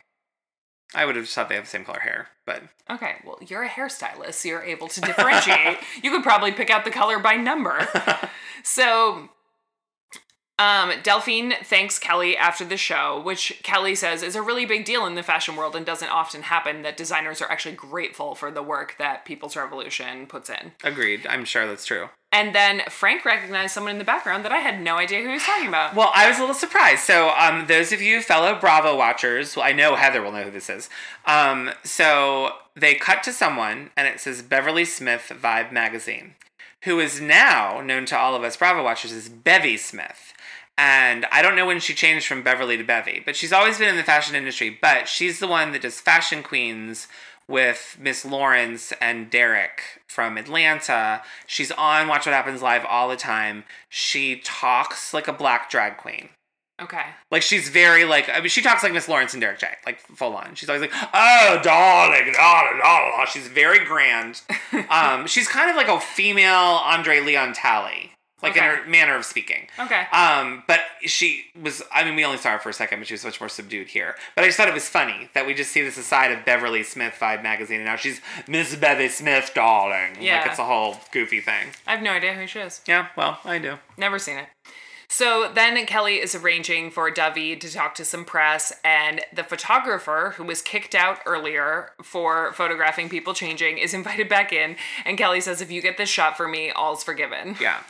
I 0.95 1.07
would 1.07 1.17
have 1.17 1.25
just 1.25 1.35
thought 1.35 1.49
they 1.49 1.55
have 1.55 1.65
the 1.65 1.71
same 1.71 1.87
color 1.87 2.01
hair, 2.01 2.29
but 2.45 2.63
Okay, 2.91 3.15
well, 3.25 3.39
you're 3.47 3.63
a 3.63 3.69
hairstylist, 3.69 4.35
so 4.35 4.49
you're 4.49 4.63
able 4.63 4.89
to 4.89 5.01
differentiate. 5.01 5.79
you 6.03 6.11
could 6.11 6.23
probably 6.23 6.53
pick 6.53 6.69
out 6.69 6.85
the 6.85 6.91
color 6.91 7.19
by 7.19 7.33
number. 7.37 7.89
so, 8.63 9.31
um, 10.59 10.91
Delfín 11.03 11.55
thanks 11.65 11.99
Kelly 11.99 12.37
after 12.37 12.65
the 12.67 12.77
show, 12.77 13.23
which 13.25 13.61
Kelly 13.63 13.95
says 13.95 14.23
is 14.23 14.37
a 14.37 14.43
really 14.43 14.67
big 14.67 14.85
deal 14.85 15.07
in 15.07 15.15
the 15.15 15.23
fashion 15.23 15.57
world 15.57 15.75
and 15.75 15.87
doesn't 15.87 16.11
often 16.11 16.43
happen 16.43 16.83
that 16.83 16.99
designers 16.99 17.41
are 17.41 17.51
actually 17.51 17.75
grateful 17.75 18.35
for 18.35 18.51
the 18.51 18.63
work 18.63 18.97
that 18.99 19.25
People's 19.25 19.57
Revolution 19.57 20.27
puts 20.27 20.51
in. 20.51 20.73
agreed. 20.85 21.27
I'm 21.27 21.47
sure 21.47 21.67
that's 21.67 21.87
true. 21.87 22.11
And 22.33 22.55
then 22.55 22.83
Frank 22.89 23.27
recognized 23.27 23.75
someone 23.75 23.93
in 23.93 23.99
the 23.99 24.05
background 24.05 24.43
that 24.47 24.53
I 24.53 24.59
had 24.59 24.81
no 24.81 24.97
idea 24.97 25.21
who 25.21 25.29
he 25.29 25.35
was 25.35 25.45
talking 25.45 25.69
about. 25.69 25.95
Well, 25.95 26.11
I 26.15 26.29
was 26.29 26.39
a 26.39 26.41
little 26.41 26.55
surprised. 26.55 27.03
So, 27.03 27.31
um, 27.37 27.67
those 27.67 27.93
of 27.93 28.01
you 28.01 28.23
fellow 28.23 28.59
Bravo 28.59 28.97
watchers, 28.97 29.55
well, 29.55 29.67
I 29.67 29.73
know 29.73 29.97
Heather 29.97 30.23
will 30.23 30.33
know 30.33 30.45
who 30.45 30.51
this 30.51 30.71
is. 30.71 30.89
Um, 31.27 31.73
so 31.85 32.53
they 32.75 32.95
cut 32.95 33.23
to 33.25 33.33
someone, 33.33 33.91
and 33.99 34.09
it 34.09 34.19
says 34.19 34.41
Beverly 34.41 34.87
Smith 34.87 35.31
Vibe 35.43 35.73
Magazine, 35.73 36.35
who 36.85 37.01
is 37.01 37.21
now 37.21 37.83
known 37.83 38.07
to 38.07 38.19
all 38.19 38.35
of 38.35 38.43
us 38.43 38.57
Bravo 38.57 38.83
watchers 38.83 39.13
as 39.13 39.29
Bevy 39.29 39.77
Smith. 39.77 40.33
And 40.79 41.27
I 41.31 41.43
don't 41.43 41.55
know 41.55 41.67
when 41.67 41.81
she 41.81 41.93
changed 41.93 42.27
from 42.27 42.43
Beverly 42.43 42.79
to 42.79 42.83
Bevy, 42.83 43.23
but 43.25 43.37
she's 43.37 43.53
always 43.53 43.79
been 43.79 43.91
in 43.91 43.97
the 43.97 44.03
fashion 44.03 44.35
industry. 44.35 44.77
But 44.81 45.07
she's 45.07 45.39
the 45.39 45.47
one 45.47 45.73
that 45.73 45.83
does 45.83 46.01
Fashion 46.01 46.43
Queens 46.43 47.09
with 47.49 47.97
Miss 48.01 48.25
Lawrence 48.25 48.93
and 49.01 49.31
Derek 49.31 49.83
from 50.07 50.39
Atlanta. 50.39 51.23
She's 51.47 51.71
on 51.73 52.09
Watch 52.09 52.27
What 52.27 52.35
Happens 52.35 52.63
Live 52.63 52.85
all 52.85 53.09
the 53.09 53.17
time. 53.17 53.65
She 53.89 54.41
talks 54.45 55.13
like 55.13 55.29
a 55.29 55.33
black 55.33 55.71
drag 55.71 55.97
queen. 55.97 56.31
Okay. 56.81 57.05
Like 57.31 57.43
she's 57.43 57.69
very 57.69 58.05
like 58.05 58.29
I 58.29 58.41
mean 58.41 58.49
she 58.49 58.63
talks 58.63 58.83
like 58.83 58.93
Miss 58.93 59.09
Lawrence 59.09 59.35
and 59.35 59.41
Derek 59.41 59.59
J, 59.59 59.69
like 59.87 60.01
full 60.01 60.35
on. 60.35 60.55
She's 60.55 60.69
always 60.69 60.81
like, 60.83 60.93
oh 60.93 61.61
darling, 61.63 62.33
da, 62.33 62.63
da, 62.63 62.79
da, 62.79 63.19
da. 63.19 63.25
she's 63.27 63.47
very 63.47 63.85
grand. 63.85 64.41
um, 64.91 65.27
she's 65.27 65.47
kind 65.47 65.71
of 65.71 65.77
like 65.77 65.89
a 65.89 66.01
female 66.01 66.81
Andre 66.83 67.21
Leon 67.21 67.53
Talley, 67.53 68.13
like 68.43 68.57
in 68.57 68.63
her 68.63 68.85
manner 68.87 69.15
of 69.15 69.25
speaking. 69.25 69.69
Okay. 69.79 70.07
Um, 70.13 70.65
but 70.67 70.81
she 71.03 71.47
was, 71.61 71.83
I 71.93 72.05
mean, 72.05 72.17
we 72.17 72.25
only 72.25 72.39
saw 72.39 72.51
her 72.53 72.59
for 72.59 72.71
a 72.71 72.73
second, 72.73 72.99
but 72.99 73.09
she 73.09 73.15
was 73.15 73.25
much 73.25 73.41
more 73.41 73.49
subdued 73.49 73.89
here. 73.89 74.17
But 74.35 74.45
I 74.45 74.49
just 74.49 74.57
thought 74.57 74.69
it 74.69 74.75
was 74.75 74.89
funny 74.89 75.31
that 75.35 75.47
we 75.47 75.55
just 75.55 75.71
see 75.71 75.83
this 75.83 75.97
aside 75.97 76.33
of 76.33 76.45
Beverly 76.45 76.83
Smith 76.83 77.15
Vibe 77.21 77.43
magazine, 77.43 77.77
and 77.77 77.87
now 77.87 77.97
she's 77.97 78.21
Miss 78.49 78.75
Bevy 78.75 79.09
Smith, 79.09 79.53
darling. 79.55 80.17
Yeah. 80.21 80.41
Like 80.41 80.51
it's 80.51 80.59
a 80.59 80.65
whole 80.65 80.97
goofy 81.13 81.41
thing. 81.41 81.69
I 81.87 81.93
have 81.93 82.03
no 82.03 82.13
idea 82.13 82.35
who 82.35 82.47
she 82.47 82.59
is. 82.59 82.81
Yeah, 82.87 83.09
well, 83.17 83.39
I 83.45 83.59
do. 83.59 83.79
Never 83.97 84.19
seen 84.19 84.39
it. 84.39 84.49
So 85.13 85.51
then 85.55 85.85
Kelly 85.85 86.21
is 86.23 86.35
arranging 86.35 86.91
for 86.91 87.11
David 87.11 87.61
to 87.61 87.71
talk 87.71 87.95
to 87.97 88.05
some 88.05 88.25
press, 88.25 88.73
and 88.83 89.21
the 89.31 89.45
photographer 89.45 90.33
who 90.39 90.43
was 90.43 90.63
kicked 90.63 90.95
out 90.95 91.19
earlier 91.27 91.91
for 92.03 92.55
photographing 92.55 93.11
people 93.11 93.35
changing 93.35 93.77
is 93.77 93.93
invited 94.03 94.31
back 94.31 94.55
in. 94.55 94.77
And 95.05 95.19
Kelly 95.19 95.43
says, 95.43 95.61
If 95.61 95.71
you 95.71 95.83
get 95.83 95.99
this 95.99 96.09
shot 96.09 96.39
for 96.39 96.49
me, 96.49 96.71
all's 96.71 97.05
forgiven. 97.05 97.57
Yeah. 97.61 97.83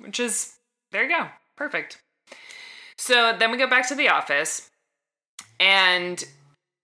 Which 0.00 0.18
is, 0.20 0.56
there 0.92 1.04
you 1.04 1.16
go. 1.16 1.28
Perfect. 1.56 1.98
So 2.98 3.34
then 3.38 3.50
we 3.50 3.56
go 3.58 3.68
back 3.68 3.88
to 3.88 3.94
the 3.94 4.08
office, 4.08 4.68
and 5.58 6.22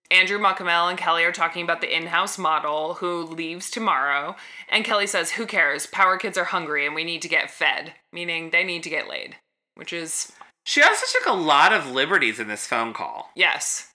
Andrew 0.09 0.39
Mukamal 0.39 0.89
and 0.89 0.97
Kelly 0.97 1.23
are 1.23 1.31
talking 1.31 1.63
about 1.63 1.81
the 1.81 1.95
in 1.95 2.07
house 2.07 2.37
model 2.37 2.95
who 2.95 3.23
leaves 3.23 3.69
tomorrow. 3.69 4.35
And 4.69 4.85
Kelly 4.85 5.07
says, 5.07 5.31
Who 5.31 5.45
cares? 5.45 5.85
Power 5.85 6.17
kids 6.17 6.37
are 6.37 6.45
hungry 6.45 6.85
and 6.85 6.95
we 6.95 7.03
need 7.03 7.21
to 7.23 7.27
get 7.27 7.51
fed, 7.51 7.93
meaning 8.13 8.49
they 8.49 8.63
need 8.63 8.83
to 8.83 8.89
get 8.89 9.09
laid, 9.09 9.35
which 9.75 9.91
is, 9.91 10.31
She 10.65 10.81
also 10.81 11.05
took 11.11 11.27
a 11.27 11.37
lot 11.37 11.73
of 11.73 11.91
liberties 11.91 12.39
in 12.39 12.47
this 12.47 12.65
phone 12.67 12.93
call. 12.93 13.31
yes. 13.35 13.91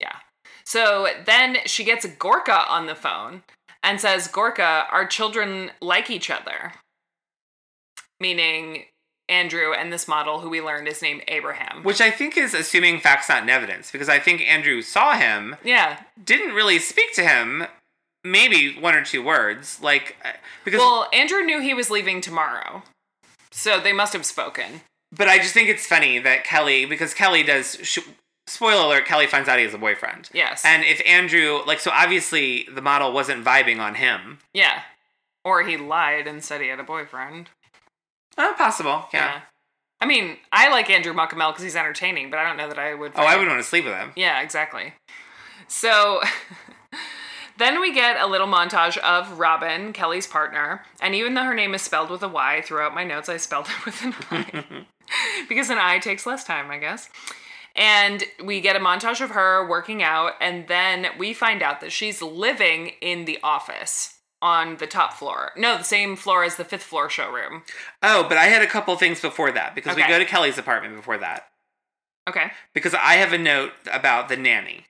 Yeah. 0.00 0.16
So 0.64 1.08
then 1.26 1.58
she 1.66 1.84
gets 1.84 2.06
Gorka 2.06 2.66
on 2.68 2.86
the 2.86 2.94
phone 2.94 3.42
and 3.82 4.00
says, 4.00 4.28
Gorka, 4.28 4.86
our 4.90 5.06
children 5.06 5.70
like 5.82 6.08
each 6.10 6.30
other. 6.30 6.72
Meaning 8.24 8.84
Andrew 9.28 9.74
and 9.74 9.92
this 9.92 10.08
model 10.08 10.40
who 10.40 10.48
we 10.48 10.62
learned 10.62 10.88
is 10.88 11.02
named 11.02 11.24
Abraham. 11.28 11.82
Which 11.82 12.00
I 12.00 12.10
think 12.10 12.38
is 12.38 12.54
assuming 12.54 13.00
facts, 13.00 13.28
not 13.28 13.42
in 13.42 13.50
evidence, 13.50 13.90
because 13.90 14.08
I 14.08 14.18
think 14.18 14.40
Andrew 14.40 14.80
saw 14.80 15.12
him, 15.14 15.56
yeah. 15.62 16.00
didn't 16.24 16.54
really 16.54 16.78
speak 16.78 17.14
to 17.16 17.22
him, 17.22 17.66
maybe 18.24 18.78
one 18.80 18.94
or 18.94 19.04
two 19.04 19.22
words, 19.22 19.78
like 19.82 20.16
uh, 20.24 20.30
because. 20.64 20.78
Well, 20.78 21.06
Andrew 21.12 21.42
knew 21.42 21.60
he 21.60 21.74
was 21.74 21.90
leaving 21.90 22.22
tomorrow. 22.22 22.82
So 23.50 23.78
they 23.78 23.92
must 23.92 24.14
have 24.14 24.24
spoken. 24.24 24.80
but 25.14 25.28
I 25.28 25.36
just 25.36 25.52
think 25.52 25.68
it's 25.68 25.86
funny 25.86 26.18
that 26.20 26.44
Kelly, 26.44 26.86
because 26.86 27.12
Kelly 27.12 27.42
does. 27.42 27.78
Sh- 27.82 27.98
spoiler 28.46 28.86
alert: 28.86 29.04
Kelly 29.04 29.26
finds 29.26 29.50
out 29.50 29.58
he 29.58 29.66
has 29.66 29.74
a 29.74 29.78
boyfriend. 29.78 30.30
Yes. 30.32 30.64
And 30.64 30.82
if 30.82 31.02
Andrew, 31.06 31.60
like, 31.66 31.80
so 31.80 31.90
obviously 31.90 32.66
the 32.74 32.80
model 32.80 33.12
wasn't 33.12 33.44
vibing 33.44 33.80
on 33.80 33.96
him. 33.96 34.38
Yeah. 34.54 34.80
Or 35.44 35.62
he 35.62 35.76
lied 35.76 36.26
and 36.26 36.42
said 36.42 36.62
he 36.62 36.68
had 36.68 36.80
a 36.80 36.84
boyfriend. 36.84 37.50
Uh, 38.36 38.52
possible, 38.54 39.06
yeah. 39.12 39.42
I 40.00 40.06
mean, 40.06 40.36
I 40.52 40.68
like 40.68 40.90
Andrew 40.90 41.14
Mukamal 41.14 41.52
because 41.52 41.62
he's 41.62 41.76
entertaining, 41.76 42.30
but 42.30 42.38
I 42.38 42.44
don't 42.46 42.56
know 42.56 42.68
that 42.68 42.78
I 42.78 42.94
would. 42.94 43.12
Oh, 43.14 43.22
I 43.22 43.36
would 43.36 43.46
want 43.46 43.60
to 43.60 43.64
sleep 43.64 43.84
with 43.84 43.94
him. 43.94 44.12
Yeah, 44.16 44.42
exactly. 44.42 44.92
So 45.68 46.20
then 47.58 47.80
we 47.80 47.94
get 47.94 48.20
a 48.20 48.26
little 48.26 48.46
montage 48.46 48.98
of 48.98 49.38
Robyn, 49.38 49.92
Kelly's 49.92 50.26
partner, 50.26 50.84
and 51.00 51.14
even 51.14 51.34
though 51.34 51.44
her 51.44 51.54
name 51.54 51.74
is 51.74 51.82
spelled 51.82 52.10
with 52.10 52.22
a 52.22 52.28
Y 52.28 52.62
throughout 52.64 52.94
my 52.94 53.04
notes, 53.04 53.28
I 53.28 53.36
spelled 53.36 53.66
it 53.66 53.84
with 53.86 54.02
an 54.02 54.14
I 54.30 54.86
because 55.48 55.70
an 55.70 55.78
I 55.78 55.98
takes 55.98 56.26
less 56.26 56.44
time, 56.44 56.70
I 56.70 56.78
guess. 56.78 57.08
And 57.76 58.22
we 58.44 58.60
get 58.60 58.76
a 58.76 58.80
montage 58.80 59.20
of 59.20 59.30
her 59.30 59.66
working 59.66 60.02
out, 60.02 60.32
and 60.40 60.68
then 60.68 61.06
we 61.18 61.32
find 61.32 61.62
out 61.62 61.80
that 61.80 61.92
she's 61.92 62.22
living 62.22 62.92
in 63.00 63.24
the 63.24 63.38
office 63.42 64.13
on 64.42 64.76
the 64.76 64.86
top 64.86 65.14
floor. 65.14 65.52
No, 65.56 65.78
the 65.78 65.84
same 65.84 66.16
floor 66.16 66.44
as 66.44 66.56
the 66.56 66.64
fifth 66.64 66.82
floor 66.82 67.08
showroom. 67.08 67.62
Oh, 68.02 68.26
but 68.28 68.36
I 68.36 68.44
had 68.44 68.62
a 68.62 68.66
couple 68.66 68.94
things 68.96 69.20
before 69.20 69.50
that 69.52 69.74
because 69.74 69.96
we 69.96 70.06
go 70.06 70.18
to 70.18 70.24
Kelly's 70.24 70.58
apartment 70.58 70.96
before 70.96 71.18
that. 71.18 71.48
Okay. 72.28 72.50
Because 72.72 72.94
I 72.94 73.14
have 73.14 73.32
a 73.32 73.38
note 73.38 73.72
about 73.92 74.28
the 74.28 74.36
nanny. 74.36 74.86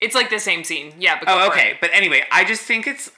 It's 0.00 0.14
like 0.14 0.30
the 0.30 0.38
same 0.40 0.64
scene. 0.64 0.94
Yeah, 0.98 1.18
but 1.18 1.28
Oh, 1.28 1.48
okay. 1.48 1.76
But 1.80 1.90
anyway, 1.92 2.24
I 2.32 2.44
just 2.44 2.62
think 2.62 2.86
it's 2.86 3.10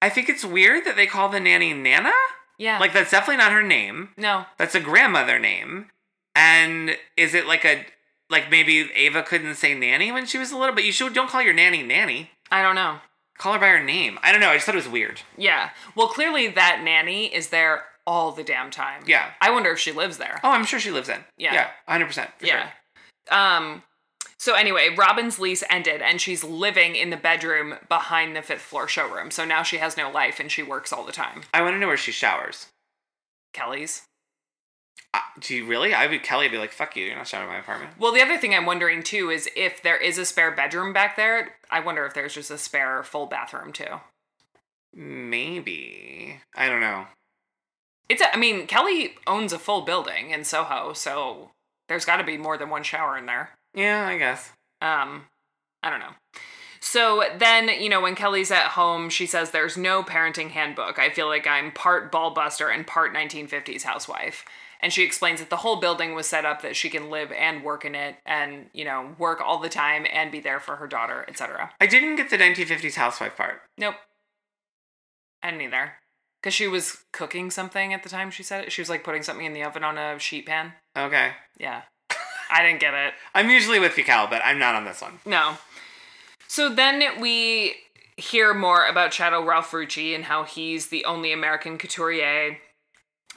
I 0.00 0.08
think 0.08 0.28
it's 0.28 0.44
weird 0.44 0.84
that 0.86 0.96
they 0.96 1.06
call 1.06 1.28
the 1.28 1.40
nanny 1.40 1.72
Nana. 1.74 2.12
Yeah. 2.58 2.78
Like 2.78 2.92
that's 2.92 3.10
definitely 3.10 3.36
not 3.38 3.52
her 3.52 3.62
name. 3.62 4.10
no. 4.16 4.46
That's 4.58 4.74
a 4.74 4.80
grandmother 4.80 5.38
name. 5.38 5.90
And 6.34 6.96
is 7.16 7.34
it 7.34 7.46
like 7.46 7.64
a 7.66 7.84
like 8.30 8.50
maybe 8.50 8.90
Ava 8.94 9.22
couldn't 9.22 9.56
say 9.56 9.74
nanny 9.74 10.10
when 10.10 10.24
she 10.24 10.38
was 10.38 10.52
a 10.52 10.56
little 10.56 10.74
but 10.74 10.84
you 10.84 10.92
should 10.92 11.12
don't 11.12 11.28
call 11.28 11.42
your 11.42 11.52
nanny 11.52 11.82
nanny. 11.82 12.30
I 12.50 12.62
don't 12.62 12.74
know. 12.74 12.98
Call 13.38 13.54
her 13.54 13.58
by 13.58 13.68
her 13.68 13.82
name. 13.82 14.18
I 14.22 14.30
don't 14.32 14.40
know. 14.40 14.50
I 14.50 14.54
just 14.54 14.66
thought 14.66 14.74
it 14.74 14.78
was 14.78 14.88
weird. 14.88 15.22
Yeah. 15.36 15.70
Well, 15.96 16.08
clearly 16.08 16.48
that 16.48 16.82
nanny 16.84 17.26
is 17.26 17.48
there 17.48 17.84
all 18.06 18.32
the 18.32 18.44
damn 18.44 18.70
time. 18.70 19.02
Yeah. 19.06 19.30
I 19.40 19.50
wonder 19.50 19.70
if 19.70 19.78
she 19.78 19.92
lives 19.92 20.18
there. 20.18 20.40
Oh, 20.44 20.50
I'm 20.50 20.64
sure 20.64 20.80
she 20.80 20.90
lives 20.90 21.08
in. 21.08 21.20
Yeah. 21.36 21.54
Yeah. 21.54 21.70
100%. 21.88 22.28
yeah. 22.40 22.70
sure. 23.28 23.38
Um 23.38 23.82
so 24.38 24.54
anyway, 24.54 24.92
Robyn's 24.96 25.38
lease 25.38 25.62
ended 25.70 26.02
and 26.02 26.20
she's 26.20 26.42
living 26.42 26.96
in 26.96 27.10
the 27.10 27.16
bedroom 27.16 27.76
behind 27.88 28.34
the 28.34 28.42
fifth 28.42 28.62
floor 28.62 28.88
showroom. 28.88 29.30
So 29.30 29.44
now 29.44 29.62
she 29.62 29.76
has 29.76 29.96
no 29.96 30.10
life 30.10 30.40
and 30.40 30.50
she 30.50 30.64
works 30.64 30.92
all 30.92 31.04
the 31.04 31.12
time. 31.12 31.42
I 31.54 31.62
want 31.62 31.74
to 31.74 31.78
know 31.78 31.86
where 31.86 31.96
she 31.96 32.10
showers. 32.10 32.66
Kelly's. 33.52 34.02
Uh, 35.14 35.20
do 35.40 35.54
you 35.54 35.66
really? 35.66 35.92
I 35.92 36.06
would 36.06 36.22
Kelly 36.22 36.46
would 36.46 36.52
be 36.52 36.58
like, 36.58 36.72
"Fuck 36.72 36.96
you! 36.96 37.04
You're 37.04 37.16
not 37.16 37.28
showering 37.28 37.48
in 37.48 37.54
my 37.54 37.60
apartment." 37.60 37.92
Well, 37.98 38.12
the 38.12 38.22
other 38.22 38.38
thing 38.38 38.54
I'm 38.54 38.66
wondering 38.66 39.02
too 39.02 39.30
is 39.30 39.48
if 39.54 39.82
there 39.82 39.98
is 39.98 40.16
a 40.16 40.24
spare 40.24 40.50
bedroom 40.50 40.92
back 40.92 41.16
there, 41.16 41.56
I 41.70 41.80
wonder 41.80 42.06
if 42.06 42.14
there's 42.14 42.34
just 42.34 42.50
a 42.50 42.58
spare 42.58 43.02
full 43.02 43.26
bathroom 43.26 43.72
too. 43.72 44.00
Maybe. 44.94 46.40
I 46.54 46.68
don't 46.68 46.80
know. 46.80 47.06
It's 48.08 48.20
a, 48.20 48.34
I 48.34 48.38
mean, 48.38 48.66
Kelly 48.66 49.14
owns 49.26 49.52
a 49.52 49.58
full 49.58 49.82
building 49.82 50.30
in 50.30 50.44
Soho, 50.44 50.92
so 50.92 51.50
there's 51.88 52.04
got 52.04 52.16
to 52.16 52.24
be 52.24 52.36
more 52.36 52.58
than 52.58 52.70
one 52.70 52.82
shower 52.82 53.16
in 53.16 53.26
there. 53.26 53.50
Yeah, 53.74 54.06
I 54.06 54.18
guess. 54.18 54.50
Um, 54.80 55.26
I 55.82 55.90
don't 55.90 56.00
know. 56.00 56.12
So 56.80 57.22
then, 57.38 57.68
you 57.68 57.88
know, 57.88 58.00
when 58.00 58.16
Kelly's 58.16 58.50
at 58.50 58.68
home, 58.68 59.08
she 59.08 59.24
says 59.24 59.50
there's 59.50 59.76
no 59.76 60.02
parenting 60.02 60.50
handbook. 60.50 60.98
I 60.98 61.10
feel 61.10 61.28
like 61.28 61.46
I'm 61.46 61.70
part 61.70 62.10
ballbuster 62.10 62.74
and 62.74 62.86
part 62.86 63.14
1950s 63.14 63.82
housewife. 63.82 64.44
And 64.82 64.92
she 64.92 65.04
explains 65.04 65.38
that 65.38 65.48
the 65.48 65.58
whole 65.58 65.76
building 65.76 66.14
was 66.14 66.26
set 66.26 66.44
up 66.44 66.62
that 66.62 66.74
she 66.74 66.90
can 66.90 67.08
live 67.08 67.30
and 67.30 67.62
work 67.62 67.84
in 67.84 67.94
it 67.94 68.16
and, 68.26 68.66
you 68.72 68.84
know, 68.84 69.14
work 69.16 69.40
all 69.40 69.58
the 69.58 69.68
time 69.68 70.06
and 70.12 70.32
be 70.32 70.40
there 70.40 70.58
for 70.58 70.76
her 70.76 70.88
daughter, 70.88 71.24
etc. 71.28 71.70
I 71.80 71.86
didn't 71.86 72.16
get 72.16 72.30
the 72.30 72.36
1950s 72.36 72.96
housewife 72.96 73.36
part. 73.36 73.60
Nope. 73.78 73.94
I 75.42 75.50
didn't 75.50 75.62
either. 75.66 75.92
Because 76.42 76.54
she 76.54 76.66
was 76.66 77.04
cooking 77.12 77.52
something 77.52 77.94
at 77.94 78.02
the 78.02 78.08
time 78.08 78.32
she 78.32 78.42
said 78.42 78.64
it. 78.64 78.72
She 78.72 78.80
was 78.80 78.90
like 78.90 79.04
putting 79.04 79.22
something 79.22 79.46
in 79.46 79.52
the 79.52 79.62
oven 79.62 79.84
on 79.84 79.96
a 79.96 80.18
sheet 80.18 80.46
pan. 80.46 80.72
Okay. 80.96 81.30
Yeah. 81.56 81.82
I 82.50 82.62
didn't 82.62 82.80
get 82.80 82.94
it. 82.94 83.14
I'm 83.34 83.50
usually 83.50 83.78
with 83.78 83.96
you, 83.96 84.04
Cal, 84.04 84.26
but 84.26 84.42
I'm 84.44 84.58
not 84.58 84.74
on 84.74 84.84
this 84.84 85.00
one. 85.00 85.20
No. 85.24 85.58
So 86.48 86.68
then 86.68 87.20
we 87.20 87.76
hear 88.16 88.52
more 88.52 88.84
about 88.86 89.12
Chado 89.12 89.46
Ralph 89.46 89.70
Rucci 89.70 90.14
and 90.14 90.24
how 90.24 90.44
he's 90.44 90.88
the 90.88 91.04
only 91.04 91.32
American 91.32 91.78
couturier. 91.78 92.58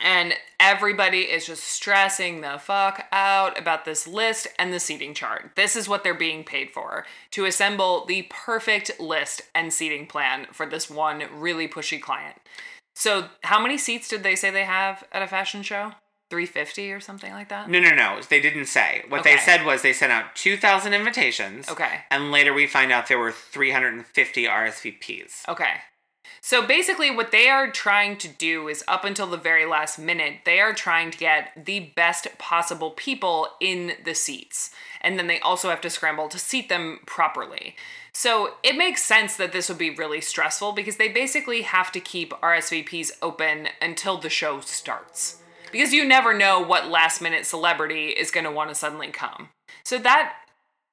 And 0.02 0.34
everybody 0.60 1.22
is 1.22 1.46
just 1.46 1.64
stressing 1.64 2.42
the 2.42 2.58
fuck 2.60 3.06
out 3.12 3.58
about 3.58 3.86
this 3.86 4.08
list 4.08 4.48
and 4.60 4.74
the 4.74 4.80
seating 4.80 5.14
chart. 5.14 5.52
This 5.56 5.76
is 5.76 5.88
what 5.88 6.04
they're 6.04 6.14
being 6.14 6.44
paid 6.44 6.72
for 6.72 7.06
to 7.32 7.46
assemble 7.46 8.06
the 8.06 8.28
perfect 8.30 9.00
list 9.00 9.42
and 9.54 9.72
seating 9.72 10.06
plan 10.06 10.48
for 10.52 10.66
this 10.66 10.90
one 10.90 11.24
really 11.34 11.68
pushy 11.68 12.02
client. 12.02 12.36
So, 12.94 13.28
how 13.44 13.62
many 13.62 13.78
seats 13.78 14.08
did 14.08 14.24
they 14.24 14.36
say 14.36 14.52
they 14.52 14.64
have 14.64 15.04
at 15.12 15.22
a 15.22 15.28
fashion 15.28 15.64
show? 15.64 15.94
350 16.30 16.92
or 16.92 17.00
something 17.00 17.32
like 17.34 17.50
that? 17.50 17.70
No, 17.70 17.80
no, 17.80 17.94
no. 17.94 18.20
They 18.28 18.42
didn't 18.42 18.66
say. 18.66 19.04
What 19.10 19.24
they 19.24 19.38
said 19.38 19.64
was 19.64 19.82
they 19.82 19.94
sent 19.94 20.12
out 20.12 20.36
2,000 20.36 20.94
invitations. 20.94 21.70
Okay. 21.70 22.02
And 22.10 22.32
later 22.32 22.52
we 22.54 22.66
find 22.66 22.92
out 22.92 23.08
there 23.08 23.20
were 23.20 23.32
350 23.32 24.46
RSVPs. 24.46 25.48
Okay. 25.48 25.82
So 26.46 26.64
basically, 26.64 27.10
what 27.10 27.32
they 27.32 27.50
are 27.50 27.72
trying 27.72 28.18
to 28.18 28.28
do 28.28 28.68
is 28.68 28.84
up 28.88 29.04
until 29.04 29.26
the 29.26 29.36
very 29.36 29.66
last 29.66 29.98
minute, 29.98 30.42
they 30.46 30.60
are 30.60 30.76
trying 30.76 31.10
to 31.10 31.18
get 31.18 31.52
the 31.66 31.92
best 31.96 32.28
possible 32.38 32.92
people 32.92 33.48
in 33.60 33.94
the 34.06 34.14
seats. 34.14 34.70
And 35.02 35.18
then 35.18 35.26
they 35.26 35.40
also 35.40 35.72
have 35.72 35.82
to 35.82 35.90
scramble 35.90 36.30
to 36.30 36.38
seat 36.38 36.70
them 36.70 37.00
properly. 37.08 37.76
So 38.14 38.58
it 38.62 38.78
makes 38.78 39.04
sense 39.04 39.36
that 39.38 39.54
this 39.54 39.70
would 39.70 39.80
be 39.80 39.90
really 39.90 40.22
stressful 40.22 40.74
because 40.74 40.98
they 40.98 41.08
basically 41.08 41.64
have 41.64 41.92
to 41.94 42.00
keep 42.00 42.30
RSVPs 42.42 43.14
open 43.24 43.70
until 43.82 44.20
the 44.20 44.30
show 44.30 44.60
starts. 44.60 45.42
Because 45.72 45.94
you 45.94 46.06
never 46.06 46.32
know 46.32 46.60
what 46.60 46.88
last 46.88 47.24
minute 47.24 47.48
celebrity 47.48 48.10
is 48.10 48.30
going 48.30 48.44
to 48.44 48.52
want 48.52 48.70
to 48.70 48.76
suddenly 48.76 49.08
come. 49.08 49.50
So 49.84 49.98
that 49.98 50.34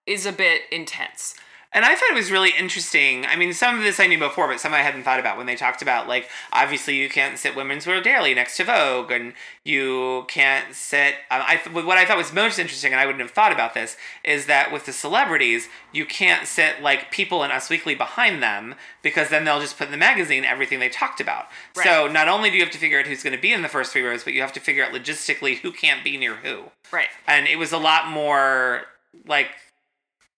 is 0.07 0.25
a 0.25 0.33
bit 0.33 0.63
intense. 0.73 1.35
And 1.75 1.85
I 1.87 1.95
thought 1.95 2.11
it 2.11 2.15
was 2.15 2.31
really 2.31 2.51
interesting. 2.59 3.25
I 3.25 3.35
mean, 3.37 3.55
some 3.55 3.79
of 3.79 3.83
this 3.83 3.99
I 3.99 4.07
knew 4.07 4.19
before, 4.19 4.47
but 4.47 4.61
some 4.61 4.75
I 4.75 4.79
hadn't 4.83 5.05
thought 5.05 5.19
about 5.21 5.39
when 5.39 5.47
they 5.47 5.57
talked 5.57 5.81
about, 5.81 6.07
like, 6.07 6.29
obviously 6.53 6.97
you 6.97 7.09
can't 7.09 7.39
sit 7.39 7.57
Women's 7.57 7.87
Wear 7.87 8.03
Daily 8.03 8.35
next 8.35 8.59
to 8.59 8.65
Vogue, 8.65 9.11
and 9.11 9.33
you 9.65 10.25
can't 10.29 10.75
sit. 10.75 11.15
Um, 11.31 11.43
I 11.47 11.57
th- 11.57 11.75
what 11.75 11.97
I 11.97 12.05
thought 12.05 12.19
was 12.19 12.33
most 12.33 12.59
interesting, 12.59 12.93
and 12.93 13.01
I 13.01 13.07
wouldn't 13.07 13.23
have 13.23 13.31
thought 13.31 13.53
about 13.53 13.73
this, 13.73 13.97
is 14.23 14.47
that 14.47 14.71
with 14.71 14.85
the 14.85 14.93
celebrities, 14.93 15.69
you 15.93 16.05
can't 16.05 16.47
sit 16.47 16.83
like 16.83 17.11
People 17.11 17.43
in 17.43 17.51
Us 17.51 17.71
Weekly 17.71 17.95
behind 17.95 18.43
them 18.43 18.75
because 19.03 19.31
then 19.31 19.45
they'll 19.45 19.61
just 19.61 19.79
put 19.79 19.87
in 19.87 19.93
the 19.93 19.97
magazine 19.99 20.45
everything 20.45 20.79
they 20.79 20.89
talked 20.91 21.21
about. 21.21 21.47
So 21.75 22.07
not 22.07 22.29
only 22.29 22.51
do 22.51 22.57
you 22.57 22.63
have 22.63 22.73
to 22.73 22.79
figure 22.79 22.99
out 23.01 23.07
who's 23.07 23.23
going 23.23 23.35
to 23.35 23.41
be 23.41 23.53
in 23.53 23.63
the 23.63 23.69
first 23.69 23.93
three 23.93 24.03
rows, 24.03 24.25
but 24.25 24.35
you 24.35 24.43
have 24.43 24.53
to 24.53 24.61
figure 24.61 24.85
out 24.85 24.93
logistically 24.93 25.57
who 25.59 25.73
can't 25.73 26.05
be 26.05 26.17
near 26.19 26.35
who 26.37 26.65
Right. 26.93 27.09
and 27.27 27.47
it 27.47 27.57
was 27.57 27.73
a 27.73 27.79
lot 27.79 28.09
more 28.09 28.83
like 29.27 29.49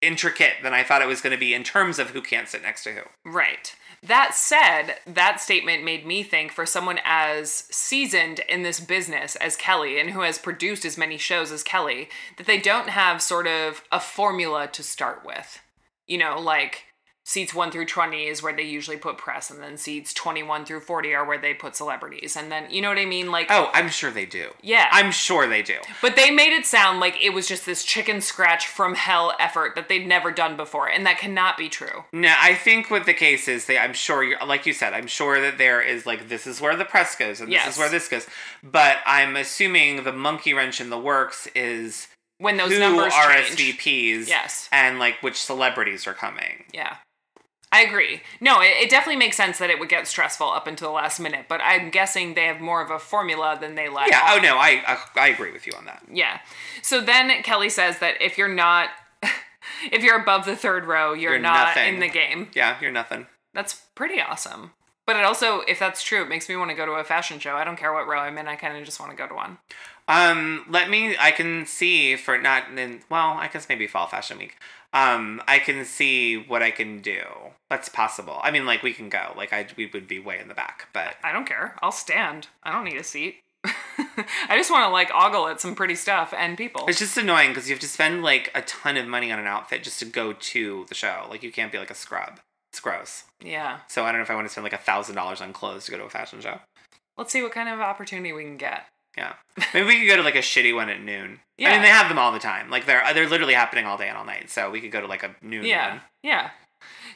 intricate 0.01 0.55
than 0.63 0.73
I 0.73 0.83
thought 0.83 1.01
it 1.01 1.07
was 1.07 1.21
going 1.21 1.31
to 1.31 1.39
be 1.39 1.53
in 1.53 1.63
terms 1.63 1.99
of 1.99 2.09
who 2.11 2.21
can't 2.21 2.47
sit 2.47 2.61
next 2.61 2.83
to 2.83 2.91
who. 2.91 3.01
Right. 3.29 3.75
That 4.03 4.35
said, 4.35 4.97
that 5.07 5.41
statement 5.41 5.83
made 5.83 6.05
me 6.05 6.21
think 6.21 6.51
for 6.51 6.65
someone 6.65 6.99
as 7.03 7.49
seasoned 7.71 8.39
in 8.47 8.61
this 8.61 8.79
business 8.79 9.35
as 9.37 9.55
Kelly 9.55 9.99
and 9.99 10.11
who 10.11 10.21
has 10.21 10.37
produced 10.37 10.85
as 10.85 10.97
many 10.97 11.17
shows 11.17 11.51
as 11.51 11.63
Kelly, 11.63 12.09
that 12.37 12.45
they 12.45 12.59
don't 12.59 12.89
have 12.89 13.21
sort 13.21 13.47
of 13.47 13.83
a 13.91 13.99
formula 13.99 14.67
to 14.67 14.83
start 14.83 15.25
with. 15.25 15.59
You 16.05 16.19
know, 16.19 16.39
like 16.39 16.83
seats 17.27 17.55
1 17.55 17.71
through 17.71 17.87
20 17.87 18.27
is 18.27 18.43
where 18.43 18.55
they 18.55 18.61
usually 18.61 18.97
put 18.97 19.17
press 19.17 19.49
and 19.49 19.59
then 19.61 19.77
seats 19.77 20.13
21 20.13 20.63
through 20.63 20.79
40 20.79 21.15
are 21.15 21.25
where 21.25 21.39
they 21.39 21.55
put 21.55 21.75
celebrities 21.75 22.35
and 22.35 22.51
then 22.51 22.69
you 22.69 22.83
know 22.83 22.89
what 22.89 22.99
i 22.99 23.05
mean 23.05 23.31
like 23.31 23.47
Oh, 23.49 23.71
I'm 23.73 23.89
sure 23.89 24.11
they 24.11 24.27
do. 24.27 24.49
Yeah. 24.61 24.87
I'm 24.91 25.11
sure 25.11 25.47
they 25.47 25.63
do. 25.63 25.77
but 26.03 26.15
they 26.15 26.29
made 26.29 26.53
it 26.53 26.65
sound 26.67 26.99
like 26.99 27.15
it 27.23 27.31
was 27.31 27.47
just 27.47 27.65
this 27.65 27.83
chicken 27.83 28.21
scratch 28.21 28.67
from 28.67 28.93
hell 28.93 29.33
effort 29.39 29.73
that 29.75 29.89
they'd 29.89 30.05
never 30.07 30.31
done 30.31 30.55
before 30.55 30.87
and 30.87 31.03
that 31.07 31.17
cannot 31.17 31.57
be 31.57 31.67
true 31.67 32.03
No, 32.13 32.31
I 32.39 32.53
think 32.53 32.91
what 32.91 33.05
the 33.07 33.13
case 33.15 33.47
is, 33.47 33.65
they, 33.65 33.77
I'm 33.79 33.93
sure, 33.93 34.23
you're, 34.23 34.45
like 34.45 34.65
you 34.67 34.73
said, 34.73 34.93
I'm 34.93 35.07
sure 35.07 35.41
that 35.41 35.57
there 35.57 35.81
is 35.81 36.05
like 36.05 36.29
this 36.29 36.45
is 36.45 36.61
where 36.61 36.75
the 36.75 36.85
press 36.85 37.15
goes 37.15 37.39
and 37.41 37.49
this 37.49 37.53
Yes. 37.55 37.73
is 37.73 37.79
where 37.79 37.89
this 37.89 38.07
goes. 38.07 38.27
But 38.63 38.97
I'm 39.05 39.35
assuming 39.35 40.03
the 40.03 40.13
monkey 40.13 40.53
wrench 40.53 40.79
in 40.79 40.89
the 40.91 40.99
works 40.99 41.47
is 41.55 42.07
when 42.37 42.57
those 42.57 42.71
who 42.73 42.79
numbers 42.79 43.13
change. 43.13 43.77
RSVPs, 43.79 44.27
Yes. 44.27 44.67
and 44.71 44.99
like 44.99 45.15
which 45.23 45.41
celebrities 45.41 46.05
are 46.05 46.13
coming. 46.13 46.65
Yeah. 46.73 46.97
I 47.75 47.81
agree. 47.81 48.21
No, 48.39 48.61
it, 48.61 48.67
it 48.81 48.89
definitely 48.89 49.17
makes 49.17 49.35
sense 49.37 49.57
that 49.59 49.69
it 49.69 49.79
would 49.79 49.89
get 49.89 50.07
stressful 50.07 50.47
up 50.49 50.67
until 50.67 50.89
the 50.89 50.93
last 50.93 51.19
minute, 51.19 51.45
but 51.49 51.61
I'm 51.63 51.89
guessing 51.89 52.33
they 52.33 52.45
have 52.45 52.61
more 52.61 52.81
of 52.83 52.89
a 52.91 52.99
formula 52.99 53.57
than 53.59 53.75
they 53.75 53.89
let 53.89 54.09
Yeah. 54.09 54.21
on. 54.31 54.39
Oh 54.39 54.41
no, 54.41 54.57
I, 54.57 54.81
I 54.87 54.97
I 55.15 55.27
agree 55.29 55.51
with 55.51 55.67
you 55.67 55.73
on 55.77 55.85
that. 55.85 56.03
Yeah. 56.11 56.39
So 56.81 57.01
then 57.01 57.43
Kelly 57.43 57.69
says 57.69 57.99
that 57.99 58.21
if 58.21 58.37
you're 58.37 58.47
not 58.47 58.89
if 59.91 60.03
you're 60.03 60.19
above 60.19 60.45
the 60.45 60.55
third 60.55 60.85
row, 60.85 61.13
you're, 61.13 61.33
You're 61.33 61.41
not 61.41 61.75
nothing. 61.75 61.95
in 61.95 61.99
the 61.99 62.09
game. 62.09 62.49
Yeah, 62.53 62.77
you're 62.81 62.91
nothing. 62.91 63.27
That's 63.53 63.73
pretty 63.95 64.19
awesome. 64.21 64.71
But 65.07 65.15
it 65.17 65.23
also, 65.23 65.59
if 65.61 65.77
that's 65.77 66.01
true, 66.01 66.23
it 66.23 66.29
makes 66.29 66.49
me 66.49 66.55
want 66.55 66.71
to 66.71 66.75
go 66.75 66.85
to 66.85 66.93
a 66.93 67.03
fashion 67.03 67.37
show. 67.39 67.55
I 67.55 67.63
don't 67.63 67.77
care 67.77 67.93
what 67.93 68.07
row 68.07 68.19
I'm 68.21 68.37
in. 68.39 68.47
I 68.47 68.55
kind 68.55 68.75
of 68.75 68.83
just 68.85 68.99
want 68.99 69.11
to 69.11 69.15
go 69.17 69.27
to 69.27 69.35
one. 69.35 69.59
Um, 70.07 70.65
let 70.67 70.89
me. 70.89 71.15
I 71.19 71.29
can 71.31 71.65
see 71.67 72.15
for 72.15 72.37
not 72.39 72.63
in. 72.75 73.01
Well, 73.09 73.31
I 73.33 73.47
guess 73.47 73.69
maybe 73.69 73.85
fall 73.87 74.07
fashion 74.07 74.39
week. 74.39 74.55
Um, 74.93 75.41
I 75.47 75.59
can 75.59 75.85
see 75.85 76.37
what 76.37 76.63
I 76.63 76.71
can 76.71 77.01
do. 77.01 77.19
That's 77.69 77.89
possible. 77.89 78.39
I 78.43 78.51
mean, 78.51 78.65
like 78.65 78.83
we 78.83 78.93
can 78.93 79.09
go. 79.09 79.33
Like 79.35 79.51
I, 79.53 79.67
we 79.77 79.87
would 79.87 80.07
be 80.07 80.19
way 80.19 80.39
in 80.39 80.47
the 80.47 80.53
back, 80.53 80.87
but 80.93 81.15
I 81.23 81.31
don't 81.31 81.47
care. 81.47 81.75
I'll 81.81 81.91
stand. 81.91 82.47
I 82.63 82.71
don't 82.71 82.83
need 82.85 82.97
a 82.97 83.03
seat. 83.03 83.37
I 83.65 84.55
just 84.57 84.69
want 84.69 84.85
to 84.85 84.89
like 84.89 85.09
ogle 85.13 85.47
at 85.47 85.59
some 85.59 85.73
pretty 85.73 85.95
stuff 85.95 86.33
and 86.37 86.57
people. 86.57 86.85
it's 86.87 86.99
just 86.99 87.17
annoying 87.17 87.49
because 87.49 87.67
you 87.67 87.73
have 87.73 87.81
to 87.81 87.87
spend 87.87 88.21
like 88.23 88.51
a 88.53 88.61
ton 88.61 88.97
of 88.97 89.07
money 89.07 89.31
on 89.31 89.39
an 89.39 89.47
outfit 89.47 89.83
just 89.83 89.97
to 89.99 90.05
go 90.05 90.33
to 90.33 90.85
the 90.89 90.95
show. 90.95 91.25
Like 91.29 91.41
you 91.41 91.51
can't 91.51 91.71
be 91.71 91.79
like 91.79 91.89
a 91.89 91.95
scrub. 91.95 92.39
It's 92.71 92.79
gross. 92.79 93.23
Yeah. 93.43 93.79
So 93.87 94.03
I 94.03 94.11
don't 94.11 94.19
know 94.19 94.23
if 94.23 94.29
I 94.29 94.35
want 94.35 94.45
to 94.47 94.51
spend 94.51 94.63
like 94.63 94.73
a 94.73 94.77
thousand 94.77 95.15
dollars 95.15 95.41
on 95.41 95.51
clothes 95.53 95.85
to 95.85 95.91
go 95.91 95.97
to 95.97 96.03
a 96.03 96.09
fashion 96.09 96.41
show. 96.41 96.59
Let's 97.17 97.31
see 97.31 97.41
what 97.41 97.53
kind 97.53 97.69
of 97.69 97.79
opportunity 97.79 98.31
we 98.33 98.43
can 98.43 98.57
get. 98.57 98.83
Yeah, 99.17 99.33
maybe 99.73 99.87
we 99.87 99.99
could 100.01 100.09
go 100.09 100.17
to 100.17 100.23
like 100.23 100.35
a 100.35 100.39
shitty 100.39 100.75
one 100.75 100.89
at 100.89 101.01
noon. 101.01 101.39
Yeah. 101.57 101.69
I 101.69 101.73
mean 101.73 101.81
they 101.83 101.87
have 101.87 102.09
them 102.09 102.19
all 102.19 102.33
the 102.33 102.39
time. 102.39 102.69
Like 102.69 102.85
they're 102.85 103.01
they're 103.13 103.29
literally 103.29 103.53
happening 103.53 103.85
all 103.85 103.97
day 103.97 104.09
and 104.09 104.17
all 104.17 104.25
night. 104.25 104.49
So 104.49 104.69
we 104.69 104.81
could 104.81 104.91
go 104.91 104.99
to 105.01 105.07
like 105.07 105.23
a 105.23 105.33
noon 105.41 105.63
Yeah. 105.65 105.89
one. 105.93 106.01
Yeah. 106.21 106.49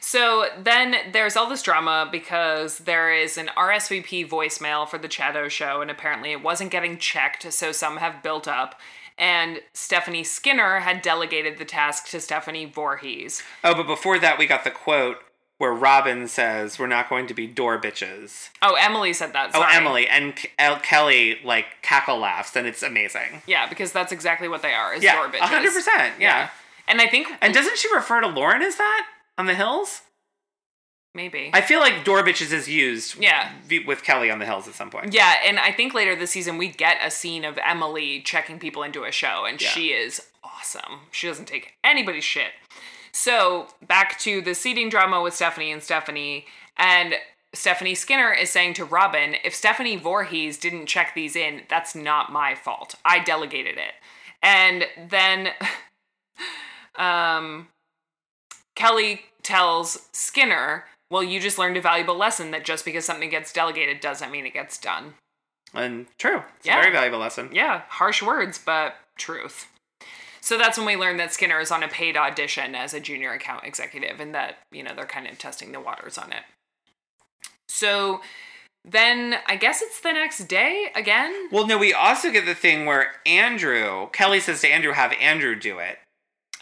So 0.00 0.46
then 0.58 0.96
there's 1.12 1.36
all 1.36 1.48
this 1.48 1.62
drama 1.62 2.08
because 2.10 2.78
there 2.78 3.12
is 3.12 3.36
an 3.36 3.50
RSVP 3.56 4.28
voicemail 4.28 4.88
for 4.88 4.96
the 4.98 5.08
Chado 5.08 5.50
show, 5.50 5.82
and 5.82 5.90
apparently 5.90 6.32
it 6.32 6.42
wasn't 6.42 6.70
getting 6.70 6.96
checked, 6.98 7.52
so 7.52 7.70
some 7.72 7.98
have 7.98 8.22
built 8.22 8.48
up. 8.48 8.80
And 9.18 9.60
Stephanie 9.74 10.24
Skinner 10.24 10.80
had 10.80 11.02
delegated 11.02 11.58
the 11.58 11.66
task 11.66 12.08
to 12.08 12.20
Stephanie 12.20 12.64
Voorhees. 12.64 13.42
Oh, 13.62 13.74
but 13.74 13.86
before 13.86 14.18
that, 14.18 14.38
we 14.38 14.46
got 14.46 14.64
the 14.64 14.70
quote 14.70 15.18
where 15.58 15.74
Robyn 15.74 16.26
says, 16.26 16.78
"We're 16.78 16.86
not 16.86 17.10
going 17.10 17.26
to 17.26 17.34
be 17.34 17.46
door 17.46 17.78
bitches." 17.78 18.48
Oh, 18.62 18.76
Emily 18.80 19.12
said 19.12 19.34
that. 19.34 19.50
Oh. 19.52 19.68
Emily 19.70 20.08
and 20.08 20.32
El- 20.58 20.78
Kelly 20.80 21.38
like 21.44 21.66
cackle 21.82 22.16
laughs, 22.16 22.56
and 22.56 22.66
it's 22.66 22.82
amazing. 22.82 23.42
Yeah, 23.46 23.68
because 23.68 23.92
that's 23.92 24.10
exactly 24.12 24.48
what 24.48 24.62
they 24.62 24.72
are, 24.72 24.94
is 24.94 25.02
Yeah, 25.02 25.16
door 25.16 25.28
bitches. 25.28 25.40
hundred 25.40 25.74
percent. 25.74 26.14
Yeah. 26.18 26.48
And 26.88 27.02
I 27.02 27.06
think 27.06 27.28
And 27.42 27.52
doesn't 27.52 27.76
she 27.76 27.94
refer 27.94 28.22
to 28.22 28.26
Lauren 28.26 28.62
as 28.62 28.76
that 28.76 29.06
on 29.40 29.46
the 29.46 29.54
hills? 29.54 30.02
maybe. 31.12 31.50
I 31.52 31.60
feel 31.60 31.80
like 31.80 32.04
door 32.04 32.22
bitches 32.22 32.52
is 32.52 32.68
used. 32.68 33.16
Yeah. 33.20 33.50
With 33.84 34.04
Kelly 34.04 34.30
on 34.30 34.38
the 34.38 34.44
hills 34.46 34.68
at 34.68 34.74
some 34.74 34.90
point. 34.90 35.12
Yeah, 35.12 35.34
and 35.44 35.58
I 35.58 35.72
think 35.72 35.92
later 35.92 36.14
this 36.14 36.30
season 36.30 36.56
we 36.56 36.68
get 36.68 36.98
a 37.04 37.10
scene 37.10 37.44
of 37.44 37.58
Emily 37.66 38.20
checking 38.22 38.60
people 38.60 38.84
into 38.84 39.02
a 39.02 39.10
show, 39.10 39.44
and 39.44 39.60
Yeah. 39.60 39.70
she 39.70 39.88
is 39.88 40.22
awesome. 40.44 41.00
She 41.10 41.26
doesn't 41.26 41.46
take 41.46 41.72
anybody's 41.82 42.22
shit. 42.22 42.52
So 43.10 43.66
back 43.84 44.20
to 44.20 44.40
the 44.40 44.54
seating 44.54 44.88
drama 44.88 45.20
with 45.20 45.34
Stephanie 45.34 45.72
and 45.72 45.82
Stephanie, 45.82 46.46
and 46.76 47.16
Stephanie 47.52 47.96
Skinner 47.96 48.32
is 48.32 48.50
saying 48.50 48.74
to 48.74 48.84
Robyn, 48.84 49.34
if 49.42 49.52
Stephanie 49.52 49.96
Voorhees 49.96 50.58
didn't 50.58 50.86
check 50.86 51.16
these 51.16 51.34
in, 51.34 51.62
that's 51.68 51.96
not 51.96 52.30
my 52.30 52.54
fault. 52.54 52.94
I 53.04 53.18
delegated 53.18 53.78
it. 53.78 53.94
And 54.44 54.86
then 55.10 55.48
um 56.96 57.66
Kelly 58.80 59.22
tells 59.42 60.08
Skinner, 60.12 60.86
well, 61.10 61.22
you 61.22 61.38
just 61.38 61.58
learned 61.58 61.76
a 61.76 61.82
valuable 61.82 62.16
lesson 62.16 62.50
that 62.52 62.64
just 62.64 62.84
because 62.86 63.04
something 63.04 63.28
gets 63.28 63.52
delegated 63.52 64.00
doesn't 64.00 64.30
mean 64.30 64.46
it 64.46 64.54
gets 64.54 64.78
done. 64.78 65.14
And 65.74 66.06
true. 66.18 66.44
It's 66.56 66.66
Yeah. 66.66 66.78
a 66.78 66.82
very 66.82 66.92
valuable 66.92 67.18
lesson. 67.18 67.50
Yeah, 67.52 67.82
harsh 67.88 68.22
words, 68.22 68.56
but 68.56 68.96
truth. 69.18 69.66
So 70.40 70.56
that's 70.56 70.78
when 70.78 70.86
we 70.86 70.96
learn 70.96 71.18
that 71.18 71.34
Skinner 71.34 71.60
is 71.60 71.70
on 71.70 71.82
a 71.82 71.88
paid 71.88 72.16
audition 72.16 72.74
as 72.74 72.94
a 72.94 73.00
junior 73.00 73.32
account 73.32 73.64
executive 73.64 74.18
and 74.18 74.34
that, 74.34 74.60
you 74.72 74.82
know, 74.82 74.94
they're 74.94 75.04
kind 75.04 75.26
of 75.26 75.36
testing 75.36 75.72
the 75.72 75.80
waters 75.80 76.16
on 76.16 76.32
it. 76.32 76.44
So 77.68 78.22
then 78.82 79.36
I 79.46 79.56
guess 79.56 79.82
it's 79.82 80.00
the 80.00 80.12
next 80.12 80.48
day 80.48 80.90
again. 80.94 81.50
Well, 81.52 81.66
no, 81.66 81.76
we 81.76 81.92
also 81.92 82.30
get 82.30 82.46
the 82.46 82.54
thing 82.54 82.86
where 82.86 83.12
Andrew, 83.26 84.08
Kelly 84.14 84.40
says 84.40 84.62
to 84.62 84.68
Andrew, 84.68 84.92
have 84.92 85.12
Andrew 85.20 85.54
do 85.54 85.78
it. 85.78 85.98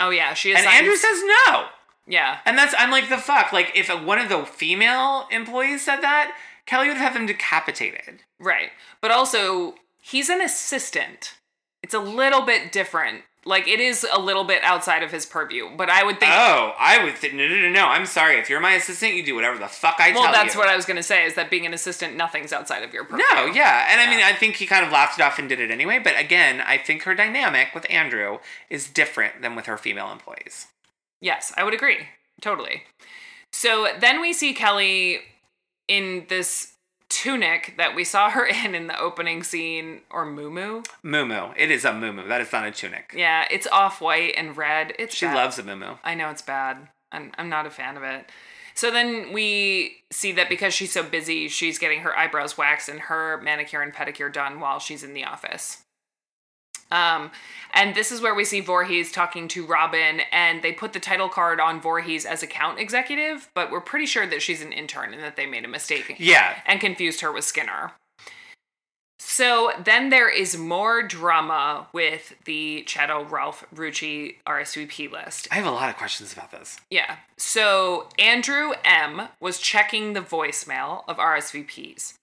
Oh 0.00 0.10
yeah, 0.10 0.34
she 0.34 0.52
And. 0.54 0.66
Andrew 0.66 0.96
says 0.96 1.22
no. 1.46 1.68
Yeah, 2.08 2.38
And 2.46 2.56
that's, 2.56 2.74
I'm 2.78 2.90
like, 2.90 3.08
the 3.08 3.18
fuck? 3.18 3.52
Like, 3.52 3.72
if 3.74 3.88
one 4.04 4.18
of 4.18 4.28
the 4.28 4.44
female 4.44 5.26
employees 5.30 5.84
said 5.84 6.00
that, 6.00 6.34
Kelly 6.66 6.88
would 6.88 6.96
have 6.96 7.14
them 7.14 7.26
decapitated. 7.26 8.22
right. 8.40 8.70
But 9.00 9.10
also, 9.10 9.74
he's 10.00 10.28
an 10.28 10.40
assistant. 10.40 11.34
It's 11.82 11.94
a 11.94 12.00
little 12.00 12.42
bit 12.42 12.72
different. 12.72 13.22
Like 13.44 13.66
it 13.68 13.80
is 13.80 14.04
a 14.12 14.20
little 14.20 14.44
bit 14.44 14.62
outside 14.64 15.02
of 15.02 15.10
his 15.10 15.24
purview, 15.24 15.70
but 15.74 15.88
I 15.88 16.02
would 16.02 16.18
think. 16.20 16.32
Oh, 16.34 16.74
I 16.78 17.02
would 17.02 17.16
think, 17.16 17.32
no, 17.34 17.46
no, 17.48 17.54
no, 17.54 17.70
no. 17.70 17.86
I'm 17.86 18.04
sorry. 18.04 18.34
If 18.38 18.50
you're 18.50 18.60
my 18.60 18.72
assistant, 18.72 19.14
you 19.14 19.24
do 19.24 19.34
whatever 19.34 19.56
the 19.58 19.68
fuck 19.68 19.94
I 19.98 20.10
tell 20.10 20.20
you. 20.20 20.20
well, 20.20 20.32
that's 20.32 20.54
what 20.56 20.68
I 20.68 20.76
was 20.76 20.84
gonna 20.84 21.02
say. 21.04 21.24
Is 21.24 21.34
that 21.34 21.48
being 21.48 21.64
an 21.64 21.72
assistant, 21.72 22.16
nothing's 22.16 22.52
outside 22.52 22.82
of 22.82 22.92
your 22.92 23.04
purview. 23.04 23.24
No, 23.32 23.46
yeah. 23.46 23.86
And 23.90 24.00
I 24.02 24.10
mean, 24.10 24.22
I 24.22 24.32
think 24.34 24.56
he 24.56 24.66
kind 24.66 24.84
of 24.84 24.92
laughed 24.92 25.18
it 25.18 25.22
off 25.22 25.38
and 25.38 25.48
did 25.48 25.60
it 25.60 25.70
anyway. 25.70 25.98
But 26.02 26.18
again, 26.18 26.60
I 26.60 26.76
think 26.76 27.04
her 27.04 27.14
dynamic 27.14 27.68
with 27.74 27.86
Andrew 27.88 28.38
is 28.68 28.88
different 28.90 29.40
than 29.40 29.54
with 29.56 29.64
her 29.66 29.78
female 29.78 30.10
employees. 30.10 30.66
Yes, 31.20 31.52
I 31.56 31.64
would 31.64 31.74
agree. 31.74 31.98
Totally. 32.40 32.82
So 33.52 33.88
then 33.98 34.20
we 34.20 34.32
see 34.32 34.54
Kelly 34.54 35.20
in 35.88 36.26
this 36.28 36.74
tunic 37.08 37.74
that 37.78 37.94
we 37.94 38.04
saw 38.04 38.30
her 38.30 38.44
in 38.64 38.74
in 38.74 38.86
the 38.86 38.98
opening 39.00 39.42
scene, 39.42 40.02
or 40.10 40.26
muumuu. 40.26 40.86
Mumu. 41.04 41.54
It 41.56 41.70
is 41.70 41.84
a 41.84 41.90
mumu. 41.92 42.28
That 42.28 42.40
is 42.40 42.52
not 42.52 42.66
a 42.66 42.70
tunic. 42.70 43.12
Yeah, 43.16 43.46
it's 43.50 43.66
off 43.68 44.00
white 44.00 44.34
and 44.36 44.56
red. 44.56 44.92
It's 44.98 45.14
She 45.14 45.26
bad. 45.26 45.34
loves 45.34 45.58
a 45.58 45.62
mumu. 45.62 45.98
I 46.04 46.14
know 46.14 46.28
it's 46.30 46.42
bad. 46.42 46.88
I'm, 47.10 47.32
I'm 47.38 47.48
not 47.48 47.66
a 47.66 47.70
fan 47.70 47.96
of 47.96 48.02
it. 48.02 48.30
So 48.74 48.92
then 48.92 49.32
we 49.32 49.96
see 50.12 50.30
that 50.32 50.48
because 50.48 50.72
she's 50.72 50.92
so 50.92 51.02
busy, 51.02 51.48
she's 51.48 51.78
getting 51.78 52.00
her 52.02 52.16
eyebrows 52.16 52.56
waxed 52.56 52.88
and 52.88 53.00
her 53.00 53.40
manicure 53.42 53.82
and 53.82 53.92
pedicure 53.92 54.32
done 54.32 54.60
while 54.60 54.78
she's 54.78 55.02
in 55.02 55.14
the 55.14 55.24
office. 55.24 55.82
Um, 56.90 57.30
and 57.74 57.94
this 57.94 58.10
is 58.10 58.20
where 58.20 58.34
we 58.34 58.44
see 58.44 58.60
Voorhees 58.60 59.12
talking 59.12 59.46
to 59.48 59.66
Robyn, 59.66 60.20
and 60.32 60.62
they 60.62 60.72
put 60.72 60.92
the 60.92 61.00
title 61.00 61.28
card 61.28 61.60
on 61.60 61.80
Voorhees 61.80 62.24
as 62.24 62.42
account 62.42 62.78
executive, 62.78 63.48
but 63.54 63.70
we're 63.70 63.80
pretty 63.80 64.06
sure 64.06 64.26
that 64.26 64.40
she's 64.42 64.62
an 64.62 64.72
intern 64.72 65.12
and 65.12 65.22
that 65.22 65.36
they 65.36 65.46
made 65.46 65.64
a 65.64 65.68
mistake 65.68 66.16
Yeah. 66.18 66.56
and 66.66 66.80
confused 66.80 67.20
her 67.20 67.30
with 67.30 67.44
Skinner. 67.44 67.92
So 69.20 69.72
then 69.84 70.10
there 70.10 70.30
is 70.30 70.56
more 70.56 71.02
drama 71.02 71.88
with 71.92 72.34
the 72.44 72.84
Chado 72.86 73.28
Ralph 73.28 73.64
Rucci 73.74 74.36
RSVP 74.46 75.10
list. 75.10 75.48
I 75.50 75.56
have 75.56 75.66
a 75.66 75.70
lot 75.72 75.90
of 75.90 75.96
questions 75.96 76.32
about 76.32 76.52
this. 76.52 76.78
Yeah. 76.90 77.16
So 77.36 78.08
Andrew 78.18 78.72
M 78.84 79.28
was 79.40 79.58
checking 79.58 80.12
the 80.12 80.20
voicemail 80.20 81.02
of 81.08 81.16
RSVPs. 81.18 82.14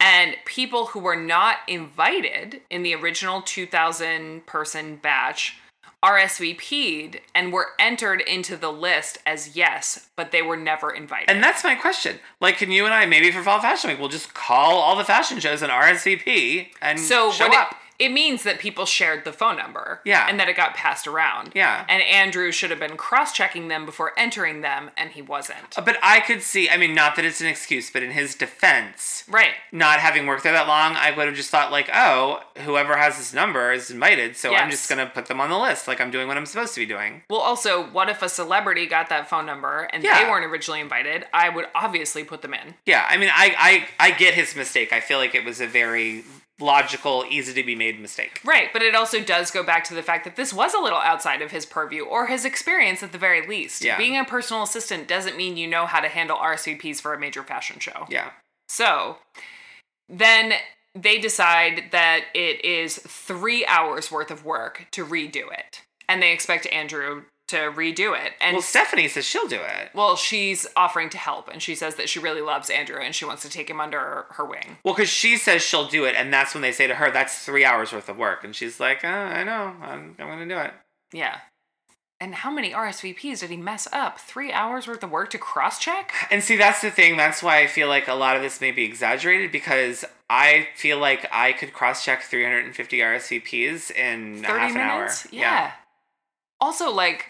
And 0.00 0.36
people 0.46 0.86
who 0.86 1.00
were 1.00 1.16
not 1.16 1.58
invited 1.68 2.62
in 2.70 2.82
the 2.82 2.94
original 2.94 3.42
2000 3.42 4.46
person 4.46 4.96
batch 4.96 5.56
RSVP'd 6.02 7.20
and 7.34 7.52
were 7.52 7.68
entered 7.78 8.22
into 8.22 8.56
the 8.56 8.72
list 8.72 9.18
as 9.26 9.54
yes, 9.54 10.08
but 10.16 10.32
they 10.32 10.40
were 10.40 10.56
never 10.56 10.90
invited. 10.90 11.28
And 11.28 11.44
that's 11.44 11.62
my 11.62 11.74
question. 11.74 12.18
Like, 12.40 12.56
can 12.56 12.70
you 12.70 12.86
and 12.86 12.94
I, 12.94 13.04
maybe 13.04 13.30
for 13.30 13.42
Fall 13.42 13.60
Fashion 13.60 13.90
Week, 13.90 13.98
we'll 13.98 14.08
just 14.08 14.32
call 14.32 14.78
all 14.78 14.96
the 14.96 15.04
fashion 15.04 15.40
shows 15.40 15.60
and 15.60 15.70
RSVP 15.70 16.68
and 16.80 16.98
so 16.98 17.30
show 17.30 17.48
what 17.48 17.58
up? 17.58 17.72
it 17.72 17.76
means 18.08 18.42
that 18.44 18.58
people 18.58 18.86
shared 18.86 19.24
the 19.24 19.32
phone 19.32 19.56
number. 19.56 20.00
Yeah. 20.04 20.26
And 20.28 20.40
that 20.40 20.48
it 20.48 20.56
got 20.56 20.74
passed 20.74 21.06
around. 21.06 21.52
Yeah. 21.54 21.84
And 21.88 22.02
Andrew 22.02 22.50
should 22.52 22.70
have 22.70 22.80
been 22.80 22.96
cross 22.96 23.32
checking 23.32 23.68
them 23.68 23.84
before 23.86 24.12
entering 24.18 24.60
them, 24.62 24.90
and 24.96 25.10
he 25.10 25.22
wasn't. 25.22 25.74
But 25.76 25.98
I 26.02 26.20
could 26.20 26.42
see, 26.42 26.68
I 26.70 26.76
mean, 26.76 26.94
not 26.94 27.16
that 27.16 27.24
it's 27.24 27.40
an 27.40 27.46
excuse, 27.46 27.90
but 27.90 28.02
in 28.02 28.12
his 28.12 28.34
defense, 28.34 29.24
Right. 29.28 29.52
not 29.72 30.00
having 30.00 30.26
worked 30.26 30.42
there 30.44 30.52
that 30.52 30.66
long, 30.68 30.96
I 30.96 31.10
would 31.10 31.26
have 31.26 31.36
just 31.36 31.50
thought, 31.50 31.70
like, 31.70 31.90
oh, 31.92 32.42
whoever 32.58 32.96
has 32.96 33.18
this 33.18 33.32
number 33.34 33.72
is 33.72 33.90
invited, 33.90 34.36
so 34.36 34.54
I'm 34.54 34.70
just 34.70 34.88
going 34.88 34.98
to 35.04 35.12
put 35.12 35.26
them 35.26 35.40
on 35.40 35.50
the 35.50 35.58
list. 35.58 35.88
Like, 35.88 36.00
I'm 36.00 36.10
doing 36.10 36.28
what 36.28 36.36
I'm 36.36 36.46
supposed 36.46 36.74
to 36.74 36.80
be 36.80 36.86
doing. 36.86 37.22
Well, 37.28 37.40
also, 37.40 37.82
what 37.90 38.08
if 38.08 38.22
a 38.22 38.28
celebrity 38.28 38.86
got 38.86 39.08
that 39.10 39.28
phone 39.28 39.46
number 39.46 39.88
and 39.92 40.02
Yeah. 40.02 40.22
they 40.22 40.30
weren't 40.30 40.44
originally 40.44 40.80
invited? 40.80 41.26
I 41.32 41.48
would 41.48 41.66
obviously 41.74 42.24
put 42.24 42.42
them 42.42 42.54
in. 42.54 42.74
Yeah, 42.86 43.06
I 43.08 43.16
mean, 43.16 43.30
I, 43.32 43.86
I, 43.98 44.08
I 44.08 44.10
get 44.12 44.34
his 44.34 44.54
mistake. 44.56 44.92
I 44.92 45.00
feel 45.00 45.18
like 45.18 45.34
it 45.34 45.44
was 45.44 45.60
a 45.60 45.66
very 45.66 46.24
logical, 46.60 47.24
easy 47.28 47.52
to 47.54 47.64
be 47.64 47.74
made 47.74 48.00
mistake. 48.00 48.40
Right, 48.44 48.72
but 48.72 48.82
it 48.82 48.94
also 48.94 49.22
does 49.22 49.50
go 49.50 49.62
back 49.62 49.84
to 49.84 49.94
the 49.94 50.02
fact 50.02 50.24
that 50.24 50.36
this 50.36 50.52
was 50.52 50.74
a 50.74 50.80
little 50.80 50.98
outside 50.98 51.42
of 51.42 51.50
his 51.50 51.66
purview 51.66 52.04
or 52.04 52.26
his 52.26 52.44
experience 52.44 53.02
at 53.02 53.12
the 53.12 53.18
very 53.18 53.46
least. 53.46 53.84
Yeah. 53.84 53.96
Being 53.96 54.16
a 54.16 54.24
personal 54.24 54.62
assistant 54.62 55.08
doesn't 55.08 55.36
mean 55.36 55.56
you 55.56 55.66
know 55.66 55.86
how 55.86 56.00
to 56.00 56.08
handle 56.08 56.36
RSVPs 56.36 57.00
for 57.00 57.14
a 57.14 57.18
major 57.18 57.42
fashion 57.42 57.78
show. 57.78 58.06
Yeah. 58.08 58.30
So 58.68 59.18
then 60.08 60.54
they 60.94 61.18
decide 61.18 61.84
that 61.92 62.24
it 62.34 62.64
is 62.64 62.98
three 62.98 63.64
hours 63.66 64.10
worth 64.10 64.30
of 64.30 64.44
work 64.44 64.86
to 64.92 65.06
redo 65.06 65.52
it. 65.52 65.82
And 66.08 66.20
they 66.20 66.32
expect 66.32 66.66
Andrew 66.66 67.22
to 67.50 67.56
redo 67.70 68.18
it. 68.18 68.32
And 68.40 68.54
Well, 68.54 68.62
Stephanie 68.62 69.08
says 69.08 69.24
she'll 69.24 69.46
do 69.48 69.60
it. 69.60 69.90
well, 69.94 70.16
she's 70.16 70.66
offering 70.76 71.10
to 71.10 71.18
help, 71.18 71.48
and 71.48 71.62
she 71.62 71.74
says 71.74 71.94
that 71.96 72.08
she 72.08 72.18
really 72.18 72.40
loves 72.40 72.70
Andrew 72.70 72.98
and 73.00 73.14
she 73.14 73.24
wants 73.24 73.42
to 73.42 73.48
take 73.50 73.68
him 73.70 73.80
under 73.80 74.26
her 74.30 74.44
wing. 74.44 74.78
Well, 74.84 74.94
because 74.94 75.08
she 75.10 75.36
says 75.36 75.62
she'll 75.62 75.86
do 75.88 76.04
it, 76.04 76.14
and 76.16 76.32
that's 76.32 76.54
when 76.54 76.62
they 76.62 76.72
say 76.72 76.86
to 76.86 76.94
her, 76.96 77.10
that's 77.10 77.38
three 77.44 77.64
hours 77.64 77.92
worth 77.92 78.08
of 78.08 78.16
work. 78.16 78.44
And 78.44 78.54
she's 78.56 78.80
like, 78.80 79.04
oh, 79.04 79.08
I 79.08 79.44
know, 79.44 79.74
I'm, 79.82 80.16
I'm 80.18 80.26
going 80.26 80.48
to 80.48 80.54
do 80.54 80.58
it. 80.60 80.72
Yeah. 81.12 81.38
And 82.22 82.34
how 82.34 82.50
many 82.50 82.72
RSVPs 82.72 83.40
did 83.40 83.48
he 83.48 83.56
mess 83.56 83.88
up? 83.94 84.18
Three 84.20 84.52
hours 84.52 84.86
worth 84.86 85.02
of 85.02 85.10
work 85.10 85.30
to 85.30 85.38
cross 85.38 85.78
check? 85.78 86.12
And 86.30 86.42
see, 86.44 86.54
that's 86.56 86.82
the 86.82 86.90
thing. 86.90 87.16
That's 87.16 87.42
why 87.42 87.60
I 87.62 87.66
feel 87.66 87.88
like 87.88 88.08
a 88.08 88.14
lot 88.14 88.36
of 88.36 88.42
this 88.42 88.60
may 88.60 88.72
be 88.72 88.84
exaggerated 88.84 89.50
because 89.50 90.04
I 90.28 90.68
feel 90.76 90.98
like 90.98 91.26
I 91.32 91.54
could 91.54 91.72
cross 91.72 92.04
check 92.04 92.22
350 92.22 92.98
RSVPs 92.98 93.90
in 93.92 94.44
half 94.44 94.70
an 94.70 94.74
minutes? 94.74 95.24
hour. 95.24 95.32
Yeah. 95.32 95.72
Also, 96.60 96.90
like, 96.92 97.24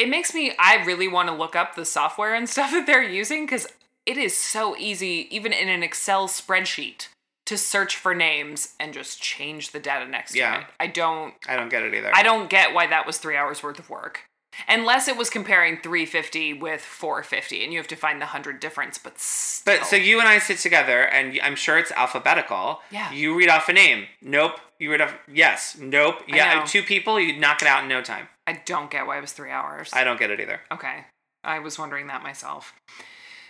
it 0.00 0.08
makes 0.08 0.34
me, 0.34 0.52
I 0.58 0.82
really 0.84 1.08
want 1.08 1.28
to 1.28 1.34
look 1.34 1.54
up 1.54 1.74
the 1.76 1.84
software 1.84 2.34
and 2.34 2.48
stuff 2.54 2.70
that 2.72 2.86
they're 2.86 3.02
using 3.02 3.44
because 3.46 3.66
it 4.06 4.16
is 4.16 4.36
so 4.36 4.76
easy, 4.76 5.28
even 5.30 5.52
in 5.52 5.68
an 5.68 5.82
Excel 5.82 6.26
spreadsheet, 6.28 7.08
to 7.46 7.56
search 7.58 7.96
for 7.96 8.14
names 8.14 8.74
and 8.80 8.92
just 8.94 9.20
change 9.20 9.70
the 9.72 9.80
data 9.80 10.06
next 10.06 10.34
Yeah. 10.34 10.54
to 10.56 10.60
it. 10.62 10.66
I 10.80 10.86
don't, 10.86 11.34
I 11.48 11.56
don't 11.56 11.68
get 11.68 11.82
it 11.82 11.94
either. 11.94 12.10
I 12.14 12.22
don't 12.22 12.48
get 12.48 12.74
why 12.74 12.86
that 12.86 13.06
was 13.06 13.18
three 13.18 13.36
hours 13.36 13.62
worth 13.62 13.78
of 13.78 13.90
work. 13.90 14.20
Unless 14.68 15.06
it 15.06 15.16
was 15.16 15.30
comparing 15.30 15.76
350 15.80 16.54
with 16.54 16.80
450, 16.80 17.62
and 17.62 17.72
you 17.72 17.78
have 17.78 17.86
to 17.88 17.96
find 17.96 18.20
the 18.20 18.26
100 18.26 18.58
difference, 18.60 18.98
but 18.98 19.18
still. 19.18 19.76
But 19.78 19.86
so 19.86 19.94
you 19.96 20.18
and 20.18 20.28
I 20.28 20.38
sit 20.38 20.58
together, 20.58 21.02
and 21.02 21.38
I'm 21.42 21.54
sure 21.54 21.78
it's 21.78 21.92
alphabetical. 21.92 22.80
Yeah. 22.90 23.12
You 23.12 23.36
read 23.38 23.48
off 23.48 23.68
a 23.68 23.72
name. 23.72 24.06
Nope. 24.20 24.58
You 24.78 24.90
read 24.90 25.00
off. 25.02 25.14
Yes. 25.32 25.76
Nope. 25.78 26.22
Yeah. 26.26 26.64
Two 26.66 26.82
people. 26.82 27.20
You 27.20 27.38
knock 27.38 27.62
it 27.62 27.68
out 27.68 27.84
in 27.84 27.88
no 27.88 28.02
time. 28.02 28.28
I 28.50 28.62
don't 28.66 28.90
get 28.90 29.06
why 29.06 29.18
it 29.18 29.20
was 29.20 29.32
three 29.32 29.50
hours. 29.50 29.90
I 29.92 30.02
don't 30.04 30.18
get 30.18 30.30
it 30.30 30.40
either. 30.40 30.60
Okay. 30.72 31.04
I 31.44 31.58
was 31.60 31.78
wondering 31.78 32.08
that 32.08 32.22
myself. 32.22 32.72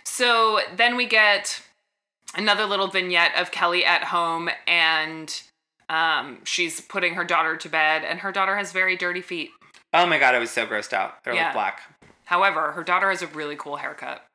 So 0.05 0.59
then 0.75 0.95
we 0.95 1.05
get 1.05 1.61
another 2.35 2.65
little 2.65 2.87
vignette 2.87 3.35
of 3.35 3.51
Kelly 3.51 3.83
at 3.83 4.05
home 4.05 4.49
and 4.67 5.41
um, 5.89 6.39
she's 6.45 6.79
putting 6.79 7.15
her 7.15 7.25
daughter 7.25 7.57
to 7.57 7.67
bed, 7.67 8.03
and 8.05 8.19
her 8.19 8.31
daughter 8.31 8.55
has 8.55 8.71
very 8.71 8.95
dirty 8.95 9.19
feet. 9.21 9.49
Oh 9.93 10.05
my 10.05 10.19
god, 10.19 10.33
I 10.35 10.39
was 10.39 10.49
so 10.49 10.65
grossed 10.65 10.93
out. 10.93 11.21
They're 11.25 11.33
Yeah. 11.33 11.45
like 11.47 11.53
black. 11.53 11.81
However, 12.25 12.71
her 12.71 12.83
daughter 12.83 13.09
has 13.09 13.21
a 13.21 13.27
really 13.27 13.57
cool 13.57 13.75
haircut. 13.75 14.25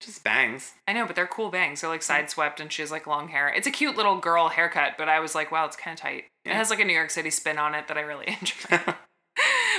Just 0.00 0.22
bangs. 0.22 0.74
I 0.86 0.92
know, 0.92 1.04
but 1.04 1.16
they're 1.16 1.26
cool 1.26 1.50
bangs. 1.50 1.80
They're 1.80 1.90
like 1.90 2.02
side 2.02 2.30
swept, 2.30 2.60
and 2.60 2.70
she 2.70 2.80
has 2.82 2.92
like 2.92 3.08
long 3.08 3.26
hair. 3.28 3.48
It's 3.48 3.66
a 3.66 3.72
cute 3.72 3.96
little 3.96 4.18
girl 4.20 4.50
haircut, 4.50 4.92
but 4.96 5.08
I 5.08 5.18
was 5.18 5.34
like, 5.34 5.50
wow, 5.50 5.64
it's 5.66 5.74
kind 5.76 5.96
of 5.98 6.00
tight. 6.00 6.26
It 6.44 6.52
has 6.52 6.70
like 6.70 6.78
a 6.78 6.84
New 6.84 6.92
York 6.94 7.10
City 7.10 7.30
spin 7.30 7.58
on 7.58 7.74
it 7.74 7.88
that 7.88 7.96
I 7.98 8.02
really 8.02 8.28
enjoy. 8.40 8.94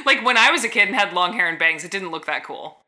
like 0.05 0.23
when 0.25 0.37
I 0.37 0.51
was 0.51 0.63
a 0.63 0.69
kid 0.69 0.87
and 0.87 0.95
had 0.95 1.13
long 1.13 1.33
hair 1.33 1.47
and 1.47 1.59
bangs, 1.59 1.83
it 1.83 1.91
didn't 1.91 2.11
look 2.11 2.25
that 2.25 2.43
cool. 2.43 2.81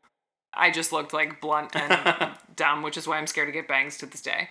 I 0.54 0.70
just 0.70 0.92
looked 0.92 1.12
like 1.12 1.40
blunt 1.40 1.74
and 1.76 2.32
dumb, 2.56 2.82
which 2.82 2.96
is 2.96 3.06
why 3.06 3.18
I'm 3.18 3.26
scared 3.26 3.48
to 3.48 3.52
get 3.52 3.68
bangs 3.68 3.96
to 3.98 4.06
this 4.06 4.22
day. 4.22 4.48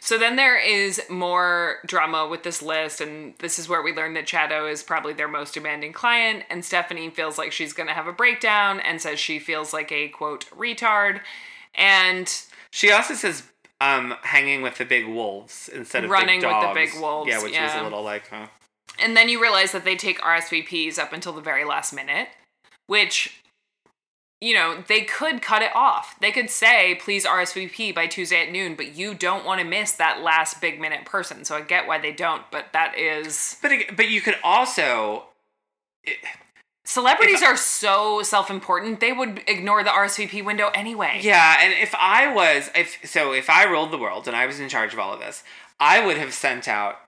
So 0.00 0.18
then 0.18 0.36
there 0.36 0.58
is 0.58 1.00
more 1.08 1.78
drama 1.86 2.28
with 2.28 2.42
this 2.42 2.60
list, 2.60 3.00
and 3.00 3.34
this 3.38 3.58
is 3.58 3.70
where 3.70 3.80
we 3.82 3.90
learn 3.90 4.12
that 4.14 4.26
Chado 4.26 4.70
is 4.70 4.82
probably 4.82 5.14
their 5.14 5.28
most 5.28 5.54
demanding 5.54 5.94
client, 5.94 6.44
and 6.50 6.62
Stephanie 6.62 7.08
feels 7.08 7.38
like 7.38 7.52
she's 7.52 7.72
gonna 7.72 7.94
have 7.94 8.06
a 8.06 8.12
breakdown 8.12 8.80
and 8.80 9.00
says 9.00 9.18
she 9.18 9.38
feels 9.38 9.72
like 9.72 9.90
a 9.90 10.08
quote 10.08 10.44
retard. 10.50 11.20
And 11.74 12.30
She 12.70 12.90
also 12.90 13.14
says 13.14 13.44
um 13.80 14.14
hanging 14.22 14.60
with 14.60 14.76
the 14.76 14.84
big 14.84 15.06
wolves 15.06 15.70
instead 15.72 16.04
of 16.04 16.10
Running 16.10 16.40
big 16.40 16.50
with 16.50 16.60
the 16.68 16.74
big 16.74 17.00
wolves, 17.00 17.28
Yeah, 17.28 17.42
which 17.42 17.58
was 17.58 17.74
a 17.74 17.82
little 17.82 18.02
like, 18.02 18.28
huh. 18.28 18.48
And 18.98 19.16
then 19.16 19.28
you 19.28 19.40
realize 19.40 19.72
that 19.72 19.84
they 19.84 19.96
take 19.96 20.20
RSVPs 20.20 20.98
up 20.98 21.12
until 21.12 21.32
the 21.32 21.40
very 21.40 21.64
last 21.64 21.92
minute, 21.92 22.28
which, 22.86 23.42
you 24.40 24.54
know, 24.54 24.84
they 24.86 25.02
could 25.02 25.42
cut 25.42 25.62
it 25.62 25.74
off. 25.74 26.18
They 26.20 26.30
could 26.30 26.50
say, 26.50 26.94
please 26.96 27.26
RSVP 27.26 27.94
by 27.94 28.06
Tuesday 28.06 28.46
at 28.46 28.52
noon, 28.52 28.74
but 28.74 28.94
you 28.94 29.14
don't 29.14 29.44
want 29.44 29.60
to 29.60 29.66
miss 29.66 29.92
that 29.92 30.22
last 30.22 30.60
big 30.60 30.80
minute 30.80 31.04
person. 31.04 31.44
So 31.44 31.56
I 31.56 31.62
get 31.62 31.86
why 31.86 31.98
they 31.98 32.12
don't, 32.12 32.42
but 32.50 32.72
that 32.72 32.96
is. 32.96 33.58
But 33.60 33.72
but 33.96 34.08
you 34.08 34.20
could 34.20 34.36
also 34.44 35.24
Celebrities 36.86 37.40
If- 37.40 37.48
are 37.48 37.56
so 37.56 38.22
self 38.22 38.50
important, 38.50 39.00
they 39.00 39.12
would 39.12 39.42
ignore 39.46 39.82
the 39.82 39.90
RSVP 39.90 40.44
window 40.44 40.70
anyway. 40.74 41.20
Yeah, 41.22 41.56
and 41.60 41.72
if 41.72 41.94
I 41.94 42.32
was 42.32 42.70
if 42.74 42.98
so 43.04 43.32
if 43.32 43.48
I 43.48 43.64
ruled 43.64 43.90
the 43.90 43.98
world 43.98 44.28
and 44.28 44.36
I 44.36 44.44
was 44.44 44.60
in 44.60 44.68
charge 44.68 44.92
of 44.92 44.98
all 44.98 45.14
of 45.14 45.20
this, 45.20 45.42
I 45.80 46.04
would 46.04 46.18
have 46.18 46.34
sent 46.34 46.68
out 46.68 47.00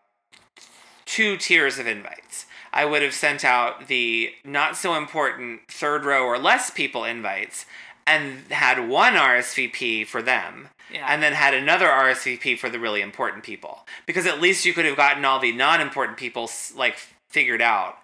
two 1.06 1.36
tiers 1.36 1.78
of 1.78 1.86
invites. 1.86 2.46
I 2.72 2.84
would 2.84 3.00
have 3.00 3.14
sent 3.14 3.44
out 3.44 3.88
the 3.88 4.32
not 4.44 4.76
so 4.76 4.94
important 4.94 5.62
third 5.68 6.04
row 6.04 6.24
or 6.24 6.38
less 6.38 6.68
people 6.68 7.04
invites 7.04 7.64
and 8.06 8.40
had 8.50 8.88
one 8.88 9.14
RSVP 9.14 10.06
for 10.06 10.20
them. 10.20 10.68
Yeah. 10.92 11.06
And 11.08 11.20
then 11.20 11.32
had 11.32 11.52
another 11.52 11.86
RSVP 11.86 12.58
for 12.58 12.70
the 12.70 12.78
really 12.78 13.00
important 13.00 13.42
people. 13.42 13.86
Because 14.06 14.24
at 14.24 14.40
least 14.40 14.64
you 14.64 14.72
could 14.72 14.84
have 14.84 14.96
gotten 14.96 15.24
all 15.24 15.40
the 15.40 15.50
non-important 15.50 16.16
people 16.16 16.48
like 16.76 16.98
figured 17.28 17.60
out 17.60 17.96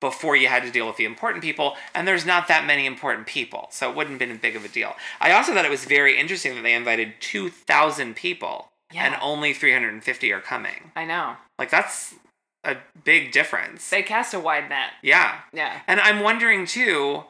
before 0.00 0.36
you 0.36 0.46
had 0.46 0.62
to 0.62 0.70
deal 0.70 0.86
with 0.86 0.96
the 0.96 1.04
important 1.04 1.42
people, 1.42 1.76
and 1.94 2.06
there's 2.06 2.24
not 2.24 2.48
that 2.48 2.64
many 2.64 2.86
important 2.86 3.26
people, 3.26 3.66
so 3.70 3.90
it 3.90 3.96
wouldn't 3.96 4.20
have 4.20 4.28
been 4.28 4.38
big 4.38 4.54
of 4.54 4.64
a 4.64 4.68
deal. 4.68 4.94
I 5.20 5.32
also 5.32 5.52
thought 5.52 5.64
it 5.64 5.70
was 5.70 5.84
very 5.84 6.16
interesting 6.16 6.54
that 6.54 6.62
they 6.62 6.74
invited 6.74 7.14
2,000 7.20 8.14
people, 8.14 8.68
and 8.94 9.16
only 9.20 9.52
350 9.52 10.32
are 10.32 10.40
coming. 10.40 10.92
I 10.94 11.04
know. 11.04 11.34
Like, 11.58 11.70
that's 11.70 12.14
a 12.68 12.76
big 13.04 13.32
difference. 13.32 13.90
They 13.90 14.02
cast 14.02 14.34
a 14.34 14.38
wide 14.40 14.68
net. 14.68 14.90
yeah. 15.02 15.40
Yeah. 15.52 15.80
And 15.88 15.98
I'm 16.00 16.20
wondering 16.20 16.66
too. 16.66 17.24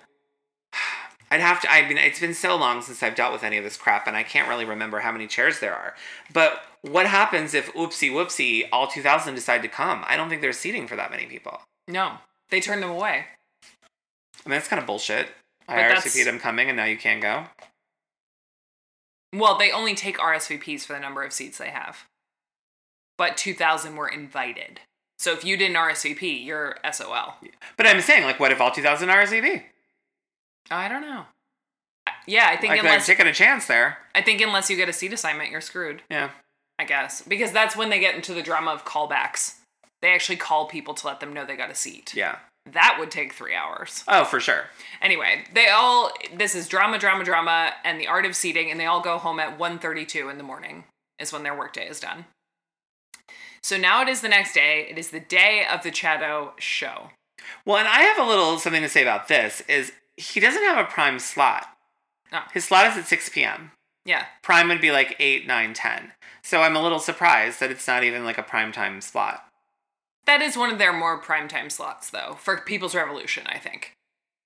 I'd 1.31 1.41
have 1.41 1.61
to. 1.61 1.71
I 1.71 1.87
mean, 1.87 1.99
it's 1.99 2.21
been 2.21 2.33
so 2.35 2.57
long 2.57 2.81
since 2.83 3.03
I've 3.03 3.15
dealt 3.15 3.33
with 3.35 3.43
any 3.45 3.59
of 3.59 3.65
this 3.65 3.77
crap, 3.77 4.07
and 4.07 4.17
I 4.17 4.23
can't 4.23 4.49
really 4.49 4.65
remember 4.65 5.01
how 5.01 5.13
many 5.13 5.27
chairs 5.27 5.61
there 5.61 5.75
are. 5.75 5.95
But 6.33 6.63
what 6.83 7.07
happens 7.07 7.53
if 7.53 7.71
oopsie 7.75 8.11
whoopsie, 8.11 8.67
all 8.73 8.87
2,000 8.87 9.35
decide 9.35 9.61
to 9.63 9.69
come? 9.69 10.05
I 10.07 10.17
don't 10.17 10.31
think 10.31 10.41
there's 10.41 10.57
seating 10.59 10.87
for 10.87 10.97
that 10.97 11.11
many 11.11 11.27
people. 11.27 11.61
No. 11.87 12.13
They 12.51 12.61
turn 12.61 12.81
them 12.81 12.89
away. 12.91 13.27
I 13.63 14.49
mean, 14.49 14.57
that's 14.57 14.69
kind 14.69 14.81
of 14.81 14.87
bullshit. 14.87 15.29
I 15.69 15.75
But 15.75 15.77
that's- 15.89 16.07
RSVP'd 16.17 16.29
I'm 16.29 16.39
coming, 16.39 16.69
and 16.69 16.77
now 16.79 16.85
you 16.87 16.97
can't 16.97 17.21
go. 17.21 17.45
Well, 19.35 19.59
they 19.59 19.71
only 19.71 19.95
take 19.95 20.17
RSVPs 20.19 20.87
for 20.87 20.95
the 20.95 21.01
number 21.01 21.23
of 21.23 21.35
seats 21.35 21.59
they 21.59 21.69
have. 21.69 22.05
But 23.19 23.37
2,000 23.37 23.97
were 23.97 24.09
invited. 24.09 24.81
So 25.19 25.33
if 25.33 25.45
you 25.45 25.57
didn't 25.57 25.77
RSVP, 25.77 26.45
you're 26.45 26.77
SOL. 26.93 27.35
But 27.77 27.87
I'm 27.87 28.01
saying, 28.01 28.25
like, 28.25 28.39
what 28.39 28.53
if 28.53 28.61
all 28.61 28.71
2,000 28.71 29.09
RSVP? 29.09 29.63
I 30.71 30.89
don't 30.89 31.03
know. 31.03 31.25
Yeah, 32.27 32.49
I 32.51 32.57
think 32.57 32.73
Like, 32.73 32.81
unless 32.81 33.07
taking 33.07 33.27
a 33.27 33.33
chance 33.33 33.67
there. 33.67 33.99
I 34.15 34.23
think 34.23 34.41
unless 34.41 34.71
you 34.71 34.77
get 34.77 34.89
a 34.89 34.93
seat 34.93 35.13
assignment, 35.13 35.51
you're 35.51 35.61
screwed. 35.61 36.03
Yeah. 36.11 36.31
I 36.79 36.85
guess 36.85 37.23
because 37.23 37.51
that's 37.51 37.77
when 37.77 37.91
they 37.91 37.99
get 37.99 38.15
into 38.15 38.33
the 38.33 38.43
drama 38.43 38.71
of 38.71 38.85
callbacks. 38.85 39.57
They 40.01 40.15
actually 40.15 40.37
call 40.37 40.67
people 40.67 40.95
to 40.95 41.07
let 41.09 41.19
them 41.19 41.33
know 41.33 41.45
they 41.45 41.57
got 41.57 41.71
a 41.71 41.75
seat. 41.75 42.15
Yeah. 42.15 42.37
That 42.73 42.99
would 43.01 43.11
take 43.11 43.33
three 43.33 43.55
hours. 43.55 44.05
Oh, 44.07 44.25
for 44.25 44.39
sure. 44.39 44.67
Anyway, 45.03 45.45
they 45.55 45.69
all 45.69 46.13
this 46.33 46.55
is 46.55 46.69
drama, 46.69 46.99
drama, 46.99 47.25
drama, 47.25 47.73
and 47.83 47.99
the 47.99 48.07
art 48.07 48.27
of 48.27 48.37
seating, 48.37 48.71
and 48.71 48.79
they 48.79 48.87
all 48.87 49.01
go 49.01 49.19
home 49.19 49.41
at 49.41 49.59
1.32 49.59 50.31
in 50.31 50.39
the 50.39 50.45
morning 50.45 50.85
is 51.19 51.33
when 51.33 51.43
their 51.43 51.57
workday 51.57 51.89
is 51.89 51.99
done. 51.99 52.27
So 53.63 53.77
now 53.77 54.03
it 54.03 54.09
is 54.09 54.21
the 54.21 54.29
next 54.29 54.55
day. 54.55 54.87
It 54.91 54.99
is 54.99 55.11
the 55.11 55.21
day 55.21 55.65
of 55.71 55.83
the 55.83 55.91
Chado 55.91 56.51
show. 56.59 57.11
Well, 57.65 57.79
and 57.79 57.89
I 57.89 58.01
have 58.01 58.19
a 58.19 58.29
little 58.29 58.59
something 58.59 58.83
to 58.83 58.89
say 58.89 59.03
about 59.03 59.29
this. 59.29 59.63
Is 59.69 59.93
he 60.17 60.41
doesn't 60.41 60.65
have 60.65 60.79
a 60.79 60.91
prime 60.91 61.19
slot. 61.19 61.67
No. 62.33 62.41
His 62.53 62.65
slot 62.65 62.87
is 62.89 62.99
at 62.99 63.07
6 63.07 63.29
p.m. 63.31 63.73
Yeah. 64.05 64.27
Prime 64.43 64.69
would 64.69 64.81
be 64.81 64.91
like 64.91 65.17
8, 65.19 65.47
9, 65.47 65.75
10. 65.75 66.13
So 66.43 66.63
I'm 66.63 66.77
a 66.77 66.83
little 66.83 66.99
surprised 66.99 67.61
that 67.61 67.71
it's 67.71 67.87
not 67.87 68.05
even 68.05 68.25
like 68.25 68.39
a 68.39 68.43
prime 68.43 68.73
time 68.73 69.01
slot. 69.01 69.47
That 70.27 70.43
is 70.43 70.57
one 70.57 70.71
of 70.71 70.79
their 70.79 70.93
more 70.93 71.19
prime 71.19 71.49
time 71.49 71.71
slots, 71.71 72.11
though, 72.11 72.37
for 72.39 72.59
People's 72.59 72.95
Revolution, 72.95 73.47
I 73.47 73.59
think. 73.59 73.95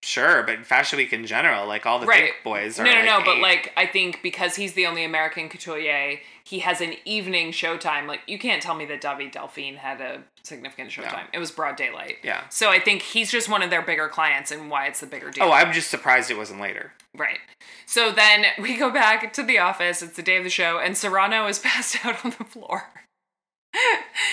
Sure, 0.05 0.43
but 0.43 0.67
Fashion 0.67 0.97
Week 0.97 1.13
in 1.13 1.25
general, 1.27 1.67
like 1.67 1.87
all 1.87 2.01
the 2.01 2.07
Right. 2.07 2.33
big 2.33 2.43
boys 2.43 2.81
are. 2.81 2.85
No, 2.85 2.91
no, 2.91 2.99
like 2.99 3.05
no, 3.07 3.21
but 3.25 3.39
like, 3.39 3.73
I 3.77 3.87
think 3.87 4.21
because 4.21 4.57
he's 4.57 4.73
the 4.73 4.85
only 4.87 5.05
American 5.05 5.49
couturier, 5.49 6.19
he 6.45 6.59
has 6.59 6.81
an 6.81 6.95
evening 7.05 7.53
showtime. 7.53 8.09
Like, 8.09 8.21
you 8.27 8.37
can't 8.39 8.61
tell 8.61 8.75
me 8.75 8.85
that 8.87 9.01
David 9.01 9.33
Delfín 9.33 9.77
had 9.77 10.01
a 10.01 10.23
significant 10.43 10.91
showtime. 10.91 11.27
It 11.33 11.39
was 11.39 11.53
broad 11.53 11.77
daylight. 11.77 12.17
Yeah. 12.25 12.43
So 12.51 12.69
I 12.69 12.81
think 12.81 13.03
he's 13.03 13.31
just 13.31 13.49
one 13.49 13.63
of 13.63 13.71
their 13.71 13.81
bigger 13.83 14.09
clients 14.09 14.51
and 14.51 14.69
why 14.69 14.87
it's 14.89 14.99
the 14.99 15.07
bigger 15.07 15.31
deal. 15.31 15.45
Oh, 15.45 15.53
I'm 15.53 15.73
just 15.73 15.89
surprised 15.89 16.33
it 16.33 16.37
wasn't 16.37 16.61
later. 16.61 16.93
Right. 17.17 17.39
So 17.87 18.11
then 18.11 18.47
we 18.61 18.77
go 18.77 18.91
back 18.91 19.33
to 19.35 19.43
the 19.45 19.59
office. 19.59 20.03
It's 20.03 20.17
the 20.17 20.23
day 20.23 20.37
of 20.37 20.43
the 20.43 20.51
show, 20.51 20.79
and 20.81 20.97
Serrano 20.97 21.47
is 21.47 21.59
passed 21.61 22.05
out 22.05 22.25
on 22.25 22.35
the 22.37 22.45
floor. 22.45 22.91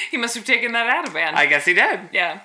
he 0.09 0.17
must 0.17 0.33
have 0.35 0.45
taken 0.45 0.71
that 0.71 1.05
Ativan. 1.05 1.33
I 1.35 1.45
guess 1.45 1.65
he 1.65 1.73
did. 1.75 1.99
yeah. 2.11 2.41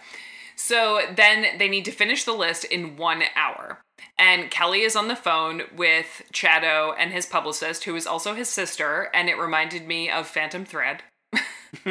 So 0.67 1.03
then 1.15 1.59
they 1.59 1.69
need 1.69 1.85
to 1.85 1.91
finish 1.91 2.25
the 2.25 2.33
list 2.33 2.65
in 2.65 2.97
one 2.97 3.25
hour. 3.37 3.81
And 4.19 4.51
Kelly 4.51 4.81
is 4.81 4.97
on 4.97 5.09
the 5.09 5.15
phone 5.15 5.65
with 5.77 6.23
Chado 6.33 6.95
and 6.99 7.13
his 7.13 7.27
publicist, 7.27 7.85
who 7.85 7.95
is 7.97 8.07
also 8.07 8.33
his 8.33 8.49
sister, 8.49 9.11
and 9.13 9.29
it 9.29 9.39
reminded 9.39 9.87
me 9.87 10.09
of 10.09 10.27
Phantom 10.27 10.65
Thread 10.65 11.03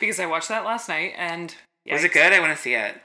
because 0.00 0.18
I 0.18 0.24
watched 0.24 0.48
that 0.48 0.64
last 0.64 0.88
night. 0.88 1.12
And 1.18 1.54
Was 1.92 2.04
it 2.04 2.14
good? 2.14 2.32
I 2.32 2.40
want 2.40 2.56
to 2.56 2.62
see 2.62 2.72
it. 2.72 3.02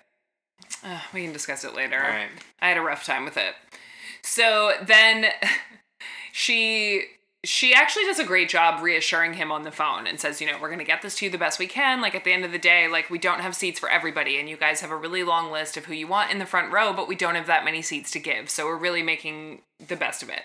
Uh, 0.81 1.02
we 1.14 1.23
can 1.23 1.34
discuss 1.34 1.65
it 1.65 1.76
later. 1.76 2.02
All 2.02 2.10
right. 2.10 2.30
I 2.61 2.69
had 2.69 2.77
a 2.77 2.81
rough 2.81 3.06
time 3.06 3.26
with 3.26 3.35
it. 3.35 3.56
So 4.23 4.76
then 4.81 5.26
she 6.31 7.03
she 7.45 7.74
actually 7.74 8.06
does 8.06 8.20
a 8.20 8.26
great 8.26 8.48
job 8.48 8.82
reassuring 8.82 9.34
him 9.34 9.52
on 9.52 9.64
the 9.64 9.72
phone 9.72 10.07
and 10.07 10.18
says, 10.18 10.40
you 10.40 10.48
know, 10.48 10.57
we're 10.61 10.70
going 10.70 10.80
to 10.80 10.86
get 10.86 11.02
this 11.02 11.15
to 11.15 11.26
you 11.26 11.32
the 11.32 11.38
best 11.38 11.60
we 11.60 11.68
can. 11.68 12.02
Like 12.02 12.15
at 12.15 12.24
the 12.24 12.32
end 12.32 12.45
of 12.45 12.53
the 12.53 12.57
day, 12.57 12.88
like 12.88 13.10
we 13.10 13.20
don't 13.20 13.41
have 13.41 13.53
seats 13.53 13.80
for 13.80 13.90
everybody 13.90 14.40
and 14.40 14.48
you 14.48 14.56
guys 14.56 14.80
have 14.80 14.91
a 14.91 14.95
really 14.95 15.24
long 15.24 15.52
list 15.52 15.76
of 15.76 15.86
who 15.86 15.94
you 15.94 16.07
want 16.07 16.32
in 16.32 16.40
the 16.40 16.45
front 16.45 16.72
row, 16.72 16.94
but 16.94 17.07
we 17.07 17.15
don't 17.15 17.36
have 17.36 17.48
that 17.48 17.65
many 17.65 17.82
seats 17.82 18.11
to 18.11 18.20
give. 18.20 18.49
So 18.49 18.65
we're 18.65 18.78
really 18.78 19.03
making 19.03 19.61
the 19.86 19.98
best 19.98 20.24
of 20.24 20.30
it. 20.30 20.44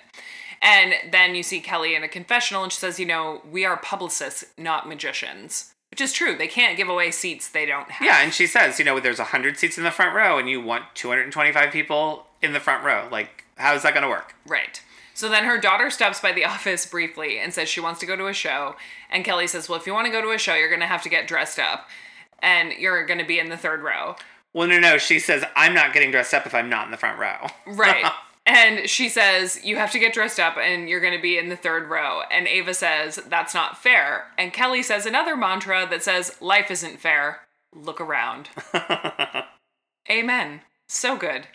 And 0.60 0.94
then 1.12 1.36
you 1.36 1.44
see 1.44 1.60
Kelly 1.60 1.94
in 1.94 2.02
a 2.02 2.08
confessional 2.08 2.64
and 2.64 2.72
she 2.72 2.80
says, 2.80 2.98
you 2.98 3.06
know, 3.06 3.42
we 3.48 3.64
are 3.64 3.76
publicists, 3.76 4.44
not 4.58 4.88
magicians. 4.88 5.72
Which 5.90 6.00
is 6.00 6.12
true. 6.12 6.36
They 6.36 6.48
can't 6.48 6.76
give 6.76 6.88
away 6.88 7.12
seats 7.12 7.48
they 7.48 7.64
don't 7.64 7.90
have. 7.90 8.06
Yeah, 8.06 8.22
and 8.22 8.34
she 8.34 8.46
says, 8.46 8.78
you 8.78 8.84
know, 8.84 8.98
there's 9.00 9.18
100 9.18 9.56
seats 9.56 9.78
in 9.78 9.84
the 9.84 9.90
front 9.90 10.14
row 10.16 10.36
and 10.38 10.50
you 10.50 10.60
want 10.60 10.84
225 10.94 11.72
people 11.72 12.26
in 12.42 12.52
the 12.52 12.60
front 12.60 12.84
row. 12.84 13.08
Like, 13.10 13.44
how's 13.56 13.84
that 13.84 13.94
going 13.94 14.02
to 14.02 14.08
work? 14.08 14.34
Right. 14.46 14.82
So 15.18 15.28
then 15.28 15.46
her 15.46 15.58
daughter 15.58 15.90
stops 15.90 16.20
by 16.20 16.30
the 16.32 16.44
office 16.44 16.86
briefly 16.86 17.40
and 17.40 17.52
says 17.52 17.68
she 17.68 17.80
wants 17.80 17.98
to 17.98 18.06
go 18.06 18.14
to 18.14 18.28
a 18.28 18.32
show. 18.32 18.76
And 19.10 19.24
Kelly 19.24 19.48
says, 19.48 19.68
Well, 19.68 19.76
if 19.76 19.84
you 19.84 19.92
want 19.92 20.06
to 20.06 20.12
go 20.12 20.22
to 20.22 20.30
a 20.30 20.38
show, 20.38 20.54
you're 20.54 20.68
going 20.68 20.80
to 20.80 20.86
have 20.86 21.02
to 21.02 21.08
get 21.08 21.26
dressed 21.26 21.58
up 21.58 21.88
and 22.38 22.72
you're 22.74 23.04
going 23.04 23.18
to 23.18 23.26
be 23.26 23.40
in 23.40 23.48
the 23.48 23.56
third 23.56 23.82
row. 23.82 24.14
Well, 24.54 24.68
no, 24.68 24.78
no. 24.78 24.96
She 24.96 25.18
says, 25.18 25.42
I'm 25.56 25.74
not 25.74 25.92
getting 25.92 26.12
dressed 26.12 26.34
up 26.34 26.46
if 26.46 26.54
I'm 26.54 26.70
not 26.70 26.84
in 26.84 26.92
the 26.92 26.96
front 26.96 27.18
row. 27.18 27.48
Right. 27.66 28.08
and 28.46 28.88
she 28.88 29.08
says, 29.08 29.58
You 29.64 29.74
have 29.74 29.90
to 29.90 29.98
get 29.98 30.14
dressed 30.14 30.38
up 30.38 30.56
and 30.56 30.88
you're 30.88 31.00
going 31.00 31.16
to 31.16 31.20
be 31.22 31.36
in 31.36 31.48
the 31.48 31.56
third 31.56 31.90
row. 31.90 32.20
And 32.30 32.46
Ava 32.46 32.72
says, 32.72 33.16
That's 33.16 33.54
not 33.54 33.76
fair. 33.76 34.26
And 34.38 34.52
Kelly 34.52 34.84
says 34.84 35.04
another 35.04 35.36
mantra 35.36 35.84
that 35.90 36.04
says, 36.04 36.40
Life 36.40 36.70
isn't 36.70 37.00
fair. 37.00 37.40
Look 37.74 38.00
around. 38.00 38.50
Amen. 40.08 40.60
So 40.86 41.16
good. 41.16 41.48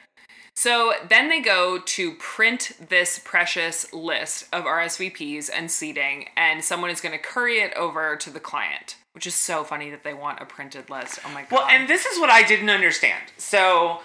So 0.55 0.93
then 1.09 1.29
they 1.29 1.41
go 1.41 1.79
to 1.79 2.13
print 2.15 2.73
this 2.89 3.19
precious 3.23 3.91
list 3.91 4.45
of 4.53 4.65
RSVPs 4.65 5.49
and 5.53 5.69
seating, 5.69 6.29
and 6.37 6.63
someone 6.63 6.91
is 6.91 7.01
going 7.01 7.11
to 7.11 7.21
courier 7.21 7.65
it 7.65 7.73
over 7.73 8.15
to 8.17 8.29
the 8.29 8.39
client, 8.39 8.97
which 9.13 9.25
is 9.25 9.33
so 9.33 9.63
funny 9.63 9.89
that 9.89 10.03
they 10.03 10.13
want 10.13 10.41
a 10.41 10.45
printed 10.45 10.89
list. 10.89 11.19
Oh 11.25 11.33
my 11.33 11.41
god. 11.41 11.51
Well, 11.51 11.67
and 11.69 11.89
this 11.89 12.05
is 12.05 12.19
what 12.19 12.29
I 12.29 12.43
didn't 12.43 12.69
understand. 12.69 13.23
So, 13.37 14.01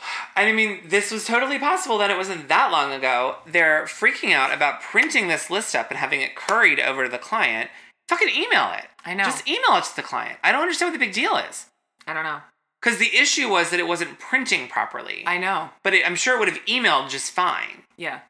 I 0.36 0.50
mean, 0.52 0.80
this 0.88 1.10
was 1.10 1.26
totally 1.26 1.58
possible 1.58 1.98
that 1.98 2.10
it 2.10 2.16
wasn't 2.16 2.48
that 2.48 2.72
long 2.72 2.92
ago. 2.92 3.36
They're 3.46 3.84
freaking 3.84 4.32
out 4.32 4.54
about 4.54 4.80
printing 4.80 5.28
this 5.28 5.50
list 5.50 5.76
up 5.76 5.90
and 5.90 5.98
having 5.98 6.22
it 6.22 6.36
curried 6.36 6.80
over 6.80 7.04
to 7.04 7.10
the 7.10 7.18
client. 7.18 7.70
Fucking 8.08 8.28
email 8.28 8.72
it. 8.72 8.86
I 9.04 9.14
know. 9.14 9.24
Just 9.24 9.46
email 9.46 9.76
it 9.76 9.84
to 9.84 9.96
the 9.96 10.02
client. 10.02 10.38
I 10.42 10.52
don't 10.52 10.62
understand 10.62 10.92
what 10.92 10.98
the 10.98 11.04
big 11.04 11.14
deal 11.14 11.36
is. 11.36 11.66
I 12.06 12.14
don't 12.14 12.24
know. 12.24 12.40
Because 12.86 13.00
the 13.00 13.16
issue 13.16 13.48
was 13.48 13.70
that 13.70 13.80
it 13.80 13.88
wasn't 13.88 14.20
printing 14.20 14.68
properly. 14.68 15.24
I 15.26 15.38
know. 15.38 15.70
but 15.82 15.92
it, 15.92 16.06
I'm 16.06 16.14
sure 16.14 16.36
it 16.36 16.38
would 16.38 16.46
have 16.46 16.64
emailed 16.66 17.10
just 17.10 17.32
fine. 17.32 17.82
Yeah. 17.96 18.20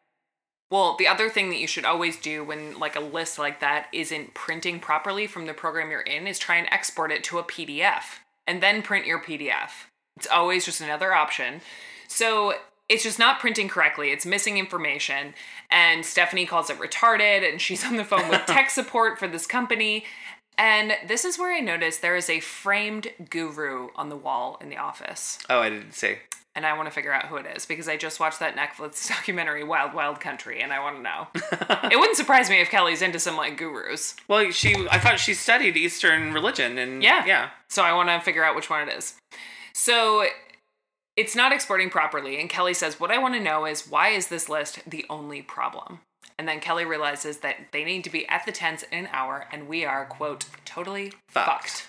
Well, 0.70 0.96
the 0.98 1.06
other 1.06 1.28
thing 1.28 1.50
that 1.50 1.58
you 1.58 1.66
should 1.66 1.84
always 1.84 2.16
do 2.16 2.42
when 2.42 2.78
like 2.78 2.96
a 2.96 3.00
list 3.00 3.38
like 3.38 3.60
that 3.60 3.88
isn't 3.92 4.32
printing 4.32 4.80
properly 4.80 5.26
from 5.26 5.44
the 5.44 5.52
program 5.52 5.90
you're 5.90 6.00
in 6.00 6.26
is 6.26 6.38
try 6.38 6.56
and 6.56 6.72
export 6.72 7.12
it 7.12 7.22
to 7.24 7.38
a 7.38 7.44
PDF 7.44 8.20
and 8.46 8.62
then 8.62 8.80
print 8.80 9.04
your 9.04 9.20
PDF. 9.22 9.72
It's 10.16 10.26
always 10.26 10.64
just 10.64 10.80
another 10.80 11.12
option. 11.12 11.60
So 12.08 12.54
it's 12.88 13.02
just 13.02 13.18
not 13.18 13.40
printing 13.40 13.68
correctly. 13.68 14.10
It's 14.10 14.24
missing 14.24 14.56
information. 14.56 15.34
And 15.70 16.06
Stephanie 16.06 16.46
calls 16.46 16.70
it 16.70 16.78
retarded 16.78 17.46
and 17.46 17.60
she's 17.60 17.84
on 17.84 17.96
the 17.96 18.04
phone 18.04 18.30
with 18.30 18.42
tech 18.46 18.70
support 18.70 19.18
for 19.18 19.28
this 19.28 19.46
company. 19.46 20.04
And 20.58 20.94
this 21.06 21.24
is 21.24 21.38
where 21.38 21.52
I 21.54 21.60
noticed 21.60 22.00
there 22.02 22.16
is 22.16 22.30
a 22.30 22.40
framed 22.40 23.08
guru 23.30 23.88
on 23.94 24.08
the 24.08 24.16
wall 24.16 24.56
in 24.60 24.68
the 24.70 24.78
office 24.78 25.38
Oh, 25.50 25.60
I 25.60 25.68
didn't 25.68 25.92
see. 25.92 26.16
and 26.54 26.64
I 26.64 26.72
want 26.74 26.86
to 26.88 26.90
figure 26.94 27.12
out 27.12 27.26
who 27.26 27.36
it 27.36 27.44
is 27.54 27.66
because 27.66 27.88
I 27.88 27.98
just 27.98 28.18
watched 28.20 28.40
that 28.40 28.56
Netflix 28.56 29.06
documentary 29.16 29.64
Wild 29.64 29.92
Wild 29.92 30.18
Country 30.20 30.62
and 30.62 30.72
I 30.72 30.80
want 30.80 30.96
to 30.96 31.02
know. 31.02 31.26
it 31.92 31.98
wouldn't 31.98 32.16
surprise 32.16 32.48
me 32.48 32.60
if 32.60 32.70
Kelly's 32.70 33.02
into 33.02 33.18
some 33.18 33.36
like 33.36 33.58
gurus. 33.58 34.16
Well, 34.28 34.50
she, 34.50 34.74
I 34.90 34.98
thought 34.98 35.20
she 35.20 35.34
studied 35.34 35.76
Eastern 35.76 36.32
religion, 36.32 36.78
and 36.78 37.02
Yeah. 37.02 37.26
yeah. 37.26 37.50
So 37.68 37.82
I 37.82 37.92
want 37.92 38.08
to 38.08 38.20
figure 38.20 38.42
out 38.44 38.56
which 38.56 38.70
one 38.70 38.88
it 38.88 38.92
is. 38.96 39.14
So 39.74 40.24
it's 41.16 41.36
not 41.36 41.52
exporting 41.52 41.90
properly 41.90 42.40
and 42.40 42.48
Kelly 42.48 42.72
says 42.74 42.98
what 43.00 43.10
I 43.10 43.18
want 43.18 43.34
to 43.34 43.40
know 43.40 43.66
is 43.66 43.88
why 43.88 44.08
is 44.08 44.28
this 44.28 44.48
list 44.48 44.78
the 44.88 45.04
only 45.10 45.42
problem? 45.42 46.00
And 46.38 46.46
then 46.46 46.60
Kelly 46.60 46.84
realizes 46.84 47.38
that 47.38 47.56
they 47.72 47.82
need 47.84 48.04
to 48.04 48.10
be 48.10 48.28
at 48.28 48.44
the 48.44 48.52
tents 48.52 48.84
in 48.92 48.98
an 48.98 49.08
hour 49.12 49.46
and 49.50 49.68
we 49.68 49.84
are 49.84 50.04
quote 50.04 50.44
totally 50.64 51.12
Fucked. 51.28 51.46
fucked. 51.48 51.86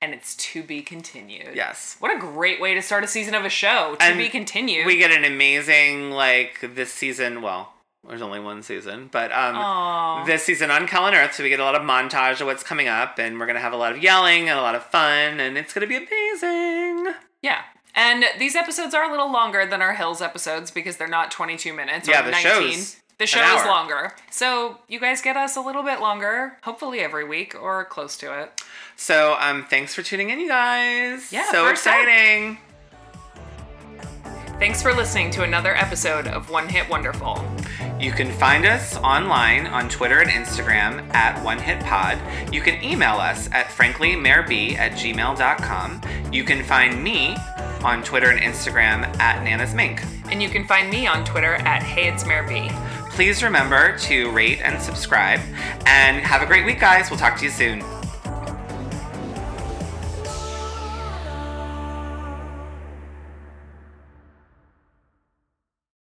And 0.00 0.12
it's 0.14 0.36
to 0.36 0.62
be 0.62 0.82
continued. 0.82 1.54
Yes. 1.54 1.96
What 1.98 2.14
a 2.14 2.18
great 2.20 2.60
way 2.60 2.74
to 2.74 2.82
start 2.82 3.04
a 3.04 3.06
season 3.06 3.34
of 3.34 3.44
a 3.44 3.48
show. 3.48 3.96
To 3.98 4.02
And 4.04 4.18
be 4.18 4.28
continued. 4.28 4.86
We 4.86 4.98
get 4.98 5.10
an 5.10 5.24
amazing 5.24 6.10
like 6.10 6.60
this 6.74 6.92
season. 6.92 7.40
Well, 7.42 7.72
there's 8.06 8.20
only 8.20 8.38
one 8.38 8.62
season, 8.62 9.08
but 9.10 9.32
um, 9.32 10.26
this 10.26 10.42
season 10.42 10.70
on 10.70 10.86
Kell 10.86 11.04
on 11.04 11.14
Earth, 11.14 11.32
so 11.34 11.42
we 11.42 11.48
get 11.48 11.58
a 11.58 11.64
lot 11.64 11.74
of 11.74 11.80
montage 11.80 12.40
of 12.42 12.46
what's 12.46 12.62
coming 12.62 12.86
up, 12.86 13.18
and 13.18 13.40
we're 13.40 13.46
gonna 13.46 13.60
have 13.60 13.72
a 13.72 13.78
lot 13.78 13.92
of 13.92 14.02
yelling 14.02 14.50
and 14.50 14.58
a 14.58 14.62
lot 14.62 14.74
of 14.74 14.84
fun, 14.84 15.40
and 15.40 15.56
it's 15.56 15.72
gonna 15.72 15.86
be 15.86 15.96
amazing. 15.96 17.14
Yeah. 17.40 17.62
And 17.94 18.24
these 18.38 18.56
episodes 18.56 18.92
are 18.94 19.04
a 19.04 19.10
little 19.10 19.32
longer 19.32 19.64
than 19.64 19.80
our 19.80 19.94
Hills 19.94 20.20
episodes 20.20 20.70
because 20.70 20.98
they're 20.98 21.08
not 21.08 21.30
22 21.30 21.72
minutes 21.72 22.06
or 22.06 22.10
Yeah, 22.12 22.22
the 22.22 22.32
19. 22.32 22.52
show's 22.72 22.96
the 23.18 23.26
show 23.26 23.56
is 23.56 23.64
longer. 23.64 24.12
So 24.30 24.78
you 24.88 24.98
guys 24.98 25.20
get 25.20 25.36
us 25.36 25.56
a 25.56 25.60
little 25.60 25.82
bit 25.82 26.00
longer, 26.00 26.56
hopefully 26.62 27.00
every 27.00 27.24
week 27.24 27.54
or 27.60 27.84
close 27.84 28.16
to 28.18 28.42
it. 28.42 28.62
So 28.96 29.36
um, 29.40 29.66
thanks 29.68 29.94
for 29.94 30.02
tuning 30.02 30.30
in, 30.30 30.40
you 30.40 30.48
guys. 30.48 31.32
Yeah, 31.32 31.50
so 31.50 31.68
exciting. 31.68 32.58
Thanks 34.58 34.80
for 34.80 34.94
listening 34.94 35.30
to 35.32 35.42
another 35.42 35.74
episode 35.74 36.28
of 36.28 36.48
One 36.48 36.68
Hit 36.68 36.88
Wonderful. 36.88 37.44
You 37.98 38.12
can 38.12 38.30
find 38.32 38.64
us 38.64 38.96
online 38.98 39.66
on 39.66 39.88
Twitter 39.88 40.20
and 40.20 40.30
Instagram 40.30 41.12
at 41.12 41.42
One 41.44 41.58
Hit 41.58 41.80
Pod. 41.80 42.18
You 42.52 42.60
can 42.60 42.82
email 42.82 43.14
us 43.14 43.48
at 43.50 43.66
franklymareb 43.66 44.76
at 44.76 44.92
gmail.com. 44.92 46.00
You 46.32 46.44
can 46.44 46.62
find 46.62 47.02
me 47.02 47.36
on 47.82 48.02
Twitter 48.04 48.30
and 48.30 48.40
Instagram 48.40 49.02
at 49.18 49.42
Nana's 49.42 49.74
Mink. 49.74 50.02
And 50.30 50.42
you 50.42 50.48
can 50.48 50.66
find 50.66 50.88
me 50.88 51.06
on 51.06 51.24
Twitter 51.24 51.54
at 51.54 51.82
Hey 51.82 52.08
It's 52.08 52.24
Mayor 52.24 52.46
B. 52.46 52.70
Please 53.14 53.44
remember 53.44 53.96
to 53.98 54.28
rate 54.32 54.60
and 54.64 54.82
subscribe. 54.82 55.38
And 55.86 56.16
have 56.16 56.42
a 56.42 56.46
great 56.46 56.66
week, 56.66 56.80
guys. 56.80 57.10
We'll 57.10 57.18
talk 57.20 57.38
to 57.38 57.44
you 57.44 57.50
soon. 57.50 57.93